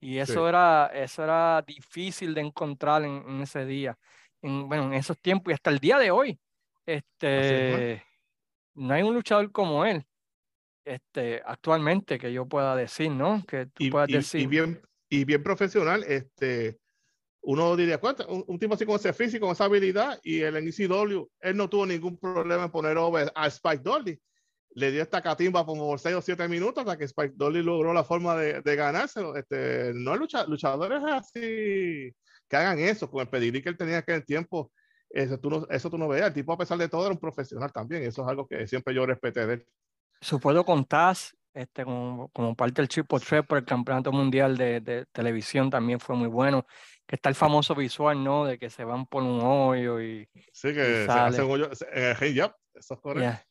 Y 0.03 0.19
eso, 0.19 0.49
era, 0.49 0.91
eso 0.93 1.23
era 1.23 1.63
difícil 1.65 2.35
de 2.35 2.41
encontrar 2.41 3.05
en, 3.05 3.41
ese 3.41 3.65
día, 3.65 3.97
en, 4.43 4.69
bueno, 4.69 4.87
en 4.87 4.95
esos 4.95 5.17
tiempos 5.21 5.53
y 5.53 5.55
hasta 5.55 5.71
el 5.71 5.79
día 5.79 5.99
de 5.99 6.11
hoy. 6.11 6.39
Este, 6.85 8.05
¿no? 8.75 8.93
hay 8.93 9.03
un 9.03 9.15
luchador 9.15 9.53
como 9.53 9.87
él 9.87 10.05
este, 10.85 11.41
actualmente 11.45 12.19
que 12.19 12.33
yo 12.33 12.47
pueda 12.47 12.75
decir, 12.75 13.11
¿no? 13.11 13.45
Que 13.47 13.67
tú 13.67 13.89
puedas 13.91 14.09
decir. 14.09 14.41
Y 14.41 14.47
bien, 14.47 14.83
y 15.09 15.25
bien 15.25 15.43
profesional, 15.43 16.05
este, 16.05 16.79
uno 17.43 17.77
diría, 17.77 17.99
¿cuánto? 17.99 18.27
Un, 18.27 18.59
tipo 18.59 18.75
así 18.75 18.85
con 18.85 18.97
ese 18.97 19.13
físico, 19.13 19.47
con 19.47 19.53
esa 19.53 19.65
habilidad, 19.65 20.19
y 20.23 20.41
el 20.41 20.57
en 20.57 20.69
ECW, 20.69 21.29
él 21.41 21.57
no 21.57 21.69
tuvo 21.69 21.87
ningún 21.87 22.17
problema 22.19 22.65
en 22.65 22.71
poner 22.71 22.97
over 22.97 23.31
a 23.35 23.47
Spike 23.47 23.83
Dolly. 23.83 24.21
Le 24.75 24.91
dio 24.91 25.03
esta 25.03 25.21
catimba 25.21 25.67
como 25.67 25.99
6 25.99 26.17
o 26.17 26.23
7 26.23 26.49
minutos 26.49 26.83
hasta 26.83 26.97
que 26.97 27.05
Spike 27.05 27.35
Dolly 27.37 27.63
logró 27.63 27.93
la 27.93 28.05
forma 28.05 28.37
de, 28.37 28.63
de 28.63 28.77
ganárselo. 28.77 29.37
Este, 29.37 29.93
no 29.95 30.13
hay 30.13 30.19
lucha, 30.19 30.47
luchadores 30.47 31.03
así 31.05 32.15
que 32.53 32.57
hagan 32.59 32.79
eso, 32.81 33.11
con 33.11 33.23
el 33.23 33.29
pedigrí 33.29 33.63
que 33.63 33.71
él 33.71 33.79
tenía 33.79 34.03
que 34.03 34.15
el 34.15 34.27
tiempo. 34.27 34.71
eso 35.09 35.41
tú, 35.41 35.49
no, 35.49 35.67
eso 35.71 35.89
tú 35.89 35.97
no 35.97 36.07
veías. 36.07 36.27
El 36.27 36.35
tipo, 36.35 36.53
a 36.53 36.59
pesar 36.59 36.77
de 36.77 36.87
todo, 36.87 37.07
era 37.07 37.13
un 37.13 37.19
profesional 37.19 37.73
también. 37.73 38.03
Eso 38.03 38.21
es 38.21 38.29
algo 38.29 38.47
que 38.47 38.67
siempre 38.67 38.95
yo 38.95 39.07
respeté 39.07 39.47
de 39.47 39.55
él. 39.55 39.67
Su 40.21 40.39
pueblo 40.39 40.63
con 40.63 40.85
Taz, 40.85 41.35
este, 41.55 41.83
como, 41.85 42.29
como 42.29 42.55
parte 42.55 42.83
del 42.83 42.91
Triple 42.91 43.21
Threat 43.21 43.47
por 43.47 43.57
el 43.57 43.65
Campeonato 43.65 44.13
Mundial 44.13 44.59
de, 44.59 44.83
de, 44.83 45.07
Televisión, 45.13 45.71
también 45.71 45.99
fue 45.99 46.15
muy 46.15 46.29
bueno. 46.29 46.67
Que 47.07 47.17
está 47.17 47.31
el 47.31 47.35
famoso 47.35 47.75
visual, 47.75 48.23
¿no? 48.23 48.45
De 48.45 48.59
que 48.59 48.69
se 48.69 48.85
van 48.85 49.07
por 49.07 49.23
un 49.23 49.41
hoyo 49.41 50.03
y. 50.03 50.29
Sí, 50.53 50.75
que 50.75 51.07
se 51.07 51.11
hacen 51.11 51.51
hoyo 51.51 51.71
en 51.91 52.05
el 52.05 52.17
hey, 52.21 52.35
yep, 52.35 52.53
eso 52.75 52.95
es 52.95 53.01
correcto. 53.01 53.47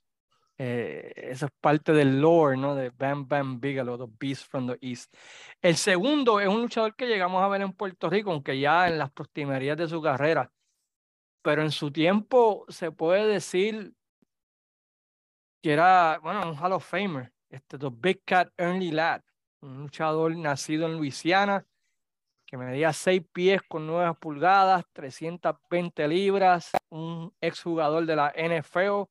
Eh, 0.64 1.12
eso 1.16 1.47
es 1.47 1.51
parte 1.59 1.91
del 1.91 2.22
lore, 2.22 2.55
¿no? 2.55 2.76
De 2.76 2.91
Bam 2.91 3.28
Bam 3.28 3.59
Bigelow, 3.59 3.97
The 3.97 4.14
Beast 4.20 4.47
from 4.47 4.68
the 4.68 4.78
East. 4.80 5.12
El 5.59 5.76
segundo 5.76 6.39
es 6.39 6.47
un 6.47 6.62
luchador 6.62 6.95
que 6.95 7.07
llegamos 7.07 7.41
a 7.41 7.47
ver 7.47 7.64
en 7.64 7.74
Puerto 7.74 8.12
Rico, 8.12 8.32
aunque 8.32 8.59
ya 8.59 8.88
en 8.88 8.99
las 8.99 9.09
proximerías 9.09 9.76
de 9.76 9.88
su 9.88 9.99
carrera. 10.03 10.51
Pero 11.41 11.64
en 11.64 11.72
su 11.72 11.91
tiempo 11.91 12.68
se 12.70 12.91
puede 12.91 13.26
decir 13.26 13.95
que 15.64 15.74
era, 15.74 16.20
bueno, 16.22 16.47
un 16.51 16.55
Hall 16.55 16.74
of 16.74 16.88
Famer, 16.88 17.34
este, 17.49 17.80
The 17.80 17.89
Big 17.91 18.22
Cat 18.24 18.53
Ernie 18.55 18.91
Ladd, 18.91 19.24
un 19.62 19.80
luchador 19.80 20.38
nacido 20.38 20.86
en 20.86 20.95
Luisiana, 20.95 21.66
que 22.45 22.57
medía 22.57 22.93
6 22.93 23.24
pies 23.34 23.64
con 23.68 23.88
9 23.88 24.14
pulgadas, 24.20 24.86
320 24.93 26.07
libras, 26.07 26.70
un 26.89 27.34
exjugador 27.41 28.05
de 28.05 28.16
la 28.16 28.32
NFL 28.36 29.09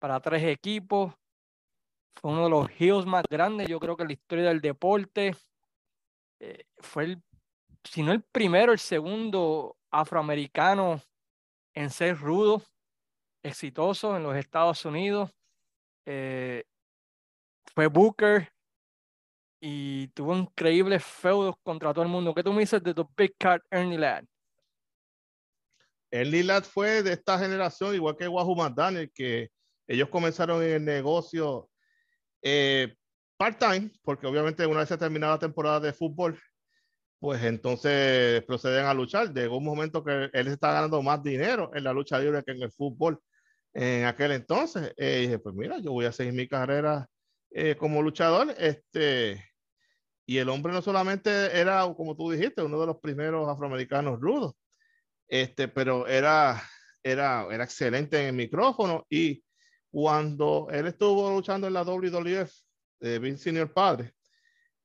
para 0.00 0.18
tres 0.18 0.42
equipos. 0.42 1.14
Fue 2.16 2.32
uno 2.32 2.44
de 2.44 2.50
los 2.50 2.68
heels 2.78 3.06
más 3.06 3.24
grandes, 3.30 3.68
yo 3.68 3.78
creo 3.78 3.96
que 3.96 4.02
en 4.02 4.08
la 4.08 4.14
historia 4.14 4.48
del 4.48 4.60
deporte. 4.60 5.36
Eh, 6.40 6.64
fue 6.78 7.04
el, 7.04 7.22
si 7.84 8.02
no 8.02 8.12
el 8.12 8.22
primero, 8.22 8.72
el 8.72 8.78
segundo 8.80 9.76
afroamericano 9.90 11.00
en 11.74 11.90
ser 11.90 12.18
rudo, 12.18 12.62
exitoso 13.42 14.16
en 14.16 14.24
los 14.24 14.36
Estados 14.36 14.84
Unidos. 14.84 15.30
Eh, 16.06 16.64
fue 17.74 17.86
Booker 17.86 18.50
y 19.60 20.08
tuvo 20.08 20.34
increíbles 20.34 21.04
feudos 21.04 21.54
contra 21.62 21.92
todo 21.92 22.02
el 22.02 22.10
mundo. 22.10 22.34
¿Qué 22.34 22.42
tú 22.42 22.52
me 22.52 22.60
dices 22.60 22.82
de 22.82 22.94
tu 22.94 23.08
Big 23.16 23.34
Card 23.38 23.62
Ernie 23.70 23.98
Ladd? 23.98 24.24
Ernie 26.10 26.42
Ladd 26.42 26.64
fue 26.64 27.02
de 27.02 27.12
esta 27.12 27.38
generación, 27.38 27.94
igual 27.94 28.16
que 28.16 28.26
Wahoo 28.26 28.56
McDaniel, 28.56 29.12
que 29.12 29.50
ellos 29.90 30.08
comenzaron 30.08 30.62
en 30.62 30.70
el 30.70 30.84
negocio 30.84 31.68
eh, 32.42 32.94
part-time, 33.36 33.90
porque 34.02 34.28
obviamente 34.28 34.64
una 34.64 34.80
vez 34.80 34.88
se 34.88 34.96
terminaba 34.96 35.34
la 35.34 35.40
temporada 35.40 35.80
de 35.80 35.92
fútbol, 35.92 36.38
pues 37.18 37.42
entonces 37.42 38.44
proceden 38.44 38.86
a 38.86 38.94
luchar. 38.94 39.34
Llegó 39.34 39.58
un 39.58 39.64
momento 39.64 40.04
que 40.04 40.30
él 40.32 40.46
está 40.46 40.72
ganando 40.72 41.02
más 41.02 41.20
dinero 41.24 41.72
en 41.74 41.82
la 41.82 41.92
lucha 41.92 42.20
libre 42.20 42.44
que 42.44 42.52
en 42.52 42.62
el 42.62 42.70
fútbol 42.70 43.20
en 43.74 44.04
aquel 44.04 44.30
entonces. 44.30 44.94
Eh, 44.96 45.22
dije, 45.22 45.40
pues 45.40 45.56
mira, 45.56 45.78
yo 45.78 45.90
voy 45.90 46.04
a 46.04 46.12
seguir 46.12 46.34
mi 46.34 46.46
carrera 46.46 47.08
eh, 47.50 47.74
como 47.76 48.00
luchador. 48.00 48.54
Este, 48.58 49.44
y 50.24 50.38
el 50.38 50.48
hombre 50.50 50.72
no 50.72 50.82
solamente 50.82 51.58
era, 51.58 51.82
como 51.96 52.16
tú 52.16 52.30
dijiste, 52.30 52.62
uno 52.62 52.80
de 52.80 52.86
los 52.86 53.00
primeros 53.00 53.48
afroamericanos 53.48 54.20
rudos, 54.20 54.54
este, 55.26 55.66
pero 55.66 56.06
era, 56.06 56.62
era, 57.02 57.48
era 57.50 57.64
excelente 57.64 58.20
en 58.20 58.26
el 58.28 58.34
micrófono 58.34 59.04
y 59.10 59.42
cuando 59.90 60.68
él 60.70 60.86
estuvo 60.86 61.30
luchando 61.30 61.66
en 61.66 61.72
la 61.72 61.82
WWF, 61.82 62.52
eh, 63.00 63.18
Vince 63.18 63.44
Senior 63.44 63.72
Padre, 63.72 64.14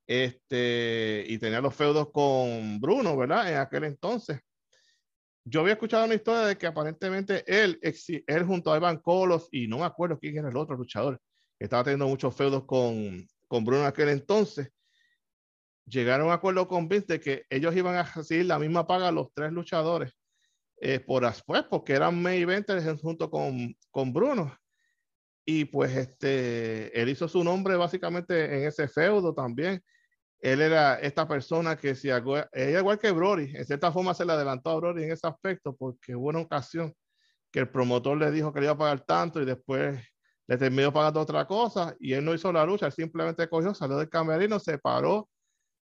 este, 0.07 1.23
y 1.27 1.37
tenía 1.37 1.61
los 1.61 1.75
feudos 1.75 2.11
con 2.11 2.79
Bruno, 2.79 3.15
¿verdad? 3.17 3.51
En 3.51 3.57
aquel 3.57 3.85
entonces. 3.85 4.39
Yo 5.43 5.61
había 5.61 5.73
escuchado 5.73 6.05
una 6.05 6.15
historia 6.15 6.47
de 6.47 6.57
que 6.57 6.65
aparentemente 6.65 7.43
él, 7.45 7.79
él 7.81 8.45
junto 8.45 8.73
a 8.73 8.77
Evan 8.77 8.97
Colos, 8.97 9.47
y 9.51 9.67
no 9.67 9.77
me 9.77 9.85
acuerdo 9.85 10.17
quién 10.17 10.37
era 10.37 10.49
el 10.49 10.57
otro 10.57 10.75
luchador, 10.75 11.21
que 11.57 11.65
estaba 11.65 11.83
teniendo 11.83 12.07
muchos 12.07 12.35
feudos 12.35 12.65
con, 12.65 13.27
con 13.47 13.63
Bruno 13.63 13.81
en 13.81 13.87
aquel 13.87 14.09
entonces, 14.09 14.71
llegaron 15.85 16.31
a 16.31 16.33
acuerdo 16.33 16.67
con 16.67 16.87
Vince 16.87 17.13
de 17.13 17.19
que 17.19 17.43
ellos 17.49 17.75
iban 17.75 17.95
a 17.95 18.03
recibir 18.03 18.45
la 18.45 18.57
misma 18.57 18.87
paga 18.87 19.09
a 19.09 19.11
los 19.11 19.31
tres 19.33 19.51
luchadores 19.51 20.13
eh, 20.81 20.99
por 20.99 21.25
después, 21.25 21.63
porque 21.69 21.93
eran 21.93 22.21
main 22.21 22.41
eventers 22.41 23.01
junto 23.01 23.29
con, 23.29 23.75
con 23.91 24.11
Bruno. 24.11 24.55
Y 25.45 25.65
pues 25.65 25.95
este, 25.95 26.99
él 26.99 27.09
hizo 27.09 27.27
su 27.27 27.43
nombre 27.43 27.75
básicamente 27.75 28.45
en 28.45 28.67
ese 28.67 28.87
feudo 28.87 29.33
también. 29.33 29.83
Él 30.39 30.61
era 30.61 30.95
esta 30.95 31.27
persona 31.27 31.77
que 31.77 31.95
si 31.95 32.09
ella 32.09 32.79
igual 32.79 32.99
que 32.99 33.11
Brody, 33.11 33.55
en 33.55 33.65
cierta 33.65 33.91
forma 33.91 34.13
se 34.13 34.25
le 34.25 34.33
adelantó 34.33 34.71
a 34.71 34.75
Brody 34.75 35.03
en 35.03 35.11
ese 35.11 35.27
aspecto 35.27 35.75
porque 35.75 36.15
hubo 36.15 36.29
una 36.29 36.39
ocasión 36.39 36.93
que 37.51 37.59
el 37.59 37.69
promotor 37.69 38.17
le 38.17 38.31
dijo 38.31 38.51
que 38.51 38.59
le 38.59 38.65
iba 38.65 38.73
a 38.73 38.77
pagar 38.77 39.05
tanto 39.05 39.41
y 39.41 39.45
después 39.45 39.99
le 40.47 40.57
terminó 40.57 40.91
pagando 40.91 41.21
otra 41.21 41.45
cosa 41.47 41.95
y 41.99 42.13
él 42.13 42.25
no 42.25 42.33
hizo 42.33 42.51
la 42.51 42.65
lucha, 42.65 42.87
él 42.87 42.91
simplemente 42.91 43.47
cogió, 43.47 43.73
salió 43.73 43.97
del 43.97 44.09
camerino, 44.09 44.59
se 44.59 44.77
paró, 44.77 45.29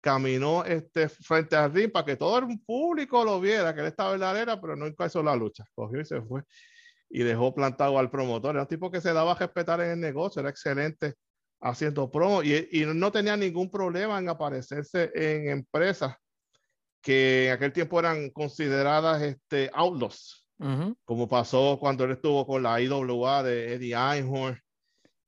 caminó 0.01 0.65
este, 0.65 1.07
frente 1.09 1.55
al 1.55 1.73
ring 1.73 1.91
para 1.91 2.05
que 2.05 2.15
todo 2.17 2.37
el 2.39 2.59
público 2.65 3.23
lo 3.23 3.39
viera, 3.39 3.73
que 3.73 3.81
él 3.81 3.87
estaba 3.87 4.13
en 4.13 4.19
la 4.19 4.31
arena, 4.31 4.59
pero 4.59 4.75
no 4.75 4.87
hizo 4.87 5.23
la 5.23 5.35
lucha, 5.35 5.63
cogió 5.73 6.01
y 6.01 6.05
se 6.05 6.21
fue 6.21 6.43
y 7.15 7.21
dejó 7.21 7.53
plantado 7.53 7.99
al 7.99 8.09
promotor. 8.09 8.55
Era 8.55 8.63
un 8.63 8.67
tipo 8.67 8.89
que 8.89 8.99
se 8.99 9.13
daba 9.13 9.33
a 9.33 9.35
respetar 9.35 9.79
en 9.81 9.91
el 9.91 9.99
negocio, 9.99 10.39
era 10.39 10.49
excelente 10.49 11.13
haciendo 11.61 12.09
promo 12.09 12.43
y, 12.43 12.67
y 12.71 12.85
no 12.85 13.11
tenía 13.11 13.37
ningún 13.37 13.69
problema 13.69 14.17
en 14.17 14.27
aparecerse 14.27 15.11
en 15.13 15.47
empresas 15.49 16.15
que 17.01 17.47
en 17.47 17.53
aquel 17.53 17.71
tiempo 17.71 17.99
eran 17.99 18.31
consideradas 18.31 19.21
este, 19.21 19.69
outlaws, 19.73 20.49
como 21.05 21.27
pasó 21.27 21.77
cuando 21.79 22.03
él 22.05 22.11
estuvo 22.11 22.47
con 22.47 22.63
la 22.63 22.81
IWA 22.81 23.43
de 23.43 23.73
Eddie 23.73 23.95
Einhorn. 23.95 24.59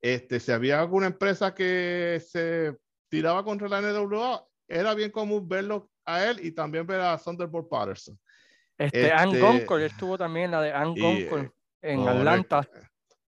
Este, 0.02 0.40
si 0.40 0.50
había 0.50 0.80
alguna 0.80 1.06
empresa 1.06 1.54
que 1.54 2.20
se 2.26 2.74
tiraba 3.08 3.44
contra 3.44 3.68
la 3.68 3.80
NWA, 3.80 4.44
era 4.66 4.94
bien 4.94 5.10
común 5.10 5.48
verlo 5.48 5.90
a 6.04 6.24
él 6.24 6.40
y 6.42 6.50
también 6.50 6.86
ver 6.86 7.00
a 7.00 7.16
Thunderbolt 7.16 7.68
Patterson. 7.68 8.18
Este, 8.76 9.12
Ann 9.12 9.34
este, 9.34 9.86
estuvo 9.86 10.18
también 10.18 10.50
la 10.50 10.60
de 10.60 10.72
Ann 10.72 10.94
Goncourt 10.94 11.55
en 11.86 12.08
Atlanta. 12.08 12.68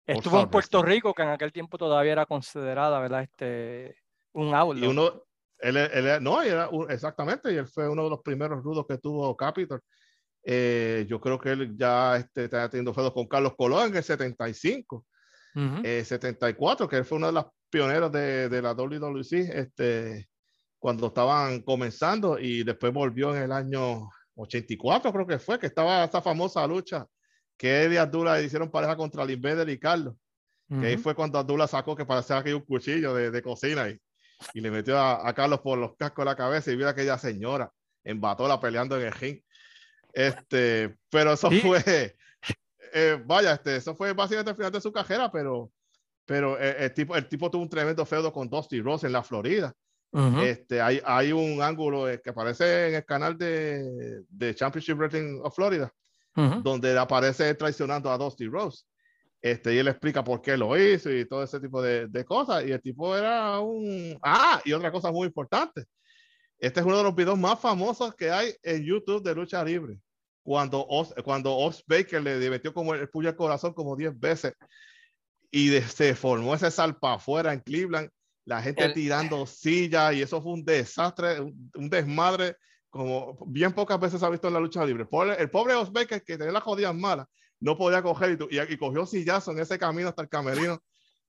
Estuvo 0.06 0.40
en 0.40 0.50
Puerto 0.50 0.82
Rico, 0.82 1.14
que 1.14 1.22
en 1.22 1.28
aquel 1.28 1.52
tiempo 1.52 1.78
todavía 1.78 2.12
era 2.12 2.26
considerada, 2.26 2.98
¿verdad? 3.00 3.22
Este, 3.22 3.96
un 4.32 4.54
aula. 4.54 4.80
Y 4.80 4.88
uno, 4.88 5.22
él, 5.58 5.76
él, 5.76 6.22
no, 6.22 6.42
era, 6.42 6.68
exactamente, 6.88 7.52
y 7.52 7.56
él 7.56 7.66
fue 7.66 7.88
uno 7.88 8.04
de 8.04 8.10
los 8.10 8.20
primeros 8.20 8.62
rudos 8.62 8.84
que 8.86 8.98
tuvo 8.98 9.36
Capitol. 9.36 9.80
Eh, 10.44 11.06
yo 11.08 11.20
creo 11.20 11.38
que 11.38 11.50
él 11.50 11.76
ya 11.76 12.16
este, 12.16 12.44
está 12.44 12.68
teniendo 12.68 12.92
feudos 12.92 13.12
con 13.12 13.28
Carlos 13.28 13.54
Colón 13.56 13.90
en 13.90 13.96
el 13.96 14.02
75, 14.02 15.06
74, 15.54 16.86
eh, 16.86 16.88
que 16.88 16.96
él 16.96 17.04
fue 17.04 17.18
uno 17.18 17.28
de 17.28 17.32
los 17.34 17.46
pioneros 17.70 18.10
de, 18.10 18.48
de 18.48 18.62
la 18.62 18.74
WWC 18.74 19.32
este, 19.32 20.28
cuando 20.80 21.06
estaban 21.06 21.62
comenzando 21.62 22.40
y 22.40 22.64
después 22.64 22.92
volvió 22.92 23.34
en 23.36 23.44
el 23.44 23.52
año 23.52 24.08
84, 24.34 25.12
creo 25.12 25.26
que 25.26 25.38
fue, 25.38 25.60
que 25.60 25.68
estaba 25.68 26.04
esa 26.04 26.20
famosa 26.20 26.66
lucha 26.66 27.06
que 27.56 27.84
Eddie 27.84 27.98
Abdullah 27.98 28.40
hicieron 28.40 28.70
pareja 28.70 28.96
contra 28.96 29.24
Limber 29.24 29.68
y 29.68 29.78
Carlos. 29.78 30.14
Que 30.68 30.86
ahí 30.86 30.96
fue 30.96 31.14
cuando 31.14 31.38
Abdullah 31.38 31.66
sacó 31.66 31.94
que 31.94 32.06
parecía 32.06 32.42
que 32.42 32.54
un 32.54 32.62
cuchillo 32.62 33.14
de, 33.14 33.30
de 33.30 33.42
cocina 33.42 33.90
y, 33.90 34.00
y, 34.54 34.60
le 34.62 34.70
metió 34.70 34.98
a, 34.98 35.28
a, 35.28 35.34
Carlos 35.34 35.60
por 35.60 35.76
los 35.76 35.94
cascos 35.98 36.24
de 36.24 36.30
la 36.30 36.36
cabeza 36.36 36.72
y 36.72 36.76
vio 36.76 36.86
a 36.86 36.92
aquella 36.92 37.18
señora 37.18 37.70
en 38.04 38.20
batola 38.20 38.58
peleando 38.58 38.98
en 38.98 39.06
el 39.06 39.12
ring. 39.12 39.38
Este, 40.12 40.96
pero 41.10 41.32
eso 41.32 41.50
fue, 41.50 42.16
eh, 42.92 43.22
vaya, 43.24 43.54
este, 43.54 43.76
eso 43.76 43.94
fue 43.94 44.12
básicamente 44.12 44.50
el 44.50 44.56
final 44.56 44.72
de 44.72 44.80
su 44.80 44.92
carrera, 44.92 45.30
pero, 45.30 45.70
pero 46.26 46.58
el, 46.58 46.76
el, 46.76 46.94
tipo, 46.94 47.16
el 47.16 47.28
tipo 47.28 47.50
tuvo 47.50 47.62
un 47.62 47.68
tremendo 47.68 48.04
feudo 48.04 48.32
con 48.32 48.48
Dusty 48.48 48.80
Rose 48.80 49.06
en 49.06 49.12
la 49.12 49.22
Florida. 49.22 49.72
este, 50.42 50.80
hay, 50.82 51.00
hay 51.04 51.32
un 51.32 51.62
ángulo 51.62 52.08
eh, 52.08 52.20
que 52.22 52.30
aparece 52.30 52.88
en 52.88 52.94
el 52.96 53.04
canal 53.04 53.38
de, 53.38 54.22
de 54.28 54.54
Championship 54.54 54.96
Wrestling 54.96 55.40
of 55.42 55.54
Florida, 55.54 55.90
donde 56.34 56.98
aparece 56.98 57.54
traicionando 57.54 58.10
a 58.10 58.18
Dusty 58.18 58.46
Rose. 58.46 58.84
Este, 59.40 59.74
y 59.74 59.78
él 59.78 59.88
explica 59.88 60.22
por 60.22 60.40
qué 60.40 60.56
lo 60.56 60.76
hizo 60.78 61.10
y 61.10 61.24
todo 61.24 61.42
ese 61.42 61.59
tipo 61.59 61.82
de, 61.82 62.06
de, 62.06 62.24
cosas. 62.24 62.64
Y 62.64 62.70
el 62.70 62.80
tipo 62.80 63.16
era 63.16 63.59
un... 63.59 64.16
Ah, 64.22 64.62
y 64.64 64.72
otra 64.72 64.92
cosa 64.92 65.10
muy 65.10 65.26
importante. 65.26 65.84
Este 66.59 66.78
es 66.78 66.86
uno 66.86 66.96
de 66.96 67.02
los 67.02 67.14
videos 67.14 67.36
más 67.36 67.59
famosos 67.59 68.14
que 68.14 68.30
hay 68.30 68.54
en 68.62 68.84
YouTube 68.84 69.24
de 69.24 69.34
lucha 69.34 69.64
libre. 69.64 69.98
Cuando 70.44 70.86
Os, 70.86 71.12
cuando 71.24 71.56
Os 71.56 71.82
Baker 71.86 72.22
le 72.22 72.50
metió 72.50 72.72
como 72.72 72.94
el 72.94 73.09
puño 73.09 73.28
al 73.28 73.36
corazón 73.36 73.74
como 73.74 73.96
10 73.96 74.18
veces 74.18 74.54
y 75.50 75.70
se 75.80 76.14
formó 76.14 76.54
ese 76.54 76.70
salpa 76.70 77.14
afuera 77.14 77.52
en 77.52 77.60
Cleveland, 77.60 78.09
la 78.44 78.62
gente 78.62 78.88
tirando 78.90 79.44
sillas 79.46 80.14
y 80.14 80.22
eso 80.22 80.40
fue 80.40 80.52
un 80.52 80.64
desastre, 80.64 81.40
un, 81.40 81.70
un 81.74 81.90
desmadre 81.90 82.56
como 82.93 83.39
bien 83.47 83.73
pocas 83.73 83.98
veces 83.98 84.23
ha 84.23 84.28
visto 84.28 84.48
en 84.48 84.55
la 84.55 84.60
lucha 84.60 84.85
libre. 84.85 85.09
el 85.39 85.51
pobre 85.51 85.74
Osbecker, 85.74 86.23
que 86.23 86.36
tenía 86.36 86.52
las 86.52 86.62
jodidas 86.62 86.94
malas, 86.94 87.27
no 87.59 87.78
podía 87.78 88.02
coger 88.02 88.39
y, 88.51 88.59
y, 88.59 88.77
cogió 88.77 89.06
sillazo 89.06 89.52
en 89.52 89.60
ese 89.60 89.78
camino 89.78 90.10
hasta 90.10 90.20
el 90.20 90.28
camerino 90.28 90.78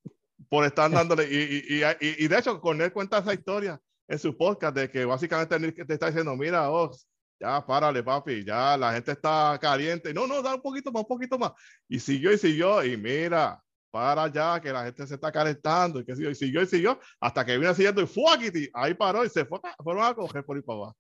por 0.49 0.65
estar 0.65 0.91
dándole. 0.91 1.23
Y, 1.23 1.79
y, 1.79 2.25
y, 2.25 2.27
de 2.27 2.37
hecho, 2.37 2.59
con 2.59 2.81
él 2.81 2.91
cuenta 2.91 3.19
esa 3.19 3.33
historia 3.33 3.79
en 4.09 4.19
su 4.19 4.35
podcast 4.35 4.75
de 4.75 4.89
que 4.89 5.05
básicamente 5.05 5.71
te 5.85 5.93
está 5.93 6.07
diciendo: 6.07 6.35
Mira, 6.35 6.69
Os, 6.69 7.07
ya 7.39 7.65
párale, 7.65 8.03
papi, 8.03 8.43
ya 8.43 8.75
la 8.75 8.91
gente 8.91 9.13
está 9.13 9.57
caliente. 9.61 10.13
No, 10.13 10.27
no, 10.27 10.41
da 10.41 10.55
un 10.55 10.61
poquito 10.61 10.91
más, 10.91 11.03
un 11.03 11.07
poquito 11.07 11.39
más. 11.39 11.53
Y 11.87 11.97
siguió 11.97 12.33
y 12.33 12.37
siguió, 12.37 12.83
y 12.83 12.97
mira, 12.97 13.63
para 13.89 14.23
allá, 14.23 14.59
que 14.59 14.73
la 14.73 14.83
gente 14.83 15.07
se 15.07 15.13
está 15.15 15.31
calentando, 15.31 16.01
y 16.01 16.05
que 16.05 16.13
siguió 16.13 16.31
y 16.31 16.35
siguió 16.35 16.61
y 16.61 16.67
siguió, 16.67 16.99
hasta 17.21 17.45
que 17.45 17.57
vino 17.57 17.73
siguiendo 17.73 18.01
y 18.01 18.07
fue 18.07 18.25
ahí 18.73 18.93
paró 18.95 19.23
y 19.23 19.29
se 19.29 19.45
fue, 19.45 19.61
fueron 19.81 20.03
a 20.03 20.13
coger 20.13 20.43
por 20.43 20.57
ahí 20.57 20.61
para 20.61 20.79
abajo. 20.79 20.97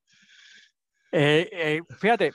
Eh, 1.15 1.47
eh, 1.51 1.81
fíjate, 1.99 2.31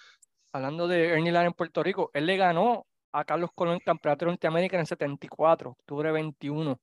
hablando 0.53 0.87
de 0.87 1.09
Ernie 1.09 1.33
Lara 1.33 1.49
en 1.49 1.53
Puerto 1.53 1.83
Rico, 1.83 2.13
él 2.15 2.27
le 2.27 2.37
ganó 2.37 2.87
a 3.11 3.25
Carlos 3.25 3.51
Colón 3.53 3.75
en 3.75 3.81
Campeonato 3.81 4.25
de 4.25 4.31
Norteamérica 4.31 4.77
en 4.77 4.83
el 4.83 4.87
74, 4.87 5.71
octubre 5.71 6.13
21 6.13 6.81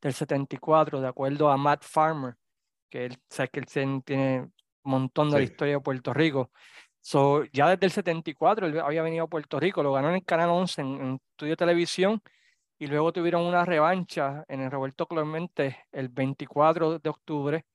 del 0.00 0.14
74, 0.14 1.02
de 1.02 1.06
acuerdo 1.08 1.50
a 1.50 1.58
Matt 1.58 1.84
Farmer, 1.84 2.34
que 2.88 3.04
él, 3.04 3.18
sabe 3.28 3.50
que 3.50 3.60
él 3.60 3.66
tiene 3.66 4.40
un 4.40 4.52
montón 4.90 5.30
de 5.30 5.36
la 5.36 5.42
historia 5.42 5.74
de 5.74 5.80
Puerto 5.80 6.14
Rico. 6.14 6.50
So, 7.02 7.44
ya 7.52 7.68
desde 7.68 7.84
el 7.86 7.92
74 7.92 8.66
él 8.66 8.80
había 8.80 9.02
venido 9.02 9.24
a 9.24 9.28
Puerto 9.28 9.60
Rico, 9.60 9.82
lo 9.82 9.92
ganó 9.92 10.08
en 10.08 10.14
el 10.14 10.24
Canal 10.24 10.48
11 10.48 10.80
en, 10.80 10.86
en 11.02 11.20
Estudio 11.30 11.58
Televisión 11.58 12.22
y 12.78 12.86
luego 12.86 13.12
tuvieron 13.12 13.42
una 13.42 13.66
revancha 13.66 14.44
en 14.48 14.62
el 14.62 14.70
Roberto 14.70 15.06
Clemente 15.06 15.84
el 15.92 16.08
24 16.08 17.00
de 17.00 17.10
octubre 17.10 17.66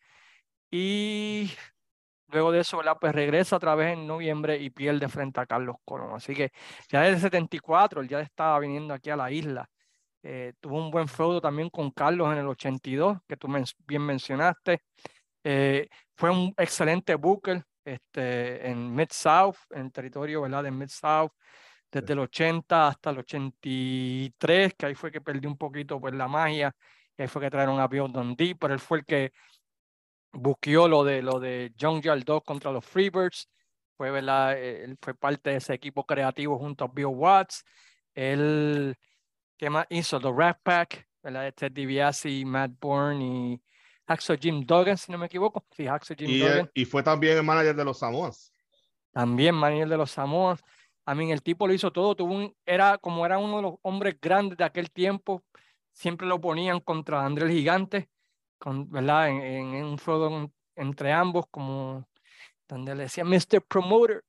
y 0.72 1.52
luego 2.31 2.51
de 2.51 2.61
eso, 2.61 2.81
pues 2.99 3.14
regresa 3.14 3.57
otra 3.57 3.76
vez 3.76 3.93
en 3.93 4.07
noviembre 4.07 4.57
y 4.57 4.69
pierde 4.69 5.07
frente 5.10 5.39
a 5.39 5.45
Carlos 5.45 5.77
Colón. 5.85 6.15
Así 6.15 6.34
que 6.35 6.51
ya 6.89 7.01
desde 7.01 7.15
el 7.15 7.22
74 7.22 8.01
él 8.01 8.07
ya 8.07 8.19
estaba 8.22 8.60
viniendo 8.60 8.93
aquí 8.93 9.10
a 9.10 9.15
la 9.15 9.31
isla. 9.31 9.69
Eh, 10.23 10.53
tuvo 10.60 10.77
un 10.77 10.91
buen 10.91 11.07
feudo 11.07 11.41
también 11.41 11.69
con 11.69 11.91
Carlos 11.91 12.31
en 12.31 12.39
el 12.39 12.47
82, 12.47 13.19
que 13.27 13.38
tú 13.38 13.47
bien 13.88 14.01
mencionaste. 14.01 14.81
Eh, 15.43 15.88
fue 16.15 16.30
un 16.31 16.53
excelente 16.57 17.15
booker 17.15 17.64
este, 17.85 18.69
en 18.69 18.93
Mid-South, 18.93 19.56
en 19.72 19.85
el 19.85 19.91
territorio 19.91 20.41
¿verdad? 20.41 20.64
de 20.64 20.72
Mid-South 20.72 21.31
desde 21.91 22.14
el 22.14 22.19
80 22.19 22.88
hasta 22.88 23.10
el 23.10 23.19
83, 23.19 24.73
que 24.77 24.85
ahí 24.85 24.95
fue 24.95 25.11
que 25.11 25.22
perdió 25.22 25.49
un 25.49 25.57
poquito 25.57 25.99
pues, 25.99 26.14
la 26.14 26.27
magia, 26.27 26.76
y 27.18 27.22
ahí 27.23 27.27
fue 27.27 27.41
que 27.41 27.49
trajeron 27.49 27.80
a 27.80 27.88
Bill 27.88 28.11
Dundee, 28.11 28.56
pero 28.56 28.73
él 28.73 28.80
fue 28.80 28.99
el 28.99 29.06
que 29.06 29.31
busquó 30.31 30.88
lo 30.88 31.03
de, 31.03 31.22
lo 31.22 31.39
de 31.39 31.73
John 31.80 32.01
2 32.01 32.43
contra 32.43 32.72
los 32.72 32.85
Freebirds, 32.85 33.49
fue, 33.97 34.11
¿verdad? 34.11 34.57
él 34.57 34.97
fue 35.01 35.14
parte 35.14 35.49
de 35.49 35.57
ese 35.57 35.73
equipo 35.73 36.06
creativo 36.06 36.57
junto 36.57 36.85
a 36.85 36.88
Bill 36.88 37.07
Watts, 37.07 37.64
él, 38.14 38.95
¿qué 39.57 39.69
más 39.69 39.85
hizo? 39.89 40.19
The 40.19 40.31
Rat 40.31 40.60
Pack, 40.64 41.07
¿verdad? 41.22 41.43
De 41.43 41.51
Ted 41.51 41.72
DiBiase, 41.72 42.45
Matt 42.45 42.72
Bourne 42.80 43.23
y 43.23 43.61
Haxo 44.07 44.35
Jim 44.35 44.65
Duggan, 44.65 44.97
si 44.97 45.11
no 45.11 45.18
me 45.18 45.27
equivoco. 45.27 45.65
Sí, 45.72 45.88
Haxo 45.88 46.15
Jim 46.15 46.30
y, 46.30 46.39
Duggan. 46.39 46.72
y 46.73 46.85
fue 46.85 47.03
también 47.03 47.38
el 47.38 47.43
manager 47.43 47.76
de 47.76 47.85
los 47.85 47.99
Samoans. 47.99 48.51
También 49.11 49.56
manager 49.56 49.88
de 49.88 49.97
los 49.97 50.11
Samoans. 50.11 50.61
A 51.06 51.15
mí 51.15 51.31
el 51.31 51.41
tipo 51.41 51.68
lo 51.68 51.73
hizo 51.73 51.91
todo, 51.91 52.15
tuvo 52.15 52.35
un, 52.35 52.56
era 52.65 52.97
como 52.97 53.26
era 53.26 53.38
uno 53.38 53.57
de 53.57 53.61
los 53.64 53.76
hombres 53.81 54.18
grandes 54.22 54.57
de 54.57 54.64
aquel 54.64 54.91
tiempo, 54.91 55.43
siempre 55.91 56.27
lo 56.27 56.39
ponían 56.39 56.80
contra 56.80 57.26
André 57.26 57.47
el 57.47 57.51
Gigante, 57.51 58.10
con, 58.60 58.90
¿verdad? 58.91 59.30
En, 59.30 59.65
un 59.84 59.98
feudo 59.98 60.52
entre 60.76 61.11
ambos, 61.11 61.45
como 61.49 62.07
donde 62.68 62.95
le 62.95 63.03
decía 63.03 63.23
Mr. 63.23 63.61
Promoter, 63.68 64.23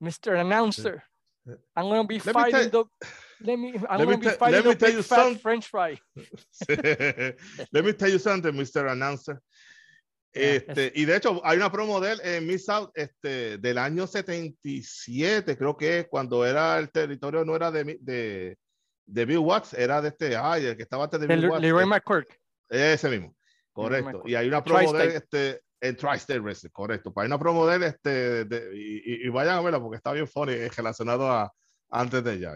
Mr. 0.00 0.36
Announcer, 0.36 1.04
I'm 1.76 1.88
going 1.88 2.02
to 2.02 2.08
be 2.08 2.18
fighting 2.18 2.70
the... 2.70 2.84
Let 3.42 3.58
me, 3.58 3.74
I'm 3.88 4.04
going 4.04 4.20
to 4.20 4.28
be 4.28 4.36
fighting 4.36 4.62
the 4.62 4.76
big 4.76 5.02
fat 5.02 5.40
French 5.40 5.68
fry. 5.68 5.98
let 7.72 7.84
me 7.84 7.92
tell 7.94 8.10
you 8.10 8.18
something, 8.18 8.52
Mr. 8.52 8.90
Announcer. 8.90 9.40
Este, 10.32 10.92
y 10.94 11.06
de 11.06 11.16
hecho, 11.16 11.40
hay 11.44 11.56
una 11.56 11.72
promo 11.72 11.98
de 12.00 12.12
él 12.12 12.20
en 12.22 12.46
Miss 12.46 12.64
South 12.64 12.90
este, 12.94 13.58
del 13.58 13.78
año 13.78 14.06
77, 14.06 15.58
creo 15.58 15.76
que 15.76 15.98
es 15.98 16.08
cuando 16.08 16.46
era 16.46 16.78
el 16.78 16.88
territorio, 16.92 17.44
no 17.44 17.56
era 17.56 17.72
de, 17.72 17.98
de, 18.00 18.56
de 19.06 19.24
Bill 19.24 19.38
Watts, 19.38 19.74
era 19.74 20.00
de 20.00 20.10
este, 20.10 20.36
ay, 20.36 20.66
el 20.66 20.76
que 20.76 20.84
estaba 20.84 21.02
antes 21.02 21.18
de 21.18 21.26
Bill 21.26 21.48
Watts. 21.48 21.62
Leroy 21.62 21.84
McCork. 21.84 22.39
Ese 22.70 23.08
mismo, 23.10 23.36
correcto. 23.72 24.22
Y 24.24 24.34
hay 24.34 24.48
una 24.48 24.64
promo 24.64 24.92
de 24.92 25.16
este, 25.16 25.60
en 25.80 25.96
Tri-State 25.96 26.40
Wrestling, 26.40 26.70
correcto. 26.70 27.12
Hay 27.16 27.26
una 27.26 27.38
promo 27.38 27.66
de 27.66 27.76
él, 27.76 27.82
este, 27.82 28.44
de, 28.44 28.70
y, 28.74 29.26
y, 29.26 29.28
vayan 29.28 29.58
a 29.58 29.60
verla 29.60 29.80
porque 29.80 29.96
está 29.96 30.12
bien 30.12 30.28
funny, 30.28 30.52
es 30.52 30.76
relacionado 30.76 31.30
a 31.30 31.52
antes 31.90 32.22
de 32.24 32.38
ya. 32.38 32.54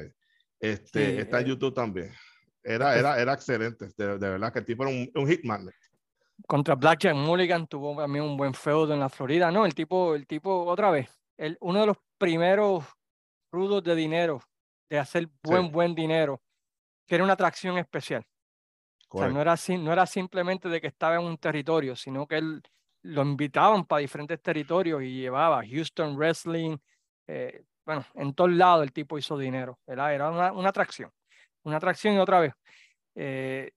Este, 0.61 1.21
está 1.21 1.41
en 1.41 1.47
eh, 1.47 1.49
YouTube 1.49 1.75
también. 1.75 2.13
Era, 2.63 2.97
era, 2.97 3.21
era 3.21 3.35
excelente, 3.35 3.89
de, 3.97 4.19
de, 4.19 4.29
verdad 4.31 4.53
que 4.53 4.61
el 4.61 4.65
tipo 4.65 4.85
era 4.85 4.93
un, 4.93 5.11
un 5.15 5.29
hitman 5.29 5.69
contra 6.47 6.75
Blackjack 6.75 7.15
Mulligan 7.15 7.67
tuvo 7.67 7.97
también 7.97 8.25
un 8.25 8.37
buen 8.37 8.55
feudo 8.55 8.93
en 8.93 9.01
la 9.01 9.09
Florida, 9.09 9.51
¿no? 9.51 9.65
El 9.65 9.75
tipo, 9.75 10.15
el 10.15 10.27
tipo 10.27 10.65
otra 10.65 10.91
vez, 10.91 11.09
el, 11.37 11.57
uno 11.61 11.81
de 11.81 11.87
los 11.87 11.97
primeros 12.19 12.85
rudos 13.51 13.83
de 13.83 13.95
dinero, 13.95 14.43
de 14.91 14.99
hacer 14.99 15.29
buen, 15.43 15.71
buen 15.71 15.95
dinero, 15.95 16.43
que 17.07 17.15
era 17.15 17.25
una 17.25 17.35
atracción 17.35 17.79
especial. 17.79 18.25
O 19.15 19.19
sea, 19.19 19.29
no 19.29 19.41
era, 19.41 19.55
no 19.79 19.93
era 19.93 20.07
simplemente 20.07 20.69
de 20.69 20.81
que 20.81 20.89
estaba 20.89 21.15
en 21.15 21.23
un 21.23 21.39
territorio, 21.39 21.95
sino 21.95 22.27
que 22.27 22.39
él 22.39 22.63
lo 23.03 23.23
invitaban 23.23 23.85
para 23.85 24.01
diferentes 24.01 24.43
territorios 24.43 25.03
y 25.03 25.21
llevaba 25.21 25.63
Houston 25.65 26.17
Wrestling, 26.17 26.77
eh, 27.29 27.63
bueno, 27.87 28.05
en 28.15 28.35
todos 28.35 28.51
lados 28.51 28.83
el 28.83 28.93
tipo 28.93 29.17
hizo 29.17 29.39
dinero, 29.39 29.79
Era 29.87 30.31
una, 30.31 30.53
una 30.53 30.71
atracción, 30.71 31.13
una 31.63 31.77
atracción 31.77 32.15
y 32.15 32.19
otra 32.19 32.41
vez. 32.41 32.55
Eh, 33.15 33.71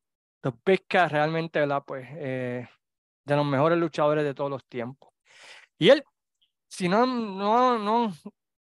Big 0.66 0.86
realmente, 0.90 1.60
¿verdad? 1.60 1.84
Pues 1.86 2.08
eh, 2.14 2.68
de 3.26 3.36
los 3.36 3.46
mejores 3.46 3.78
luchadores 3.78 4.24
de 4.24 4.34
todos 4.34 4.50
los 4.50 4.66
tiempos. 4.66 5.10
Y 5.78 5.90
él, 5.90 6.04
si 6.68 6.90
no, 6.90 7.06
no, 7.06 7.78
no, 7.78 8.12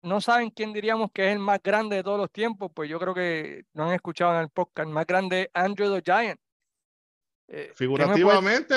no 0.01 0.21
saben 0.21 0.49
quién 0.49 0.73
diríamos 0.73 1.11
que 1.13 1.27
es 1.27 1.33
el 1.33 1.39
más 1.39 1.61
grande 1.61 1.97
de 1.97 2.03
todos 2.03 2.17
los 2.17 2.31
tiempos, 2.31 2.71
pues 2.73 2.89
yo 2.89 2.99
creo 2.99 3.13
que 3.13 3.65
no 3.73 3.83
han 3.85 3.93
escuchado 3.93 4.33
en 4.35 4.41
el 4.41 4.49
podcast, 4.49 4.87
el 4.87 4.93
más 4.93 5.05
grande 5.05 5.51
Andrew 5.53 5.93
the 5.93 6.01
Giant. 6.01 6.39
Eh, 7.47 7.71
figurativamente, 7.75 8.75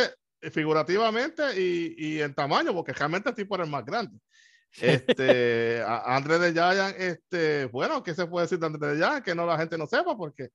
figurativamente 0.50 1.60
y, 1.60 1.94
y, 1.96 2.20
en 2.20 2.34
tamaño, 2.34 2.72
porque 2.74 2.92
realmente 2.92 3.30
el 3.30 3.34
tipo 3.34 3.54
era 3.54 3.64
el 3.64 3.70
más 3.70 3.84
grande. 3.84 4.18
Este, 4.80 5.82
André 5.86 6.38
de 6.38 6.52
Giant, 6.52 6.96
este, 6.98 7.66
bueno, 7.66 8.02
¿qué 8.02 8.14
se 8.14 8.26
puede 8.26 8.44
decir 8.44 8.58
de 8.58 8.66
André 8.66 8.94
de? 8.94 9.22
Que 9.22 9.34
no 9.34 9.46
la 9.46 9.58
gente 9.58 9.78
no 9.78 9.86
sepa, 9.86 10.16
porque 10.16 10.50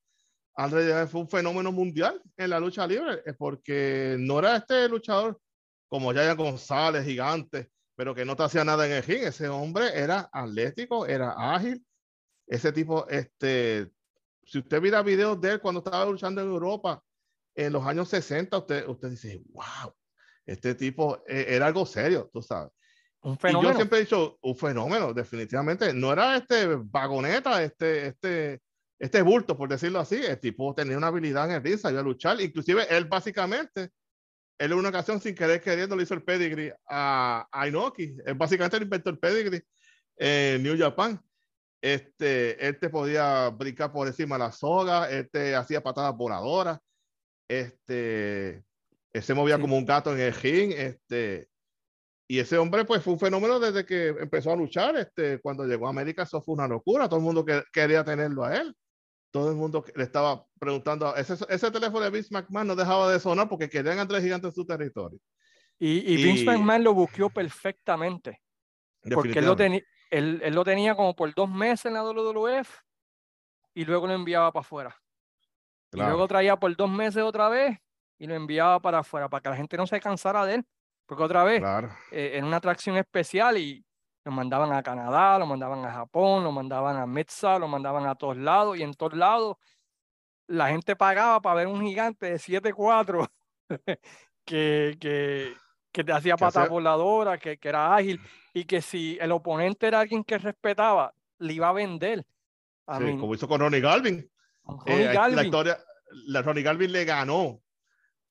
André 0.55 1.07
fue 1.07 1.21
un 1.21 1.29
fenómeno 1.29 1.71
mundial 1.71 2.21
en 2.37 2.49
la 2.49 2.59
lucha 2.59 2.85
libre, 2.85 3.23
porque 3.37 4.17
no 4.19 4.39
era 4.39 4.57
este 4.57 4.87
luchador 4.89 5.39
como 5.87 6.13
Yaya 6.13 6.35
González, 6.35 7.05
gigante, 7.05 7.69
pero 7.95 8.15
que 8.15 8.25
no 8.25 8.35
te 8.35 8.43
hacía 8.43 8.63
nada 8.63 8.85
en 8.85 8.93
el 8.93 9.03
ring. 9.03 9.23
Ese 9.23 9.47
hombre 9.47 9.89
era 9.93 10.29
atlético, 10.31 11.05
era 11.05 11.35
ágil. 11.37 11.85
Ese 12.47 12.71
tipo, 12.71 13.07
este, 13.07 13.89
si 14.43 14.59
usted 14.59 14.81
mira 14.81 15.01
videos 15.01 15.39
de 15.39 15.53
él 15.53 15.61
cuando 15.61 15.79
estaba 15.79 16.05
luchando 16.05 16.41
en 16.41 16.47
Europa 16.47 17.03
en 17.65 17.73
los 17.73 17.85
años 17.85 18.09
60, 18.09 18.57
usted, 18.57 18.87
usted 18.87 19.09
dice, 19.09 19.41
wow, 19.51 19.93
este 20.45 20.75
tipo 20.75 21.23
e, 21.27 21.55
era 21.55 21.67
algo 21.67 21.85
serio, 21.85 22.29
tú 22.31 22.41
sabes. 22.41 22.71
Un 23.21 23.37
fenómeno. 23.37 23.69
Y 23.69 23.73
yo 23.73 23.77
siempre 23.77 23.99
he 23.99 24.01
dicho, 24.01 24.39
un 24.41 24.55
fenómeno, 24.55 25.13
definitivamente. 25.13 25.93
No 25.93 26.11
era 26.11 26.37
este 26.37 26.75
vagoneta, 26.75 27.63
este, 27.63 28.07
este, 28.07 28.61
este 28.99 29.21
bulto, 29.21 29.55
por 29.55 29.69
decirlo 29.69 29.99
así, 29.99 30.15
el 30.15 30.39
tipo 30.39 30.73
tenía 30.73 30.97
una 30.97 31.07
habilidad 31.07 31.45
en 31.45 31.55
el 31.55 31.63
ring, 31.63 31.77
sabía 31.77 32.01
luchar. 32.01 32.41
Inclusive 32.41 32.85
él 32.89 33.05
básicamente, 33.05 33.89
él 34.57 34.71
en 34.71 34.77
una 34.77 34.89
ocasión 34.89 35.21
sin 35.21 35.35
querer 35.35 35.61
queriendo 35.61 35.95
le 35.95 36.03
hizo 36.03 36.15
el 36.15 36.23
pedigree 36.23 36.73
a, 36.87 37.47
a 37.51 37.67
Inoki. 37.67 38.15
Él 38.25 38.33
básicamente 38.35 38.77
le 38.79 38.85
inventó 38.85 39.11
el 39.11 39.19
pedigree 39.19 39.63
en 40.17 40.63
New 40.63 40.77
Japan. 40.77 41.21
Este, 41.81 42.67
él 42.67 42.79
te 42.79 42.89
podía 42.89 43.49
brincar 43.49 43.91
por 43.91 44.07
encima 44.07 44.35
de 44.35 44.43
la 44.43 44.51
soga, 44.51 45.09
él 45.09 45.27
te 45.31 45.55
hacía 45.55 45.81
patadas 45.81 46.15
voladoras, 46.15 46.79
este, 47.51 48.63
él 49.13 49.23
se 49.23 49.33
movía 49.33 49.59
como 49.59 49.77
un 49.77 49.85
gato 49.85 50.13
en 50.13 50.19
el 50.19 50.33
ring, 50.33 50.71
este, 50.71 51.49
y 52.27 52.39
ese 52.39 52.57
hombre 52.57 52.85
pues 52.85 53.03
fue 53.03 53.13
un 53.13 53.19
fenómeno 53.19 53.59
desde 53.59 53.85
que 53.85 54.07
empezó 54.07 54.51
a 54.51 54.55
luchar, 54.55 54.95
este, 54.95 55.39
cuando 55.39 55.65
llegó 55.65 55.87
a 55.87 55.89
América 55.89 56.23
eso 56.23 56.41
fue 56.41 56.55
una 56.55 56.67
locura, 56.67 57.07
todo 57.07 57.19
el 57.19 57.25
mundo 57.25 57.43
que, 57.43 57.63
quería 57.71 58.03
tenerlo 58.03 58.43
a 58.43 58.55
él 58.55 58.75
todo 59.31 59.49
el 59.49 59.55
mundo 59.55 59.83
le 59.95 60.03
estaba 60.03 60.45
preguntando, 60.59 61.15
ese, 61.15 61.35
ese 61.49 61.71
teléfono 61.71 62.01
de 62.01 62.11
Vince 62.11 62.29
McMahon 62.31 62.67
no 62.67 62.75
dejaba 62.75 63.11
de 63.11 63.19
sonar 63.19 63.47
porque 63.47 63.69
querían 63.69 63.97
entrar 63.97 64.21
gigantes 64.21 64.49
en 64.49 64.55
su 64.55 64.65
territorio. 64.65 65.19
Y, 65.79 66.13
y, 66.13 66.23
Vince 66.23 66.45
McMahon 66.45 66.83
lo 66.83 66.93
buscó 66.93 67.29
perfectamente. 67.29 68.41
Porque 69.01 69.39
él 69.39 69.45
lo, 69.45 69.55
él, 69.57 70.41
él 70.43 70.53
lo, 70.53 70.63
tenía 70.63 70.95
como 70.95 71.15
por 71.15 71.33
dos 71.33 71.49
meses 71.49 71.85
en 71.85 71.93
la 71.93 72.03
WWF 72.03 72.69
y 73.73 73.85
luego 73.85 74.05
lo 74.05 74.13
enviaba 74.13 74.51
para 74.51 74.61
afuera. 74.61 74.95
Y 75.93 75.97
luego 75.97 76.27
traía 76.27 76.55
por 76.57 76.75
dos 76.75 76.89
meses 76.89 77.21
otra 77.21 77.49
vez 77.49 77.77
y 78.17 78.27
lo 78.27 78.35
enviaba 78.35 78.79
para 78.79 78.99
afuera 78.99 79.27
para 79.29 79.41
que 79.41 79.49
la 79.49 79.55
gente 79.55 79.77
no 79.77 79.87
se 79.87 79.99
cansara 79.99 80.45
de 80.45 80.55
él. 80.55 80.65
Porque 81.05 81.23
otra 81.23 81.43
vez, 81.43 81.61
eh, 82.11 82.31
en 82.35 82.45
una 82.45 82.57
atracción 82.57 82.95
especial 82.95 83.57
y 83.57 83.85
lo 84.23 84.31
mandaban 84.31 84.71
a 84.71 84.81
Canadá, 84.83 85.37
lo 85.37 85.45
mandaban 85.45 85.83
a 85.83 85.91
Japón, 85.91 86.43
lo 86.43 86.51
mandaban 86.51 86.95
a 86.95 87.05
Metza, 87.05 87.59
lo 87.59 87.67
mandaban 87.67 88.05
a 88.05 88.15
todos 88.15 88.37
lados 88.37 88.77
y 88.77 88.83
en 88.83 88.93
todos 88.93 89.13
lados 89.13 89.57
la 90.47 90.69
gente 90.69 90.95
pagaba 90.95 91.41
para 91.41 91.55
ver 91.55 91.67
un 91.67 91.81
gigante 91.81 92.27
de 92.27 92.35
7'4 92.35 93.29
que, 94.45 94.97
que 94.99 95.55
que 95.91 96.03
te 96.03 96.11
hacía 96.11 96.37
pata 96.37 96.67
voladora, 96.67 97.37
que, 97.37 97.57
que 97.57 97.69
era 97.69 97.95
ágil 97.95 98.19
y 98.53 98.65
que 98.65 98.81
si 98.81 99.17
el 99.19 99.31
oponente 99.31 99.87
era 99.87 99.99
alguien 99.99 100.23
que 100.23 100.37
respetaba, 100.37 101.13
le 101.39 101.53
iba 101.53 101.69
a 101.69 101.73
vender. 101.73 102.25
sí, 102.97 103.17
como 103.17 103.33
hizo 103.33 103.47
con 103.47 103.59
Ronnie 103.59 103.81
Galvin. 103.81 104.29
Ronnie 104.85 105.05
eh, 105.05 105.13
Galvin. 105.13 105.35
La 105.35 105.43
historia, 105.43 105.79
la 106.27 106.41
Ronnie 106.41 106.63
Galvin 106.63 106.91
le 106.91 107.05
ganó 107.05 107.61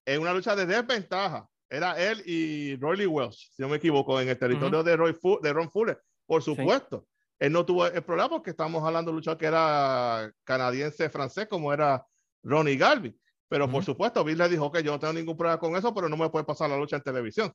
en 0.05 0.21
una 0.21 0.33
lucha 0.33 0.57
de 0.57 0.67
desventaja. 0.67 1.49
Era 1.69 2.01
él 2.01 2.23
y 2.27 2.77
Roy 2.77 3.07
Welsh, 3.07 3.53
si 3.53 3.63
no 3.63 3.69
me 3.69 3.77
equivoco, 3.77 4.21
en 4.21 4.29
el 4.29 4.39
territorio 4.39 4.83
de, 4.83 4.97
Roy 4.97 5.17
de 5.43 5.53
Ron 5.53 5.71
Fuller. 5.71 6.03
Por 6.27 6.43
supuesto, 6.43 7.07
él 7.39 7.53
no 7.53 7.65
tuvo 7.65 7.87
el 7.87 8.03
problema 8.03 8.29
porque 8.29 8.51
estamos 8.51 8.85
hablando 8.85 9.11
de 9.11 9.13
un 9.13 9.17
luchador 9.17 9.39
que 9.39 9.47
era 9.47 10.33
canadiense-francés, 10.45 11.47
como 11.49 11.73
era 11.73 12.05
Ronnie 12.43 12.77
Galvin. 12.77 13.19
Pero 13.49 13.69
por 13.69 13.85
supuesto, 13.85 14.23
Bill 14.23 14.39
le 14.39 14.49
dijo 14.49 14.71
que 14.71 14.83
yo 14.83 14.93
no 14.93 15.01
tengo 15.01 15.13
ningún 15.13 15.37
problema 15.37 15.59
con 15.59 15.75
eso, 15.77 15.93
pero 15.93 16.09
no 16.09 16.17
me 16.17 16.29
puede 16.31 16.45
pasar 16.45 16.71
la 16.71 16.77
lucha 16.77 16.97
en 16.97 17.03
televisión, 17.03 17.53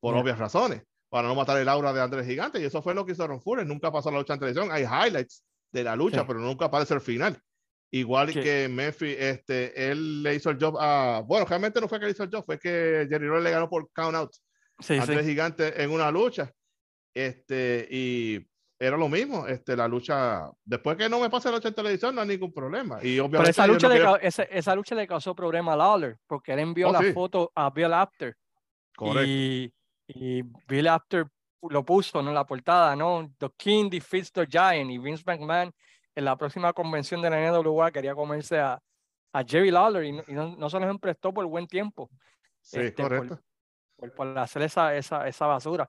por 0.00 0.16
obvias 0.16 0.38
razones, 0.38 0.82
para 1.08 1.28
no 1.28 1.34
matar 1.34 1.58
el 1.58 1.68
aura 1.68 1.92
de 1.92 2.00
Andrés 2.00 2.26
Gigante. 2.26 2.60
Y 2.60 2.64
eso 2.64 2.82
fue 2.82 2.94
lo 2.94 3.06
que 3.06 3.12
hizo 3.12 3.26
Ron 3.26 3.40
Fuller. 3.40 3.66
Nunca 3.66 3.92
pasó 3.92 4.10
la 4.10 4.18
lucha 4.18 4.34
en 4.34 4.40
televisión. 4.40 4.70
Hay 4.72 4.82
highlights 4.82 5.44
de 5.70 5.84
la 5.84 5.94
lucha, 5.94 6.26
pero 6.26 6.40
nunca 6.40 6.64
aparece 6.64 6.94
el 6.94 7.00
final. 7.00 7.40
Igual 7.90 8.32
que 8.34 8.68
Memphis, 8.68 9.16
este, 9.18 9.90
él 9.90 10.22
le 10.22 10.34
hizo 10.34 10.50
el 10.50 10.58
job 10.58 10.76
a. 10.78 11.22
Bueno, 11.26 11.46
realmente 11.46 11.80
no 11.80 11.88
fue 11.88 11.98
que 11.98 12.04
le 12.04 12.12
hizo 12.12 12.24
el 12.24 12.30
job, 12.30 12.44
fue 12.44 12.58
que 12.58 13.06
Jerry 13.08 13.26
Roy 13.26 13.42
le 13.42 13.50
ganó 13.50 13.68
por 13.68 13.90
count 13.92 14.14
out 14.14 14.30
a 14.88 15.02
Andrés 15.02 15.26
Gigante 15.26 15.82
en 15.82 15.90
una 15.90 16.10
lucha. 16.10 16.52
Este, 17.14 17.88
y 17.90 18.46
era 18.78 18.96
lo 18.96 19.08
mismo, 19.08 19.46
este, 19.46 19.74
la 19.74 19.88
lucha, 19.88 20.50
después 20.64 20.96
que 20.96 21.08
no 21.08 21.18
me 21.18 21.30
pase 21.30 21.48
la 21.48 21.56
lucha 21.56 21.68
en 21.68 21.74
televisión 21.74 22.14
no 22.14 22.20
hay 22.20 22.28
ningún 22.28 22.52
problema. 22.52 23.02
Y 23.02 23.18
obviamente 23.18 23.50
esa 23.50 23.66
lucha, 23.66 23.88
le, 23.88 24.28
esa, 24.28 24.74
lucha 24.76 24.94
le 24.94 25.06
causó 25.06 25.34
problema 25.34 25.72
a 25.72 25.76
Lawler, 25.76 26.18
porque 26.26 26.52
él 26.52 26.60
envió 26.60 26.90
oh, 26.90 26.92
la 26.92 27.12
foto 27.12 27.50
a 27.54 27.70
Bill 27.70 27.92
After. 27.92 28.36
Correcto. 28.94 29.22
Y, 29.26 29.72
y, 30.06 30.42
Bill 30.68 30.88
After 30.88 31.26
lo 31.70 31.84
puso 31.84 32.20
en 32.20 32.32
la 32.32 32.46
portada, 32.46 32.94
¿no? 32.94 33.32
The 33.38 33.48
King 33.56 33.90
defeats 33.90 34.30
the 34.30 34.46
Giant 34.46 34.90
y 34.90 34.98
Vince 34.98 35.24
McMahon 35.26 35.72
en 36.18 36.24
la 36.24 36.36
próxima 36.36 36.72
convención 36.72 37.22
de 37.22 37.30
la 37.30 37.52
NWA 37.52 37.92
quería 37.92 38.12
comerse 38.12 38.58
a, 38.58 38.82
a 39.32 39.44
Jerry 39.44 39.70
Lawler 39.70 40.02
y, 40.02 40.12
no, 40.32 40.56
no, 40.56 40.68
se 40.68 40.80
los 40.80 40.98
prestó 40.98 41.32
por 41.32 41.46
buen 41.46 41.68
tiempo. 41.68 42.10
Sí, 42.60 42.80
este, 42.80 43.00
correcto. 43.00 43.40
Por, 43.94 44.12
por, 44.12 44.36
hacer 44.36 44.62
esa, 44.62 44.96
esa, 44.96 45.28
esa 45.28 45.46
basura. 45.46 45.88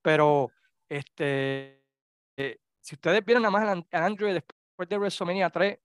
Pero 0.00 0.50
este 0.88 1.84
eh, 2.38 2.58
si 2.80 2.94
ustedes 2.94 3.22
vieron 3.22 3.42
nada 3.42 3.50
más 3.50 3.84
a 3.92 4.04
Andrew 4.06 4.32
después 4.32 4.88
de 4.88 4.96
WrestleMania 4.96 5.50
3, 5.50 5.78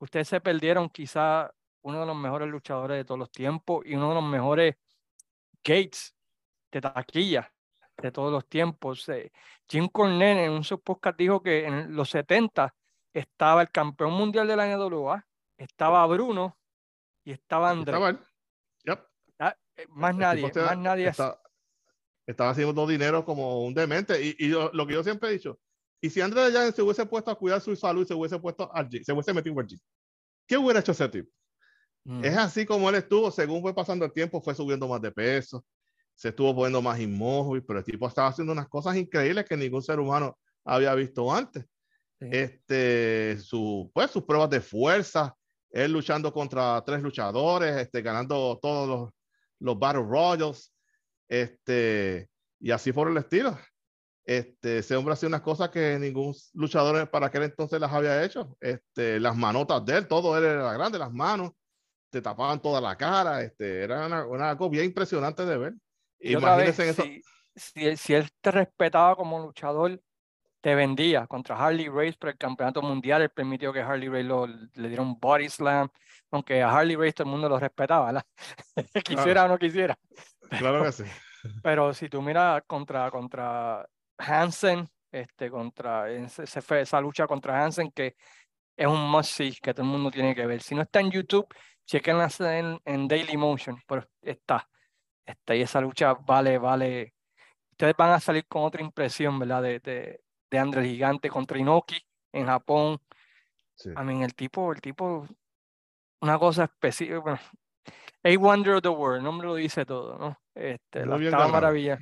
ustedes 0.00 0.26
se 0.26 0.40
perdieron 0.40 0.90
quizá 0.90 1.48
uno 1.82 2.00
de 2.00 2.06
los 2.06 2.16
mejores 2.16 2.48
luchadores 2.48 2.96
de 2.96 3.04
todos 3.04 3.20
los 3.20 3.30
tiempos 3.30 3.86
y 3.86 3.94
uno 3.94 4.08
de 4.08 4.14
los 4.16 4.24
mejores 4.24 4.74
gates 5.62 6.16
de 6.72 6.80
taquilla 6.80 7.52
de 7.96 8.10
todos 8.10 8.32
los 8.32 8.44
tiempos. 8.48 9.08
Eh, 9.08 9.30
Jim 9.68 9.86
Cornette 9.86 10.46
en 10.46 10.50
un 10.50 10.64
podcast 10.82 11.16
dijo 11.16 11.40
que 11.40 11.64
en 11.64 11.94
los 11.94 12.10
70 12.10 12.74
estaba 13.20 13.62
el 13.62 13.70
campeón 13.70 14.12
mundial 14.12 14.46
de 14.46 14.56
la 14.56 14.76
NWA, 14.76 15.26
estaba 15.56 16.06
Bruno 16.06 16.56
y 17.24 17.32
estaba 17.32 17.70
André. 17.70 17.96
Ah, 19.38 19.56
eh, 19.76 19.86
más 19.88 20.14
nadie, 20.14 20.50
más 20.54 20.78
nadie. 20.78 21.12
estaba 22.26 22.50
haciendo 22.50 22.86
dinero 22.86 23.24
como 23.24 23.62
un 23.62 23.74
demente. 23.74 24.22
Y, 24.22 24.36
y 24.38 24.48
lo 24.48 24.86
que 24.86 24.94
yo 24.94 25.02
siempre 25.02 25.30
he 25.30 25.32
dicho, 25.32 25.58
y 26.00 26.10
si 26.10 26.20
Andrés 26.20 26.52
ya 26.52 26.70
se 26.70 26.82
hubiese 26.82 27.06
puesto 27.06 27.30
a 27.30 27.34
cuidar 27.34 27.60
su 27.60 27.74
salud 27.74 28.02
y 28.02 28.06
se 28.06 28.14
hubiese 28.14 28.38
puesto 28.38 28.70
al 28.72 28.90
se 28.90 29.12
hubiese 29.12 29.32
metido 29.32 29.58
al 29.58 29.66
gym, 29.66 29.78
¿qué 30.46 30.58
hubiera 30.58 30.80
hecho 30.80 30.92
ese 30.92 31.08
tipo? 31.08 31.30
Mm. 32.04 32.24
Es 32.24 32.36
así 32.36 32.66
como 32.66 32.88
él 32.90 32.96
estuvo, 32.96 33.30
según 33.30 33.62
fue 33.62 33.74
pasando 33.74 34.04
el 34.04 34.12
tiempo, 34.12 34.42
fue 34.42 34.54
subiendo 34.54 34.86
más 34.86 35.00
de 35.00 35.10
peso, 35.10 35.64
se 36.14 36.28
estuvo 36.28 36.54
poniendo 36.54 36.82
más 36.82 37.00
inmóvil, 37.00 37.64
pero 37.64 37.78
el 37.78 37.84
tipo 37.84 38.06
estaba 38.06 38.28
haciendo 38.28 38.52
unas 38.52 38.68
cosas 38.68 38.94
increíbles 38.96 39.46
que 39.46 39.56
ningún 39.56 39.82
ser 39.82 39.98
humano 39.98 40.38
había 40.64 40.94
visto 40.94 41.32
antes. 41.34 41.64
Este, 42.20 43.38
su, 43.38 43.90
pues, 43.92 44.10
sus 44.10 44.24
pruebas 44.24 44.50
de 44.50 44.60
fuerza, 44.60 45.36
él 45.70 45.92
luchando 45.92 46.32
contra 46.32 46.82
tres 46.84 47.02
luchadores, 47.02 47.76
este, 47.76 48.02
ganando 48.02 48.58
todos 48.60 48.88
los, 48.88 49.10
los 49.58 49.78
Battle 49.78 50.02
Royals, 50.02 50.72
este, 51.28 52.28
y 52.60 52.70
así 52.70 52.92
por 52.92 53.10
el 53.10 53.16
estilo. 53.16 53.58
Este, 54.24 54.78
ese 54.78 54.96
hombre 54.96 55.12
hacía 55.12 55.28
unas 55.28 55.42
cosas 55.42 55.68
que 55.68 55.98
ningún 56.00 56.34
luchador 56.54 57.08
para 57.10 57.26
aquel 57.26 57.44
entonces 57.44 57.80
las 57.80 57.92
había 57.92 58.24
hecho. 58.24 58.56
Este, 58.60 59.20
las 59.20 59.36
manotas 59.36 59.84
de 59.84 59.98
él, 59.98 60.08
todo 60.08 60.36
él 60.36 60.44
era 60.44 60.72
grande, 60.72 60.98
las 60.98 61.12
manos, 61.12 61.52
te 62.10 62.20
tapaban 62.20 62.60
toda 62.60 62.80
la 62.80 62.96
cara. 62.96 63.42
Este, 63.42 63.82
era 63.82 64.06
una, 64.26 64.50
algo 64.50 64.68
bien 64.68 64.86
impresionante 64.86 65.46
de 65.46 65.56
ver. 65.56 65.74
Imagínense 66.18 66.88
eso. 66.88 67.04
Si, 67.54 67.96
si, 67.96 68.14
él 68.14 68.28
te 68.40 68.50
respetaba 68.50 69.14
como 69.14 69.38
luchador, 69.38 70.02
te 70.60 70.74
vendía 70.74 71.26
contra 71.26 71.56
Harley 71.56 71.88
Race 71.88 72.16
por 72.18 72.30
el 72.30 72.38
campeonato 72.38 72.82
mundial. 72.82 73.22
Él 73.22 73.30
permitió 73.30 73.72
que 73.72 73.80
Harley 73.80 74.08
Race 74.08 74.68
le 74.74 74.88
diera 74.88 75.02
un 75.02 75.18
body 75.18 75.48
slam, 75.48 75.88
aunque 76.30 76.62
a 76.62 76.70
Harley 76.70 76.96
Race 76.96 77.12
todo 77.12 77.28
el 77.28 77.32
mundo 77.32 77.48
lo 77.48 77.58
respetaba, 77.58 78.24
quisiera 79.04 79.44
o 79.44 79.48
no 79.48 79.58
quisiera. 79.58 79.96
Claro 80.58 80.82
que 80.84 80.92
sí. 80.92 81.04
Pero 81.62 81.94
si 81.94 82.08
tú 82.08 82.22
miras 82.22 82.62
contra, 82.66 83.10
contra 83.10 83.86
Hansen, 84.18 84.88
este, 85.12 85.50
contra 85.50 86.10
ese, 86.10 86.60
fue 86.60 86.82
esa 86.82 87.00
lucha 87.00 87.26
contra 87.26 87.62
Hansen 87.62 87.90
que 87.90 88.16
es 88.76 88.86
un 88.86 89.10
must 89.10 89.30
see 89.30 89.52
que 89.62 89.72
todo 89.72 89.84
el 89.84 89.92
mundo 89.92 90.10
tiene 90.10 90.34
que 90.34 90.46
ver. 90.46 90.60
Si 90.60 90.74
no 90.74 90.82
está 90.82 91.00
en 91.00 91.10
YouTube, 91.10 91.46
chequenla 91.86 92.28
en, 92.40 92.80
en 92.84 93.08
Daily 93.08 93.36
Motion, 93.36 93.80
pero 93.86 94.06
está, 94.20 94.68
está 95.24 95.54
y 95.54 95.62
esa 95.62 95.80
lucha 95.80 96.14
vale, 96.14 96.58
vale. 96.58 97.14
Ustedes 97.70 97.94
van 97.96 98.12
a 98.12 98.20
salir 98.20 98.46
con 98.46 98.64
otra 98.64 98.82
impresión, 98.82 99.38
¿verdad? 99.38 99.62
De, 99.62 99.80
de, 99.80 100.20
de 100.50 100.58
André 100.58 100.84
Gigante 100.84 101.28
contra 101.28 101.58
Inoki 101.58 101.96
en 102.32 102.46
Japón. 102.46 103.00
a 103.94 104.02
mí 104.02 104.22
el 104.22 104.34
tipo, 104.34 104.72
el 104.72 104.80
tipo, 104.80 105.26
una 106.20 106.38
cosa 106.38 106.64
específica. 106.64 107.20
Bueno, 107.20 107.38
A 108.24 108.38
Wonder 108.38 108.74
of 108.74 108.82
the 108.82 108.88
World, 108.88 109.18
el 109.18 109.24
nombre 109.24 109.48
lo 109.48 109.54
dice 109.54 109.84
todo, 109.84 110.18
¿no? 110.18 110.38
Este, 110.54 111.04
la 111.06 111.48
maravilla 111.48 111.98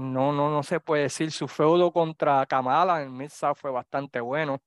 no, 0.00 0.32
no, 0.32 0.50
no 0.50 0.62
se 0.62 0.80
puede 0.80 1.04
decir. 1.04 1.30
Su 1.30 1.48
feudo 1.48 1.92
contra 1.92 2.46
Kamala 2.46 3.02
en 3.02 3.16
mid 3.16 3.30
fue 3.56 3.70
bastante 3.70 4.20
bueno. 4.20 4.62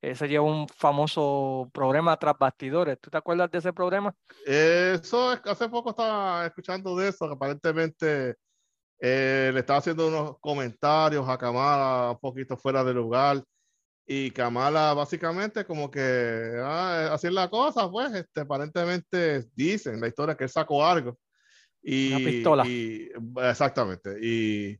Ese 0.00 0.28
lleva 0.28 0.44
un 0.44 0.68
famoso 0.68 1.70
problema 1.72 2.16
tras 2.16 2.38
bastidores. 2.38 2.98
¿Tú 3.00 3.10
te 3.10 3.16
acuerdas 3.16 3.50
de 3.50 3.58
ese 3.58 3.72
problema? 3.72 4.14
Eso, 4.44 5.30
hace 5.30 5.68
poco 5.68 5.90
estaba 5.90 6.46
escuchando 6.46 6.96
de 6.96 7.08
eso, 7.08 7.26
que 7.26 7.34
aparentemente 7.34 8.36
eh, 8.98 9.50
le 9.52 9.60
estaba 9.60 9.78
haciendo 9.78 10.08
unos 10.08 10.38
comentarios 10.40 11.28
a 11.28 11.38
Kamala 11.38 12.12
un 12.12 12.18
poquito 12.18 12.56
fuera 12.56 12.82
de 12.84 12.94
lugar. 12.94 13.42
Y 14.08 14.30
Kamala 14.30 14.94
básicamente 14.94 15.64
como 15.64 15.90
que 15.90 16.60
ah, 16.62 17.10
así 17.12 17.26
es 17.26 17.32
la 17.32 17.50
cosa, 17.50 17.90
pues, 17.90 18.14
este, 18.14 18.42
aparentemente 18.42 19.44
dicen 19.54 20.00
la 20.00 20.08
historia 20.08 20.36
que 20.36 20.44
él 20.44 20.50
sacó 20.50 20.84
algo 20.84 21.18
y, 21.82 22.12
Una 22.12 22.24
pistola. 22.24 22.64
exactamente. 23.50 24.16
Y, 24.20 24.78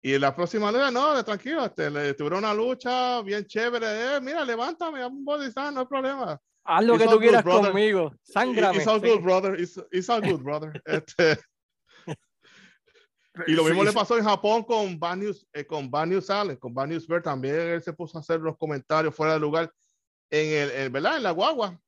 y 0.00 0.18
la 0.18 0.34
próxima 0.34 0.70
vez, 0.70 0.92
no, 0.92 1.22
tranquilo, 1.24 1.66
este, 1.66 1.90
le 1.90 2.14
tuvieron 2.14 2.38
una 2.38 2.54
lucha 2.54 3.20
bien 3.22 3.44
chévere. 3.44 4.16
Eh, 4.16 4.20
mira, 4.20 4.44
levántame, 4.44 5.04
un 5.04 5.24
body 5.24 5.50
no 5.54 5.80
hay 5.80 5.86
problema. 5.86 6.40
Haz 6.64 6.84
lo 6.84 6.98
que 6.98 7.06
tú 7.06 7.18
quieras 7.18 7.42
conmigo. 7.42 8.12
Sangrame. 8.22 8.78
It's 8.78 8.86
all 8.86 9.00
good, 9.00 9.22
brother. 9.22 9.58
It's, 9.58 10.08
all 10.08 10.20
good, 10.20 10.42
brother. 10.42 10.82
Este, 10.84 11.38
y 13.46 13.52
lo 13.52 13.64
mismo 13.64 13.84
le 13.84 13.92
pasó 13.92 14.18
en 14.18 14.24
Japón 14.24 14.64
con 14.64 14.98
Banius, 14.98 15.46
eh, 15.52 15.64
con 15.64 15.90
Banius 15.90 16.30
Allen, 16.30 16.56
con 16.56 16.74
Banius 16.74 17.06
Bear 17.06 17.22
también. 17.22 17.54
Él 17.54 17.82
se 17.82 17.92
puso 17.92 18.18
a 18.18 18.20
hacer 18.20 18.40
los 18.40 18.56
comentarios 18.56 19.14
fuera 19.14 19.34
de 19.34 19.40
lugar 19.40 19.72
en 20.30 20.70
el, 20.70 20.90
¿verdad? 20.90 21.16
En 21.16 21.22
la 21.22 21.30
guagua 21.30 21.78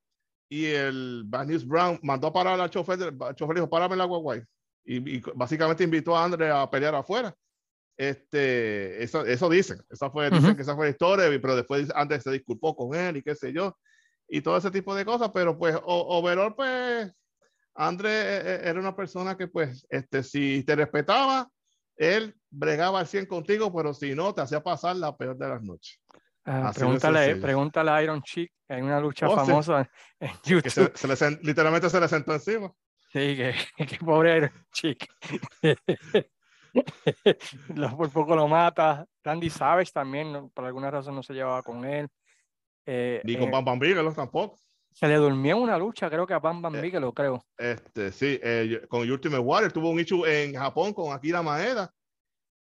y 0.49 0.67
el 0.67 1.23
Bad 1.27 1.49
Brown 1.65 1.99
mandó 2.03 2.27
a 2.27 2.33
parar 2.33 2.61
al 2.61 2.71
chofer, 2.71 3.01
el 3.01 3.35
chofer 3.35 3.57
dijo, 3.57 3.71
párame 3.71 3.97
la 3.97 4.05
guagua 4.05 4.37
y, 4.37 4.45
y, 4.85 5.23
básicamente 5.35 5.85
invitó 5.85 6.17
a 6.17 6.25
André 6.25 6.51
a 6.51 6.69
pelear 6.69 6.95
afuera. 6.95 7.35
Este, 7.97 9.03
eso, 9.03 9.25
eso 9.27 9.49
dicen, 9.49 9.79
esa 9.91 10.11
fue, 10.11 10.31
dicen 10.31 10.57
que 10.57 10.63
esa 10.63 10.75
fue 10.75 10.87
la 10.87 10.91
historia, 10.91 11.27
pero 11.41 11.55
después 11.55 11.89
André 11.95 12.21
se 12.21 12.31
disculpó 12.31 12.75
con 12.75 12.95
él 12.95 13.19
y 13.19 13.23
qué 13.23 13.35
sé 13.35 13.53
yo, 13.53 13.77
y 14.27 14.41
todo 14.41 14.57
ese 14.57 14.71
tipo 14.71 14.95
de 14.95 15.05
cosas, 15.05 15.31
pero 15.35 15.59
pues 15.59 15.77
overall, 15.85 16.55
pues 16.55 17.13
André 17.75 18.11
eh, 18.11 18.41
eh, 18.45 18.61
era 18.65 18.81
una 18.81 18.95
persona 18.95 19.37
que 19.37 19.49
pues, 19.49 19.87
este, 19.89 20.23
si 20.23 20.65
te 20.65 20.77
respetaba, 20.77 21.49
él 21.97 22.35
bregaba 22.51 23.01
al 23.01 23.07
100 23.07 23.27
contigo, 23.27 23.73
pero 23.75 23.95
si 23.95 24.15
no, 24.15 24.35
te 24.35 24.41
hacía 24.41 24.63
pasar 24.63 24.97
la 24.97 25.17
peor 25.17 25.37
de 25.37 25.49
las 25.49 25.63
noches. 25.63 26.01
Ah, 26.45 26.73
pregúntale, 26.75 27.37
pregúntale 27.37 27.91
a 27.91 28.03
Iron 28.03 28.23
Chick, 28.23 28.53
hay 28.69 28.81
una 28.81 28.99
lucha 28.99 29.29
oh, 29.29 29.37
famosa 29.37 29.89
en 30.19 30.31
YouTube. 30.43 31.39
literalmente 31.43 31.91
se 31.91 32.01
le 32.01 32.09
sentó 32.09 32.33
encima. 32.33 32.73
Sí, 33.13 33.37
que, 33.37 33.55
que 33.87 33.99
pobre 33.99 34.37
Iron 34.39 34.53
Chick. 34.73 35.07
por 37.97 38.11
poco 38.11 38.37
lo 38.37 38.49
mata. 38.49 39.07
Randy 39.23 39.51
Savage 39.51 39.93
también, 39.93 40.51
por 40.51 40.65
alguna 40.65 40.91
razón 40.91 41.15
no 41.15 41.23
se 41.23 41.35
llevaba 41.35 41.63
con 41.63 41.85
él. 41.85 42.09
Eh, 42.87 43.21
Ni 43.25 43.37
con 43.37 43.49
eh, 43.49 43.53
Bam 43.53 43.65
Bam 43.65 44.15
tampoco. 44.15 44.59
Se 44.93 45.07
le 45.09 45.17
durmió 45.17 45.57
una 45.57 45.79
lucha, 45.79 46.11
creo 46.11 46.27
que 46.27 46.35
a 46.35 46.39
Bam 46.39 46.61
Bam 46.61 46.77
Eh, 46.77 47.01
lo 47.01 47.13
creo. 47.13 47.45
Este, 47.57 48.13
sí, 48.13 48.39
eh, 48.43 48.83
con 48.89 49.09
Ultimate 49.09 49.41
Warrior 49.43 49.73
tuvo 49.73 49.91
un 49.91 50.01
issue 50.01 50.27
en 50.27 50.55
Japón 50.55 50.93
con 50.93 51.13
Akira 51.13 51.43
Maeda. 51.43 51.93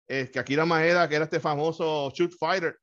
Eh, 0.07 0.29
que 0.31 0.39
Akira 0.39 0.65
Maeda, 0.65 1.07
que 1.09 1.15
era 1.15 1.23
este 1.25 1.39
famoso 1.39 2.09
shoot 2.11 2.31
fighter, 2.39 2.77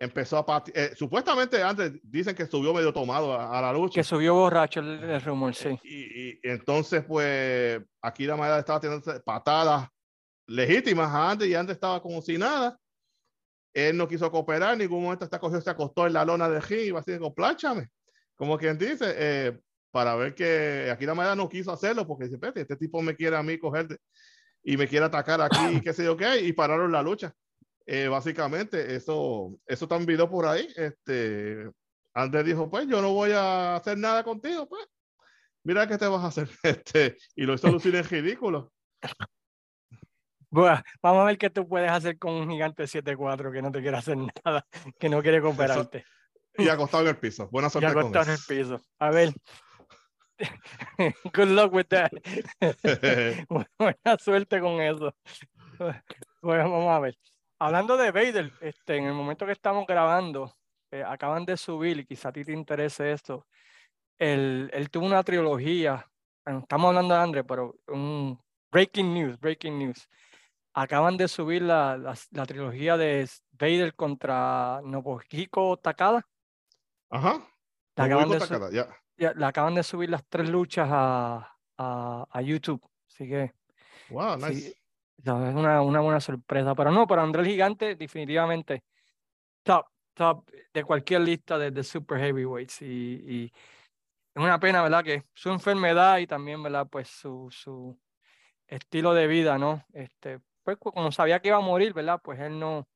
empezó 0.00 0.38
a 0.38 0.46
pati- 0.46 0.72
eh, 0.74 0.92
supuestamente 0.96 1.62
antes 1.62 1.92
dicen 2.02 2.34
que 2.34 2.46
subió 2.46 2.72
medio 2.74 2.92
tomado 2.92 3.32
a, 3.32 3.56
a 3.58 3.62
la 3.62 3.72
lucha. 3.72 3.94
Que 4.00 4.04
subió 4.04 4.34
borracho 4.34 4.80
el, 4.80 5.02
el 5.04 5.20
rumor, 5.20 5.54
sí. 5.54 5.78
Y, 5.84 6.30
y 6.30 6.40
entonces, 6.42 7.04
pues, 7.04 7.80
Akira 8.00 8.36
Maeda 8.36 8.58
estaba 8.58 8.80
teniendo 8.80 9.22
patadas 9.24 9.88
legítimas 10.48 11.08
a 11.08 11.30
Andy 11.30 11.46
y 11.46 11.54
Andy 11.54 11.72
estaba 11.72 12.02
como 12.02 12.20
si 12.22 12.36
nada. 12.38 12.76
Él 13.74 13.96
no 13.96 14.06
quiso 14.08 14.30
cooperar, 14.30 14.72
en 14.72 14.80
ningún 14.80 15.02
momento 15.02 15.24
esta 15.24 15.38
cogió, 15.38 15.60
se 15.60 15.70
acostó 15.70 16.06
en 16.06 16.12
la 16.14 16.24
lona 16.24 16.48
de 16.48 16.60
ring 16.60 16.86
y 16.86 16.90
va 16.90 17.00
así, 17.00 17.16
como, 17.18 17.32
plánchame. 17.34 17.88
Como 18.36 18.58
quien 18.58 18.78
dice, 18.78 19.14
eh, 19.16 19.60
para 19.90 20.14
ver 20.16 20.34
que 20.34 20.90
Akira 20.90 21.14
Maeda 21.14 21.36
no 21.36 21.48
quiso 21.48 21.70
hacerlo 21.70 22.06
porque 22.06 22.24
dice, 22.24 22.36
"Espérate, 22.36 22.62
este 22.62 22.76
tipo 22.76 23.02
me 23.02 23.14
quiere 23.14 23.36
a 23.36 23.42
mí 23.42 23.58
coger 23.58 23.98
y 24.62 24.76
me 24.76 24.88
quiere 24.88 25.06
atacar 25.06 25.40
aquí, 25.40 25.80
qué 25.82 25.92
sé 25.92 26.04
yo 26.04 26.16
qué, 26.16 26.40
y 26.40 26.52
pararon 26.52 26.92
la 26.92 27.02
lucha. 27.02 27.34
Eh, 27.86 28.08
básicamente, 28.08 28.94
eso, 28.94 29.58
eso 29.66 29.84
está 29.84 29.96
en 29.96 30.06
video 30.06 30.30
por 30.30 30.46
ahí. 30.46 30.68
Este, 30.76 31.68
Andrés 32.14 32.44
dijo, 32.44 32.70
pues 32.70 32.86
yo 32.86 33.02
no 33.02 33.12
voy 33.12 33.32
a 33.32 33.76
hacer 33.76 33.98
nada 33.98 34.22
contigo, 34.22 34.68
pues. 34.68 34.86
Mira 35.64 35.86
qué 35.86 35.98
te 35.98 36.06
vas 36.06 36.24
a 36.24 36.28
hacer. 36.28 36.48
Este, 36.62 37.16
y 37.34 37.44
lo 37.44 37.54
hizo 37.54 37.70
lucir 37.70 37.94
en 37.94 38.04
ridículo. 38.04 38.72
Vamos 40.50 41.22
a 41.22 41.24
ver 41.24 41.38
qué 41.38 41.48
tú 41.48 41.66
puedes 41.66 41.90
hacer 41.90 42.18
con 42.18 42.34
un 42.34 42.50
gigante 42.50 42.84
7-4 42.84 43.50
que 43.52 43.62
no 43.62 43.72
te 43.72 43.80
quiere 43.80 43.96
hacer 43.96 44.16
nada, 44.44 44.66
que 44.98 45.08
no 45.08 45.22
quiere 45.22 45.40
cooperarte. 45.40 46.04
Y 46.58 46.68
acostado 46.68 47.02
en 47.04 47.10
el 47.10 47.18
piso. 47.18 47.48
Buena 47.50 47.68
Y 47.68 47.70
suerte 47.70 47.92
con 47.94 48.14
acostado 48.14 48.24
en 48.24 48.30
el 48.30 48.34
eso. 48.34 48.44
piso. 48.48 48.80
A 48.98 49.10
ver. 49.10 49.32
Good 51.34 51.48
luck 51.48 51.72
with 51.72 51.86
that. 51.88 52.10
Buena 53.78 54.18
suerte 54.18 54.60
con 54.60 54.80
eso. 54.80 55.14
Bueno, 56.40 56.70
vamos 56.70 56.90
a 56.90 56.98
ver. 57.00 57.16
Hablando 57.58 57.96
de 57.96 58.10
Vader, 58.10 58.52
este, 58.60 58.96
en 58.96 59.04
el 59.04 59.14
momento 59.14 59.46
que 59.46 59.52
estamos 59.52 59.86
grabando, 59.86 60.52
eh, 60.90 61.04
acaban 61.06 61.44
de 61.44 61.56
subir, 61.56 61.98
y 62.00 62.04
quizá 62.06 62.30
a 62.30 62.32
ti 62.32 62.44
te 62.44 62.52
interese 62.52 63.12
esto, 63.12 63.46
él, 64.18 64.68
él 64.72 64.90
tuvo 64.90 65.06
una 65.06 65.22
trilogía, 65.22 66.06
estamos 66.44 66.88
hablando 66.88 67.14
de 67.14 67.20
André, 67.20 67.44
pero 67.44 67.76
un 67.86 68.40
breaking 68.72 69.14
news, 69.14 69.38
breaking 69.38 69.78
news. 69.78 70.08
Acaban 70.74 71.16
de 71.16 71.28
subir 71.28 71.62
la, 71.62 71.96
la, 71.96 72.14
la 72.30 72.46
trilogía 72.46 72.96
de 72.96 73.28
Vader 73.52 73.94
contra 73.94 74.80
Nobuhiko 74.82 75.76
Takada. 75.76 76.26
Ajá. 77.12 77.46
La 77.96 78.04
acaban, 78.04 78.28
de 78.30 78.38
Takada, 78.38 78.70
ya. 78.72 78.88
ya, 79.18 79.32
la 79.34 79.48
acaban 79.48 79.74
de 79.74 79.82
subir 79.82 80.08
las 80.10 80.24
tres 80.26 80.48
luchas 80.48 80.88
a, 80.90 81.56
a, 81.76 82.26
a 82.28 82.42
YouTube. 82.42 82.82
Así 83.06 83.28
que 83.28 83.52
Wow, 84.08 84.36
nice. 84.36 84.74
es 85.18 85.24
una, 85.24 85.82
una 85.82 86.00
buena 86.00 86.20
sorpresa. 86.20 86.74
Pero 86.74 86.90
no, 86.90 87.06
para 87.06 87.22
André 87.22 87.42
el 87.42 87.48
Gigante, 87.48 87.94
definitivamente 87.96 88.82
top, 89.62 89.86
top 90.14 90.48
de 90.72 90.84
cualquier 90.84 91.20
lista 91.20 91.58
de, 91.58 91.70
de 91.70 91.84
super 91.84 92.18
heavyweights. 92.18 92.82
Y, 92.82 92.86
y 92.86 93.44
es 94.34 94.42
una 94.42 94.58
pena, 94.58 94.82
¿verdad? 94.82 95.04
Que 95.04 95.24
su 95.34 95.50
enfermedad 95.50 96.18
y 96.18 96.26
también, 96.26 96.62
¿verdad? 96.62 96.88
Pues 96.90 97.08
su, 97.08 97.48
su 97.50 97.98
estilo 98.66 99.12
de 99.12 99.26
vida, 99.26 99.58
¿no? 99.58 99.84
Este, 99.92 100.40
pues 100.62 100.78
cu- 100.78 100.92
como 100.92 101.12
sabía 101.12 101.40
que 101.40 101.48
iba 101.48 101.58
a 101.58 101.60
morir, 101.60 101.92
¿verdad? 101.92 102.20
Pues 102.24 102.40
él 102.40 102.58
no. 102.58 102.88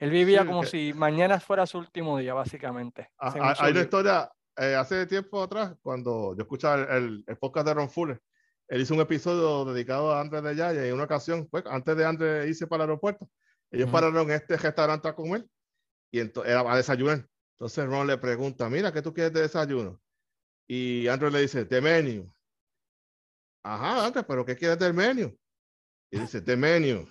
Él 0.00 0.10
vivía 0.10 0.40
Sí, 0.40 0.46
como 0.46 0.60
que- 0.62 0.66
si 0.66 0.92
mañana 0.94 1.38
fuera 1.38 1.66
su 1.66 1.78
último 1.78 2.18
día, 2.18 2.34
básicamente. 2.34 3.10
Ah, 3.18 3.30
según 3.30 3.48
ah, 3.48 3.54
Hay 3.60 3.72
una 3.72 3.80
historia, 3.82 4.32
eh, 4.56 4.74
hace 4.74 5.06
tiempo 5.06 5.42
atrás, 5.42 5.76
cuando 5.82 6.34
yo 6.34 6.42
escuchaba 6.42 6.82
el, 6.82 7.04
el- 7.04 7.24
el 7.26 7.36
podcast 7.36 7.66
de 7.68 7.74
Ron 7.74 7.90
Fuller, 7.90 8.20
él 8.68 8.80
hizo 8.80 8.94
un 8.94 9.00
episodio 9.00 9.64
dedicado 9.72 10.10
a 10.12 10.20
Andrés 10.20 10.42
de 10.42 10.56
Yaya 10.56 10.84
y 10.84 10.88
en 10.88 10.94
una 10.94 11.04
ocasión, 11.04 11.46
pues, 11.50 11.64
antes 11.66 11.96
de 11.96 12.04
Andrés 12.04 12.48
irse 12.48 12.66
para 12.66 12.84
el 12.84 12.90
aeropuerto, 12.90 13.28
ellos 13.70 13.84
Ujú. 13.86 13.92
pararon 13.92 14.16
en 14.30 14.36
este 14.36 14.56
restaurante 14.56 15.06
a 15.08 15.14
comer 15.14 15.46
y 16.10 16.18
ento- 16.20 16.44
era 16.46 16.60
a 16.60 16.76
desayunar. 16.76 17.26
Entonces 17.56 17.84
Ron 17.86 18.06
le 18.06 18.16
pregunta, 18.16 18.68
mira, 18.70 18.90
¿qué 18.92 19.02
tú 19.02 19.12
quieres 19.12 19.32
de 19.34 19.42
desayuno? 19.42 20.00
Y 20.66 21.08
Andrés 21.08 21.32
le 21.32 21.40
dice, 21.42 21.64
de 21.66 21.80
menú. 21.80 22.32
Ajá, 23.62 24.06
Andrés, 24.06 24.24
pero 24.26 24.44
¿qué 24.46 24.56
quieres 24.56 24.78
del 24.78 24.94
menú? 24.94 25.36
Y 26.10 26.20
dice, 26.20 26.40
de 26.40 26.56
menú. 26.56 27.06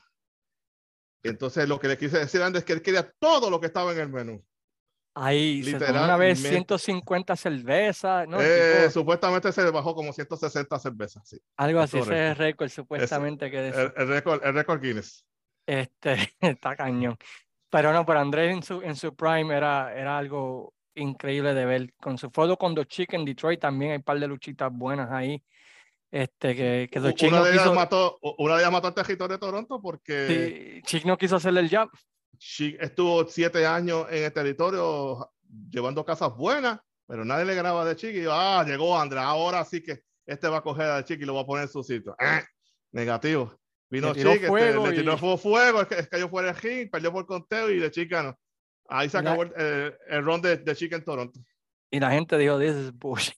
Entonces 1.23 1.67
lo 1.67 1.79
que 1.79 1.87
le 1.87 1.97
quise 1.97 2.19
decir 2.19 2.41
a 2.41 2.45
Andrés 2.45 2.61
es 2.61 2.65
que 2.65 2.73
él 2.73 2.81
quería 2.81 3.11
todo 3.19 3.49
lo 3.49 3.59
que 3.59 3.67
estaba 3.67 3.91
en 3.91 3.99
el 3.99 4.09
menú. 4.09 4.43
Ahí, 5.15 5.61
una 5.61 6.15
vez 6.15 6.39
Literalmente. 6.39 6.49
150 6.49 7.35
cervezas, 7.35 8.27
¿no? 8.27 8.39
Eh, 8.39 8.75
tipo- 8.83 8.91
supuestamente 8.91 9.51
se 9.51 9.63
le 9.63 9.71
bajó 9.71 9.93
como 9.93 10.13
160 10.13 10.79
cervezas. 10.79 11.27
Sí. 11.27 11.37
algo 11.57 11.79
es 11.79 11.85
así, 11.85 11.97
ese 11.97 12.13
es 12.13 12.31
el 12.31 12.35
récord 12.37 12.69
supuestamente 12.69 13.51
que 13.51 13.61
decía. 13.61 13.81
El, 13.81 13.93
el 13.97 14.07
récord, 14.07 14.41
el 14.45 14.53
récord 14.53 14.81
Guinness. 14.81 15.25
Este, 15.65 16.15
está 16.39 16.75
cañón. 16.75 17.17
Pero 17.69 17.91
no, 17.91 18.05
pero 18.05 18.19
Andrés 18.19 18.53
en 18.53 18.63
su, 18.63 18.81
en 18.81 18.95
su 18.95 19.13
prime 19.15 19.55
era, 19.55 19.93
era 19.93 20.17
algo 20.17 20.73
increíble 20.95 21.53
de 21.53 21.65
ver. 21.65 21.93
Con 21.99 22.17
su 22.17 22.29
foto 22.29 22.57
con 22.57 22.73
Dos 22.73 22.87
Chick 22.87 23.13
en 23.13 23.25
Detroit 23.25 23.59
también 23.59 23.91
hay 23.91 23.97
un 23.97 24.03
par 24.03 24.19
de 24.19 24.27
luchitas 24.27 24.71
buenas 24.71 25.11
ahí. 25.11 25.43
Este, 26.11 26.55
que, 26.55 26.89
que 26.91 27.13
Chick 27.13 27.29
Una 27.29 27.39
no 27.39 27.45
de, 27.45 27.51
quiso, 27.51 27.73
mató, 27.73 28.17
una 28.39 28.55
de 28.55 28.61
ellas 28.61 28.71
mató 28.71 28.87
al 28.87 28.95
territorio 28.95 29.35
de 29.37 29.39
Toronto 29.39 29.79
porque 29.81 30.81
sí, 30.81 30.81
Chick 30.83 31.05
no 31.05 31.17
quiso 31.17 31.35
hacerle 31.35 31.59
el 31.59 31.69
jab. 31.69 31.87
Chic 32.37 32.81
estuvo 32.81 33.27
siete 33.27 33.65
años 33.65 34.07
en 34.09 34.23
el 34.23 34.33
territorio 34.33 35.31
llevando 35.69 36.03
casas 36.03 36.35
buenas, 36.35 36.79
pero 37.05 37.23
nadie 37.23 37.45
le 37.45 37.53
graba 37.53 37.85
de 37.85 37.95
Chic 37.95 38.15
y 38.15 38.23
yo, 38.23 38.31
ah, 38.33 38.63
llegó 38.65 38.97
Andrés, 38.99 39.21
ahora 39.23 39.63
sí 39.65 39.83
que 39.83 40.01
este 40.25 40.47
va 40.47 40.57
a 40.57 40.61
coger 40.61 40.89
a 40.89 41.03
Chic 41.03 41.21
y 41.21 41.25
lo 41.25 41.35
va 41.35 41.41
a 41.41 41.45
poner 41.45 41.63
en 41.65 41.69
su 41.71 41.83
sitio. 41.83 42.15
Ah, 42.19 42.41
negativo. 42.91 43.55
Vino 43.91 44.07
Le 44.09 44.13
tiró 44.15 44.29
Chic, 44.31 44.35
este, 44.43 44.47
fuego 44.47 44.87
le 44.87 44.93
tiró 44.95 45.13
y- 45.13 45.37
fuego, 45.37 45.81
es 45.81 45.87
que, 45.87 45.95
es 45.95 46.01
que 46.03 46.09
cayó 46.09 46.29
fuera 46.29 46.53
del 46.53 46.61
ring, 46.61 46.89
perdió 46.91 47.11
por 47.11 47.25
conteo 47.27 47.69
y 47.69 47.79
de 47.79 47.91
Chic 47.91 48.09
ganó. 48.09 48.35
Ahí 48.87 49.09
se 49.09 49.19
Y 49.19 49.21
la- 49.21 49.31
acabó 49.31 49.43
el, 49.43 49.53
el, 49.61 49.93
el 50.07 50.25
round 50.25 50.43
de, 50.43 50.57
de 50.57 50.75
Chic 50.75 50.91
en 50.93 51.03
Toronto. 51.03 51.39
Y 51.91 51.99
la 51.99 52.11
gente 52.11 52.37
dijo, 52.37 52.59
this 52.59 52.75
is 52.75 52.91
bullshit. 52.97 53.35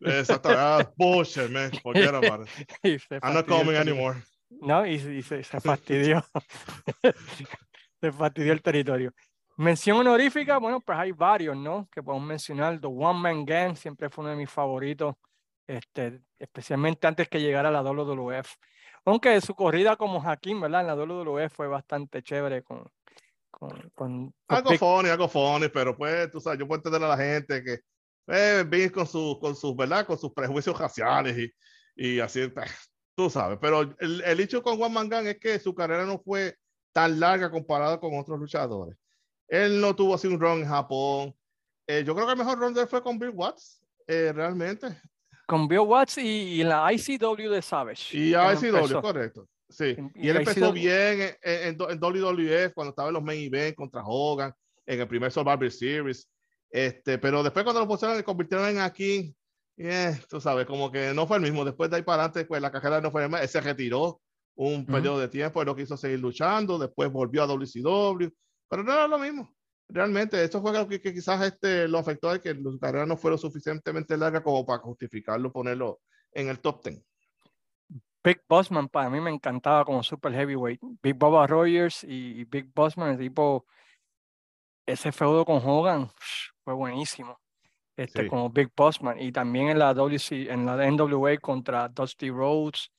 Exacto. 0.00 0.48
Ah, 0.52 0.88
bullshit, 0.96 1.50
man. 1.50 1.70
Forget 1.82 2.14
about 2.14 2.48
it. 2.82 3.00
I'm 3.22 3.34
not 3.34 3.46
coming 3.46 3.76
anymore. 3.76 4.22
No, 4.50 4.86
y, 4.86 4.94
y 4.94 5.22
se, 5.22 5.42
se 5.42 5.60
fastidió. 5.60 6.24
se 8.00 8.12
fastidió 8.12 8.52
el 8.52 8.62
territorio. 8.62 9.12
Mención 9.56 9.98
honorífica, 9.98 10.58
bueno, 10.58 10.80
pues 10.80 10.98
hay 10.98 11.12
varios, 11.12 11.56
¿no? 11.56 11.88
Que 11.92 12.02
podemos 12.02 12.26
mencionar. 12.26 12.80
The 12.80 12.86
One 12.86 13.20
Man 13.20 13.44
Gang 13.44 13.76
siempre 13.76 14.08
fue 14.10 14.22
uno 14.22 14.30
de 14.30 14.36
mis 14.36 14.50
favoritos, 14.50 15.14
este, 15.66 16.20
especialmente 16.38 17.06
antes 17.06 17.28
que 17.28 17.40
llegara 17.40 17.68
a 17.68 17.72
la 17.72 17.82
WWF. 17.82 18.54
Aunque 19.04 19.40
su 19.40 19.54
corrida 19.54 19.96
como 19.96 20.22
Hakim, 20.22 20.60
¿verdad? 20.60 20.82
En 20.82 20.86
la 20.86 20.94
WWF 20.96 21.52
fue 21.52 21.66
bastante 21.68 22.22
chévere 22.22 22.62
con, 22.62 22.84
con, 23.50 23.70
con, 23.70 23.90
con 23.94 24.34
Algo 24.48 24.70
Big- 24.70 24.78
funny, 24.78 25.08
algo 25.10 25.28
funny, 25.28 25.68
pero 25.68 25.96
pues, 25.96 26.30
tú 26.30 26.40
sabes, 26.40 26.58
yo 26.58 26.66
puedo 26.66 26.78
entender 26.78 27.02
a 27.04 27.08
la 27.08 27.16
gente 27.16 27.62
que 27.62 27.80
eh, 28.28 28.90
con, 28.92 29.06
su, 29.06 29.38
con 29.40 29.54
sus, 29.56 29.74
¿verdad? 29.76 30.06
Con 30.06 30.18
sus 30.18 30.32
prejuicios 30.32 30.78
raciales 30.78 31.36
y, 31.38 31.52
y 31.96 32.20
así, 32.20 32.48
pues, 32.48 32.70
tú 33.14 33.28
sabes. 33.30 33.58
Pero 33.60 33.82
el, 33.98 34.22
el 34.24 34.40
hecho 34.40 34.62
con 34.62 34.76
Juan 34.78 34.92
Mangán 34.92 35.26
es 35.26 35.38
que 35.38 35.58
su 35.58 35.74
carrera 35.74 36.04
no 36.04 36.18
fue 36.18 36.56
tan 36.92 37.18
larga 37.20 37.50
comparada 37.50 37.98
con 37.98 38.18
otros 38.18 38.38
luchadores. 38.38 38.96
Él 39.48 39.80
no 39.80 39.94
tuvo 39.94 40.14
así 40.14 40.26
un 40.28 40.40
run 40.40 40.60
en 40.60 40.68
Japón. 40.68 41.34
Eh, 41.86 42.04
yo 42.06 42.14
creo 42.14 42.26
que 42.26 42.32
el 42.32 42.38
mejor 42.38 42.58
run 42.58 42.72
de 42.74 42.82
él 42.82 42.86
fue 42.88 43.02
con 43.02 43.18
Bill 43.18 43.30
Watts, 43.34 43.82
eh, 44.06 44.32
realmente. 44.34 44.86
con 45.46 45.66
Bill 45.68 45.80
Watts 45.80 46.18
y, 46.18 46.60
y 46.60 46.62
la 46.64 46.90
ICW 46.92 47.50
de 47.50 47.60
Savage. 47.60 48.16
Y 48.16 48.30
ICW, 48.30 48.76
empezó. 48.76 49.02
correcto. 49.02 49.48
Sí, 49.68 49.94
En- 49.96 50.12
y 50.14 50.28
él 50.28 50.36
y 50.36 50.38
empezó 50.38 50.66
ICW. 50.68 50.72
bien 50.72 51.20
en, 51.22 51.36
en, 51.42 51.76
en 51.90 51.98
WWF 51.98 52.72
cuando 52.74 52.90
estaba 52.90 53.08
en 53.08 53.14
los 53.14 53.22
main 53.22 53.52
event 53.52 53.74
contra 53.74 54.02
Hogan, 54.04 54.54
en 54.86 55.00
el 55.00 55.08
primer 55.08 55.32
Survivor 55.32 55.70
Series. 55.70 56.28
Este, 56.72 57.18
pero 57.18 57.42
después 57.42 57.64
cuando 57.64 57.80
lo 57.80 57.86
pusieron 57.86 58.18
y 58.18 58.22
convirtieron 58.22 58.66
en 58.66 58.78
aquí, 58.78 59.36
eh, 59.76 60.18
tú 60.28 60.40
sabes, 60.40 60.64
como 60.64 60.90
que 60.90 61.12
no 61.12 61.26
fue 61.26 61.36
el 61.36 61.42
mismo. 61.42 61.66
Después 61.66 61.90
de 61.90 61.96
ahí 61.96 62.02
para 62.02 62.24
adelante, 62.24 62.46
pues 62.46 62.62
la 62.62 62.72
carrera 62.72 63.02
no 63.02 63.10
fue 63.10 63.22
el 63.22 63.28
mismo. 63.28 63.42
Él 63.42 63.48
se 63.48 63.60
retiró 63.60 64.22
un 64.54 64.82
Ujú. 64.82 64.92
periodo 64.92 65.18
de 65.20 65.28
tiempo, 65.28 65.60
él 65.60 65.66
no 65.66 65.76
quiso 65.76 65.96
seguir 65.96 66.18
luchando, 66.18 66.78
después 66.78 67.12
volvió 67.12 67.42
a 67.42 67.46
WCW, 67.46 68.28
pero 68.68 68.82
no 68.82 68.92
era 68.92 69.06
lo 69.06 69.18
mismo. 69.18 69.54
Realmente, 69.88 70.42
eso 70.42 70.62
fue 70.62 70.70
algo 70.70 70.88
que, 70.88 71.00
que 71.00 71.12
quizás 71.12 71.42
este, 71.42 71.86
lo 71.88 71.98
afectó 71.98 72.30
a 72.30 72.38
que 72.38 72.54
su 72.54 72.78
carrera 72.78 73.04
no 73.04 73.18
fue 73.18 73.30
lo 73.30 73.38
suficientemente 73.38 74.16
larga 74.16 74.42
como 74.42 74.64
para 74.64 74.82
justificarlo, 74.82 75.52
ponerlo 75.52 76.00
en 76.32 76.48
el 76.48 76.58
top 76.60 76.84
10. 76.84 77.02
Big 78.24 78.40
Bossman 78.48 78.88
para 78.88 79.10
mí 79.10 79.20
me 79.20 79.30
encantaba 79.30 79.84
como 79.84 80.02
super 80.02 80.32
heavyweight. 80.32 80.80
Big 81.02 81.16
Baba 81.16 81.46
Rogers 81.46 82.04
y 82.04 82.44
Big 82.44 82.72
Bossman, 82.72 83.10
el 83.10 83.18
tipo, 83.18 83.66
ese 84.86 85.12
feudo 85.12 85.44
con 85.44 85.60
Hogan 85.62 86.10
fue 86.64 86.74
buenísimo. 86.74 87.38
Este, 87.96 88.22
Sí. 88.22 88.28
como 88.28 88.50
Big 88.50 88.70
Bossman. 88.76 89.20
Y 89.20 89.32
también 89.32 89.68
en 89.68 89.78
la 89.78 89.92
WC, 89.94 90.50
en 90.50 90.64
la 90.64 90.76
NWA 90.86 91.36
contra 91.38 91.88
Dusty 91.88 92.30
Rhodes. 92.30 92.90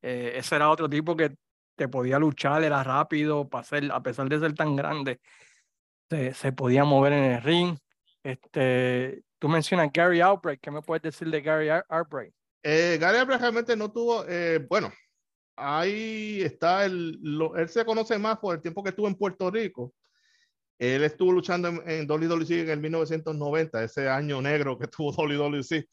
eh, 0.00 0.32
ese 0.36 0.54
era 0.56 0.70
otro 0.70 0.88
tipo 0.88 1.16
que 1.16 1.34
te 1.76 1.88
podía 1.88 2.18
luchar, 2.18 2.62
era 2.62 2.82
rápido, 2.84 3.48
para 3.48 3.64
ser, 3.64 3.90
a 3.92 4.00
pesar 4.02 4.28
de 4.28 4.38
ser 4.38 4.54
tan 4.54 4.74
grande, 4.76 5.20
se, 6.08 6.32
se 6.34 6.52
podía 6.52 6.84
mover 6.84 7.12
en 7.12 7.24
el 7.24 7.42
ring. 7.42 7.76
Este, 8.22 9.22
tú 9.38 9.48
mencionas 9.48 9.90
Gary 9.92 10.20
Outbreak, 10.20 10.60
¿qué 10.60 10.70
me 10.70 10.82
puedes 10.82 11.02
decir 11.02 11.30
de 11.30 11.40
Gary 11.40 11.68
Outbreak? 11.88 12.32
Eh, 12.62 12.96
Gary 13.00 13.18
Outbreak 13.18 13.40
realmente 13.40 13.76
no 13.76 13.90
tuvo, 13.90 14.24
eh, 14.28 14.64
bueno, 14.68 14.92
ahí 15.56 16.42
está, 16.42 16.84
el, 16.84 17.18
él 17.56 17.68
se 17.68 17.84
conoce 17.84 18.18
más 18.18 18.38
por 18.38 18.54
el 18.54 18.60
tiempo 18.62 18.82
que 18.82 18.90
estuvo 18.90 19.08
en 19.08 19.14
Puerto 19.16 19.50
Rico. 19.50 19.92
Él 20.78 21.02
estuvo 21.02 21.32
luchando 21.32 21.68
en, 21.68 21.82
en 21.86 22.10
WWE 22.10 22.60
en 22.60 22.70
el 22.70 22.80
1990, 22.80 23.82
ese 23.82 24.08
año 24.08 24.40
negro 24.40 24.78
que 24.78 24.86
tuvo 24.88 25.10
WWE, 25.10 25.88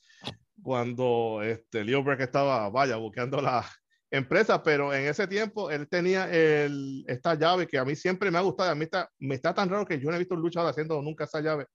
cuando 0.62 1.42
este, 1.44 1.84
Leo 1.84 2.04
Breck 2.04 2.22
estaba, 2.22 2.70
vaya, 2.70 2.96
buscando 2.98 3.42
la 3.42 3.66
empresa, 4.12 4.62
pero 4.64 4.94
en 4.94 5.08
ese 5.08 5.28
tiempo 5.28 5.70
él 5.70 5.88
tenía 5.88 6.30
el, 6.32 7.04
esta 7.08 7.36
llave 7.36 7.68
que 7.68 7.78
a 7.78 7.86
mí 7.86 7.96
siempre 7.96 8.32
me 8.32 8.38
ha 8.38 8.42
gustado, 8.42 8.72
a 8.72 8.76
mí 8.76 8.86
está, 8.86 9.10
me 9.20 9.36
está 9.36 9.54
tan 9.54 9.70
raro 9.70 9.86
que 9.86 10.00
yo 10.00 10.10
no 10.10 10.16
he 10.16 10.20
visto 10.20 10.36
un 10.36 10.42
luchador 10.42 10.70
haciendo 10.70 11.02
nunca 11.02 11.26
esa 11.26 11.42
llave. 11.42 11.66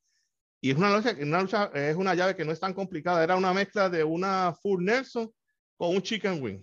Y 0.61 0.71
es 0.71 0.77
una 0.77 0.95
lucha, 0.95 1.17
una 1.21 1.41
lucha, 1.41 1.71
es 1.75 1.97
una 1.97 2.15
llave 2.15 2.37
que 2.37 2.45
no 2.45 2.53
es 2.53 2.61
tan 2.61 2.75
complicada, 2.75 3.25
era 3.25 3.37
una 3.37 3.53
mezcla 3.53 3.89
de 3.89 4.05
una 4.05 4.55
Full 4.63 4.85
Nelson 4.85 5.31
con 5.77 5.91
un 5.97 6.03
Chicken 6.03 6.43
Wing. 6.43 6.63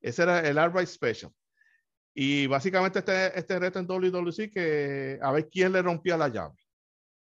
Ese 0.00 0.22
era 0.22 0.40
el 0.40 0.58
Arbright 0.58 0.88
Special. 0.88 1.32
Y 2.14 2.46
básicamente 2.46 2.98
este, 2.98 3.38
este 3.38 3.58
reto 3.58 3.78
en 3.78 3.86
WWC 3.86 4.50
que 4.50 5.18
a 5.22 5.32
ver 5.32 5.48
quién 5.48 5.72
le 5.72 5.82
rompía 5.82 6.16
la 6.16 6.28
llave. 6.28 6.56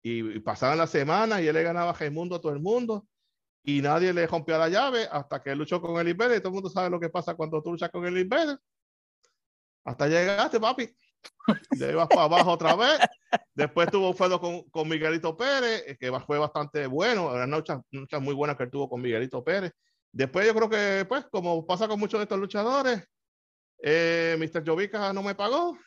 Y, 0.02 0.40
pasaban 0.40 0.78
las 0.78 0.90
semanas 0.90 1.42
y 1.42 1.48
él 1.48 1.54
le 1.54 1.64
ganaba 1.64 1.92
a 1.92 1.94
Raimundo 1.94 2.36
a 2.36 2.42
todo 2.42 2.54
el 2.54 2.62
mundo 2.62 3.06
y 3.64 3.82
nadie 3.82 4.14
le 4.14 4.26
rompía 4.28 4.58
la 4.58 4.70
llave 4.70 5.08
hasta 5.12 5.42
que 5.42 5.54
luchó 5.56 5.82
con 5.82 6.00
el 6.00 6.08
Invader. 6.08 6.38
Y 6.38 6.40
todo 6.40 6.50
el 6.50 6.54
mundo 6.54 6.70
sabe 6.70 6.90
lo 6.90 7.00
que 7.00 7.10
pasa 7.10 7.36
cuando 7.36 7.62
tú 7.62 7.72
luchas 7.72 7.92
con 7.92 8.06
el 8.06 8.18
Invader. 8.18 8.58
Hasta 9.84 10.08
llegaste, 10.08 10.60
papi. 10.60 10.96
Le 11.78 11.92
ibas 11.92 12.08
para 12.08 12.24
abajo 12.24 12.52
otra 12.52 12.76
vez. 12.76 13.00
Después 13.54 13.90
tuvo 13.92 14.10
un 14.10 14.16
feudo 14.16 14.40
con, 14.40 14.64
con, 14.70 14.88
Miguelito 14.88 15.36
Pérez, 15.36 15.84
eh, 15.88 15.98
que 16.00 16.12
fue 16.22 16.38
bastante 16.38 16.88
bueno. 16.88 17.34
Era 17.36 17.46
una 17.46 17.58
lucha, 17.58 17.82
muy 18.20 18.34
buena 18.34 18.56
que 18.56 18.64
él 18.64 18.72
tuvo 18.72 18.90
con 18.90 19.02
Miguelito 19.02 19.44
Pérez. 19.44 19.74
Después 20.12 20.48
yo 20.48 20.56
creo 20.56 20.70
que, 20.70 21.06
pues, 21.08 21.26
como 21.32 21.66
pasa 21.66 21.88
con 21.88 22.00
muchos 22.00 22.20
de 22.20 22.24
estos 22.24 22.40
luchadores, 22.40 23.04
eh, 23.80 24.36
Mr. 24.40 24.64
Jovica 24.66 25.14
no 25.14 25.24
me 25.24 25.36
pagó, 25.36 25.78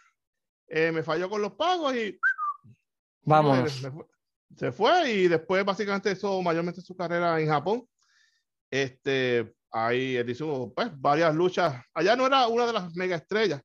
eh, 0.66 0.92
me 0.92 1.02
falló 1.02 1.28
con 1.28 1.42
los 1.42 1.52
pagos 1.52 1.94
y 1.94 2.18
vamos 3.22 3.82
se 4.56 4.72
fue 4.72 5.10
y 5.10 5.28
después 5.28 5.64
básicamente 5.64 6.10
eso 6.10 6.42
mayormente 6.42 6.80
su 6.80 6.96
carrera 6.96 7.40
en 7.40 7.48
Japón. 7.48 7.86
Este, 8.70 9.54
ahí 9.70 10.16
él 10.16 10.28
hizo 10.30 10.72
pues, 10.74 10.88
varias 11.00 11.34
luchas. 11.34 11.82
Allá 11.94 12.16
no 12.16 12.26
era 12.26 12.46
una 12.48 12.66
de 12.66 12.72
las 12.72 12.94
mega 12.94 13.16
estrellas, 13.16 13.62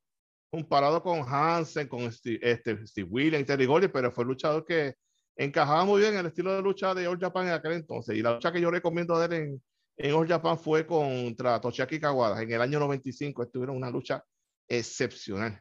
comparado 0.50 1.02
con 1.02 1.22
Hansen, 1.28 1.88
con 1.88 2.12
Steve, 2.12 2.40
este, 2.42 2.86
Steve 2.88 3.10
Williams 3.10 3.46
Terry 3.46 3.66
Gordy, 3.66 3.88
pero 3.88 4.12
fue 4.12 4.26
luchador 4.26 4.66
que 4.66 4.96
encajaba 5.36 5.86
muy 5.86 6.02
bien 6.02 6.14
en 6.14 6.20
el 6.22 6.28
estilo 6.28 6.56
de 6.56 6.62
lucha 6.62 6.94
de 6.94 7.08
All 7.08 7.20
Japan 7.20 7.48
en 7.48 7.54
aquel 7.54 7.74
entonces. 7.74 8.16
Y 8.16 8.22
la 8.22 8.34
lucha 8.34 8.52
que 8.52 8.62
yo 8.62 8.72
recomiendo 8.72 9.20
de 9.20 9.26
él 9.26 9.34
en, 9.34 9.64
en 9.98 10.14
All 10.14 10.28
Japan 10.28 10.58
fue 10.58 10.86
contra 10.86 11.60
Toshiaki 11.60 12.00
Kawada. 12.00 12.42
En 12.42 12.52
el 12.52 12.62
año 12.62 12.80
95 12.80 13.44
estuvieron 13.44 13.78
una 13.78 13.90
lucha 13.90 14.24
excepcional. 14.68 15.60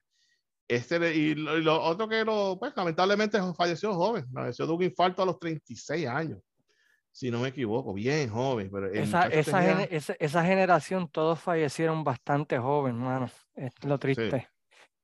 Este, 0.67 1.15
y 1.15 1.35
lo, 1.35 1.83
otro 1.83 2.09
que 2.09 2.25
lo, 2.25 2.57
pues, 2.59 2.73
lamentablemente 2.75 3.39
falleció 3.55 3.95
joven, 3.95 4.27
falleció 4.33 4.67
de 4.67 4.73
un 4.73 4.83
infarto 4.83 5.23
a 5.23 5.27
los 5.27 5.39
36 5.39 6.07
años, 6.07 6.39
si 7.13 7.31
no 7.31 7.41
me 7.41 7.49
equivoco, 7.49 7.93
bien 7.93 8.31
joven. 8.31 8.71
Pero 8.73 8.91
esa, 8.91 9.27
esa, 9.27 9.85
esa, 9.85 10.45
generación, 10.45 11.09
todos 11.09 11.39
fallecieron 11.39 12.03
bastante 12.03 12.59
joven, 12.59 12.97
hermano. 12.97 13.31
Es 13.55 13.73
lo 13.85 13.99
triste. 13.99 14.49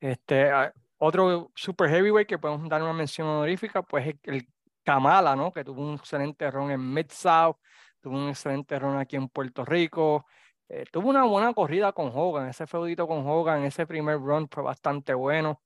Este, 0.00 0.50
otro 0.96 1.52
super 1.54 1.90
heavyweight 1.90 2.28
que 2.28 2.38
podemos 2.38 2.66
dar 2.68 2.82
una 2.82 2.94
mención 2.94 3.28
honorífica, 3.28 3.82
pues 3.82 4.14
el 4.22 4.48
Kamala, 4.82 5.36
¿no? 5.36 5.52
Que 5.52 5.62
tuvo 5.62 5.86
un 5.86 5.96
excelente 5.96 6.50
ron 6.50 6.70
en 6.70 6.92
Mid-South, 6.92 7.56
tuvo 8.00 8.16
un 8.16 8.28
excelente 8.28 8.78
ron 8.78 8.98
aquí 8.98 9.16
en 9.16 9.28
Puerto 9.28 9.64
Rico. 9.64 10.26
Eh, 10.68 10.84
tuvo 10.90 11.08
una 11.08 11.24
buena 11.24 11.52
corrida 11.52 11.92
con 11.92 12.12
Hogan, 12.14 12.48
ese 12.48 12.66
feudito 12.66 13.06
con 13.06 13.26
Hogan, 13.26 13.64
ese 13.64 13.86
primer 13.86 14.18
run 14.18 14.48
fue 14.48 14.62
bastante 14.62 15.14
bueno. 15.14 15.60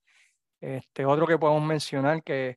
Este, 0.60 1.04
otro 1.04 1.26
que 1.26 1.38
podemos 1.38 1.62
mencionar 1.62 2.22
que 2.22 2.56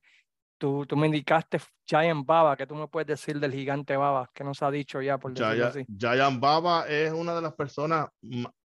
tú, 0.57 0.85
tú 0.85 0.95
me 0.95 1.07
indicaste 1.07 1.59
Giant 1.85 2.25
Baba, 2.25 2.55
que 2.55 2.65
tú 2.65 2.75
me 2.75 2.87
puedes 2.87 3.07
decir 3.07 3.39
del 3.39 3.51
gigante 3.51 3.97
Baba, 3.97 4.31
que 4.33 4.43
nos 4.43 4.63
ha 4.63 4.71
dicho 4.71 5.01
ya 5.01 5.17
por 5.17 5.33
decirlo 5.33 5.53
Giant, 5.55 5.69
así. 5.69 5.85
Giant 5.97 6.39
Baba 6.39 6.87
es 6.87 7.11
una 7.11 7.35
de 7.35 7.41
las 7.41 7.53
personas 7.53 8.07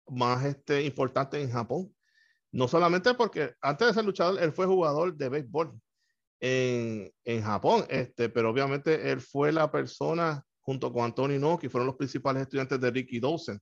más 0.08 0.46
este, 0.46 0.84
importantes 0.84 1.44
en 1.44 1.52
Japón. 1.52 1.94
No 2.52 2.68
solamente 2.68 3.14
porque 3.14 3.54
antes 3.62 3.88
de 3.88 3.94
ser 3.94 4.06
luchador, 4.06 4.42
él 4.42 4.52
fue 4.52 4.66
jugador 4.66 5.16
de 5.16 5.30
béisbol 5.30 5.80
en, 6.40 7.14
en 7.24 7.44
Japón, 7.44 7.86
este, 7.90 8.30
pero 8.30 8.50
obviamente 8.50 9.12
él 9.12 9.22
fue 9.22 9.52
la 9.52 9.70
persona 9.70 10.44
junto 10.62 10.92
con 10.92 11.04
Anthony 11.06 11.40
Noki, 11.40 11.70
fueron 11.70 11.88
los 11.88 11.96
principales 11.96 12.44
estudiantes 12.44 12.80
de 12.80 12.92
Ricky 12.92 13.20
Dawson. 13.20 13.60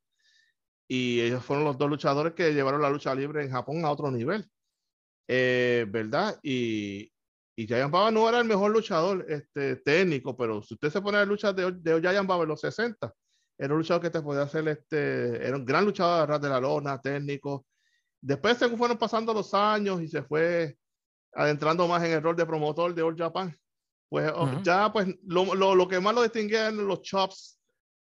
Y 0.88 1.22
ellos 1.22 1.44
fueron 1.44 1.66
los 1.66 1.78
dos 1.78 1.90
luchadores 1.90 2.34
que 2.34 2.54
llevaron 2.54 2.82
la 2.82 2.90
lucha 2.90 3.14
libre 3.14 3.44
en 3.44 3.52
Japón 3.52 3.84
a 3.86 3.92
otro 3.92 4.10
nivel. 4.12 4.46
Eh, 5.28 5.86
¿Verdad? 5.90 6.40
Y, 6.42 7.12
y 7.56 7.68
Giant 7.68 7.92
Baba 7.92 8.12
no 8.12 8.30
era 8.30 8.40
el 8.40 8.46
mejor 8.46 8.72
luchador 8.72 9.26
este, 9.28 9.78
técnico, 9.78 10.38
pero 10.38 10.62
si 10.62 10.76
usted 10.76 10.90
se 10.90 11.02
pone 11.02 11.18
a 11.18 11.26
luchar 11.26 11.54
de, 11.56 11.72
de 11.72 12.00
Giant 12.00 12.28
Baba 12.28 12.44
en 12.44 12.50
los 12.50 12.62
60, 12.62 13.14
era 13.58 13.74
un 13.74 13.80
luchador 13.80 14.04
que 14.04 14.10
te 14.10 14.22
podía 14.22 14.44
hacer, 14.44 14.68
este, 14.68 15.46
era 15.46 15.58
un 15.58 15.66
gran 15.66 15.84
luchador 15.84 16.40
de 16.40 16.50
la 16.50 16.60
lona, 16.60 17.02
técnico. 17.02 17.66
Después, 18.22 18.58
según 18.58 18.78
fueron 18.78 18.98
pasando 18.98 19.34
los 19.34 19.54
años 19.54 20.02
y 20.02 20.08
se 20.08 20.22
fue 20.24 20.78
adentrando 21.34 21.88
más 21.88 22.04
en 22.04 22.12
el 22.12 22.22
rol 22.22 22.36
de 22.36 22.46
promotor 22.46 22.94
de 22.94 23.02
All 23.02 23.18
Japan, 23.18 23.56
pues 24.10 24.32
oh, 24.34 24.62
ya, 24.64 24.92
pues 24.92 25.08
lo, 25.26 25.54
lo, 25.56 25.76
lo, 25.76 25.88
que 25.88 26.00
más 26.00 26.16
lo 26.16 26.24
distinguía 26.24 26.68
eran 26.68 26.88
los 26.88 27.02
chops, 27.02 27.60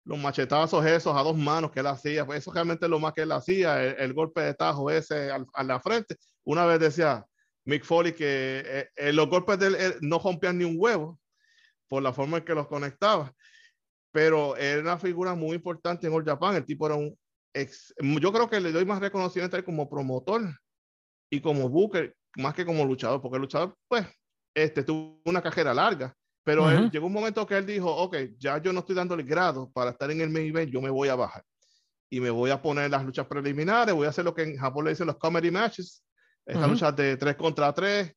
los 0.05 0.17
machetazos 0.17 0.85
esos 0.85 1.15
a 1.15 1.21
dos 1.21 1.37
manos 1.37 1.71
que 1.71 1.81
él 1.81 1.87
hacía. 1.87 2.25
Pues 2.25 2.39
eso 2.39 2.53
realmente 2.53 2.85
es 2.85 2.89
lo 2.89 2.99
más 2.99 3.13
que 3.13 3.21
él 3.21 3.31
hacía, 3.31 3.83
el, 3.83 4.13
golpe 4.13 4.41
de 4.41 4.53
tajo 4.53 4.89
ese 4.89 5.31
a 5.31 5.63
la 5.63 5.79
frente. 5.79 6.15
Una 6.45 6.65
vez 6.65 6.79
decía 6.79 7.25
Mick 7.65 7.83
Foley 7.83 8.13
que 8.13 8.63
eh, 8.65 8.89
eh, 8.95 9.13
los 9.13 9.29
golpes 9.29 9.59
de 9.59 9.67
él 9.67 9.75
eh, 9.75 9.95
no 10.01 10.19
rompían 10.19 10.57
ni 10.57 10.63
un 10.63 10.75
huevo 10.77 11.19
por 11.87 12.01
la 12.01 12.13
forma 12.13 12.37
en 12.37 12.45
que 12.45 12.55
los 12.55 12.67
conectaba. 12.67 13.33
Pero 14.11 14.55
era 14.55 14.81
una 14.81 14.97
figura 14.97 15.35
muy 15.35 15.55
importante 15.55 16.07
en 16.07 16.13
All 16.13 16.25
Japan. 16.25 16.55
El 16.55 16.65
tipo 16.65 16.85
era 16.85 16.95
un 16.95 17.15
ex, 17.53 17.93
yo 17.99 18.31
creo 18.31 18.49
que 18.49 18.59
le 18.59 18.71
doy 18.71 18.85
más 18.85 18.99
reconocimiento 18.99 19.63
como 19.65 19.89
promotor 19.89 20.41
y 21.29 21.41
como 21.41 21.69
booker 21.69 22.15
más 22.37 22.53
que 22.53 22.65
como 22.65 22.85
luchador, 22.85 23.21
porque 23.21 23.35
el 23.35 23.41
luchador, 23.41 23.75
pues, 23.87 24.05
este, 24.63 24.83
tuvo 24.83 25.21
una 25.25 25.41
cajera 25.41 25.73
larga, 25.73 26.15
pero 26.43 26.69
él, 26.69 26.89
llegó 26.89 27.07
un 27.07 27.13
momento 27.13 27.45
que 27.45 27.57
él 27.57 27.65
dijo, 27.65 27.93
ok, 27.93 28.15
ya 28.37 28.57
yo 28.57 28.73
no 28.73 28.79
estoy 28.79 28.95
dándole 28.95 29.23
grado 29.23 29.69
para 29.71 29.91
estar 29.91 30.09
en 30.09 30.21
el 30.21 30.29
main 30.29 30.47
event, 30.47 30.71
yo 30.71 30.81
me 30.81 30.89
voy 30.89 31.09
a 31.09 31.15
bajar 31.15 31.43
y 32.09 32.19
me 32.19 32.29
voy 32.29 32.49
a 32.49 32.61
poner 32.61 32.89
las 32.89 33.05
luchas 33.05 33.27
preliminares, 33.27 33.93
voy 33.93 34.07
a 34.07 34.09
hacer 34.09 34.25
lo 34.25 34.33
que 34.33 34.43
en 34.43 34.57
Japón 34.57 34.85
le 34.85 34.91
dicen 34.91 35.07
los 35.07 35.17
comedy 35.17 35.51
matches, 35.51 36.03
estas 36.45 36.67
luchas 36.67 36.95
de 36.95 37.17
3 37.17 37.35
contra 37.35 37.71
3, 37.71 38.11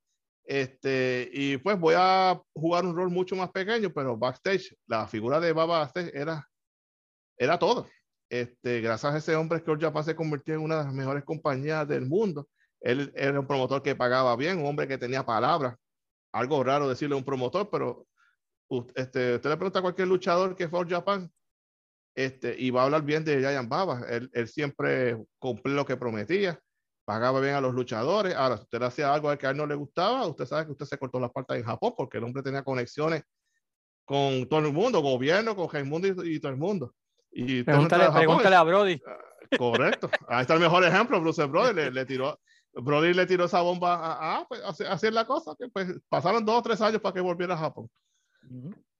este, 0.44 1.30
y 1.32 1.56
pues 1.58 1.78
voy 1.78 1.94
a 1.96 2.40
jugar 2.54 2.84
un 2.84 2.96
rol 2.96 3.10
mucho 3.10 3.36
más 3.36 3.50
pequeño, 3.50 3.92
pero 3.92 4.16
backstage, 4.16 4.76
la 4.86 5.06
figura 5.06 5.38
de 5.38 5.52
Baba 5.52 5.80
backstage 5.80 6.10
era, 6.14 6.48
era 7.36 7.58
todo. 7.58 7.86
Este, 8.30 8.80
gracias 8.80 9.14
a 9.14 9.18
ese 9.18 9.36
hombre 9.36 9.62
que 9.62 9.70
hoy 9.70 9.78
ya 9.78 10.02
se 10.02 10.16
convirtió 10.16 10.54
en 10.54 10.60
una 10.60 10.78
de 10.78 10.84
las 10.84 10.94
mejores 10.94 11.22
compañías 11.24 11.86
del 11.86 12.06
mundo. 12.06 12.48
Él 12.80 13.12
era 13.14 13.38
un 13.38 13.46
promotor 13.46 13.82
que 13.82 13.94
pagaba 13.94 14.34
bien, 14.36 14.58
un 14.58 14.66
hombre 14.66 14.88
que 14.88 14.98
tenía 14.98 15.24
palabras, 15.24 15.76
algo 16.32 16.64
raro 16.64 16.88
decirle 16.88 17.14
a 17.14 17.18
un 17.18 17.24
promotor, 17.24 17.68
pero 17.70 18.06
este, 18.94 19.34
usted 19.34 19.50
le 19.50 19.56
pregunta 19.56 19.78
a 19.78 19.82
cualquier 19.82 20.08
luchador 20.08 20.56
que 20.56 20.68
fue 20.68 20.80
a 20.80 20.88
Japan 20.88 21.30
este, 22.14 22.54
y 22.58 22.70
va 22.70 22.82
a 22.82 22.84
hablar 22.84 23.02
bien 23.02 23.24
de 23.24 23.38
Giant 23.38 23.68
Baba. 23.68 24.02
Él, 24.08 24.30
él, 24.32 24.48
siempre 24.48 25.16
cumplió 25.38 25.74
lo 25.74 25.84
que 25.84 25.96
prometía, 25.96 26.58
pagaba 27.04 27.40
bien 27.40 27.54
a 27.54 27.60
los 27.60 27.74
luchadores. 27.74 28.34
Ahora, 28.34 28.56
si 28.56 28.62
usted 28.64 28.82
hacía 28.82 29.12
algo 29.12 29.36
que 29.36 29.46
a 29.46 29.50
él 29.50 29.56
no 29.56 29.66
le 29.66 29.74
gustaba, 29.74 30.26
usted 30.26 30.46
sabe 30.46 30.66
que 30.66 30.72
usted 30.72 30.86
se 30.86 30.98
cortó 30.98 31.20
la 31.20 31.30
parte 31.30 31.54
en 31.54 31.64
Japón 31.64 31.94
porque 31.96 32.18
el 32.18 32.24
hombre 32.24 32.42
tenía 32.42 32.62
conexiones 32.62 33.22
con 34.04 34.48
todo 34.48 34.60
el 34.60 34.72
mundo, 34.72 35.00
gobierno, 35.00 35.54
con 35.54 35.70
Raimundo 35.70 36.08
y, 36.08 36.36
y 36.36 36.40
todo 36.40 36.52
el 36.52 36.58
mundo. 36.58 36.94
Y 37.30 37.62
pregúntale, 37.62 38.10
pregúntale 38.10 38.56
a 38.56 38.62
Brody. 38.62 39.00
Correcto. 39.58 40.10
Ahí 40.28 40.42
está 40.42 40.54
el 40.54 40.60
mejor 40.60 40.84
ejemplo. 40.84 41.20
Bruce 41.20 41.44
Brody 41.44 41.74
le, 41.74 41.90
le 41.90 42.04
tiró, 42.04 42.38
Brody 42.74 43.12
le 43.12 43.26
tiró 43.26 43.44
esa 43.44 43.60
bomba 43.60 43.94
a, 43.94 44.38
a, 44.38 44.44
pues, 44.46 44.62
hacer 44.62 45.12
la 45.12 45.26
cosa, 45.26 45.54
que 45.58 45.68
pues 45.68 45.88
pasaron 46.08 46.44
dos 46.44 46.58
o 46.58 46.62
tres 46.62 46.80
años 46.80 47.00
para 47.00 47.14
que 47.14 47.20
volviera 47.20 47.54
a 47.54 47.58
Japón. 47.58 47.90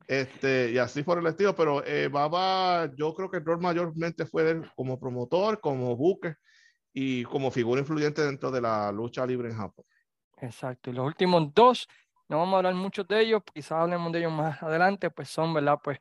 este, 0.07 0.73
y 0.73 0.79
así 0.79 1.03
por 1.03 1.19
el 1.19 1.27
estilo, 1.27 1.55
pero 1.55 1.85
eh, 1.85 2.09
Baba, 2.09 2.91
yo 2.95 3.15
creo 3.15 3.31
que 3.31 3.39
el 3.39 3.45
rol 3.45 3.61
mayormente 3.61 4.27
fue 4.27 4.61
como 4.77 4.99
promotor, 5.01 5.61
como 5.61 5.97
buque 5.97 6.35
y 6.93 7.25
como 7.25 7.51
figura 7.51 7.81
influyente 7.81 8.23
dentro 8.23 8.51
de 8.51 8.61
la 8.61 8.93
lucha 8.93 9.25
libre 9.25 9.49
en 9.49 9.57
Japón. 9.57 9.85
Exacto, 10.39 10.91
y 10.91 10.93
los 10.93 11.07
últimos 11.07 11.55
dos, 11.55 11.89
no 12.29 12.39
vamos 12.39 12.55
a 12.55 12.57
hablar 12.59 12.75
mucho 12.75 13.05
de 13.05 13.21
ellos, 13.21 13.43
quizás 13.55 13.73
hablemos 13.73 14.13
de 14.13 14.19
ellos 14.19 14.33
más 14.33 14.63
adelante, 14.63 15.11
pues 15.11 15.29
son, 15.29 15.55
¿verdad? 15.55 15.79
Pues 15.83 15.99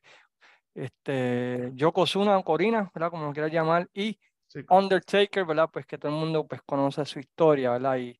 este, 0.73 1.71
Yokozuna 1.73 2.41
Corina, 2.43 2.91
¿verdad? 2.93 3.11
Como 3.11 3.25
lo 3.25 3.33
quieras 3.33 3.51
llamar, 3.51 3.89
y 3.93 4.19
Undertaker, 4.69 5.45
¿verdad? 5.45 5.69
Pues 5.71 5.85
que 5.85 5.97
todo 5.97 6.11
el 6.11 6.17
mundo 6.17 6.47
pues 6.47 6.61
conoce 6.63 7.05
su 7.05 7.19
historia, 7.19 7.71
¿verdad? 7.71 7.97
Y 7.97 8.17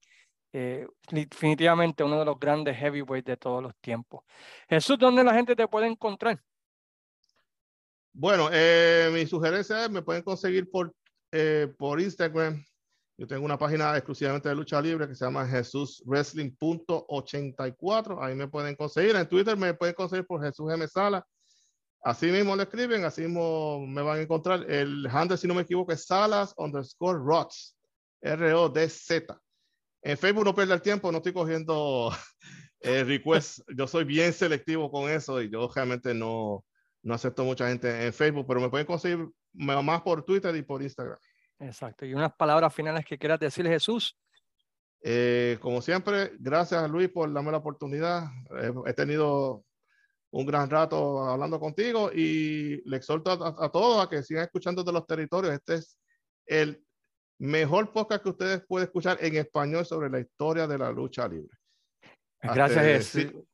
eh, 0.54 0.86
definitivamente 1.10 2.04
uno 2.04 2.20
de 2.20 2.26
los 2.26 2.38
grandes 2.40 2.78
heavyweights 2.78 3.26
de 3.26 3.38
todos 3.38 3.64
los 3.64 3.76
tiempos. 3.78 4.24
Jesús, 4.68 5.00
¿dónde 5.00 5.24
la 5.24 5.34
gente 5.34 5.56
te 5.56 5.66
puede 5.68 5.88
encontrar? 5.88 6.42
Bueno, 8.14 8.50
eh, 8.52 9.10
mi 9.14 9.26
sugerencia 9.26 9.86
es, 9.86 9.92
me 9.92 10.02
pueden 10.02 10.24
conseguir 10.24 10.70
por, 10.70 10.94
eh, 11.32 11.74
por 11.78 12.02
Instagram. 12.02 12.62
Yo 13.18 13.26
tengo 13.28 13.46
una 13.46 13.58
página 13.58 13.96
exclusivamente 13.96 14.50
de 14.50 14.56
lucha 14.56 14.82
libre 14.82 15.08
que 15.08 15.16
se 15.16 15.24
llama 15.24 15.48
jesuswrestling.84. 15.48 18.22
Ahí 18.22 18.36
me 18.36 18.50
pueden 18.50 18.76
conseguir. 18.76 19.16
En 19.16 19.30
Twitter 19.30 19.56
me 19.56 19.74
pueden 19.74 19.96
conseguir 19.96 20.26
por 20.26 20.44
Jesús 20.44 20.70
M. 20.74 20.86
Sala. 20.88 21.26
Así 22.04 22.28
mismo 22.28 22.56
le 22.56 22.64
escriben, 22.64 23.06
así 23.06 23.22
mismo 23.22 23.86
me 23.86 24.02
van 24.02 24.18
a 24.18 24.22
encontrar. 24.22 24.70
El 24.70 25.08
handle, 25.08 25.38
si 25.38 25.48
no 25.48 25.54
me 25.54 25.62
equivoco, 25.62 25.92
es 25.92 26.06
Salas 26.06 26.54
underscore 26.58 27.20
Rods. 27.20 27.78
R-O-D-Z. 28.22 29.40
En 30.04 30.18
Facebook 30.18 30.46
no 30.46 30.56
pierda 30.56 30.74
el 30.74 30.82
tiempo, 30.82 31.12
no 31.12 31.18
estoy 31.18 31.34
cogiendo 31.34 32.12
eh, 32.80 33.04
requests. 33.04 33.64
Yo 33.76 33.88
soy 33.88 34.04
bien 34.04 34.34
selectivo 34.34 34.92
con 34.92 35.10
eso 35.10 35.42
y 35.42 35.50
yo 35.50 35.70
realmente 35.74 36.14
no, 36.14 36.66
no 37.04 37.14
acepto 37.14 37.44
mucha 37.44 37.68
gente 37.68 38.06
en 38.06 38.14
Facebook, 38.14 38.46
pero 38.48 38.62
me 38.62 38.70
pueden 38.70 38.88
conseguir 38.88 39.28
más 39.54 40.02
por 40.02 40.24
Twitter 40.24 40.56
y 40.56 40.64
por 40.64 40.82
Instagram. 40.82 41.18
Exacto. 41.60 42.06
Y 42.06 42.16
unas 42.16 42.34
palabras 42.34 42.74
finales 42.74 43.06
que 43.06 43.18
quieras 43.18 43.40
decir, 43.40 43.68
Jesús. 43.68 44.18
Eh, 45.04 45.58
como 45.62 45.82
siempre, 45.82 46.32
gracias 46.40 46.90
Luis 46.90 47.10
por 47.10 47.32
darme 47.32 47.52
la 47.52 47.58
oportunidad. 47.58 48.26
he 48.86 48.94
tenido 48.94 49.64
un 50.32 50.46
gran 50.46 50.70
rato 50.70 51.24
hablando 51.28 51.60
contigo 51.60 52.12
y 52.14 52.82
le 52.90 52.98
exhorto 52.98 53.32
a, 53.32 53.66
a, 53.66 53.70
todos 53.70 54.04
a 54.04 54.10
que 54.10 54.24
sigan 54.24 54.46
escuchando 54.46 54.84
de 54.84 54.94
los 54.94 55.06
territorios. 55.06 55.54
Este 55.54 55.76
es 55.76 55.98
el 56.46 56.84
mejor 57.40 57.92
podcast 57.92 58.24
que 58.24 58.30
ustedes 58.30 58.64
pueden 58.68 58.88
escuchar 58.88 59.18
en 59.20 59.36
español 59.36 59.86
sobre 59.86 60.10
la 60.10 60.20
historia 60.20 60.68
de 60.68 60.78
la 60.78 60.92
lucha 60.92 61.28
libre. 61.28 61.58
Gracias, 62.42 62.86
este, 62.86 63.30
sí. 63.30 63.46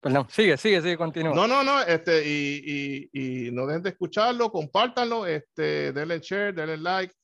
Perdón, 0.00 0.26
sigue, 0.28 0.56
sigue, 0.58 0.82
sigue, 0.82 0.98
continúa. 0.98 1.34
No, 1.34 1.46
no, 1.46 1.64
no, 1.64 1.80
este, 1.80 2.28
y, 2.28 3.08
y, 3.12 3.46
y, 3.46 3.50
no 3.50 3.66
dejen 3.66 3.82
de 3.82 3.90
escucharlo, 3.90 4.52
compártanlo, 4.52 5.26
este, 5.26 5.92
denle 5.92 6.20
share, 6.20 6.54
denle 6.54 6.76
like, 6.76 7.14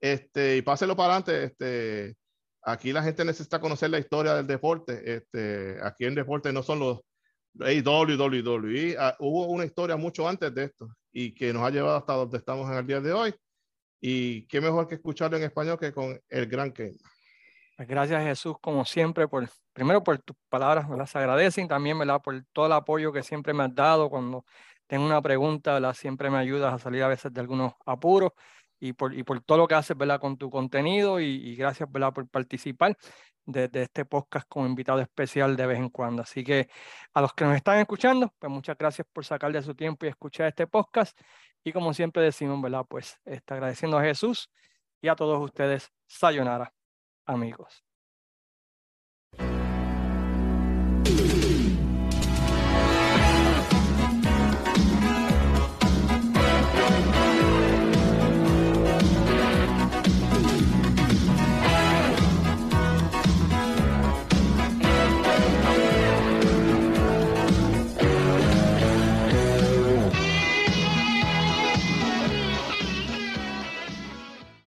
este, 0.00 0.56
y 0.56 0.62
pásenlo 0.62 0.96
para 0.96 1.14
adelante, 1.14 1.44
este, 1.44 2.16
aquí 2.62 2.92
la 2.92 3.04
gente 3.04 3.24
necesita 3.24 3.60
conocer 3.60 3.90
la 3.90 4.00
historia 4.00 4.34
del 4.34 4.48
deporte, 4.48 5.14
este, 5.14 5.78
aquí 5.80 6.06
en 6.06 6.16
deporte 6.16 6.52
no 6.52 6.64
son 6.64 6.80
los 6.80 7.00
WWE, 7.58 8.96
ah, 8.98 9.16
hubo 9.18 9.46
una 9.46 9.64
historia 9.64 9.96
mucho 9.96 10.28
antes 10.28 10.54
de 10.54 10.64
esto 10.64 10.88
y 11.12 11.34
que 11.34 11.52
nos 11.52 11.62
ha 11.62 11.70
llevado 11.70 11.96
hasta 11.96 12.12
donde 12.12 12.38
estamos 12.38 12.70
en 12.70 12.76
el 12.76 12.86
día 12.86 13.00
de 13.00 13.12
hoy. 13.12 13.34
Y 14.00 14.46
qué 14.46 14.60
mejor 14.60 14.86
que 14.86 14.94
escucharlo 14.94 15.36
en 15.36 15.42
español 15.42 15.78
que 15.78 15.92
con 15.92 16.18
el 16.28 16.46
gran 16.46 16.72
Ken. 16.72 16.96
Pues 17.76 17.88
gracias 17.88 18.22
Jesús, 18.24 18.56
como 18.60 18.84
siempre, 18.84 19.28
por 19.28 19.48
primero 19.72 20.02
por 20.02 20.18
tus 20.18 20.36
palabras, 20.48 20.88
me 20.88 20.96
las 20.96 21.14
agradecen, 21.14 21.68
también 21.68 21.98
¿verdad? 21.98 22.20
por 22.22 22.40
todo 22.52 22.66
el 22.66 22.72
apoyo 22.72 23.12
que 23.12 23.22
siempre 23.22 23.52
me 23.52 23.64
has 23.64 23.74
dado 23.74 24.10
cuando 24.10 24.44
tengo 24.86 25.04
una 25.04 25.22
pregunta, 25.22 25.74
¿verdad? 25.74 25.94
siempre 25.94 26.30
me 26.30 26.38
ayudas 26.38 26.74
a 26.74 26.78
salir 26.78 27.02
a 27.02 27.08
veces 27.08 27.32
de 27.32 27.40
algunos 27.40 27.74
apuros 27.86 28.32
y 28.80 28.92
por, 28.94 29.14
y 29.14 29.22
por 29.22 29.40
todo 29.42 29.58
lo 29.58 29.68
que 29.68 29.74
haces 29.74 29.96
¿verdad? 29.96 30.20
con 30.20 30.36
tu 30.36 30.50
contenido 30.50 31.20
y, 31.20 31.26
y 31.26 31.56
gracias 31.56 31.90
¿verdad? 31.90 32.12
por 32.12 32.28
participar 32.28 32.96
de, 33.48 33.70
este 33.82 34.04
podcast 34.04 34.46
como 34.48 34.66
invitado 34.66 35.00
especial 35.00 35.56
de 35.56 35.66
vez 35.66 35.78
en 35.78 35.88
cuando. 35.88 36.22
Así 36.22 36.44
que 36.44 36.68
a 37.14 37.20
los 37.20 37.32
que 37.34 37.44
nos 37.44 37.56
están 37.56 37.78
escuchando, 37.78 38.32
pues 38.38 38.52
muchas 38.52 38.76
gracias 38.78 39.06
por 39.12 39.24
sacar 39.24 39.52
de 39.52 39.62
su 39.62 39.74
tiempo 39.74 40.06
y 40.06 40.10
escuchar 40.10 40.48
este 40.48 40.66
podcast. 40.66 41.18
Y 41.64 41.72
como 41.72 41.92
siempre 41.94 42.22
decimos, 42.22 42.60
¿verdad? 42.62 42.84
Pues 42.88 43.18
está 43.24 43.54
agradeciendo 43.54 43.98
a 43.98 44.02
Jesús 44.02 44.50
y 45.00 45.08
a 45.08 45.16
todos 45.16 45.42
ustedes, 45.42 45.90
sayonara, 46.06 46.72
amigos. 47.26 47.87